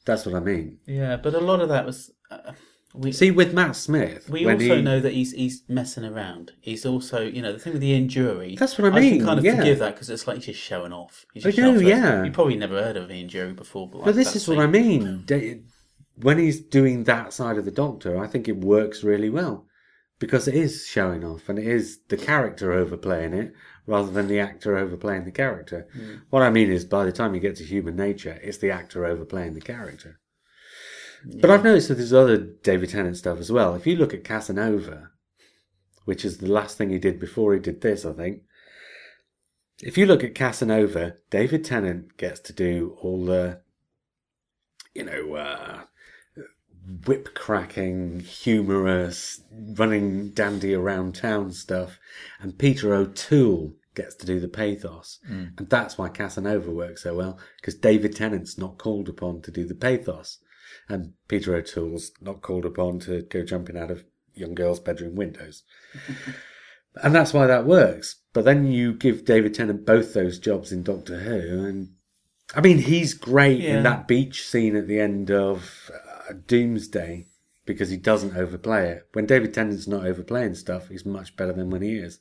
That's 0.06 0.26
what 0.26 0.36
I 0.36 0.39
mean. 0.39 0.80
yeah, 0.86 1.18
but 1.18 1.34
a 1.34 1.39
lot 1.39 1.62
of 1.62 1.70
that 1.70 1.86
was. 1.86 2.12
Uh, 2.30 2.53
we, 2.93 3.12
See, 3.12 3.30
with 3.30 3.53
Matt 3.53 3.76
Smith, 3.76 4.30
We 4.30 4.45
also 4.45 4.78
he, 4.78 4.82
know 4.82 5.01
that 5.01 5.12
he's 5.12 5.34
he's 5.34 5.64
messing 5.68 6.06
around. 6.06 6.53
He's 6.62 6.86
also, 6.86 7.22
you 7.22 7.41
know, 7.41 7.51
the 7.51 7.60
thing 7.60 7.74
with 7.74 7.82
the 7.82 7.93
injury. 7.93 8.56
That's 8.58 8.78
what 8.78 8.93
I 8.93 8.95
I 8.95 8.99
mean, 9.01 9.18
can 9.18 9.26
kind 9.26 9.39
of 9.39 9.43
yeah. 9.43 9.58
forgive 9.58 9.80
that 9.80 9.95
because 9.95 10.10
it's 10.10 10.28
like 10.28 10.38
he's 10.38 10.45
just 10.45 10.62
showing 10.62 10.93
off. 10.93 11.26
He's 11.34 11.43
just 11.43 11.60
I 11.60 11.68
off. 11.68 11.82
yeah. 11.82 12.24
You 12.24 12.32
probably 12.32 12.56
never 12.56 12.82
heard 12.82 12.95
of 12.95 13.10
the 13.10 13.20
injury 13.20 13.51
before, 13.51 13.89
but, 13.89 13.97
like 13.97 14.06
But 14.06 14.16
this 14.16 14.36
is 14.36 14.47
what 14.47 14.60
I 14.60 14.68
mean. 14.68 15.26
When 16.18 16.38
he's 16.38 16.62
doing 16.62 17.03
that 17.03 17.34
side 17.34 17.58
of 17.58 17.66
the 17.66 17.72
Doctor, 17.72 18.18
I 18.18 18.28
think 18.28 18.47
it 18.47 18.56
works 18.56 19.03
really 19.03 19.30
well 19.30 19.66
because 20.26 20.47
it 20.47 20.55
is 20.55 20.88
showing 20.88 21.23
off 21.23 21.49
and 21.49 21.59
it 21.59 21.67
is 21.67 21.99
the 22.07 22.17
character 22.17 22.73
overplaying 22.73 23.32
it 23.32 23.53
rather 23.86 24.09
than 24.09 24.28
the 24.28 24.39
actor 24.39 24.76
overplaying 24.76 25.23
the 25.23 25.32
character. 25.32 25.88
What 26.32 26.41
I 26.41 26.49
mean 26.49 26.71
is, 26.71 26.84
by 26.84 27.05
the 27.05 27.11
time 27.11 27.36
you 27.36 27.39
get 27.39 27.57
to 27.57 27.63
human 27.63 27.95
nature, 27.95 28.39
it's 28.41 28.57
the 28.57 28.71
actor 28.71 29.05
overplaying 29.05 29.53
the 29.53 29.61
character. 29.61 30.19
But 31.39 31.51
I've 31.51 31.63
noticed 31.63 31.89
that 31.89 31.95
there's 31.95 32.11
other 32.11 32.38
David 32.38 32.89
Tennant 32.89 33.17
stuff 33.17 33.38
as 33.38 33.51
well. 33.51 33.76
If 33.76 33.86
you 33.86 33.97
look 33.97 34.15
at 34.15 34.23
Casanova, 34.23 35.11
which 36.05 36.26
is 36.26 36.39
the 36.39 36.51
last 36.51 36.76
thing 36.76 36.89
he 36.89 36.97
did 36.97 37.19
before 37.19 37.53
he 37.53 37.59
did 37.59 37.82
this, 37.82 38.03
I 38.03 38.13
think. 38.13 38.41
If 39.84 39.99
you 39.99 40.07
look 40.07 40.23
at 40.23 40.34
Casanova, 40.34 41.17
David 41.30 41.63
Tennant 41.63 42.17
gets 42.17 42.39
to 42.39 42.53
do 42.53 42.97
all 42.99 43.26
the, 43.26 43.61
you 44.95 45.03
know, 45.03 45.36
uh, 45.36 45.82
whip 47.06 47.34
cracking, 47.36 48.20
humorous, 48.20 49.42
running 49.52 50.30
dandy 50.32 50.74
around 50.74 51.16
town 51.16 51.52
stuff, 51.52 52.00
and 52.40 52.58
Peter 52.58 52.94
O'Toole 52.94 53.74
gets 53.96 54.16
to 54.16 54.26
do 54.26 54.40
the 54.40 54.48
pathos. 54.48 55.20
Mm. 55.30 55.58
And 55.58 55.70
that's 55.70 55.98
why 55.98 56.10
Casanova 56.10 56.70
works 56.72 57.04
so 57.04 57.16
well, 57.16 57.40
because 57.58 57.76
David 57.76 58.16
Tennant's 58.16 58.58
not 58.58 58.78
called 58.78 59.10
upon 59.10 59.42
to 59.44 59.52
do 59.52 59.66
the 59.66 59.76
pathos. 59.76 60.40
And 60.90 61.14
Peter 61.28 61.56
O'Toole's 61.56 62.12
not 62.22 62.42
called 62.42 62.66
upon 62.66 63.00
to 63.02 63.22
go 63.24 63.44
jumping 63.44 63.78
out 63.78 63.90
of 63.90 64.04
young 64.34 64.54
girls' 64.54 64.80
bedroom 64.80 65.16
windows. 65.16 65.64
and 67.04 67.16
that's 67.16 67.34
why 67.34 67.48
that 67.48 67.66
works. 67.66 68.18
But 68.34 68.46
then 68.46 68.68
you 68.68 68.94
give 68.94 69.26
David 69.26 69.54
Tennant 69.54 69.86
both 69.86 70.14
those 70.14 70.38
jobs 70.38 70.72
in 70.72 70.84
Doctor 70.84 71.20
Who, 71.20 71.66
and 71.66 71.90
I 72.54 72.62
mean, 72.62 72.78
he's 72.80 73.14
great 73.14 73.62
Yeah. 73.62 73.78
in 73.78 73.84
that 73.84 74.08
beach 74.08 74.48
scene 74.48 74.76
at 74.76 74.88
the 74.88 75.00
end 75.00 75.32
of 75.32 75.90
uh, 76.30 76.34
Doomsday 76.47 77.28
because 77.65 77.89
he 77.89 77.97
doesn't 77.97 78.38
overplay 78.38 78.89
it. 78.89 79.07
When 79.13 79.26
David 79.26 79.53
Tennant's 79.53 79.88
not 79.88 80.05
overplaying 80.05 80.55
stuff, 80.55 80.89
he's 80.89 81.05
much 81.05 81.36
better 81.36 81.53
than 81.53 81.69
when 81.69 81.82
he 81.82 81.95
is. 81.95 82.19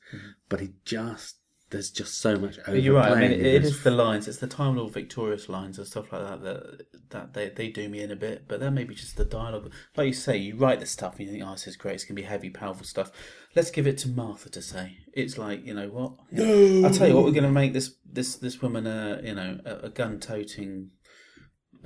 But 0.48 0.60
he 0.60 0.70
just 0.84 1.36
there's 1.70 1.90
just 1.90 2.18
so 2.18 2.36
much 2.36 2.58
overplaying. 2.58 2.78
Mm-hmm. 2.78 2.86
You're 2.86 2.94
right. 2.94 3.12
I 3.12 3.20
mean, 3.20 3.32
it, 3.32 3.40
it 3.40 3.64
is 3.64 3.82
the 3.82 3.90
lines. 3.90 4.28
It's 4.28 4.38
the 4.38 4.46
Time 4.46 4.76
Lord 4.76 4.92
Victorious 4.92 5.48
lines 5.48 5.76
and 5.76 5.86
stuff 5.86 6.12
like 6.12 6.22
that 6.22 6.42
that 6.42 7.10
that 7.10 7.34
they, 7.34 7.48
they 7.48 7.68
do 7.68 7.88
me 7.88 8.00
in 8.00 8.10
a 8.10 8.16
bit. 8.16 8.46
But 8.46 8.60
then 8.60 8.74
maybe 8.74 8.94
just 8.94 9.16
the 9.16 9.24
dialogue. 9.24 9.72
Like 9.96 10.06
you 10.06 10.12
say, 10.12 10.36
you 10.36 10.56
write 10.56 10.80
the 10.80 10.86
stuff 10.86 11.18
and 11.18 11.26
you 11.26 11.32
think, 11.32 11.44
oh, 11.44 11.52
this 11.52 11.66
is 11.66 11.76
great. 11.76 11.96
It's 11.96 12.04
gonna 12.04 12.14
be 12.14 12.22
heavy, 12.22 12.48
powerful 12.48 12.84
stuff. 12.84 13.10
Let's 13.56 13.70
give 13.70 13.86
it 13.86 13.98
to 13.98 14.08
Martha 14.08 14.50
to 14.50 14.62
say. 14.62 14.98
It's 15.12 15.36
like 15.36 15.66
you 15.66 15.74
know 15.74 15.88
what? 15.88 16.12
I'll 16.32 16.94
tell 16.94 17.08
you 17.08 17.16
what. 17.16 17.24
We're 17.24 17.32
gonna 17.32 17.50
make 17.50 17.72
this 17.72 17.94
this 18.10 18.36
this 18.36 18.62
woman 18.62 18.86
a 18.86 19.20
you 19.22 19.34
know 19.34 19.58
a, 19.64 19.86
a 19.86 19.88
gun 19.88 20.20
toting, 20.20 20.90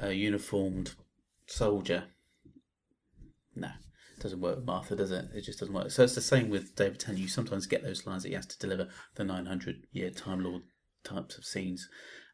uh, 0.02 0.08
uniformed 0.08 0.94
soldier. 1.49 2.05
No. 3.55 3.68
it 3.68 4.22
Doesn't 4.22 4.40
work 4.40 4.57
with 4.57 4.64
Martha, 4.64 4.96
does 4.96 5.11
it? 5.11 5.26
It 5.34 5.42
just 5.42 5.59
doesn't 5.59 5.74
work. 5.74 5.90
So 5.90 6.05
it's 6.05 6.14
the 6.14 6.20
same 6.20 6.49
with 6.49 6.76
David 6.76 7.01
Tennant. 7.01 7.22
You 7.22 7.28
sometimes 7.28 7.66
get 7.66 7.82
those 7.82 8.07
lines 8.07 8.22
that 8.22 8.30
he 8.30 8.34
has 8.34 8.46
to 8.46 8.59
deliver 8.59 8.88
the 9.16 9.24
900 9.24 9.86
year 9.92 10.11
Time 10.11 10.44
Lord 10.44 10.62
types 11.05 11.36
of 11.38 11.44
scenes, 11.44 11.88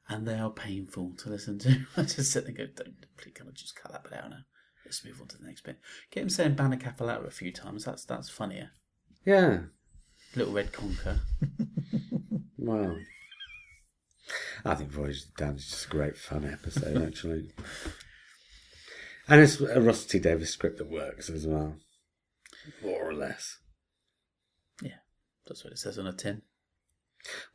and 0.08 0.26
they 0.26 0.38
are 0.38 0.50
painful 0.50 1.14
to 1.18 1.30
listen 1.30 1.58
to. 1.60 1.86
I 1.96 2.02
just 2.02 2.32
sit 2.32 2.44
there 2.44 2.48
and 2.48 2.58
go, 2.58 2.66
don't, 2.84 3.06
please, 3.16 3.32
can 3.34 3.48
I 3.48 3.50
just 3.52 3.76
cut 3.76 3.92
that 3.92 4.04
bit 4.04 4.14
out 4.14 4.30
now? 4.30 4.44
Let's 4.84 5.04
move 5.04 5.20
on 5.20 5.28
to 5.28 5.38
the 5.38 5.46
next 5.46 5.62
bit. 5.62 5.78
Get 6.10 6.22
him 6.22 6.28
saying 6.28 6.54
Banner 6.54 6.76
Capolata 6.76 7.26
a 7.26 7.30
few 7.30 7.50
times. 7.50 7.86
That's 7.86 8.04
that's 8.04 8.28
funnier. 8.28 8.70
Yeah. 9.24 9.60
Little 10.36 10.52
Red 10.52 10.72
Conker. 10.72 11.20
Wow. 12.64 12.96
I 14.64 14.74
think 14.74 14.90
Voyage 14.90 15.24
Damned 15.36 15.58
is 15.58 15.68
just 15.68 15.86
a 15.86 15.90
great 15.90 16.16
fun 16.16 16.46
episode, 16.50 16.96
actually. 17.06 17.50
And 19.28 19.40
it's 19.40 19.60
a 19.60 19.80
Russell 19.80 20.08
T 20.08 20.18
Davies 20.18 20.50
script 20.50 20.78
that 20.78 20.90
works 20.90 21.30
as 21.30 21.46
well, 21.46 21.76
more 22.82 23.08
or 23.08 23.14
less. 23.14 23.58
Yeah, 24.82 24.98
that's 25.46 25.64
what 25.64 25.72
it 25.72 25.78
says 25.78 25.98
on 25.98 26.06
a 26.06 26.12
tin. 26.12 26.42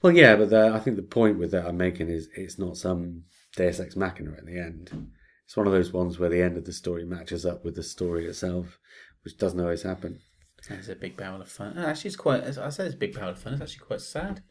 Well, 0.01 0.13
yeah, 0.13 0.35
but 0.35 0.49
the, 0.49 0.71
I 0.73 0.79
think 0.79 0.95
the 0.95 1.03
point 1.03 1.37
with 1.37 1.51
that 1.51 1.67
I'm 1.67 1.77
making 1.77 2.09
is 2.09 2.27
it's 2.35 2.57
not 2.57 2.77
some 2.77 3.25
Deus 3.55 3.79
Ex 3.79 3.95
Machina 3.95 4.31
at 4.31 4.45
the 4.45 4.57
end. 4.57 5.11
It's 5.45 5.55
one 5.57 5.67
of 5.67 5.73
those 5.73 5.93
ones 5.93 6.17
where 6.17 6.29
the 6.29 6.41
end 6.41 6.57
of 6.57 6.65
the 6.65 6.73
story 6.73 7.05
matches 7.05 7.45
up 7.45 7.63
with 7.63 7.75
the 7.75 7.83
story 7.83 8.25
itself, 8.25 8.79
which 9.23 9.37
doesn't 9.37 9.59
always 9.59 9.83
happen. 9.83 10.19
It's 10.69 10.89
a 10.89 10.95
big 10.95 11.15
barrel 11.15 11.41
of 11.41 11.49
fun. 11.49 11.77
Actually, 11.77 12.09
it's 12.09 12.17
quite. 12.17 12.43
I 12.43 12.69
say 12.69 12.85
it's 12.85 12.95
a 12.95 12.97
big 12.97 13.13
barrel 13.13 13.29
of 13.29 13.39
fun. 13.39 13.53
It's 13.53 13.61
actually 13.61 13.85
quite 13.85 14.01
sad, 14.01 14.41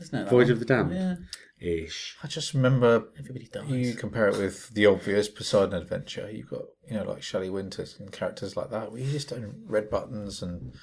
isn't 0.00 0.26
it? 0.26 0.30
Voyage 0.30 0.50
of 0.50 0.60
the 0.60 0.64
Damned? 0.64 0.94
Yeah, 0.94 1.16
Ish. 1.58 2.16
I 2.22 2.26
just 2.26 2.52
remember 2.52 3.08
everybody 3.18 3.46
dies. 3.46 3.70
you 3.70 3.94
compare 3.94 4.28
it 4.28 4.36
with 4.36 4.68
the 4.70 4.86
obvious 4.86 5.28
Poseidon 5.28 5.74
Adventure. 5.74 6.30
You've 6.30 6.50
got 6.50 6.64
you 6.86 6.96
know 6.96 7.04
like 7.04 7.22
Shelley 7.22 7.48
Winters 7.48 7.96
and 7.98 8.12
characters 8.12 8.56
like 8.56 8.70
that. 8.70 8.92
Where 8.92 9.00
you 9.00 9.10
just 9.10 9.30
don't 9.30 9.64
red 9.66 9.88
buttons 9.88 10.42
and 10.42 10.74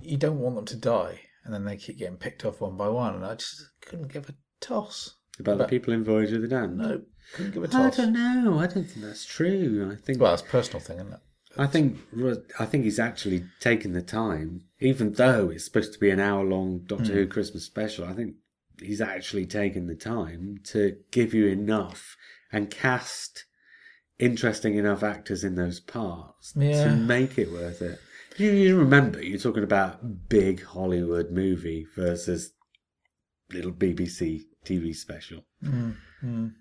you 0.00 0.16
don't 0.16 0.38
want 0.38 0.56
them 0.56 0.64
to 0.66 0.76
die, 0.76 1.20
and 1.44 1.52
then 1.52 1.64
they 1.64 1.76
keep 1.76 1.98
getting 1.98 2.16
picked 2.16 2.44
off 2.44 2.60
one 2.62 2.76
by 2.76 2.88
one. 2.88 3.14
And 3.14 3.26
I 3.26 3.34
just 3.34 3.68
couldn't 3.82 4.12
give 4.12 4.30
a 4.30 4.34
toss. 4.60 5.16
About 5.38 5.58
the 5.58 5.64
people 5.64 5.92
in 5.92 6.04
Voyage 6.04 6.32
of 6.32 6.42
the 6.42 6.48
Damned? 6.48 6.78
No, 6.78 7.02
couldn't 7.34 7.52
give 7.52 7.64
a 7.64 7.66
I 7.66 7.70
toss. 7.70 7.98
I 7.98 8.02
don't 8.02 8.12
know. 8.14 8.58
I 8.58 8.66
don't 8.66 8.84
think 8.84 9.04
that's 9.04 9.26
true. 9.26 9.90
I 9.92 9.96
think 9.96 10.20
Well, 10.20 10.32
it's 10.32 10.42
a 10.42 10.46
personal 10.46 10.80
thing, 10.80 11.00
isn't 11.00 11.12
it? 11.12 11.20
I 11.56 11.66
think 11.66 11.98
I 12.58 12.64
think 12.64 12.84
he's 12.84 12.98
actually 12.98 13.44
taken 13.60 13.92
the 13.92 14.02
time, 14.02 14.62
even 14.80 15.12
though 15.12 15.50
it's 15.50 15.64
supposed 15.64 15.92
to 15.92 15.98
be 15.98 16.10
an 16.10 16.18
hour 16.18 16.44
long 16.44 16.80
Doctor 16.86 17.12
Who 17.12 17.26
mm. 17.26 17.30
Christmas 17.30 17.64
special. 17.64 18.06
I 18.06 18.12
think 18.12 18.34
he's 18.80 19.00
actually 19.00 19.46
taken 19.46 19.86
the 19.86 19.94
time 19.94 20.58
to 20.64 20.96
give 21.10 21.32
you 21.34 21.46
enough 21.46 22.16
and 22.52 22.70
cast 22.70 23.44
interesting 24.18 24.76
enough 24.76 25.02
actors 25.02 25.42
in 25.44 25.54
those 25.56 25.80
parts 25.80 26.52
Yeah. 26.56 26.84
to 26.84 26.96
make 26.96 27.38
it 27.38 27.50
worth 27.50 27.82
it. 27.82 27.98
You, 28.36 28.50
you 28.52 28.76
remember 28.78 29.22
you're 29.22 29.38
talking 29.38 29.62
about 29.64 30.28
big 30.28 30.62
Hollywood 30.64 31.30
movie 31.30 31.86
versus 31.96 32.52
little 33.52 33.72
BBC 33.72 34.42
TV 34.64 34.94
special. 34.94 35.44
Mm, 35.62 35.96
mm. 36.24 36.52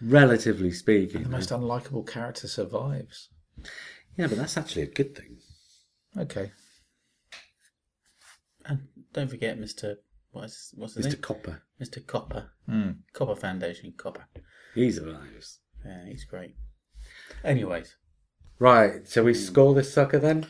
Relatively 0.00 0.70
speaking, 0.70 1.22
The 1.24 1.28
most 1.28 1.50
unlikable 1.50 2.06
character 2.06 2.46
survives. 2.48 3.28
yeah, 4.16 4.26
but 4.26 4.36
that's 4.38 4.56
actually 4.56 4.82
a 4.82 4.86
good 4.86 5.14
thing. 5.16 5.38
Okay. 6.16 6.52
And 8.64 8.88
don't 9.12 9.30
forget, 9.30 9.58
Mister. 9.58 9.96
What's 10.30 10.72
what's 10.76 10.94
his 10.94 11.06
Mr. 11.06 11.10
name? 11.12 11.20
Copper, 11.22 11.62
Mister 11.78 12.00
Copper. 12.00 12.50
Hmm. 12.68 12.90
Copper 13.12 13.34
Foundation. 13.36 13.92
Copper. 13.96 14.26
he's 14.74 14.98
alive. 14.98 15.44
Yeah, 15.84 16.04
he's 16.06 16.24
great. 16.24 16.54
Anyways, 17.44 17.96
Right, 18.58 19.06
shall 19.08 19.24
we 19.24 19.34
score 19.34 19.74
this 19.74 19.92
sucker 19.92 20.18
then? 20.18 20.46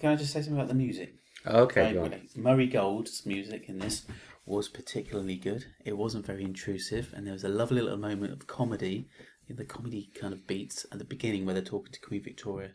can 0.00 0.10
I 0.12 0.16
just 0.16 0.32
say 0.32 0.40
something 0.40 0.56
about 0.56 0.68
the 0.68 0.74
music? 0.74 1.14
Okay, 1.46 1.92
go 1.94 2.00
on. 2.04 2.06
okay. 2.14 2.22
Murray 2.36 2.66
Gold's 2.66 3.24
music 3.24 3.68
in 3.68 3.78
this 3.78 4.04
was 4.44 4.68
particularly 4.68 5.36
good. 5.36 5.64
It 5.84 5.96
wasn't 5.96 6.26
very 6.26 6.42
intrusive, 6.44 7.12
and 7.14 7.24
there 7.26 7.32
was 7.32 7.44
a 7.44 7.48
lovely 7.48 7.80
little 7.82 7.98
moment 7.98 8.32
of 8.32 8.46
comedy, 8.46 9.08
in 9.48 9.56
the 9.56 9.64
comedy 9.64 10.10
kind 10.14 10.32
of 10.34 10.46
beats 10.46 10.84
at 10.92 10.98
the 10.98 11.04
beginning 11.04 11.44
where 11.46 11.54
they're 11.54 11.62
talking 11.62 11.92
to 11.92 12.00
Queen 12.00 12.22
Victoria, 12.22 12.70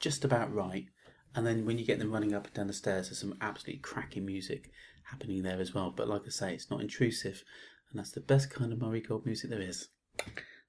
just 0.00 0.24
about 0.24 0.52
right. 0.52 0.86
And 1.34 1.46
then 1.46 1.64
when 1.64 1.78
you 1.78 1.84
get 1.86 1.98
them 2.00 2.10
running 2.12 2.34
up 2.34 2.46
and 2.46 2.54
down 2.54 2.66
the 2.66 2.72
stairs, 2.72 3.08
there's 3.08 3.20
some 3.20 3.36
absolutely 3.40 3.80
cracking 3.80 4.26
music 4.26 4.70
happening 5.10 5.42
there 5.42 5.60
as 5.60 5.74
well. 5.74 5.92
But 5.94 6.08
like 6.08 6.22
I 6.26 6.30
say, 6.30 6.54
it's 6.54 6.70
not 6.70 6.80
intrusive, 6.80 7.44
and 7.90 7.98
that's 7.98 8.12
the 8.12 8.20
best 8.20 8.50
kind 8.50 8.72
of 8.72 8.80
Murray 8.80 9.00
Gold 9.00 9.26
music 9.26 9.50
there 9.50 9.60
is. 9.60 9.88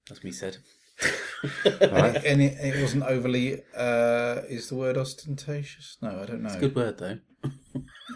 That's 0.08 0.24
me 0.24 0.32
said. 0.32 0.58
Right. 1.64 2.24
And 2.26 2.42
it, 2.42 2.58
it 2.60 2.82
wasn't 2.82 3.04
overly. 3.04 3.62
Uh, 3.76 4.42
is 4.50 4.70
the 4.70 4.76
word 4.76 4.98
ostentatious? 4.98 5.98
No, 6.02 6.22
I 6.22 6.26
don't 6.26 6.44
know. 6.44 6.60
Good 6.60 6.76
word 6.76 6.98
though. 6.98 7.20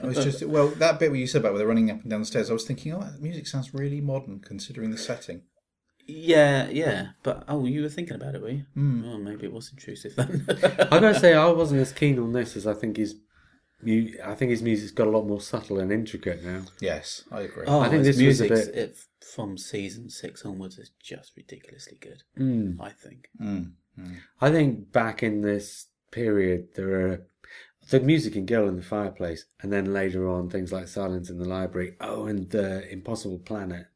It 0.03 0.07
was 0.07 0.23
just 0.23 0.43
well 0.43 0.67
that 0.67 0.99
bit 0.99 1.09
where 1.09 1.19
you 1.19 1.25
said 1.25 1.39
about 1.39 1.53
where 1.53 1.59
they're 1.59 1.67
running 1.67 1.89
up 1.89 2.01
and 2.01 2.09
down 2.09 2.19
the 2.19 2.25
stairs. 2.25 2.49
I 2.49 2.53
was 2.53 2.65
thinking, 2.65 2.93
oh, 2.93 2.99
that 2.99 3.21
music 3.21 3.47
sounds 3.47 3.73
really 3.73 4.01
modern 4.01 4.39
considering 4.39 4.91
the 4.91 4.97
setting. 4.97 5.43
Yeah, 6.05 6.67
yeah. 6.69 7.09
But 7.23 7.45
oh, 7.47 7.65
you 7.65 7.81
were 7.81 7.89
thinking 7.89 8.15
about 8.15 8.35
it, 8.35 8.41
were 8.41 8.49
you? 8.49 8.65
Oh, 8.77 9.17
maybe 9.17 9.45
it 9.45 9.53
was 9.53 9.71
intrusive 9.71 10.15
then. 10.15 10.45
I 10.91 10.99
gotta 10.99 11.19
say, 11.19 11.33
I 11.33 11.47
wasn't 11.47 11.81
as 11.81 11.93
keen 11.93 12.19
on 12.19 12.33
this 12.33 12.55
as 12.55 12.67
I 12.67 12.73
think 12.73 12.97
his. 12.97 13.15
Mu- 13.81 14.11
I 14.23 14.35
think 14.35 14.51
his 14.51 14.61
music's 14.61 14.91
got 14.91 15.07
a 15.07 15.11
lot 15.11 15.27
more 15.27 15.41
subtle 15.41 15.79
and 15.79 15.91
intricate 15.91 16.43
now. 16.43 16.63
Yes, 16.79 17.23
I 17.31 17.41
agree. 17.41 17.65
Oh, 17.67 17.79
I 17.79 17.89
think 17.89 18.05
his 18.05 18.17
this 18.17 18.23
music 18.23 18.49
bit- 18.49 18.75
it, 18.75 18.97
from 19.33 19.57
season 19.57 20.09
six 20.09 20.45
onwards 20.45 20.77
is 20.77 20.91
just 21.01 21.35
ridiculously 21.35 21.97
good. 21.99 22.23
Mm. 22.37 22.79
I 22.79 22.89
think. 22.89 23.29
Mm. 23.41 23.71
I 24.41 24.51
think 24.51 24.91
back 24.91 25.23
in 25.23 25.41
this 25.41 25.87
period, 26.11 26.69
there 26.75 27.07
are 27.07 27.25
the 27.89 27.99
music 27.99 28.35
in 28.35 28.45
Girl 28.45 28.67
in 28.67 28.77
the 28.77 28.81
Fireplace, 28.81 29.45
and 29.61 29.71
then 29.71 29.93
later 29.93 30.27
on 30.27 30.49
things 30.49 30.71
like 30.71 30.87
Silence 30.87 31.29
in 31.29 31.37
the 31.37 31.47
Library. 31.47 31.95
Oh, 32.01 32.25
and 32.25 32.49
the 32.49 32.89
Impossible 32.91 33.39
Planet. 33.39 33.87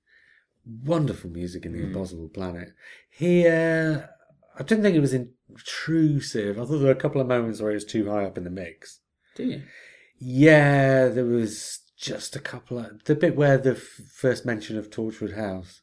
Wonderful 0.85 1.31
music 1.31 1.65
in 1.65 1.73
the 1.73 1.81
Impossible 1.83 2.29
Planet. 2.29 2.73
Here, 3.09 4.09
I 4.57 4.63
didn't 4.63 4.83
think 4.83 4.95
it 4.95 4.99
was 5.01 5.13
intrusive. 5.13 6.57
I 6.57 6.61
thought 6.65 6.77
there 6.77 6.85
were 6.87 6.91
a 6.91 6.95
couple 6.95 7.19
of 7.21 7.27
moments 7.27 7.59
where 7.61 7.71
it 7.71 7.75
was 7.75 7.85
too 7.85 8.09
high 8.09 8.25
up 8.25 8.37
in 8.37 8.43
the 8.43 8.49
mix. 8.49 8.99
Do 9.39 9.45
you? 9.45 9.61
Yeah, 10.19 11.07
there 11.07 11.25
was 11.25 11.79
just 11.97 12.35
a 12.35 12.39
couple 12.39 12.77
of 12.79 13.03
the 13.05 13.15
bit 13.15 13.35
where 13.35 13.57
the 13.57 13.71
f- 13.71 14.01
first 14.13 14.45
mention 14.45 14.77
of 14.77 14.89
Torchwood 14.89 15.35
House. 15.35 15.81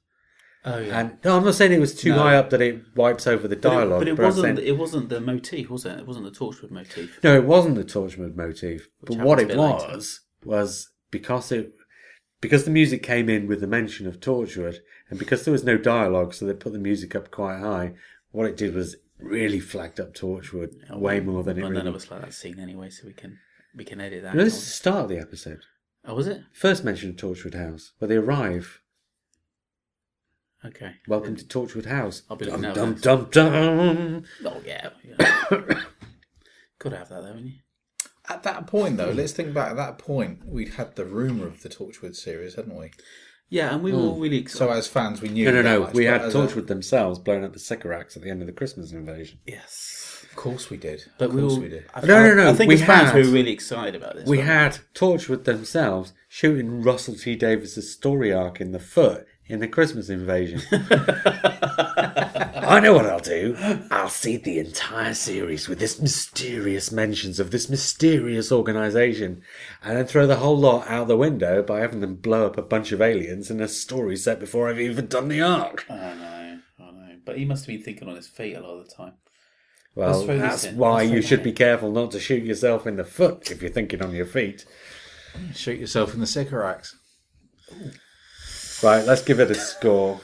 Oh 0.65 0.79
yeah. 0.79 0.99
And 1.01 1.19
no, 1.25 1.37
I'm 1.37 1.45
not 1.45 1.55
saying 1.55 1.73
it 1.73 1.81
was 1.81 1.95
too 1.95 2.11
No. 2.11 2.19
high 2.19 2.37
up 2.37 2.51
that 2.51 2.61
it 2.61 2.83
wipes 2.95 3.27
over 3.27 3.47
the 3.49 3.57
But 3.57 3.69
it, 3.73 3.75
dialogue. 3.77 4.01
but 4.01 4.09
it 4.09 4.19
I'm 4.19 4.25
wasn't. 4.25 4.57
saying- 4.59 4.69
It 4.69 4.77
wasn't 4.79 5.09
the 5.09 5.21
motif, 5.21 5.71
was 5.71 5.87
it? 5.87 5.99
It 5.99 6.07
wasn't 6.07 6.27
the 6.27 6.39
Torchwood 6.39 6.71
motif. 6.71 7.19
no, 7.23 7.35
it 7.35 7.45
wasn't 7.45 7.77
the 7.77 7.85
Torchwood 7.85 8.35
motif. 8.37 8.89
But 9.03 9.19
what 9.19 9.39
it 9.41 9.45
a 9.45 9.47
bit 9.49 9.57
later. 9.59 9.89
was 9.89 10.21
was 10.45 10.91
because 11.11 11.51
it 11.53 11.73
because 12.43 12.65
the 12.65 12.71
music 12.71 13.03
came 13.03 13.29
in 13.31 13.47
with 13.47 13.61
the 13.61 13.67
mention 13.67 14.07
of 14.07 14.21
Torchwood, 14.21 14.79
and 15.09 15.19
because 15.19 15.45
there 15.45 15.53
was 15.53 15.65
no 15.65 15.79
dialogue, 15.79 16.35
so 16.35 16.45
they 16.45 16.53
put 16.53 16.73
the 16.75 16.79
music 16.79 17.15
up 17.15 17.31
quite 17.31 17.59
high. 17.61 17.95
What 18.33 18.47
it 18.47 18.57
did 18.57 18.75
was 18.75 18.97
really 19.19 19.61
flagged 19.61 20.01
up 20.01 20.15
Torchwood 20.15 20.75
Oh, 20.91 20.99
way 20.99 21.21
more 21.21 21.43
than 21.43 21.59
it 21.59 21.63
well, 21.63 21.71
really. 21.71 21.83
none 21.85 21.89
of 21.89 21.95
us 21.95 22.11
like 22.11 22.21
that 22.23 22.35
scene 22.35 22.59
anyway, 22.59 22.91
so 22.91 23.07
we 23.07 23.13
can 23.13 23.39
we 23.75 23.85
can 23.85 24.01
edit 24.01 24.23
that. 24.23 24.35
No, 24.35 24.45
this 24.45 24.55
is 24.57 24.65
the 24.65 24.71
start 24.71 25.05
of 25.05 25.09
the 25.09 25.19
episode. 25.19 25.61
we? 26.05 26.11
Oh, 26.11 26.15
was 26.15 26.27
it? 26.27 26.43
First 26.53 26.85
mention 26.85 27.11
of 27.11 27.17
Torchwood 27.17 27.55
House, 27.55 27.93
where 27.99 28.09
they 28.09 28.17
arrive. 28.17 28.81
Okay. 30.65 30.95
Welcome 31.07 31.37
to 31.37 31.45
Torchwood 31.45 31.87
House. 31.87 32.23
I'll 32.31 32.37
be 32.37 32.47
dum, 32.47 32.61
looking 32.63 32.83
out 32.83 33.01
dum, 33.01 33.29
dum, 33.31 33.31
dum. 33.31 34.25
Oh 34.45 34.63
yeah. 34.65 34.89
yeah. 35.05 35.45
Gotta 36.79 36.97
have 36.99 37.09
that, 37.09 37.21
though, 37.21 37.27
haven't 37.27 37.47
you? 37.47 37.53
At 38.29 38.43
that 38.43 38.67
point, 38.67 38.97
though, 38.97 39.11
let's 39.11 39.33
think 39.33 39.55
back. 39.55 39.71
At 39.71 39.77
that 39.77 39.99
point, 39.99 40.45
we'd 40.47 40.75
had 40.75 40.97
the 40.97 41.05
rumor 41.05 41.47
of 41.47 41.63
the 41.63 41.69
Torchwood 41.69 42.17
series, 42.17 42.55
hadn't 42.55 42.77
we? 42.77 42.91
Yeah, 43.49 43.73
and 43.73 43.83
we 43.83 43.93
were 43.93 43.99
hmm. 43.99 44.05
all 44.05 44.19
really 44.19 44.39
excited. 44.39 44.59
So 44.59 44.71
as 44.71 44.89
fans, 44.89 45.23
we 45.23 45.29
knew. 45.29 45.45
No, 45.45 45.53
no, 45.53 45.63
no. 45.63 45.81
much, 45.85 45.95
We 45.95 46.05
but 46.07 46.13
had 46.13 46.23
as 46.23 46.35
a- 46.35 46.39
Torchwood 46.39 46.67
themselves 46.67 47.19
blowing 47.19 47.45
up 47.45 47.53
the 47.53 47.59
Sycorax 47.59 48.17
at 48.17 48.23
the 48.23 48.31
end 48.31 48.41
of 48.43 48.47
the 48.47 48.53
Christmas 48.53 48.93
invasion. 48.93 49.39
yes, 49.47 50.25
Of 50.31 50.37
course, 50.37 50.69
we 50.69 50.77
did. 50.77 51.05
but 51.19 51.27
of 51.31 51.35
we 51.35 51.43
course, 51.43 51.55
all. 51.55 51.61
we 51.61 51.69
did. 51.69 51.85
I, 51.95 52.05
No, 52.05 52.27
no, 52.27 52.35
no, 52.35 52.51
I 52.51 52.55
think 52.55 52.69
we 52.69 52.75
as 52.75 52.85
fans, 52.85 53.11
had- 53.11 53.15
we 53.17 53.23
were 53.23 53.35
really 53.35 53.53
excited 53.53 53.95
about 53.95 54.17
this. 54.17 54.29
We 54.29 54.39
weren't 54.39 54.49
had 54.49 54.79
Torchwood 54.95 55.45
themselves 55.45 56.13
shooting 56.29 56.83
Russell 56.83 57.15
T 57.15 57.37
Davies's 57.37 57.93
story 57.93 58.33
arc 58.33 58.61
in 58.61 58.73
the 58.73 58.81
foot 58.81 59.27
in 59.49 59.61
the 59.61 59.69
Christmas 59.69 60.09
invasion. 60.09 60.61
I 62.69 62.81
know 62.81 62.95
what 62.95 63.07
I'll 63.07 63.21
do. 63.21 63.57
I'll 63.91 64.09
seed 64.09 64.43
the 64.45 64.59
entire 64.59 65.15
series 65.15 65.69
with 65.69 65.79
this 65.79 66.01
mysterious 66.01 66.91
mentions 66.91 67.39
of 67.39 67.51
this 67.53 67.69
mysterious 67.71 68.51
organization, 68.51 69.43
and 69.85 69.97
then 69.97 70.07
throw 70.07 70.27
the 70.27 70.37
whole 70.37 70.59
lot 70.59 70.89
out 70.89 71.07
the 71.07 71.17
window 71.17 71.63
by 71.63 71.81
having 71.81 72.01
them 72.01 72.17
blow 72.17 72.47
up 72.47 72.59
a 72.59 72.63
bunch 72.63 72.91
of 72.91 73.01
aliens 73.01 73.51
in 73.51 73.61
a 73.61 73.69
story 73.69 74.17
set 74.17 74.41
before 74.41 74.69
I've 74.69 74.81
even 74.81 75.07
done 75.07 75.29
the 75.29 75.41
arc. 75.43 75.87
I 75.89 75.95
know, 75.95 76.59
I 76.81 76.91
know. 76.91 77.17
But 77.25 77.39
he 77.39 77.45
must 77.45 77.65
have 77.67 77.75
been 77.75 77.85
thinking 77.85 78.09
on 78.09 78.17
his 78.17 78.27
feet 78.27 78.57
a 78.57 78.61
lot 78.61 78.79
of 78.79 78.89
the 78.89 78.95
time. 78.95 79.15
Well, 79.95 80.11
Let's 80.11 80.25
throw 80.25 80.39
this 80.39 80.43
that's 80.51 80.65
in. 80.65 80.77
why 80.77 81.03
you 81.03 81.23
should 81.23 81.43
be 81.43 81.53
careful 81.53 81.91
not 81.93 82.11
to 82.11 82.21
shoot 82.21 82.43
yourself 82.43 82.87
in 82.87 82.97
the 82.97 83.05
foot 83.05 83.51
if 83.51 83.63
you're 83.63 83.71
thinking 83.71 84.03
on 84.03 84.13
your 84.13 84.27
feet. 84.27 84.67
Shoot 85.55 85.79
yourself 85.79 86.15
in 86.15 86.21
the 86.21 86.27
Sycorax. 86.27 86.97
Right, 88.83 89.07
let's 89.07 89.23
give 89.23 89.41
it 89.41 89.51
a 89.51 89.55
score. 89.55 90.21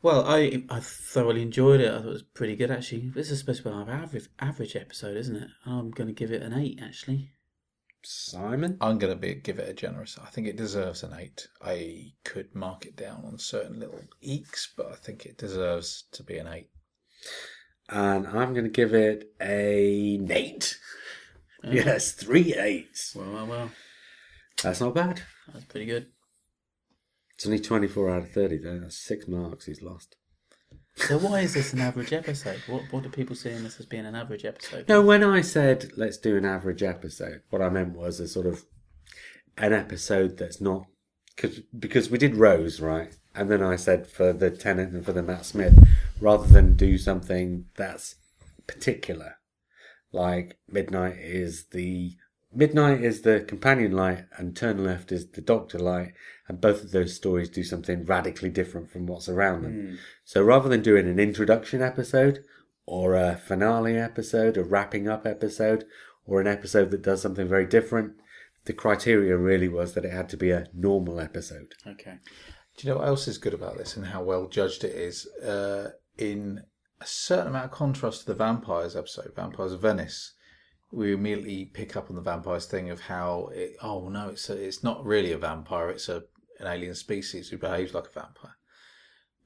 Well, 0.00 0.24
I 0.26 0.62
I 0.70 0.78
thoroughly 0.80 1.42
enjoyed 1.42 1.80
it. 1.80 1.92
I 1.92 1.96
thought 1.98 2.06
it 2.06 2.12
was 2.12 2.22
pretty 2.22 2.54
good 2.54 2.70
actually. 2.70 3.08
This 3.08 3.30
is 3.30 3.40
supposed 3.40 3.64
to 3.64 3.68
be 3.68 3.74
our 3.74 3.90
average 3.90 4.28
average 4.38 4.76
episode, 4.76 5.16
isn't 5.16 5.36
it? 5.36 5.48
I'm 5.66 5.90
going 5.90 6.06
to 6.06 6.14
give 6.14 6.30
it 6.30 6.42
an 6.42 6.54
eight 6.54 6.78
actually. 6.80 7.30
Simon? 8.04 8.78
I'm 8.80 8.98
going 8.98 9.12
to 9.12 9.18
be 9.18 9.34
give 9.34 9.58
it 9.58 9.68
a 9.68 9.74
generous. 9.74 10.18
I 10.22 10.30
think 10.30 10.46
it 10.46 10.56
deserves 10.56 11.02
an 11.02 11.14
eight. 11.18 11.48
I 11.60 12.12
could 12.24 12.54
mark 12.54 12.86
it 12.86 12.96
down 12.96 13.24
on 13.24 13.38
certain 13.38 13.80
little 13.80 14.00
eeks, 14.24 14.68
but 14.76 14.86
I 14.86 14.94
think 14.94 15.26
it 15.26 15.36
deserves 15.36 16.04
to 16.12 16.22
be 16.22 16.38
an 16.38 16.46
eight. 16.46 16.70
And 17.88 18.26
I'm 18.28 18.52
going 18.52 18.64
to 18.66 18.70
give 18.70 18.94
it 18.94 19.32
a 19.40 20.14
an 20.14 20.30
eight. 20.30 20.78
Yes, 21.64 22.12
three 22.12 22.54
eights. 22.54 23.16
Well, 23.16 23.32
well, 23.32 23.46
well. 23.46 23.70
That's 24.62 24.80
not 24.80 24.94
bad. 24.94 25.22
That's 25.52 25.64
pretty 25.64 25.86
good. 25.86 26.06
It's 27.38 27.46
only 27.46 27.60
24 27.60 28.10
out 28.10 28.22
of 28.22 28.32
30, 28.32 28.58
though. 28.58 28.80
That's 28.80 28.98
six 28.98 29.28
marks 29.28 29.66
he's 29.66 29.80
lost. 29.80 30.16
So 30.96 31.18
why 31.18 31.42
is 31.42 31.54
this 31.54 31.72
an 31.72 31.80
average 31.80 32.12
episode? 32.12 32.60
What 32.66 32.82
what 32.90 33.04
do 33.04 33.08
people 33.08 33.36
see 33.36 33.50
in 33.50 33.62
this 33.62 33.78
as 33.78 33.86
being 33.86 34.06
an 34.06 34.16
average 34.16 34.44
episode? 34.44 34.88
No, 34.88 35.00
when 35.00 35.22
I 35.22 35.42
said 35.42 35.92
let's 35.96 36.18
do 36.18 36.36
an 36.36 36.44
average 36.44 36.82
episode, 36.82 37.42
what 37.50 37.62
I 37.62 37.68
meant 37.68 37.96
was 37.96 38.18
a 38.18 38.26
sort 38.26 38.46
of 38.46 38.64
an 39.56 39.72
episode 39.72 40.36
that's 40.36 40.60
not. 40.60 40.86
Cause, 41.36 41.60
because 41.78 42.10
we 42.10 42.18
did 42.18 42.34
Rose, 42.34 42.80
right? 42.80 43.16
And 43.36 43.48
then 43.48 43.62
I 43.62 43.76
said 43.76 44.08
for 44.08 44.32
the 44.32 44.50
Tennant 44.50 44.92
and 44.92 45.04
for 45.04 45.12
the 45.12 45.22
Matt 45.22 45.46
Smith, 45.46 45.78
rather 46.20 46.48
than 46.48 46.74
do 46.74 46.98
something 46.98 47.66
that's 47.76 48.16
particular, 48.66 49.36
like 50.10 50.58
Midnight 50.68 51.18
is 51.18 51.66
the. 51.66 52.16
Midnight 52.52 53.04
is 53.04 53.20
the 53.20 53.40
companion 53.46 53.92
light 53.92 54.24
and 54.36 54.56
Turn 54.56 54.82
Left 54.82 55.12
is 55.12 55.30
the 55.30 55.42
Doctor 55.42 55.78
light, 55.78 56.14
and 56.48 56.60
both 56.60 56.82
of 56.82 56.90
those 56.92 57.14
stories 57.14 57.48
do 57.48 57.62
something 57.62 58.04
radically 58.06 58.48
different 58.48 58.90
from 58.90 59.06
what's 59.06 59.28
around 59.28 59.62
them. 59.62 59.98
So 60.24 60.42
rather 60.42 60.68
than 60.68 60.82
doing 60.82 61.06
an 61.06 61.20
introduction 61.20 61.82
episode 61.82 62.42
or 62.86 63.14
a 63.14 63.36
finale 63.36 63.98
episode, 63.98 64.56
a 64.56 64.64
wrapping 64.64 65.08
up 65.08 65.26
episode, 65.26 65.84
or 66.24 66.40
an 66.40 66.46
episode 66.46 66.90
that 66.90 67.02
does 67.02 67.20
something 67.22 67.46
very 67.46 67.66
different, 67.66 68.14
the 68.64 68.72
criteria 68.72 69.36
really 69.36 69.68
was 69.68 69.94
that 69.94 70.04
it 70.04 70.12
had 70.12 70.28
to 70.30 70.36
be 70.36 70.50
a 70.50 70.66
normal 70.74 71.20
episode. 71.20 71.74
Okay. 71.86 72.16
Do 72.76 72.86
you 72.86 72.92
know 72.92 73.00
what 73.00 73.08
else 73.08 73.28
is 73.28 73.38
good 73.38 73.54
about 73.54 73.76
this 73.76 73.96
and 73.96 74.06
how 74.06 74.22
well 74.22 74.46
judged 74.46 74.84
it 74.84 74.94
is? 74.94 75.26
Uh, 75.36 75.90
in 76.16 76.62
a 77.00 77.06
certain 77.06 77.48
amount 77.48 77.66
of 77.66 77.70
contrast 77.70 78.20
to 78.20 78.26
the 78.26 78.34
vampires 78.34 78.96
episode, 78.96 79.32
Vampires 79.34 79.72
of 79.72 79.80
Venice, 79.80 80.34
we 80.90 81.12
immediately 81.12 81.66
pick 81.66 81.96
up 81.96 82.08
on 82.08 82.16
the 82.16 82.22
vampires 82.22 82.66
thing 82.66 82.90
of 82.90 83.00
how 83.00 83.50
it, 83.54 83.76
oh 83.82 84.08
no, 84.08 84.30
it's 84.30 84.48
a, 84.48 84.54
it's 84.54 84.82
not 84.82 85.04
really 85.04 85.32
a 85.32 85.38
vampire, 85.38 85.90
it's 85.90 86.08
a 86.08 86.24
an 86.58 86.66
alien 86.66 86.94
species 86.94 87.48
who 87.48 87.58
behaves 87.58 87.94
like 87.94 88.06
a 88.06 88.20
vampire. 88.20 88.56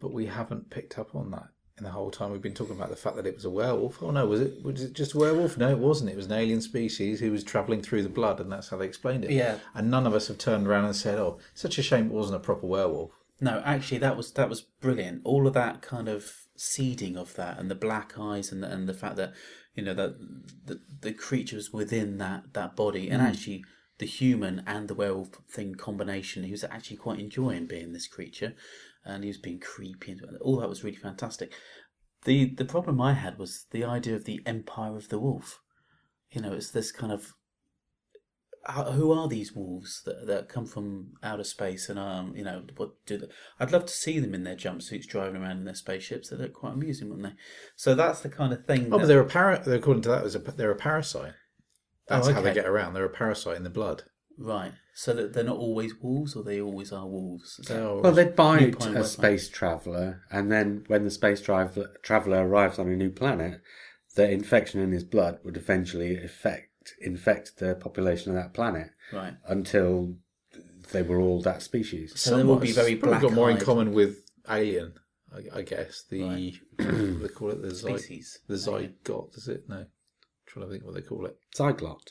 But 0.00 0.12
we 0.12 0.26
haven't 0.26 0.70
picked 0.70 0.98
up 0.98 1.14
on 1.14 1.30
that 1.30 1.48
in 1.78 1.84
the 1.84 1.90
whole 1.90 2.10
time 2.10 2.30
we've 2.30 2.42
been 2.42 2.54
talking 2.54 2.76
about 2.76 2.90
the 2.90 2.96
fact 2.96 3.16
that 3.16 3.26
it 3.26 3.34
was 3.34 3.44
a 3.44 3.50
werewolf. 3.50 4.02
Oh 4.02 4.10
no, 4.10 4.26
was 4.26 4.40
it 4.40 4.62
was 4.62 4.82
it 4.82 4.92
just 4.92 5.14
a 5.14 5.18
werewolf? 5.18 5.56
No, 5.56 5.70
it 5.70 5.78
wasn't. 5.78 6.10
It 6.10 6.16
was 6.16 6.26
an 6.26 6.32
alien 6.32 6.60
species 6.60 7.20
who 7.20 7.32
was 7.32 7.42
travelling 7.42 7.82
through 7.82 8.02
the 8.02 8.08
blood, 8.08 8.40
and 8.40 8.52
that's 8.52 8.68
how 8.68 8.76
they 8.76 8.86
explained 8.86 9.24
it. 9.24 9.30
Yeah. 9.30 9.58
And 9.74 9.90
none 9.90 10.06
of 10.06 10.14
us 10.14 10.28
have 10.28 10.38
turned 10.38 10.66
around 10.66 10.84
and 10.84 10.96
said, 10.96 11.18
"Oh, 11.18 11.38
such 11.54 11.78
a 11.78 11.82
shame 11.82 12.06
it 12.06 12.12
wasn't 12.12 12.36
a 12.36 12.40
proper 12.40 12.66
werewolf." 12.66 13.10
No, 13.40 13.62
actually, 13.64 13.98
that 13.98 14.16
was 14.16 14.32
that 14.32 14.48
was 14.48 14.60
brilliant. 14.60 15.22
All 15.24 15.46
of 15.46 15.54
that 15.54 15.82
kind 15.82 16.08
of 16.08 16.32
seeding 16.56 17.16
of 17.16 17.34
that, 17.34 17.58
and 17.58 17.70
the 17.70 17.74
black 17.74 18.14
eyes, 18.18 18.52
and 18.52 18.62
the, 18.62 18.70
and 18.70 18.88
the 18.88 18.94
fact 18.94 19.16
that 19.16 19.32
you 19.74 19.82
know 19.82 19.94
that 19.94 20.16
the 20.66 20.80
the 21.00 21.12
creatures 21.12 21.72
within 21.72 22.18
that 22.18 22.52
that 22.52 22.76
body, 22.76 23.08
and 23.08 23.22
hmm. 23.22 23.28
actually 23.28 23.64
the 23.98 24.06
human 24.06 24.62
and 24.66 24.88
the 24.88 24.94
werewolf 24.94 25.30
thing 25.50 25.74
combination. 25.74 26.44
He 26.44 26.50
was 26.50 26.64
actually 26.64 26.96
quite 26.96 27.20
enjoying 27.20 27.66
being 27.66 27.92
this 27.92 28.08
creature, 28.08 28.54
and 29.04 29.22
he 29.24 29.28
was 29.28 29.38
being 29.38 29.60
creepy. 29.60 30.12
And 30.12 30.38
all 30.40 30.60
that 30.60 30.68
was 30.68 30.84
really 30.84 30.96
fantastic. 30.96 31.52
the 32.24 32.54
The 32.54 32.64
problem 32.64 33.00
I 33.00 33.12
had 33.14 33.38
was 33.38 33.66
the 33.70 33.84
idea 33.84 34.16
of 34.16 34.24
the 34.24 34.40
empire 34.46 34.96
of 34.96 35.08
the 35.08 35.18
wolf. 35.18 35.60
You 36.30 36.40
know, 36.40 36.52
it's 36.52 36.70
this 36.70 36.90
kind 36.92 37.12
of 37.12 37.34
who 38.92 39.10
are 39.12 39.28
these 39.28 39.52
wolves 39.54 40.02
that, 40.04 40.26
that 40.26 40.48
come 40.48 40.66
from 40.66 41.14
outer 41.22 41.42
space 41.42 41.88
and 41.88 41.98
um 41.98 42.32
you 42.36 42.44
know 42.44 42.62
what 42.76 42.90
do 43.06 43.18
they, 43.18 43.26
I'd 43.58 43.72
love 43.72 43.86
to 43.86 43.92
see 43.92 44.20
them 44.20 44.34
in 44.34 44.44
their 44.44 44.54
jumpsuits 44.54 45.06
driving 45.06 45.42
around 45.42 45.58
in 45.58 45.64
their 45.64 45.74
spaceships. 45.74 46.28
They 46.28 46.36
look 46.36 46.52
quite 46.52 46.74
amusing, 46.74 47.08
wouldn't 47.08 47.26
they? 47.26 47.34
So 47.74 47.94
that's 47.94 48.20
the 48.20 48.28
kind 48.28 48.52
of 48.52 48.64
thing. 48.64 48.92
Oh, 48.92 48.98
but 48.98 49.08
they're 49.08 49.20
a 49.20 49.26
para- 49.26 49.62
according 49.66 50.02
to 50.04 50.10
that, 50.10 50.24
as 50.24 50.36
a, 50.36 50.38
they're 50.38 50.70
a 50.70 50.76
parasite. 50.76 51.34
That's 52.08 52.28
Oh, 52.28 52.32
how 52.34 52.40
they 52.42 52.52
get 52.54 52.66
around. 52.66 52.94
They're 52.94 53.04
a 53.04 53.08
parasite 53.10 53.56
in 53.56 53.62
the 53.64 53.70
blood. 53.70 54.02
right. 54.38 54.72
So 54.94 55.14
that 55.14 55.32
they're 55.32 55.42
not 55.44 55.56
always 55.56 55.94
wolves, 56.02 56.36
or 56.36 56.42
they 56.44 56.60
always 56.60 56.92
are 56.92 57.06
wolves. 57.08 57.58
Is 57.58 57.66
They 57.66 57.78
are- 57.78 57.98
Well, 58.02 58.12
they'd 58.12 58.36
bite 58.36 58.74
a 58.74 58.76
website. 58.76 59.04
space 59.06 59.48
traveller, 59.48 60.20
and 60.30 60.52
then 60.52 60.84
when 60.88 61.04
the 61.04 61.10
space 61.10 61.40
traveller 61.40 61.88
traveller 62.02 62.46
arrives 62.46 62.78
on 62.78 62.88
a 62.90 62.96
new 62.96 63.08
planet, 63.10 63.62
the 64.16 64.30
infection 64.30 64.80
in 64.80 64.92
his 64.92 65.02
blood 65.04 65.38
would 65.44 65.56
eventually 65.56 66.22
affect 66.22 66.68
infect 67.00 67.56
the 67.58 67.74
population 67.74 68.32
of 68.32 68.36
that 68.42 68.52
planet 68.52 68.90
right. 69.14 69.34
until 69.46 70.16
they 70.90 71.00
were 71.02 71.20
all 71.20 71.40
that 71.40 71.62
species. 71.62 72.12
So 72.20 72.36
they 72.36 72.42
will 72.44 72.56
be 72.56 72.72
very 72.72 72.96
probably 72.96 73.20
black. 73.20 73.22
got 73.22 73.32
more 73.32 73.50
in 73.50 73.56
common 73.58 73.92
with 73.92 74.16
Alien, 74.50 74.92
I, 75.34 75.60
I 75.60 75.62
guess. 75.62 76.02
The 76.10 76.22
Right. 76.22 76.54
they 77.20 77.28
call 77.28 77.50
it 77.52 77.62
the 77.62 77.70
zy- 77.74 77.96
species. 77.96 78.40
the 78.46 78.56
zygote, 78.56 79.38
is 79.38 79.48
it? 79.48 79.62
No, 79.68 79.76
I'm 79.76 79.86
trying 80.52 80.66
to 80.66 80.72
think 80.72 80.84
what 80.84 80.94
they 80.94 81.00
call 81.00 81.24
it. 81.26 81.36
Zyglot, 81.56 82.10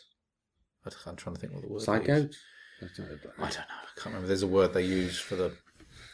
I 0.85 0.89
I'm 1.05 1.15
trying 1.15 1.35
to 1.35 1.41
think 1.41 1.53
what 1.53 1.61
the 1.61 1.69
word. 1.69 1.81
zygote, 1.81 2.35
I 2.81 2.87
don't 2.97 3.09
know. 3.37 3.45
I 3.45 3.49
can't 3.49 4.05
remember. 4.05 4.27
There's 4.27 4.43
a 4.43 4.47
word 4.47 4.73
they 4.73 4.85
use 4.85 5.19
for 5.19 5.35
the 5.35 5.53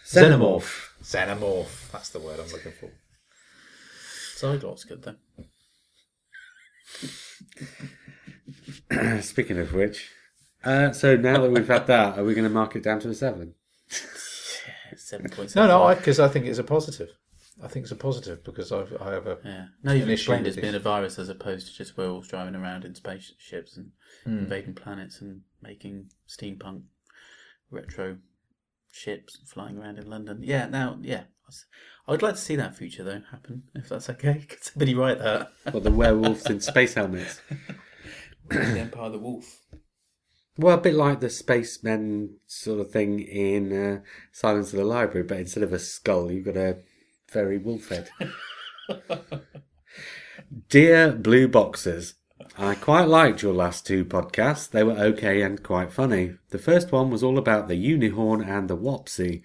xenomorph. 0.06 0.90
xenomorph. 1.02 1.92
That's 1.92 2.10
the 2.10 2.20
word 2.20 2.40
I'm 2.40 2.52
looking 2.52 2.74
for. 2.74 2.92
Zyglot's 4.36 4.84
good 4.84 5.04
though. 5.04 5.16
Speaking 9.22 9.58
of 9.60 9.74
which, 9.74 10.12
uh, 10.64 10.92
so 10.92 11.16
now 11.16 11.42
that 11.42 11.52
we've 11.52 11.68
had 11.68 11.88
that, 11.88 12.18
are 12.18 12.24
we 12.24 12.34
going 12.34 12.48
to 12.48 12.54
mark 12.54 12.76
it 12.76 12.84
down 12.84 13.00
to 13.02 13.10
a 13.10 13.14
seven? 13.14 13.56
Seven 14.96 15.30
point 15.30 15.56
No, 15.56 15.68
no, 15.68 15.94
because 15.96 16.20
I, 16.20 16.28
think 16.28 16.46
it's 16.46 16.60
a 16.60 16.64
positive. 16.64 17.10
I 17.64 17.68
think 17.68 17.84
it's 17.84 17.92
a 17.92 17.96
positive 17.96 18.44
because 18.44 18.72
I've, 18.72 18.96
I 19.02 19.14
have 19.14 19.26
a 19.28 19.38
Yeah. 19.44 19.66
No, 19.84 19.92
you've 19.94 20.10
explained 20.10 20.44
with 20.46 20.54
it's 20.54 20.62
being 20.62 20.74
this. 20.74 20.80
a 20.80 20.84
virus 20.84 21.18
as 21.18 21.30
opposed 21.30 21.68
to 21.68 21.74
just 21.74 21.98
werewolves 21.98 22.28
driving 22.28 22.56
around 22.56 22.86
in 22.86 22.94
spaceships 22.96 23.78
and 23.78 23.92
Hmm. 24.24 24.40
invading 24.40 24.76
planets 24.76 25.22
and 25.22 25.42
making 25.62 26.10
steampunk 26.28 26.84
retro 27.72 28.18
ships 28.92 29.40
flying 29.48 29.78
around 29.78 29.98
in 29.98 30.10
London. 30.10 30.40
Yeah, 30.44 30.68
now, 30.68 30.98
yeah. 31.02 31.24
I'd 32.08 32.22
like 32.22 32.36
to 32.36 32.42
see 32.42 32.56
that 32.58 32.76
future 32.76 33.04
though 33.04 33.22
happen, 33.32 33.64
if 33.74 33.90
that's 33.90 34.10
okay. 34.10 34.46
Could 34.50 34.64
somebody 34.64 34.94
write 34.96 35.20
that? 35.20 35.52
Well, 35.72 35.82
the 35.82 35.92
werewolves 35.92 36.46
in 36.50 36.60
space 36.62 36.94
helmets. 36.94 37.42
the 38.50 38.80
Empire 38.80 39.06
of 39.08 39.12
the 39.14 39.20
Wolf. 39.20 39.62
Well, 40.58 40.78
a 40.78 40.82
bit 40.82 40.96
like 40.96 41.20
the 41.20 41.30
spacemen 41.30 42.38
sort 42.48 42.80
of 42.80 42.92
thing 42.92 43.20
in 43.20 43.72
uh, 43.72 44.02
Silence 44.32 44.74
of 44.74 44.80
the 44.80 44.86
Library, 44.86 45.26
but 45.26 45.38
instead 45.40 45.64
of 45.64 45.72
a 45.72 45.80
skull, 45.80 46.32
you've 46.32 46.46
got 46.46 46.58
a 46.58 46.78
very 47.32 47.58
wolf 47.58 47.90
head. 47.90 48.10
Dear 50.70 51.12
Blue 51.12 51.48
Boxers, 51.48 52.16
I 52.58 52.76
quite 52.76 53.08
liked 53.08 53.42
your 53.42 53.54
last 53.54 53.86
two 53.86 54.06
podcasts. 54.06 54.70
They 54.70 54.84
were 54.84 54.94
okay 54.94 55.42
and 55.42 55.62
quite 55.62 55.92
funny. 55.92 56.36
The 56.50 56.58
first 56.58 56.92
one 56.92 57.10
was 57.10 57.24
all 57.24 57.38
about 57.38 57.68
the 57.68 57.76
Unihorn 57.76 58.48
and 58.48 58.70
the 58.70 58.78
Wopsy, 58.78 59.44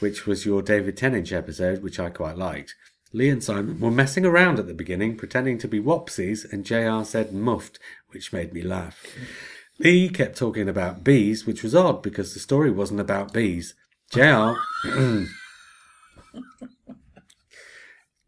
which 0.00 0.26
was 0.26 0.44
your 0.44 0.62
David 0.62 0.96
Tennant 0.96 1.32
episode, 1.32 1.82
which 1.82 1.98
I 1.98 2.10
quite 2.10 2.36
liked. 2.36 2.74
Lee 3.12 3.28
and 3.28 3.42
Simon 3.42 3.80
were 3.80 3.90
messing 3.90 4.26
around 4.26 4.58
at 4.58 4.66
the 4.66 4.74
beginning, 4.74 5.16
pretending 5.16 5.56
to 5.58 5.68
be 5.68 5.80
Wopsies, 5.80 6.44
and 6.52 6.64
JR 6.64 7.04
said 7.04 7.32
muffed, 7.32 7.78
which 8.10 8.32
made 8.32 8.52
me 8.52 8.60
laugh. 8.60 9.04
Lee 9.78 10.08
kept 10.08 10.36
talking 10.36 10.68
about 10.68 11.04
bees, 11.04 11.46
which 11.46 11.62
was 11.62 11.74
odd 11.74 12.02
because 12.02 12.34
the 12.34 12.40
story 12.40 12.70
wasn't 12.70 13.00
about 13.00 13.32
bees. 13.32 13.74
JR. 14.10 14.54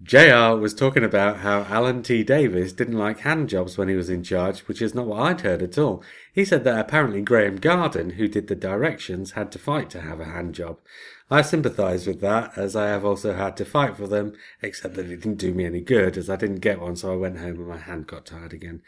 JR 0.02 0.54
was 0.60 0.74
talking 0.74 1.02
about 1.02 1.38
how 1.38 1.62
Alan 1.62 2.02
T. 2.02 2.22
Davis 2.22 2.74
didn't 2.74 2.98
like 2.98 3.20
hand 3.20 3.48
jobs 3.48 3.78
when 3.78 3.88
he 3.88 3.94
was 3.94 4.10
in 4.10 4.22
charge, 4.22 4.60
which 4.60 4.82
is 4.82 4.94
not 4.94 5.06
what 5.06 5.22
I'd 5.22 5.40
heard 5.40 5.62
at 5.62 5.78
all. 5.78 6.04
He 6.34 6.44
said 6.44 6.64
that 6.64 6.78
apparently 6.78 7.22
Graham 7.22 7.56
Garden, 7.56 8.10
who 8.10 8.28
did 8.28 8.48
the 8.48 8.54
directions, 8.54 9.32
had 9.32 9.50
to 9.52 9.58
fight 9.58 9.88
to 9.90 10.02
have 10.02 10.20
a 10.20 10.26
hand 10.26 10.54
job. 10.54 10.80
I 11.30 11.40
sympathise 11.40 12.06
with 12.06 12.20
that, 12.20 12.52
as 12.56 12.76
I 12.76 12.88
have 12.88 13.06
also 13.06 13.32
had 13.32 13.56
to 13.56 13.64
fight 13.64 13.96
for 13.96 14.06
them, 14.06 14.34
except 14.60 14.96
that 14.96 15.06
it 15.06 15.22
didn't 15.22 15.38
do 15.38 15.54
me 15.54 15.64
any 15.64 15.80
good, 15.80 16.18
as 16.18 16.28
I 16.28 16.36
didn't 16.36 16.60
get 16.60 16.80
one, 16.80 16.96
so 16.96 17.10
I 17.10 17.16
went 17.16 17.38
home 17.38 17.56
and 17.56 17.66
my 17.66 17.78
hand 17.78 18.06
got 18.06 18.26
tired 18.26 18.52
again. 18.52 18.82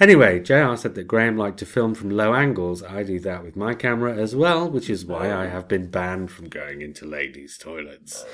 Anyway, 0.00 0.40
JR 0.40 0.76
said 0.76 0.94
that 0.94 1.06
Graham 1.06 1.36
liked 1.36 1.58
to 1.58 1.66
film 1.66 1.94
from 1.94 2.08
low 2.08 2.32
angles. 2.32 2.82
I 2.82 3.02
do 3.02 3.20
that 3.20 3.44
with 3.44 3.54
my 3.54 3.74
camera 3.74 4.16
as 4.16 4.34
well, 4.34 4.70
which 4.70 4.88
is 4.88 5.04
why 5.04 5.30
I 5.30 5.46
have 5.46 5.68
been 5.68 5.90
banned 5.90 6.30
from 6.30 6.48
going 6.48 6.80
into 6.80 7.04
ladies' 7.04 7.58
toilets. 7.58 8.24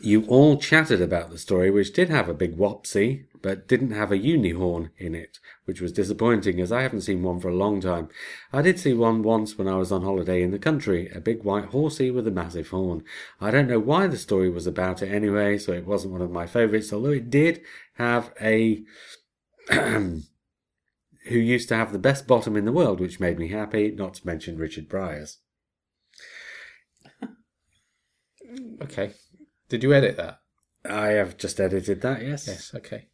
You 0.00 0.24
all 0.26 0.58
chatted 0.58 1.02
about 1.02 1.30
the 1.30 1.38
story, 1.38 1.70
which 1.70 1.92
did 1.92 2.08
have 2.08 2.28
a 2.28 2.34
big 2.34 2.56
wopsy, 2.56 3.24
but 3.42 3.66
didn't 3.66 3.90
have 3.90 4.12
a 4.12 4.18
unihorn 4.18 4.90
in 4.96 5.14
it, 5.14 5.40
which 5.64 5.80
was 5.80 5.92
disappointing 5.92 6.60
as 6.60 6.70
I 6.70 6.82
haven't 6.82 7.00
seen 7.00 7.22
one 7.22 7.40
for 7.40 7.48
a 7.48 7.56
long 7.56 7.80
time. 7.80 8.08
I 8.52 8.62
did 8.62 8.78
see 8.78 8.92
one 8.94 9.22
once 9.22 9.58
when 9.58 9.66
I 9.66 9.76
was 9.76 9.90
on 9.90 10.02
holiday 10.02 10.42
in 10.42 10.52
the 10.52 10.58
country, 10.58 11.10
a 11.10 11.20
big 11.20 11.42
white 11.42 11.66
horsey 11.66 12.12
with 12.12 12.28
a 12.28 12.32
massive 12.32 12.68
horn. 12.68 13.02
I 13.40 13.50
don't 13.50 13.68
know 13.68 13.80
why 13.80 14.06
the 14.06 14.16
story 14.16 14.48
was 14.48 14.66
about 14.68 15.02
it 15.02 15.12
anyway, 15.12 15.58
so 15.58 15.72
it 15.72 15.86
wasn't 15.86 16.12
one 16.12 16.22
of 16.22 16.30
my 16.30 16.46
favourites, 16.46 16.92
although 16.92 17.10
it 17.10 17.30
did 17.30 17.60
have 17.94 18.32
a 18.40 18.84
who 19.70 20.22
used 21.28 21.68
to 21.68 21.76
have 21.76 21.92
the 21.92 21.98
best 21.98 22.26
bottom 22.26 22.56
in 22.56 22.64
the 22.64 22.72
world, 22.72 23.00
which 23.00 23.20
made 23.20 23.38
me 23.38 23.48
happy, 23.48 23.90
not 23.90 24.14
to 24.14 24.26
mention 24.26 24.58
Richard 24.58 24.88
Briers. 24.88 25.38
Okay. 28.80 29.12
Did 29.68 29.82
you 29.82 29.92
edit 29.92 30.16
that? 30.16 30.40
I 30.84 31.08
have 31.08 31.36
just 31.36 31.60
edited 31.60 32.00
that, 32.02 32.22
yes. 32.22 32.46
Yes. 32.46 32.72
Okay. 32.74 33.08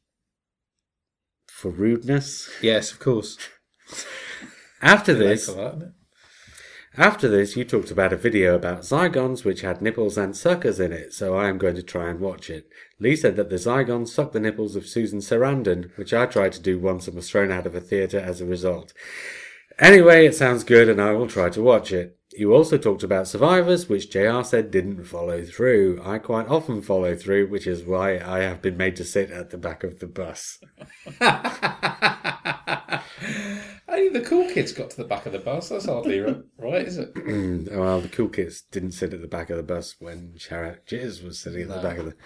For 1.49 1.71
rudeness. 1.71 2.51
Yes, 2.61 2.93
of 2.93 2.99
course. 2.99 3.39
After 4.83 5.15
this, 5.15 5.47
that, 5.47 5.95
after 6.97 7.27
this, 7.27 7.57
you 7.57 7.65
talked 7.65 7.91
about 7.91 8.13
a 8.13 8.17
video 8.17 8.55
about 8.55 8.83
Zygons 8.83 9.45
which 9.45 9.63
had 9.63 9.83
nipples 9.83 10.17
and 10.17 10.37
suckers 10.37 10.79
in 10.79 10.93
it, 10.93 11.13
so 11.13 11.35
I 11.35 11.49
am 11.49 11.59
going 11.59 11.75
to 11.75 11.83
try 11.83 12.09
and 12.09 12.21
watch 12.21 12.49
it. 12.49 12.69
Lee 13.01 13.17
said 13.17 13.35
that 13.35 13.51
the 13.51 13.57
Zygons 13.57 14.09
sucked 14.09 14.33
the 14.33 14.39
nipples 14.39 14.77
of 14.77 14.87
Susan 14.87 15.19
Sarandon, 15.19 15.91
which 15.97 16.15
I 16.15 16.27
tried 16.27 16.53
to 16.53 16.63
do 16.63 16.79
once 16.79 17.09
and 17.09 17.17
was 17.17 17.29
thrown 17.29 17.51
out 17.51 17.67
of 17.67 17.75
a 17.75 17.81
theatre 17.81 18.21
as 18.21 18.41
a 18.41 18.47
result. 18.47 18.93
Anyway, 19.81 20.25
it 20.25 20.37
sounds 20.37 20.63
good 20.63 20.89
and 20.89 21.01
I 21.03 21.11
will 21.13 21.27
try 21.27 21.49
to 21.51 21.63
watch 21.63 21.91
it. 21.91 22.17
You 22.36 22.52
also 22.52 22.78
talked 22.78 23.05
about 23.05 23.28
Survivors, 23.28 23.89
which 23.89 24.11
JR 24.11 24.43
said 24.43 24.73
didn't 24.73 25.05
follow 25.05 25.44
through. 25.44 26.02
I 26.05 26.19
quite 26.19 26.48
often 26.48 26.82
follow 26.82 27.15
through, 27.15 27.47
which 27.47 27.66
is 27.66 27.85
why 27.85 28.19
I 28.19 28.40
have 28.40 28.61
been 28.61 28.77
made 28.77 28.97
to 28.97 29.05
sit 29.05 29.31
at 29.31 29.51
the 29.51 29.59
back 29.59 29.85
of 29.85 30.01
the 30.01 30.09
bus. 30.09 30.59
Only 33.89 34.09
the 34.09 34.24
cool 34.27 34.48
kids 34.51 34.73
got 34.73 34.90
to 34.90 34.97
the 34.97 35.05
back 35.05 35.27
of 35.27 35.32
the 35.32 35.39
bus. 35.39 35.69
That's 35.69 35.86
hardly 35.86 36.19
right, 36.59 36.86
is 36.86 36.98
it? 36.98 37.12
Well, 37.70 38.01
the 38.01 38.09
cool 38.09 38.28
kids 38.28 38.62
didn't 38.62 38.93
sit 38.93 39.15
at 39.15 39.20
the 39.20 39.28
back 39.28 39.51
of 39.51 39.56
the 39.56 39.62
bus 39.62 39.94
when 40.01 40.35
Sharat 40.36 40.86
Jizz 40.89 41.24
was 41.24 41.39
sitting 41.39 41.62
at 41.62 41.69
the 41.69 41.89
back 41.89 41.98
of 41.98 42.06
the. 42.06 42.16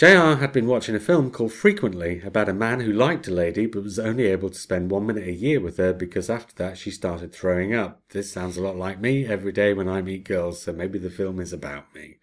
JR 0.00 0.40
had 0.40 0.54
been 0.54 0.66
watching 0.66 0.94
a 0.94 0.98
film 0.98 1.30
called 1.30 1.52
Frequently 1.52 2.22
about 2.22 2.48
a 2.48 2.54
man 2.54 2.80
who 2.80 2.90
liked 2.90 3.28
a 3.28 3.30
lady 3.30 3.66
but 3.66 3.82
was 3.82 3.98
only 3.98 4.28
able 4.28 4.48
to 4.48 4.58
spend 4.58 4.90
one 4.90 5.04
minute 5.04 5.28
a 5.28 5.32
year 5.32 5.60
with 5.60 5.76
her 5.76 5.92
because 5.92 6.30
after 6.30 6.54
that 6.54 6.78
she 6.78 6.90
started 6.90 7.34
throwing 7.34 7.74
up. 7.74 8.00
This 8.08 8.32
sounds 8.32 8.56
a 8.56 8.62
lot 8.62 8.76
like 8.76 8.98
me 8.98 9.26
every 9.26 9.52
day 9.52 9.74
when 9.74 9.90
I 9.90 10.00
meet 10.00 10.24
girls, 10.24 10.62
so 10.62 10.72
maybe 10.72 10.98
the 10.98 11.10
film 11.10 11.38
is 11.38 11.52
about 11.52 11.94
me. 11.94 12.16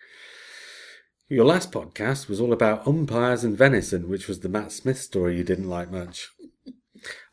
Your 1.29 1.45
last 1.45 1.71
podcast 1.71 2.27
was 2.27 2.41
all 2.41 2.51
about 2.51 2.87
umpires 2.87 3.43
and 3.43 3.55
venison, 3.55 4.09
which 4.09 4.27
was 4.27 4.39
the 4.39 4.49
Matt 4.49 4.71
Smith 4.71 4.99
story 4.99 5.37
you 5.37 5.43
didn't 5.43 5.69
like 5.69 5.91
much. 5.91 6.31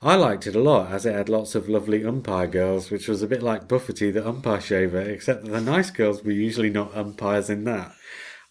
I 0.03 0.15
liked 0.15 0.47
it 0.47 0.55
a 0.55 0.61
lot 0.61 0.93
as 0.93 1.07
it 1.07 1.15
had 1.15 1.31
lots 1.31 1.55
of 1.55 1.71
lovely 1.71 2.05
umpire 2.05 2.49
girls, 2.49 2.91
which 2.91 3.09
was 3.09 3.23
a 3.23 3.27
bit 3.27 3.43
like 3.43 3.67
Buffety 3.67 4.13
the 4.13 4.29
umpire 4.29 4.61
shaver, 4.61 5.01
except 5.01 5.47
that 5.47 5.53
the 5.53 5.61
nice 5.63 5.91
girls 5.91 6.23
were 6.23 6.33
usually 6.33 6.69
not 6.69 6.95
umpires 6.95 7.49
in 7.49 7.65
that. 7.65 7.95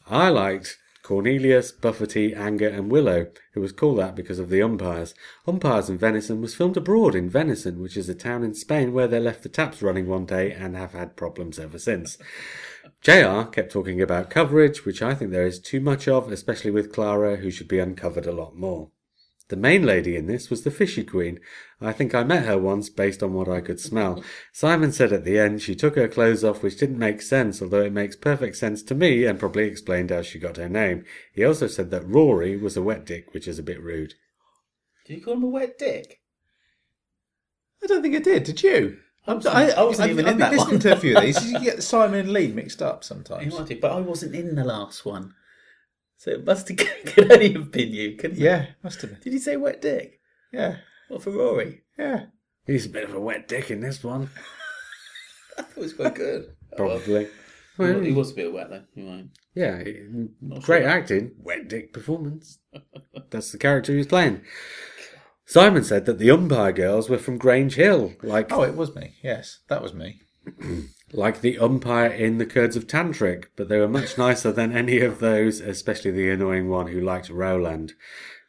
I 0.07 0.29
liked 0.29 0.79
Cornelius, 1.03 1.73
Buffety, 1.73 2.33
Anger, 2.35 2.69
and 2.69 2.89
Willow, 2.89 3.27
who 3.51 3.61
was 3.61 3.73
called 3.73 3.99
that 3.99 4.15
because 4.15 4.39
of 4.39 4.49
the 4.49 4.61
umpires. 4.61 5.13
Umpires 5.45 5.89
and 5.89 5.99
Venison 5.99 6.39
was 6.39 6.55
filmed 6.55 6.77
abroad 6.77 7.13
in 7.13 7.29
Venison, 7.29 7.81
which 7.81 7.97
is 7.97 8.07
a 8.07 8.15
town 8.15 8.41
in 8.41 8.53
Spain 8.53 8.93
where 8.93 9.07
they 9.07 9.19
left 9.19 9.43
the 9.43 9.49
taps 9.49 9.81
running 9.81 10.07
one 10.07 10.25
day 10.25 10.51
and 10.51 10.77
have 10.77 10.93
had 10.93 11.17
problems 11.17 11.59
ever 11.59 11.77
since. 11.77 12.17
JR 13.01 13.43
kept 13.43 13.71
talking 13.71 14.01
about 14.01 14.29
coverage, 14.29 14.85
which 14.85 15.01
I 15.01 15.13
think 15.13 15.31
there 15.31 15.45
is 15.45 15.59
too 15.59 15.81
much 15.81 16.07
of, 16.07 16.31
especially 16.31 16.71
with 16.71 16.93
Clara, 16.93 17.35
who 17.35 17.51
should 17.51 17.67
be 17.67 17.79
uncovered 17.79 18.25
a 18.25 18.31
lot 18.31 18.55
more. 18.55 18.89
The 19.49 19.55
main 19.57 19.83
lady 19.83 20.15
in 20.15 20.25
this 20.27 20.49
was 20.49 20.63
the 20.63 20.71
Fishy 20.71 21.03
Queen. 21.03 21.39
I 21.81 21.91
think 21.91 22.15
I 22.15 22.23
met 22.23 22.45
her 22.45 22.57
once 22.57 22.89
based 22.89 23.21
on 23.21 23.33
what 23.33 23.49
I 23.49 23.59
could 23.59 23.79
smell. 23.79 24.23
Simon 24.53 24.91
said 24.93 25.11
at 25.11 25.25
the 25.25 25.37
end 25.37 25.61
she 25.61 25.75
took 25.75 25.95
her 25.95 26.07
clothes 26.07 26.43
off, 26.45 26.63
which 26.63 26.77
didn't 26.79 26.97
make 26.97 27.21
sense, 27.21 27.61
although 27.61 27.81
it 27.81 27.91
makes 27.91 28.15
perfect 28.15 28.55
sense 28.55 28.81
to 28.83 28.95
me 28.95 29.25
and 29.25 29.37
probably 29.39 29.65
explained 29.65 30.11
how 30.11 30.21
she 30.21 30.39
got 30.39 30.57
her 30.57 30.69
name. 30.69 31.03
He 31.33 31.43
also 31.43 31.67
said 31.67 31.91
that 31.91 32.07
Rory 32.07 32.55
was 32.55 32.77
a 32.77 32.81
wet 32.81 33.05
dick, 33.05 33.33
which 33.33 33.47
is 33.47 33.59
a 33.59 33.63
bit 33.63 33.81
rude. 33.83 34.13
Did 35.05 35.17
you 35.17 35.21
call 35.23 35.33
him 35.33 35.43
a 35.43 35.47
wet 35.47 35.77
dick? 35.77 36.21
I 37.83 37.87
don't 37.87 38.01
think 38.01 38.15
I 38.15 38.19
did. 38.19 38.43
Did 38.45 38.63
you? 38.63 38.97
I 39.27 39.33
wasn't- 39.33 39.55
I 39.55 39.83
wasn't 39.83 40.09
even 40.11 40.25
I've 40.25 40.31
in 40.31 40.37
been 40.37 40.39
that 40.39 40.51
listening 40.53 40.75
one. 40.75 40.79
to 40.81 40.93
a 40.93 40.95
few 40.99 41.17
of 41.17 41.21
these. 41.23 41.45
You 41.51 41.59
get 41.59 41.83
Simon 41.83 42.21
and 42.21 42.31
Lee 42.31 42.47
mixed 42.47 42.81
up 42.81 43.03
He 43.03 43.07
sometimes. 43.07 43.53
might 43.53 43.69
have, 43.69 43.81
but 43.81 43.91
I 43.91 43.99
wasn't 43.99 44.35
in 44.35 44.55
the 44.55 44.63
last 44.63 45.05
one. 45.05 45.33
So 46.23 46.31
it 46.31 46.45
must 46.45 46.69
have 46.69 46.77
could 47.05 47.29
only 47.33 47.51
have 47.51 47.69
been 47.69 47.91
you, 47.91 48.15
couldn't 48.15 48.37
it? 48.37 48.43
Yeah, 48.43 48.67
must 48.81 49.01
have 49.01 49.09
been. 49.09 49.19
Did 49.19 49.33
you 49.33 49.39
say 49.39 49.57
wet 49.57 49.81
dick? 49.81 50.21
Yeah, 50.53 50.77
What 51.09 51.21
for 51.21 51.31
Rory? 51.31 51.81
yeah. 51.99 52.27
He's 52.65 52.85
a 52.85 52.89
bit 52.89 53.03
of 53.03 53.13
a 53.13 53.19
wet 53.19 53.49
dick 53.49 53.69
in 53.69 53.81
this 53.81 54.01
one, 54.05 54.29
I 55.57 55.63
thought 55.63 55.71
it 55.75 55.81
was 55.81 55.91
quite 55.91 56.15
good. 56.15 56.55
probably. 56.77 57.27
Well, 57.77 57.99
he 57.99 58.13
was 58.13 58.31
a 58.31 58.35
bit 58.35 58.53
wet 58.53 58.69
though. 58.69 58.83
You 58.95 59.03
know. 59.03 59.23
Yeah, 59.53 59.83
Not 60.39 60.63
great 60.63 60.83
sure. 60.83 60.89
acting, 60.89 61.31
wet 61.39 61.67
dick 61.67 61.91
performance. 61.91 62.59
That's 63.29 63.51
the 63.51 63.57
character 63.57 63.91
he's 63.93 64.07
playing. 64.07 64.43
Simon 65.45 65.83
said 65.83 66.05
that 66.05 66.19
the 66.19 66.31
umpire 66.31 66.71
girls 66.71 67.09
were 67.09 67.17
from 67.17 67.37
Grange 67.37 67.75
Hill, 67.75 68.13
like 68.23 68.49
Oh, 68.49 68.61
it 68.63 68.77
was 68.77 68.95
me. 68.95 69.15
Yes, 69.21 69.59
that 69.67 69.81
was 69.83 69.93
me. 69.93 70.21
like 71.13 71.41
the 71.41 71.57
umpire 71.59 72.09
in 72.09 72.37
the 72.37 72.45
Kurds 72.45 72.75
of 72.75 72.87
Tantric, 72.87 73.45
but 73.55 73.69
they 73.69 73.79
were 73.79 73.87
much 73.87 74.17
nicer 74.17 74.51
than 74.51 74.75
any 74.75 74.99
of 74.99 75.19
those, 75.19 75.59
especially 75.59 76.11
the 76.11 76.29
annoying 76.29 76.69
one 76.69 76.87
who 76.87 76.99
liked 76.99 77.29
Rowland. 77.29 77.93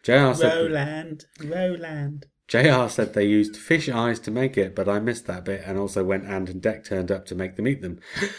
JR 0.03 0.33
said, 0.35 0.57
Roland, 0.57 1.25
Roland. 1.43 2.27
JR 2.47 2.89
said 2.89 3.15
they 3.15 3.25
used 3.25 3.57
fish 3.57 3.89
eyes 3.89 4.21
to 4.21 4.31
make 4.31 4.59
it, 4.59 4.75
but 4.75 4.89
I 4.89 4.99
missed 4.99 5.27
that 5.27 5.45
bit 5.45 5.63
and 5.65 5.79
also 5.79 6.05
when 6.05 6.27
Ant 6.27 6.51
and 6.51 6.63
Dec 6.63 6.85
turned 6.85 7.11
up 7.11 7.25
to 7.27 7.35
make 7.35 7.57
them 7.57 7.67
eat 7.67 7.81
them. 7.81 8.01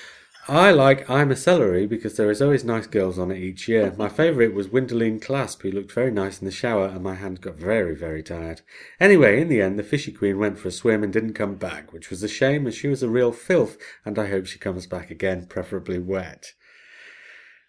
I 0.47 0.69
like 0.69 1.09
I'm 1.09 1.31
a 1.31 1.35
Celery 1.35 1.87
because 1.87 2.17
there 2.17 2.29
is 2.29 2.39
always 2.39 2.63
nice 2.63 2.85
girls 2.85 3.17
on 3.17 3.31
it 3.31 3.39
each 3.39 3.67
year. 3.67 3.87
Mm-hmm. 3.87 3.97
My 3.97 4.09
favourite 4.09 4.53
was 4.53 4.67
Winderline 4.67 5.19
Clasp, 5.19 5.63
who 5.63 5.71
looked 5.71 5.91
very 5.91 6.11
nice 6.11 6.39
in 6.39 6.45
the 6.45 6.51
shower, 6.51 6.85
and 6.85 7.01
my 7.01 7.15
hand 7.15 7.41
got 7.41 7.55
very, 7.55 7.95
very 7.95 8.21
tired. 8.21 8.61
Anyway, 8.99 9.41
in 9.41 9.47
the 9.47 9.59
end, 9.59 9.79
the 9.79 9.83
Fishy 9.83 10.11
Queen 10.11 10.37
went 10.37 10.59
for 10.59 10.67
a 10.67 10.71
swim 10.71 11.03
and 11.03 11.11
didn't 11.11 11.33
come 11.33 11.55
back, 11.55 11.91
which 11.91 12.11
was 12.11 12.21
a 12.21 12.27
shame 12.27 12.67
as 12.67 12.75
she 12.75 12.87
was 12.87 13.01
a 13.01 13.09
real 13.09 13.31
filth, 13.31 13.75
and 14.05 14.19
I 14.19 14.27
hope 14.27 14.45
she 14.45 14.59
comes 14.59 14.85
back 14.85 15.09
again, 15.09 15.47
preferably 15.47 15.97
wet. 15.97 16.53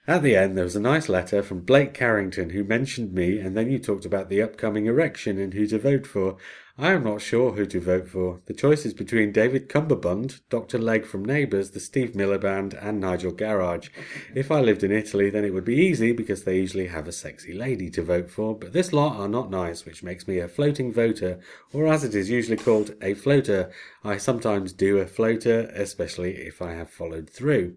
At 0.09 0.23
the 0.23 0.37
end, 0.37 0.57
there 0.57 0.63
was 0.63 0.77
a 0.77 0.81
nice 0.81 1.09
letter 1.09 1.43
from 1.43 1.63
Blake 1.63 1.93
Carrington 1.93 2.51
who 2.51 2.63
mentioned 2.63 3.13
me, 3.13 3.41
and 3.41 3.57
then 3.57 3.69
you 3.69 3.81
talked 3.81 4.05
about 4.05 4.29
the 4.29 4.41
upcoming 4.41 4.87
election 4.87 5.37
and 5.37 5.53
who 5.53 5.67
to 5.67 5.81
vote 5.81 6.07
for. 6.07 6.37
I 6.79 6.93
am 6.93 7.03
not 7.03 7.23
sure 7.23 7.53
who 7.53 7.67
to 7.67 7.81
vote 7.81 8.07
for. 8.07 8.41
The 8.47 8.55
choice 8.55 8.87
is 8.87 8.95
between 8.95 9.33
David 9.33 9.69
Cumberbund, 9.69 10.43
Dr. 10.49 10.79
Legg 10.79 11.07
from 11.07 11.25
Neighbours, 11.25 11.71
the 11.71 11.81
Steve 11.81 12.15
Miller 12.15 12.39
Band, 12.39 12.73
and 12.75 13.01
Nigel 13.01 13.33
Garage. 13.33 13.89
If 14.33 14.53
I 14.53 14.61
lived 14.61 14.85
in 14.85 14.93
Italy, 14.93 15.29
then 15.29 15.45
it 15.45 15.53
would 15.53 15.65
be 15.65 15.75
easy 15.75 16.13
because 16.13 16.45
they 16.45 16.59
usually 16.59 16.87
have 16.87 17.09
a 17.09 17.13
sexy 17.13 17.53
lady 17.53 17.91
to 17.91 18.03
vote 18.03 18.31
for, 18.31 18.57
but 18.57 18.73
this 18.73 18.93
lot 18.93 19.17
are 19.17 19.29
not 19.29 19.51
nice, 19.51 19.85
which 19.85 20.05
makes 20.05 20.29
me 20.29 20.39
a 20.39 20.47
floating 20.47 20.93
voter, 20.93 21.41
or 21.73 21.89
as 21.89 22.05
it 22.05 22.15
is 22.15 22.31
usually 22.31 22.59
called, 22.59 22.95
a 23.03 23.15
floater. 23.15 23.73
I 24.05 24.19
sometimes 24.19 24.73
do 24.73 24.99
a 24.99 25.07
floater, 25.07 25.63
especially 25.75 26.37
if 26.37 26.63
I 26.63 26.75
have 26.75 26.91
followed 26.91 27.29
through. 27.29 27.77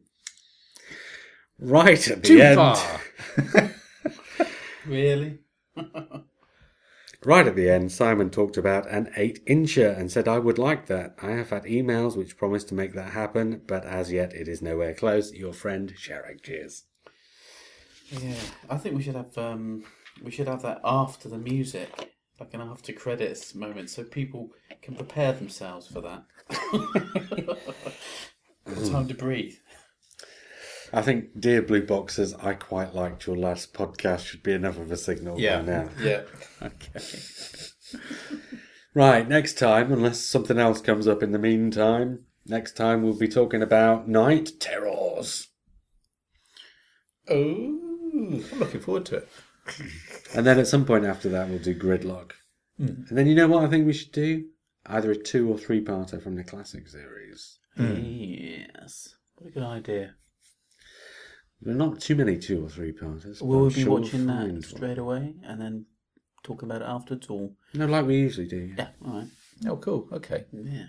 Right 1.59 2.07
at 2.09 2.23
the 2.23 2.27
Too 2.27 2.41
end. 2.41 2.55
far. 2.55 3.01
Really? 4.85 5.39
Right 7.23 7.45
at 7.45 7.55
the 7.55 7.69
end, 7.69 7.91
Simon 7.91 8.29
talked 8.29 8.55
about 8.57 8.89
an 8.89 9.11
8 9.15 9.45
incher 9.45 9.95
and 9.95 10.09
said 10.09 10.27
I 10.27 10.39
would 10.39 10.57
like 10.57 10.85
that. 10.87 11.15
I 11.21 11.31
have 11.31 11.49
had 11.49 11.63
emails 11.65 12.15
which 12.15 12.37
promise 12.37 12.63
to 12.65 12.73
make 12.73 12.93
that 12.93 13.11
happen, 13.11 13.61
but 13.67 13.83
as 13.85 14.11
yet 14.11 14.33
it 14.33 14.47
is 14.47 14.61
nowhere 14.61 14.93
close. 14.93 15.33
Your 15.33 15.51
friend, 15.53 15.93
Sharek 15.97 16.41
Cheers. 16.43 16.85
Yeah, 18.09 18.35
I 18.69 18.77
think 18.77 18.95
we 18.95 19.03
should 19.03 19.15
have 19.15 19.37
um, 19.37 19.83
we 20.23 20.31
should 20.31 20.47
have 20.47 20.61
that 20.61 20.79
after 20.83 21.27
the 21.29 21.37
music, 21.37 22.13
like 22.39 22.53
an 22.53 22.61
after 22.61 22.93
credits 22.93 23.53
moment, 23.53 23.89
so 23.89 24.03
people 24.05 24.49
can 24.81 24.95
prepare 24.95 25.33
themselves 25.33 25.87
for 25.87 26.01
that. 26.01 26.23
Time 28.91 29.07
to 29.07 29.13
breathe. 29.13 29.55
I 30.91 31.01
think, 31.01 31.39
dear 31.39 31.61
Blue 31.61 31.85
Boxers, 31.85 32.33
I 32.35 32.53
quite 32.53 32.95
liked 32.95 33.27
your 33.27 33.37
last 33.37 33.73
podcast. 33.73 34.25
Should 34.25 34.43
be 34.43 34.53
enough 34.53 34.77
of 34.77 34.91
a 34.91 34.97
signal 34.97 35.39
Yeah. 35.39 35.59
by 35.61 35.65
now. 35.65 35.89
Yeah. 36.01 36.21
Okay. 36.61 36.99
Right, 38.93 39.27
next 39.27 39.53
time, 39.57 39.91
unless 39.93 40.19
something 40.19 40.57
else 40.57 40.81
comes 40.81 41.07
up 41.07 41.23
in 41.23 41.31
the 41.31 41.39
meantime, 41.39 42.25
next 42.45 42.73
time 42.75 43.01
we'll 43.01 43.17
be 43.17 43.27
talking 43.27 43.61
about 43.61 44.07
night 44.09 44.51
terrors. 44.59 45.47
Oh, 47.29 47.35
I'm 47.35 48.43
looking 48.59 48.81
forward 48.81 49.05
to 49.07 49.17
it. 49.17 49.27
And 50.35 50.45
then 50.45 50.59
at 50.59 50.67
some 50.67 50.85
point 50.85 51.05
after 51.05 51.29
that, 51.29 51.47
we'll 51.49 51.57
do 51.59 51.73
Gridlock. 51.73 52.31
Hmm. 52.77 52.85
And 53.07 53.17
then 53.17 53.25
you 53.27 53.33
know 53.35 53.47
what 53.47 53.63
I 53.63 53.67
think 53.67 53.85
we 53.87 53.93
should 53.93 54.11
do? 54.11 54.45
Either 54.85 55.11
a 55.11 55.15
two 55.15 55.49
or 55.49 55.57
three 55.57 55.83
parter 55.83 56.21
from 56.21 56.35
the 56.35 56.43
classic 56.43 56.87
series. 56.87 57.57
Yes. 57.77 59.15
What 59.35 59.47
a 59.47 59.51
good 59.51 59.63
idea. 59.63 60.15
There 61.61 61.73
are 61.73 61.77
not 61.77 61.99
too 61.99 62.15
many 62.15 62.37
two 62.37 62.65
or 62.65 62.69
three 62.69 62.91
parters. 62.93 63.39
but 63.39 63.45
Will 63.45 63.63
we 63.63 63.69
be 63.73 63.81
sure 63.81 63.91
we'll 63.91 64.01
watching 64.01 64.25
that 64.27 64.37
find 64.37 64.51
one. 64.53 64.61
straight 64.61 64.97
away 64.97 65.33
and 65.43 65.59
then 65.61 65.85
talk 66.43 66.61
about 66.61 66.81
it 66.81 66.85
afterwards, 66.87 67.27
or 67.29 67.51
No, 67.73 67.85
like 67.85 68.05
we 68.05 68.15
usually 68.17 68.47
do. 68.47 68.73
yeah, 68.77 68.89
all 69.05 69.13
right, 69.19 69.27
Oh, 69.67 69.75
cool. 69.77 70.07
Okay. 70.13 70.45
yeah. 70.53 70.85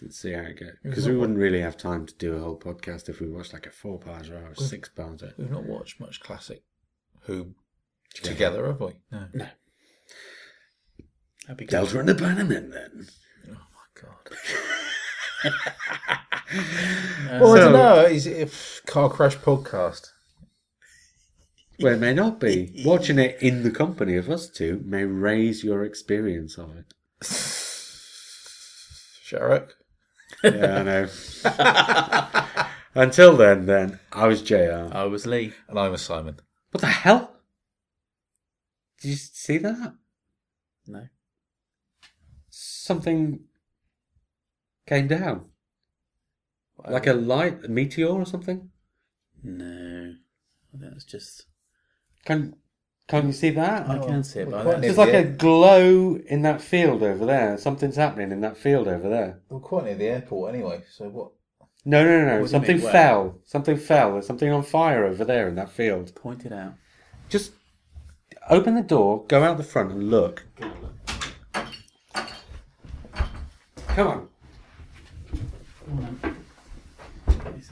Let's 0.00 0.20
see 0.20 0.30
how 0.32 0.42
it 0.42 0.60
goes. 0.60 0.76
Because 0.84 1.08
we 1.08 1.16
wouldn't 1.16 1.38
really 1.38 1.60
have 1.60 1.76
time 1.76 2.06
to 2.06 2.14
do 2.14 2.36
a 2.36 2.38
whole 2.38 2.56
podcast 2.56 3.08
if 3.08 3.18
we 3.20 3.28
watched 3.28 3.52
like 3.52 3.66
a 3.66 3.72
four 3.72 3.98
parter 3.98 4.40
or 4.40 4.52
a 4.52 4.56
six 4.56 4.88
parter. 4.96 5.36
We've 5.36 5.50
not 5.50 5.66
watched 5.66 5.98
much 5.98 6.20
classic 6.20 6.62
Who 7.22 7.56
together, 8.22 8.64
have 8.68 8.78
we? 8.80 8.92
No. 9.10 9.26
That'd 9.34 9.56
be 11.56 11.64
good. 11.64 11.70
Delta 11.72 11.98
and 11.98 12.08
the 12.08 12.14
Bannermen 12.14 12.70
then. 12.72 13.08
Oh 13.50 13.56
my 13.74 13.90
god. 15.42 15.52
Well, 16.52 17.54
I 17.54 17.58
don't 17.58 17.72
know. 17.72 18.00
Is 18.02 18.26
it 18.26 18.48
a 18.48 18.86
car 18.86 19.10
crash 19.10 19.36
podcast? 19.36 20.08
Well, 21.80 21.94
it 21.94 22.00
may 22.00 22.14
not 22.14 22.40
be. 22.40 22.82
Watching 22.84 23.18
it 23.18 23.36
in 23.40 23.62
the 23.62 23.70
company 23.70 24.16
of 24.16 24.28
us 24.28 24.48
two 24.48 24.82
may 24.84 25.04
raise 25.04 25.62
your 25.62 25.84
experience 25.84 26.58
of 26.58 26.76
it. 26.76 26.86
Sharrock? 29.28 29.70
Yeah, 30.42 30.78
I 30.78 30.82
know. 30.82 31.08
Until 32.94 33.36
then, 33.36 33.66
then, 33.66 34.00
I 34.12 34.26
was 34.26 34.42
JR. 34.42 34.88
I 34.90 35.04
was 35.04 35.26
Lee. 35.26 35.52
And 35.68 35.78
I'm 35.78 35.94
a 35.94 35.98
Simon. 35.98 36.40
What 36.70 36.80
the 36.80 36.86
hell? 36.88 37.36
Did 39.00 39.08
you 39.08 39.16
see 39.16 39.58
that? 39.58 39.94
No. 40.86 41.06
Something 42.48 43.40
came 44.86 45.06
down. 45.06 45.44
Like 46.86 47.06
a 47.06 47.12
light, 47.14 47.64
a 47.64 47.68
meteor 47.68 48.08
or 48.08 48.24
something? 48.24 48.70
No. 49.42 50.14
That's 50.72 51.04
just. 51.04 51.46
Can, 52.24 52.56
can 53.08 53.26
you 53.28 53.32
see 53.32 53.50
that? 53.50 53.88
I 53.88 53.98
can 53.98 54.22
see 54.22 54.40
it, 54.40 54.48
well, 54.48 54.58
but 54.58 54.62
quite 54.64 54.80
that's- 54.82 54.96
There's 54.96 54.98
like 54.98 55.14
a 55.14 55.24
glow 55.28 56.16
in 56.26 56.42
that 56.42 56.60
field 56.60 57.02
over 57.02 57.24
there. 57.26 57.56
Something's 57.58 57.96
happening 57.96 58.30
in 58.32 58.40
that 58.42 58.56
field 58.56 58.86
over 58.86 59.08
there. 59.08 59.40
We're 59.48 59.60
quite 59.60 59.84
near 59.84 59.94
the 59.96 60.06
airport 60.08 60.54
anyway, 60.54 60.82
so 60.90 61.08
what? 61.08 61.30
No, 61.84 62.04
no, 62.04 62.10
no, 62.10 62.24
What 62.24 62.28
do 62.30 62.34
no. 62.36 62.40
you 62.42 62.48
Something 62.48 62.76
mean, 62.76 62.84
where? 62.84 62.92
fell. 62.92 63.38
Something 63.44 63.76
fell. 63.78 64.12
There's 64.12 64.26
something 64.26 64.50
on 64.52 64.62
fire 64.62 65.04
over 65.04 65.24
there 65.24 65.48
in 65.48 65.54
that 65.54 65.70
field. 65.70 66.14
point 66.14 66.44
it 66.44 66.52
out. 66.52 66.74
Just 67.28 67.52
open 68.50 68.74
the 68.74 68.82
door, 68.82 69.24
go 69.26 69.42
out 69.42 69.56
the 69.56 69.62
front 69.64 69.90
and 69.92 70.10
look. 70.10 70.44
Come 73.88 74.06
on. 74.06 74.28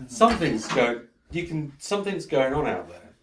Something's 0.09 0.67
going. 0.69 1.03
You 1.31 1.45
can. 1.45 1.73
Something's 1.79 2.27
going 2.27 2.55
on 2.55 2.67
out 2.67 2.89
there. 2.89 3.15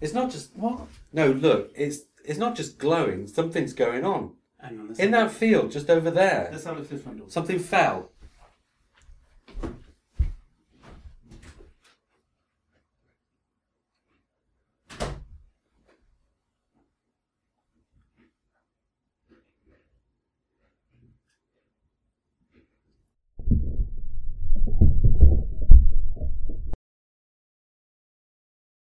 It's 0.00 0.14
not 0.14 0.30
just 0.30 0.54
what. 0.56 0.80
No, 1.12 1.30
look. 1.30 1.72
It's 1.74 2.00
it's 2.24 2.38
not 2.38 2.54
just 2.56 2.78
glowing. 2.78 3.26
Something's 3.26 3.72
going 3.72 4.04
on 4.04 4.32
Hang 4.60 4.80
on. 4.80 4.94
In 4.98 5.12
that 5.12 5.30
field 5.30 5.70
just 5.70 5.88
over 5.88 6.10
there. 6.10 6.48
Let's 6.50 6.64
have 6.64 6.76
a 6.76 6.80
look 6.80 6.88
through 6.88 6.98
the 6.98 7.04
front 7.04 7.18
door. 7.18 7.26
Something 7.30 7.58
fell. 7.58 8.10